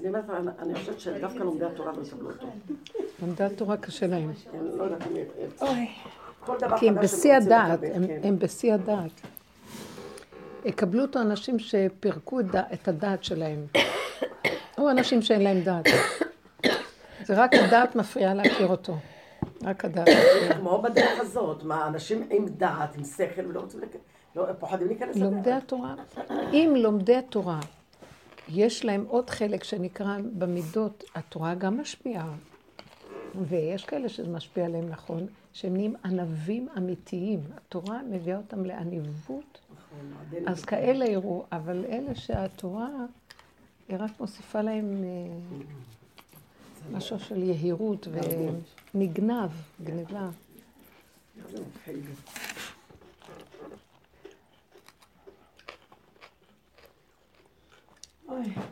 אני 0.00 0.08
אומרת, 0.08 0.24
אני- 0.30 0.50
אני 0.58 0.74
חושבת 0.74 1.00
שדווקא 1.00 1.38
לומדי 1.38 1.64
התורה 1.64 1.92
לא 1.92 2.02
יקבלו 2.02 2.30
אותו. 2.30 2.46
לומדי 3.22 3.44
התורה 3.44 3.76
קשה 3.76 4.06
להם. 4.06 4.32
אני 4.54 4.78
לא 4.78 4.84
יודעת 4.84 5.02
אם... 5.06 5.16
דבר 6.60 6.78
כי 6.78 6.88
הם 6.88 6.94
חדש 6.98 7.04
בשיא 7.04 7.34
הדעת, 7.34 7.78
הם- 7.94 8.06
כן. 8.06 8.20
הם 8.24 8.38
בשיא 8.38 8.74
הדעת. 8.74 9.10
יקבלו 10.66 11.02
אותו 11.02 11.20
אנשים 11.20 11.58
שפירקו 11.58 12.40
את 12.40 12.46
דע- 12.50 12.62
את 12.72 12.88
הדעת 12.88 13.24
שלהם. 13.24 13.66
או 14.78 14.90
אנשים 14.90 15.22
שאין 15.22 15.42
להם 15.42 15.60
דעת. 15.60 15.84
זה 17.24 17.34
רק 17.42 17.54
הדעת 17.54 17.96
מפריעה 17.96 18.34
להכיר 18.34 18.66
אותו. 18.66 18.96
רק 19.62 19.84
הדעת. 19.84 20.08
כמו 20.56 20.82
בדרך 20.82 21.20
הזאת, 21.20 21.62
מה, 21.62 21.86
אנשים 21.86 22.26
עם 22.30 22.46
דעת, 22.48 22.96
עם 22.96 23.04
שכל, 23.04 23.46
ולא 23.46 23.60
רוצים, 23.60 23.80
לא, 24.36 24.46
פוחדים 24.58 24.86
להיכנס 24.86 25.16
לומדי 25.16 25.40
לדעת. 25.50 25.62
התורה, 25.62 25.94
אם 26.52 26.74
לומדי 26.76 27.16
התורה, 27.16 27.60
יש 28.48 28.84
להם 28.84 29.04
עוד 29.08 29.30
חלק 29.30 29.64
שנקרא 29.64 30.16
במידות, 30.32 31.04
התורה 31.14 31.54
גם 31.54 31.80
משפיעה. 31.80 32.28
ויש 33.48 33.84
כאלה 33.84 34.08
שזה 34.08 34.28
משפיע 34.28 34.64
עליהם 34.64 34.88
נכון, 34.88 35.26
שהם 35.52 35.74
נהיים 35.76 35.94
ענבים 36.04 36.68
אמיתיים. 36.78 37.40
התורה 37.56 38.00
מביאה 38.10 38.36
אותם 38.36 38.64
לעניבות, 38.64 39.60
אז 40.46 40.64
כאלה 40.64 41.04
יראו, 41.06 41.44
אבל 41.52 41.84
אלה 41.84 42.14
שהתורה, 42.14 42.88
היא 43.88 43.96
רק 44.00 44.10
מוסיפה 44.20 44.62
להם 44.62 45.04
אה, 45.04 45.36
משהו 46.92 47.20
של 47.20 47.42
יהירות 47.42 48.08
ונגנב, 48.94 49.50
גניבה. 49.84 50.28
זה 51.50 51.58
מפחיד. 51.60 52.04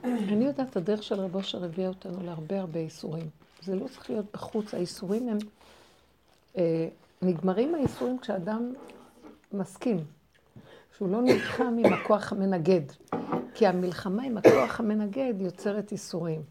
אני 0.05 0.45
יודעת, 0.45 0.77
הדרך 0.77 1.03
של 1.03 1.15
רב 1.15 1.35
אושר 1.35 1.65
הביאה 1.65 1.89
אותנו 1.89 2.23
להרבה 2.23 2.61
הרבה 2.61 2.81
איסורים. 2.81 3.29
זה 3.63 3.75
לא 3.75 3.89
צריך 3.89 4.11
להיות 4.11 4.27
בחוץ, 4.33 4.75
האיסורים 4.75 5.29
הם... 5.29 5.39
אה, 6.57 6.89
נגמרים 7.23 7.75
האיסורים 7.75 8.19
כשאדם 8.19 8.73
מסכים, 9.53 10.05
שהוא 10.97 11.09
לא 11.09 11.23
נלחם 11.23 11.77
עם 11.85 11.93
הכוח 11.93 12.33
המנגד. 12.33 12.81
כי 13.55 13.67
המלחמה 13.67 14.23
עם 14.23 14.39
הכוח 14.39 14.81
המנגד 14.81 15.35
יוצרת 15.41 15.93
איסורים. 15.93 16.43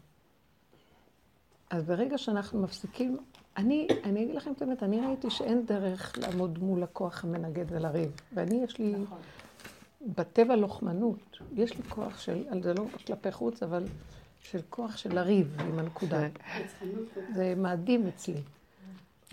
אז 1.70 1.84
ברגע 1.84 2.18
שאנחנו 2.18 2.62
מפסיקים, 2.62 3.16
אני, 3.56 3.88
אני 4.04 4.24
אגיד 4.24 4.34
לכם 4.34 4.52
את 4.52 4.62
האמת, 4.62 4.82
אני 4.82 5.00
ראיתי 5.00 5.30
שאין 5.30 5.66
דרך 5.66 6.18
לעמוד 6.18 6.58
מול 6.58 6.82
הכוח 6.82 7.24
המנגד 7.24 7.64
ולריב. 7.68 8.10
ואני, 8.34 8.64
יש 8.64 8.78
לי 8.78 8.94
נכון. 9.02 9.18
בטבע 10.16 10.56
לוחמנות. 10.56 11.38
יש 11.54 11.76
לי 11.76 11.82
כוח 11.88 12.18
של, 12.18 12.44
זה 12.62 12.74
לא 12.74 12.84
כלפי 13.06 13.32
חוץ, 13.32 13.62
אבל 13.62 13.84
של 14.40 14.60
כוח 14.70 14.96
של 14.96 15.14
לריב 15.14 15.56
עם 15.60 15.78
הנקודה. 15.78 16.28
זה 17.34 17.54
מאדים 17.56 18.06
אצלי. 18.06 18.40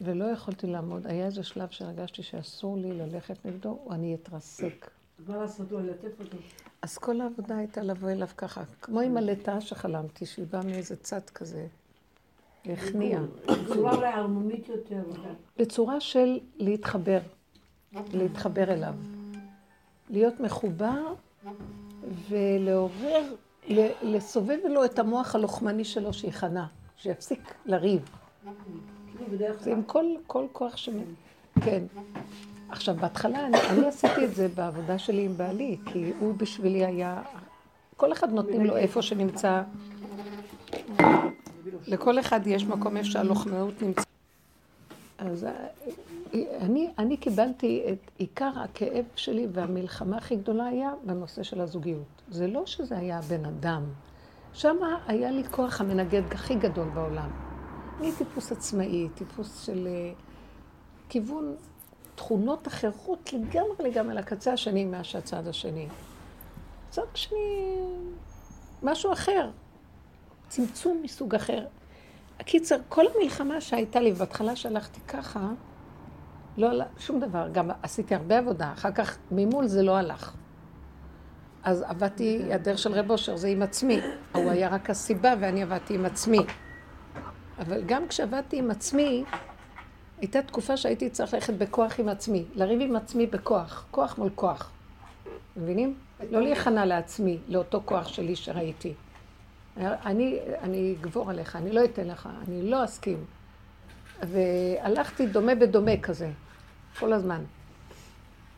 ולא 0.01 0.25
יכולתי 0.25 0.67
לעמוד. 0.67 1.07
היה 1.07 1.25
איזה 1.25 1.43
שלב 1.43 1.69
שהרגשתי 1.69 2.23
שאסור 2.23 2.77
לי 2.77 2.93
ללכת 2.93 3.45
נגדו, 3.45 3.79
או 3.85 3.93
אני 3.93 4.15
אתרסק. 4.15 4.91
מה 5.27 5.37
לעשות, 5.37 5.71
לא 5.71 5.81
ללטף 5.81 6.19
אותו. 6.19 6.37
אז 6.81 6.97
כל 6.97 7.21
העבודה 7.21 7.57
הייתה 7.57 7.83
לבוא 7.83 8.09
אליו 8.09 8.27
ככה, 8.37 8.63
כמו 8.81 8.99
עם 8.99 9.17
הלטאה 9.17 9.61
שחלמתי, 9.61 10.25
שהיא 10.25 10.45
באה 10.49 10.63
מאיזה 10.63 10.95
צד 10.95 11.29
כזה, 11.29 11.67
והכניעה. 12.65 13.21
בצורה 13.45 13.95
אולי 13.95 14.07
ערמומית 14.07 14.69
יותר. 14.69 15.03
בצורה 15.57 15.99
של 15.99 16.39
להתחבר, 16.57 17.19
להתחבר 18.13 18.73
אליו. 18.73 18.93
להיות 20.09 20.39
מחובר 20.39 21.13
ולעורר, 22.29 23.35
לסובב 24.01 24.59
לו 24.69 24.85
את 24.85 24.99
המוח 24.99 25.35
הלוחמני 25.35 25.85
שלו 25.85 26.13
שיכנע, 26.13 26.65
שיפסיק 26.95 27.53
לריב. 27.65 28.09
בדרך 29.31 29.61
זה 29.61 29.71
עם 29.71 29.83
כל, 29.83 30.05
כל 30.27 30.45
כוח 30.51 30.77
ש... 30.77 30.89
כן. 31.65 31.83
עכשיו, 32.71 32.95
בהתחלה, 32.95 33.45
אני, 33.45 33.57
אני 33.69 33.87
עשיתי 33.87 34.25
את 34.25 34.35
זה 34.35 34.47
בעבודה 34.55 34.99
שלי 34.99 35.25
עם 35.25 35.37
בעלי, 35.37 35.77
כי 35.85 36.11
הוא 36.19 36.35
בשבילי 36.35 36.85
היה... 36.85 37.21
כל 37.97 38.11
אחד 38.11 38.33
נותנים 38.33 38.65
לו 38.65 38.77
איפה 38.77 39.01
שנמצא... 39.01 39.61
לכל 41.87 42.19
אחד 42.19 42.47
יש 42.47 42.65
מקום 42.65 42.97
איפה 42.97 43.09
שהלוחמאות 43.09 43.81
נמצאת. 43.81 44.05
אז 45.17 45.43
אה, 45.43 45.51
אני, 46.61 46.89
אני 46.97 47.17
קיבלתי 47.17 47.83
את 47.91 48.11
עיקר 48.17 48.51
הכאב 48.55 49.05
שלי 49.15 49.47
והמלחמה 49.53 50.17
הכי 50.17 50.35
גדולה 50.35 50.65
היה 50.65 50.91
בנושא 51.05 51.43
של 51.43 51.61
הזוגיות. 51.61 52.21
זה 52.29 52.47
לא 52.47 52.65
שזה 52.65 52.97
היה 52.97 53.19
הבן 53.19 53.45
אדם. 53.45 53.83
שם 54.53 54.77
היה 55.07 55.31
לי 55.31 55.43
כוח 55.43 55.81
המנגד 55.81 56.21
הכי 56.31 56.55
גדול 56.55 56.89
בעולם. 56.89 57.29
אני 57.99 58.11
טיפוס 58.17 58.51
עצמאי, 58.51 59.09
טיפוס 59.15 59.65
של 59.65 59.87
אה, 59.87 60.11
כיוון, 61.09 61.55
תכונות 62.21 62.67
אחרות 62.67 63.33
לגמרי 63.33 63.89
לגמרי 63.91 64.15
לקצה 64.15 64.53
השני 64.53 64.85
מהצד 64.85 65.47
השני. 65.47 65.87
צד 66.89 67.01
שני, 67.13 67.77
משהו 68.83 69.13
אחר. 69.13 69.49
צמצום 70.47 71.01
מסוג 71.03 71.35
אחר. 71.35 71.65
הקיצר, 72.39 72.77
כל 72.89 73.05
המלחמה 73.15 73.61
שהייתה 73.61 73.99
לי, 73.99 74.11
בהתחלה 74.13 74.55
שהלכתי 74.55 74.99
ככה, 75.07 75.49
לא 76.57 76.69
עלה 76.69 76.85
שום 76.97 77.19
דבר. 77.19 77.49
גם 77.51 77.71
עשיתי 77.83 78.15
הרבה 78.15 78.37
עבודה, 78.37 78.71
אחר 78.73 78.91
כך 78.91 79.17
ממול 79.31 79.67
זה 79.67 79.83
לא 79.83 79.97
הלך. 79.97 80.33
אז 81.63 81.81
עבדתי, 81.81 82.53
הדרך 82.53 82.77
של 82.77 82.93
רב 82.93 83.11
אושר 83.11 83.37
זה 83.37 83.47
עם 83.47 83.61
עצמי. 83.61 83.99
הוא 84.35 84.51
היה 84.51 84.69
רק 84.69 84.89
הסיבה 84.89 85.33
ואני 85.39 85.63
עבדתי 85.63 85.95
עם 85.95 86.05
עצמי. 86.05 86.39
אבל 87.59 87.83
גם 87.85 88.07
כשעבדתי 88.07 88.57
עם 88.57 88.71
עצמי, 88.71 89.23
הייתה 90.21 90.41
תקופה 90.41 90.77
שהייתי 90.77 91.09
צריך 91.09 91.33
ללכת 91.33 91.53
בכוח 91.53 91.99
עם 91.99 92.09
עצמי, 92.09 92.43
לריב 92.55 92.81
עם 92.81 92.95
עצמי 92.95 93.27
בכוח, 93.27 93.85
כוח 93.91 94.17
מול 94.17 94.29
כוח. 94.35 94.71
מבינים? 95.57 95.95
לא 96.31 96.41
להיכנע 96.41 96.85
לעצמי, 96.85 97.37
לאותו 97.47 97.81
כוח 97.85 98.07
שלי 98.07 98.35
שראיתי. 98.35 98.93
אני, 99.77 100.39
אני 100.61 100.95
אגבור 101.01 101.29
עליך, 101.29 101.55
אני 101.55 101.71
לא 101.71 101.85
אתן 101.85 102.07
לך, 102.07 102.29
אני 102.47 102.69
לא 102.69 102.83
אסכים. 102.83 103.25
והלכתי 104.23 105.27
דומה 105.27 105.55
בדומה 105.55 105.97
כזה, 106.01 106.29
כל 106.99 107.13
הזמן. 107.13 107.43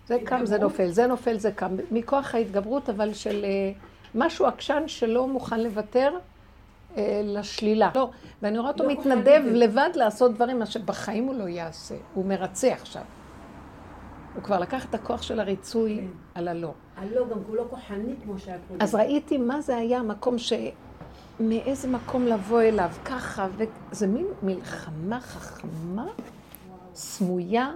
זה 0.07 0.17
קם, 0.25 0.45
זה 0.45 0.57
נופל, 0.57 0.89
זה 0.89 1.07
נופל, 1.07 1.37
זה 1.37 1.51
קם. 1.51 1.75
מכוח 1.91 2.35
ההתגברות, 2.35 2.89
אבל 2.89 3.13
של 3.13 3.45
אה, 3.45 3.71
משהו 4.15 4.45
עקשן 4.45 4.83
שלא 4.87 5.27
מוכן 5.27 5.59
לוותר 5.59 6.13
לשלילה. 7.23 7.91
לא, 7.95 8.09
ואני 8.41 8.59
רואה 8.59 8.71
אותו 8.71 8.83
לא 8.83 8.91
מתנדב. 8.91 9.41
לבד 9.45 9.89
לעשות 9.95 10.33
דברים, 10.33 10.59
מה 10.59 10.65
שבחיים 10.65 11.23
הוא 11.23 11.35
לא 11.35 11.43
יעשה. 11.43 11.95
הוא 12.13 12.25
מרצה 12.25 12.73
עכשיו. 12.73 13.01
הוא 14.35 14.43
כבר 14.43 14.59
לקח 14.59 14.85
את 14.85 14.95
הכוח 14.95 15.21
של 15.21 15.39
הריצוי 15.39 15.97
כן. 15.97 16.07
על 16.35 16.47
הלא. 16.47 16.73
הלא, 16.97 17.27
גם 17.29 17.43
כולו 17.47 17.69
כוחני 17.69 18.13
כמו 18.23 18.39
שהיה 18.39 18.57
קודם. 18.67 18.81
אז 18.81 18.95
ראיתי 18.95 19.37
מה 19.37 19.61
זה 19.61 19.77
היה 19.77 19.99
המקום 19.99 20.37
ש... 20.37 20.53
מאיזה 21.39 21.87
מקום 21.87 22.25
לבוא 22.25 22.61
אליו, 22.61 22.89
ככה, 23.05 23.47
וזה 23.57 24.07
מין 24.07 24.25
מלחמה 24.43 25.19
חכמה, 25.19 26.05
סמויה, 26.93 27.71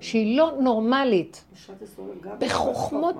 שהיא 0.00 0.38
לא 0.38 0.52
נורמלית. 0.60 1.44
בחוכמות, 2.38 3.16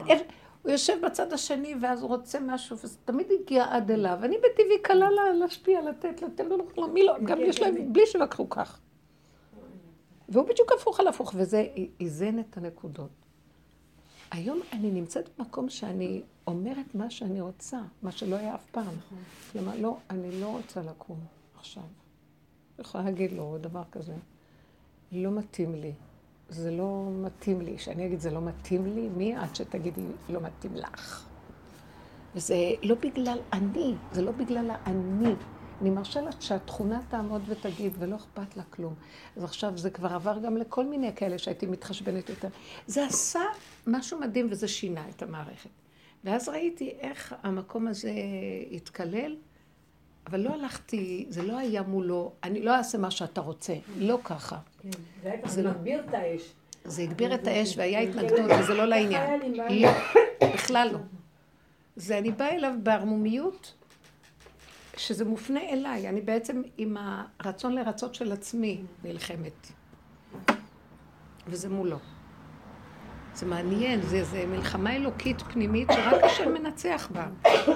הוא 0.63 0.73
יושב 0.73 0.99
בצד 1.07 1.33
השני 1.33 1.75
ואז 1.83 2.03
הוא 2.03 2.09
רוצה 2.09 2.41
משהו, 2.41 2.77
וזה 2.79 2.99
תמיד 3.05 3.27
הגיע 3.43 3.65
עד 3.71 3.91
אליו. 3.91 4.19
אני 4.23 4.37
בטבעי 4.39 4.79
קלה 4.83 5.11
לה- 5.11 5.33
להשפיע, 5.33 5.81
לתת, 5.83 6.23
לתת, 6.23 6.45
לא, 6.45 6.57
לא, 6.77 6.89
מי 6.89 7.03
לא, 7.05 7.15
גם 7.25 7.39
יש 7.41 7.61
להם, 7.61 7.93
בלי 7.93 8.07
שלקחו 8.07 8.49
כך. 8.51 8.81
והוא 10.29 10.49
בדיוק 10.49 10.73
הפוך 10.73 11.01
על 11.01 11.07
הפוך, 11.09 11.33
וזה 11.37 11.67
איזן 12.01 12.39
את 12.39 12.57
הנקודות. 12.57 13.11
היום 14.31 14.61
אני 14.73 14.91
נמצאת 14.91 15.29
במקום 15.39 15.69
שאני 15.69 16.23
אומרת 16.47 16.95
מה 16.95 17.11
שאני 17.11 17.41
רוצה, 17.41 17.81
מה 18.03 18.13
שלא 18.13 18.37
היה 18.37 18.55
אף 18.55 18.65
פעם. 18.71 18.95
כלומר, 19.53 19.73
לא, 19.81 19.97
אני 20.11 20.41
לא 20.41 20.47
רוצה 20.47 20.83
לקום 20.83 21.19
עכשיו. 21.57 21.83
אני 21.83 21.91
יכולה 22.85 23.05
להגיד 23.05 23.33
לו 23.33 23.59
דבר 23.61 23.83
כזה. 23.93 24.15
לא 25.13 25.31
מתאים 25.31 25.75
לי. 25.75 25.93
זה 26.49 26.71
לא 26.71 27.09
מתאים 27.11 27.61
לי. 27.61 27.79
שאני 27.79 28.07
אגיד 28.07 28.21
זה 28.21 28.31
לא 28.31 28.41
מתאים 28.41 28.87
לי, 28.87 29.09
מי 29.09 29.37
עד 29.37 29.57
שתגידי 29.57 30.03
לא 30.29 30.41
מתאים 30.41 30.77
לך? 30.77 31.27
וזה 32.35 32.57
לא 32.83 32.95
בגלל 32.95 33.39
אני, 33.53 33.95
זה 34.13 34.23
לא 34.23 34.33
בגלל 34.33 34.71
האני. 34.71 35.35
אני 35.81 35.91
מרשה 35.91 36.21
לה 36.21 36.31
שהתכונה 36.41 37.01
תעמוד 37.09 37.43
ותגיד, 37.47 37.93
ולא 37.99 38.17
אכפת 38.17 38.57
לה 38.57 38.63
כלום. 38.71 38.95
אז 39.37 39.45
עכשיו 39.45 39.79
זה 39.79 39.91
כבר 39.91 40.13
עבר 40.13 40.39
גם 40.39 40.57
לכל 40.57 40.87
מיני 40.87 41.13
כאלה 41.17 41.39
שהייתי 41.39 41.67
מתחשבנת 41.67 42.29
יותר. 42.29 42.49
זה 42.87 43.07
עשה 43.07 43.41
משהו 43.87 44.21
מדהים 44.21 44.47
וזה 44.51 44.69
שינה 44.69 45.09
את 45.09 45.23
המערכת. 45.23 45.71
ואז 46.25 46.49
ראיתי 46.49 46.91
איך 47.01 47.35
המקום 47.43 47.89
הזה 47.89 48.13
התקלל, 48.73 49.37
אבל 50.31 50.41
לא 50.41 50.55
הלכתי, 50.55 51.27
זה 51.29 51.43
לא 51.43 51.59
היה 51.59 51.83
מולו, 51.83 52.33
אני 52.45 52.63
לא 52.63 52.77
אעשה 52.77 52.99
מה 52.99 53.11
שאתה 53.11 53.41
רוצה, 53.41 53.75
לא 53.99 54.19
ככה. 54.25 54.59
כן, 55.23 55.31
זה 55.45 55.63
לא- 55.63 55.71
מגביר 55.71 56.05
את 56.09 56.15
האש. 56.15 56.43
זה 56.85 57.03
הגביר 57.03 57.35
את 57.35 57.47
האש 57.47 57.75
והיה 57.79 58.01
התנגדות, 58.01 58.51
וזה 58.61 58.75
לא 58.75 58.85
לעניין. 58.85 59.41
לא, 59.55 59.65
בכלל 60.55 60.89
לא. 60.93 60.99
זה 61.97 62.19
אני 62.19 62.31
באה 62.31 62.55
אליו 62.55 62.73
בערמומיות, 62.83 63.75
שזה 64.97 65.25
מופנה 65.25 65.61
אליי. 65.61 66.09
אני 66.09 66.21
בעצם 66.21 66.63
עם 66.79 66.97
הרצון 67.41 67.73
לרצות 67.75 68.15
של 68.15 68.33
עצמי 68.33 68.83
נלחמת. 69.05 69.67
וזה 71.47 71.69
מולו. 71.69 71.99
זה 73.39 73.47
מעניין, 73.47 74.03
זה, 74.03 74.25
זה 74.25 74.45
מלחמה 74.47 74.97
אלוקית 74.97 75.43
פנימית 75.43 75.89
שרק 75.93 76.25
השם 76.25 76.53
מנצח 76.55 77.09
בה. 77.13 77.27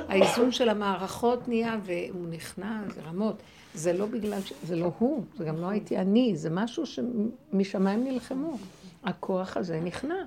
האיזון 0.08 0.52
של 0.52 0.68
המערכות 0.68 1.48
נהיה, 1.48 1.76
והוא 1.82 2.26
נכנע, 2.30 2.82
זה 2.94 3.00
רמות. 3.00 3.42
זה 3.74 3.92
לא 3.92 4.06
בגלל, 4.06 4.40
ש... 4.40 4.52
זה 4.62 4.76
לא 4.76 4.92
הוא, 4.98 5.24
זה 5.38 5.44
גם 5.44 5.56
לא 5.56 5.66
הייתי 5.66 5.98
אני, 5.98 6.36
זה 6.36 6.50
משהו 6.50 6.84
שמשמיים 6.86 8.04
נלחמו. 8.04 8.56
הכוח 9.04 9.56
הזה 9.56 9.80
נכנע. 9.80 10.24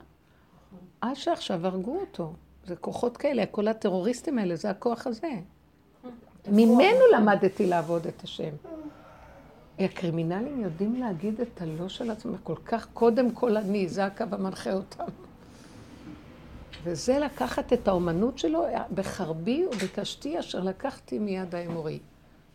עד 1.01 1.15
שעכשיו 1.15 1.67
הרגו 1.67 1.99
אותו. 1.99 2.33
זה 2.65 2.75
כוחות 2.75 3.17
כאלה, 3.17 3.45
כל 3.45 3.67
הטרוריסטים 3.67 4.39
האלה, 4.39 4.55
זה 4.55 4.69
הכוח 4.69 5.07
הזה. 5.07 5.31
ממנו 6.51 7.01
למדתי 7.13 7.67
לעבוד 7.67 8.07
את 8.07 8.23
השם. 8.23 8.51
הקרימינלים 9.79 10.61
יודעים 10.61 10.95
להגיד 10.95 11.41
את 11.41 11.61
הלא 11.61 11.89
של 11.89 12.11
עצמם 12.11 12.37
כל 12.43 12.55
כך, 12.65 12.87
קודם 12.93 13.31
כל 13.31 13.57
אני, 13.57 13.87
זה 13.87 14.05
הקו 14.05 14.25
המנחה 14.31 14.73
אותם. 14.73 15.24
וזה 16.85 17.19
לקחת 17.19 17.73
את 17.73 17.87
האומנות 17.87 18.37
שלו 18.37 18.65
בחרבי 18.93 19.65
ובקשתי 19.65 20.39
אשר 20.39 20.59
לקחתי 20.59 21.19
מיד 21.19 21.55
האמורי. 21.55 21.99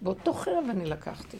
באותו 0.01 0.33
חרב 0.33 0.65
אני 0.71 0.87
לקחתי. 0.87 1.37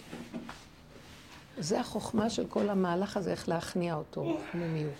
זה 1.59 1.81
החוכמה 1.81 2.31
של 2.31 2.47
כל 2.47 2.69
המהלך 2.69 3.17
הזה, 3.17 3.31
איך 3.31 3.49
להכניע 3.49 3.95
אותו, 3.95 4.39
פנימיות. 4.53 4.93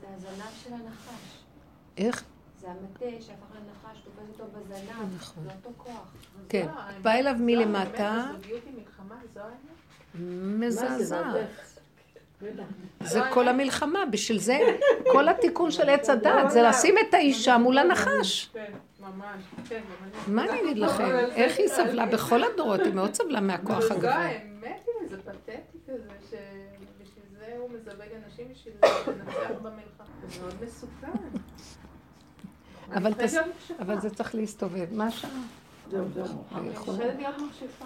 זה 0.00 0.06
הזנב 0.16 0.52
של 0.64 0.72
הנחש. 0.72 1.42
איך? 1.96 2.24
זה 2.60 2.66
המטה 2.70 3.20
שהפך 3.20 3.46
לנחש, 3.54 3.98
תופס 4.04 4.40
אותו 4.40 4.44
בזנב. 4.58 5.16
נכון. 5.16 5.44
זה 5.44 5.50
אותו 5.56 5.70
כוח. 5.76 6.14
כן, 6.48 6.66
בא 7.02 7.12
אליו 7.12 7.34
מלמטה. 7.40 8.30
מזעזעת. 10.58 11.73
זה 13.00 13.20
כל 13.30 13.48
המלחמה, 13.48 13.98
בשביל 14.10 14.38
זה, 14.38 14.58
כל 15.12 15.28
התיקון 15.28 15.70
של 15.70 15.88
עץ 15.88 16.10
הדת, 16.10 16.50
זה 16.50 16.62
לשים 16.62 16.94
את 17.08 17.14
האישה 17.14 17.58
מול 17.58 17.78
הנחש. 17.78 18.50
מה 20.26 20.44
אני 20.44 20.60
אגיד 20.60 20.78
לכם? 20.78 21.04
איך 21.34 21.58
היא 21.58 21.68
סבלה 21.68 22.06
בכל 22.06 22.44
הדורות? 22.44 22.80
היא 22.80 22.94
מאוד 22.94 23.14
סבלה 23.14 23.40
מהכוח 23.40 23.90
הגבוה. 23.90 24.14
האמת 24.14 24.82
היא, 24.86 25.08
זה 25.08 25.16
פתטי 25.22 25.52
כזה, 25.86 25.98
שבשביל 26.30 27.24
זה 27.38 27.54
הוא 27.58 27.70
מזווג 27.70 28.08
אנשים 28.26 28.46
בשביל 28.52 28.74
לנצח 28.82 29.50
במלחמה. 29.62 30.06
זה 30.28 30.40
מאוד 30.40 30.54
מסוכן. 30.64 31.12
אבל 33.80 34.00
זה 34.00 34.10
צריך 34.10 34.34
להסתובב. 34.34 34.86
מה 34.92 35.06
השעה? 35.06 35.30
זהו, 35.90 36.04
זהו. 36.14 36.24
אני 36.54 36.68
מפחדת 36.68 37.16
להיות 37.16 37.34
מכשפה. 37.38 37.84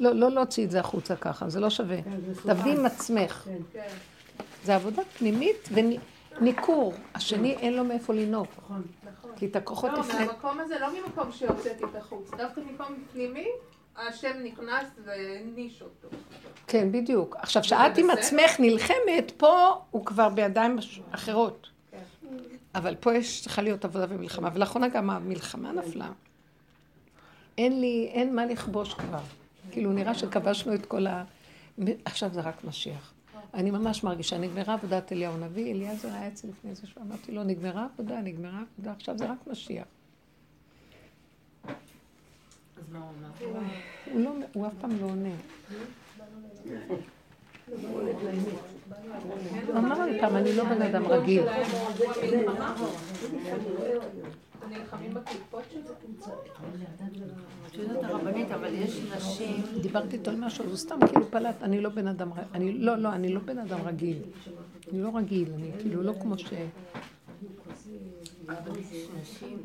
לא, 0.00 0.12
לא 0.12 0.30
להוציא 0.30 0.64
את 0.64 0.70
זה 0.70 0.80
החוצה 0.80 1.16
ככה, 1.16 1.48
זה 1.48 1.60
לא 1.60 1.70
שווה. 1.70 1.96
תעבדי 2.46 2.72
עם 2.72 2.86
עצמך. 2.86 3.48
כן. 3.72 3.88
זה 4.64 4.74
עבודה 4.74 5.02
פנימית 5.18 5.68
וניכור. 5.72 6.94
השני 7.14 7.52
אין 7.52 7.76
לו 7.76 7.84
מאיפה 7.84 8.14
לנהוג. 8.14 8.46
נכון. 8.62 8.82
כי 9.36 9.46
את 9.46 9.56
הכוחות 9.56 9.92
לא, 9.92 9.98
לפני... 9.98 10.26
מהמקום 10.26 10.60
הזה, 10.60 10.78
לא 10.78 10.86
ממקום 10.92 11.32
שהוצאתי 11.32 11.84
את 11.84 11.96
החוץ, 11.96 12.30
דווקא 12.30 12.60
מקום 12.60 13.04
פנימי, 13.12 13.46
השם 13.96 14.32
נכנס 14.44 14.86
והעניש 15.04 15.82
אותו. 15.82 16.08
כן, 16.66 16.92
בדיוק. 16.92 17.36
עכשיו, 17.38 17.64
שאת 17.64 17.98
עם? 17.98 18.10
עצמך 18.10 18.60
נלחמת, 18.60 19.32
פה 19.36 19.82
הוא 19.90 20.06
כבר 20.06 20.28
בידיים 20.28 20.78
אחרות. 21.10 21.66
כן. 21.90 21.98
אבל 22.74 22.94
פה 23.00 23.14
יש, 23.14 23.42
צריכה 23.42 23.62
להיות 23.62 23.84
עבודה 23.84 24.06
ומלחמה. 24.08 24.48
ולאחרונה 24.54 24.88
גם 24.88 25.10
המלחמה 25.10 25.72
נפלה. 25.72 26.08
אין 27.58 27.80
לי, 27.80 28.08
אין 28.12 28.34
מה 28.34 28.46
לכבוש 28.46 28.94
כבר. 28.94 29.20
כאילו, 29.70 29.92
נראה 29.92 30.14
שכבשנו 30.14 30.74
את 30.74 30.86
כל 30.86 31.06
ה... 31.06 31.24
עכשיו 32.04 32.30
זה 32.32 32.40
רק 32.40 32.64
משיח. 32.64 33.12
אני 33.54 33.70
ממש 33.70 34.04
מרגישה, 34.04 34.38
נגמרה 34.38 34.74
עבודת 34.74 35.12
אליהו 35.12 35.34
הנביא, 35.34 35.72
אליעזר 35.72 36.08
היה 36.08 36.28
אצלי 36.28 36.50
לפני 36.50 36.74
זה, 36.74 36.86
שאמרתי 36.86 37.32
לו, 37.32 37.44
נגמרה 37.44 37.86
עבודה, 37.94 38.20
נגמרה 38.20 38.62
עבודה, 38.74 38.92
עכשיו 38.92 39.18
זה 39.18 39.30
רק 39.30 39.46
משיח. 39.46 39.84
אז 41.68 41.72
מה 42.92 42.98
הוא 42.98 43.08
אומר? 43.18 43.60
הוא 44.12 44.20
לא, 44.20 44.46
הוא 44.52 44.66
אף 44.66 44.72
פעם 44.80 44.90
לא 45.00 45.06
עונה. 45.06 45.34
הוא 49.66 49.78
אמר 49.78 50.04
לי 50.06 50.20
פעם, 50.20 50.36
אני 50.36 50.56
לא 50.56 50.64
בן 50.64 50.82
אדם 50.82 51.06
רגיל. 51.06 51.42
נלחמים 54.70 55.14
בקליפות 55.14 55.62
של 55.72 55.80
זה? 55.82 55.92
את 57.66 57.74
יודעת 57.74 58.04
הרבנית, 58.04 58.50
אבל 58.50 58.74
יש 58.74 59.00
נשים... 59.16 59.62
דיברתי 59.82 60.16
איתו 60.16 60.30
על 60.30 60.36
משהו, 60.36 60.64
הוא 60.64 60.76
סתם 60.76 60.96
כאילו 61.06 61.26
פלט, 61.30 61.62
אני 61.62 61.80
לא 61.80 61.88
בן 61.90 62.06
אדם, 62.08 62.32
ר- 62.32 62.42
אני 62.54 62.72
לא, 62.78 62.96
לא, 62.96 63.12
אני 63.12 63.32
לא 63.32 63.40
בן 63.40 63.58
אדם 63.58 63.78
רגיל. 63.86 64.18
אני 64.92 65.02
לא 65.02 65.10
רגיל, 65.16 65.52
אני 65.54 65.70
כאילו 65.80 66.02
לא 66.02 66.12
כמו 66.22 66.38
ש... 66.38 66.44
אבל 68.48 68.78
יש 68.78 69.08
נשים 69.22 69.56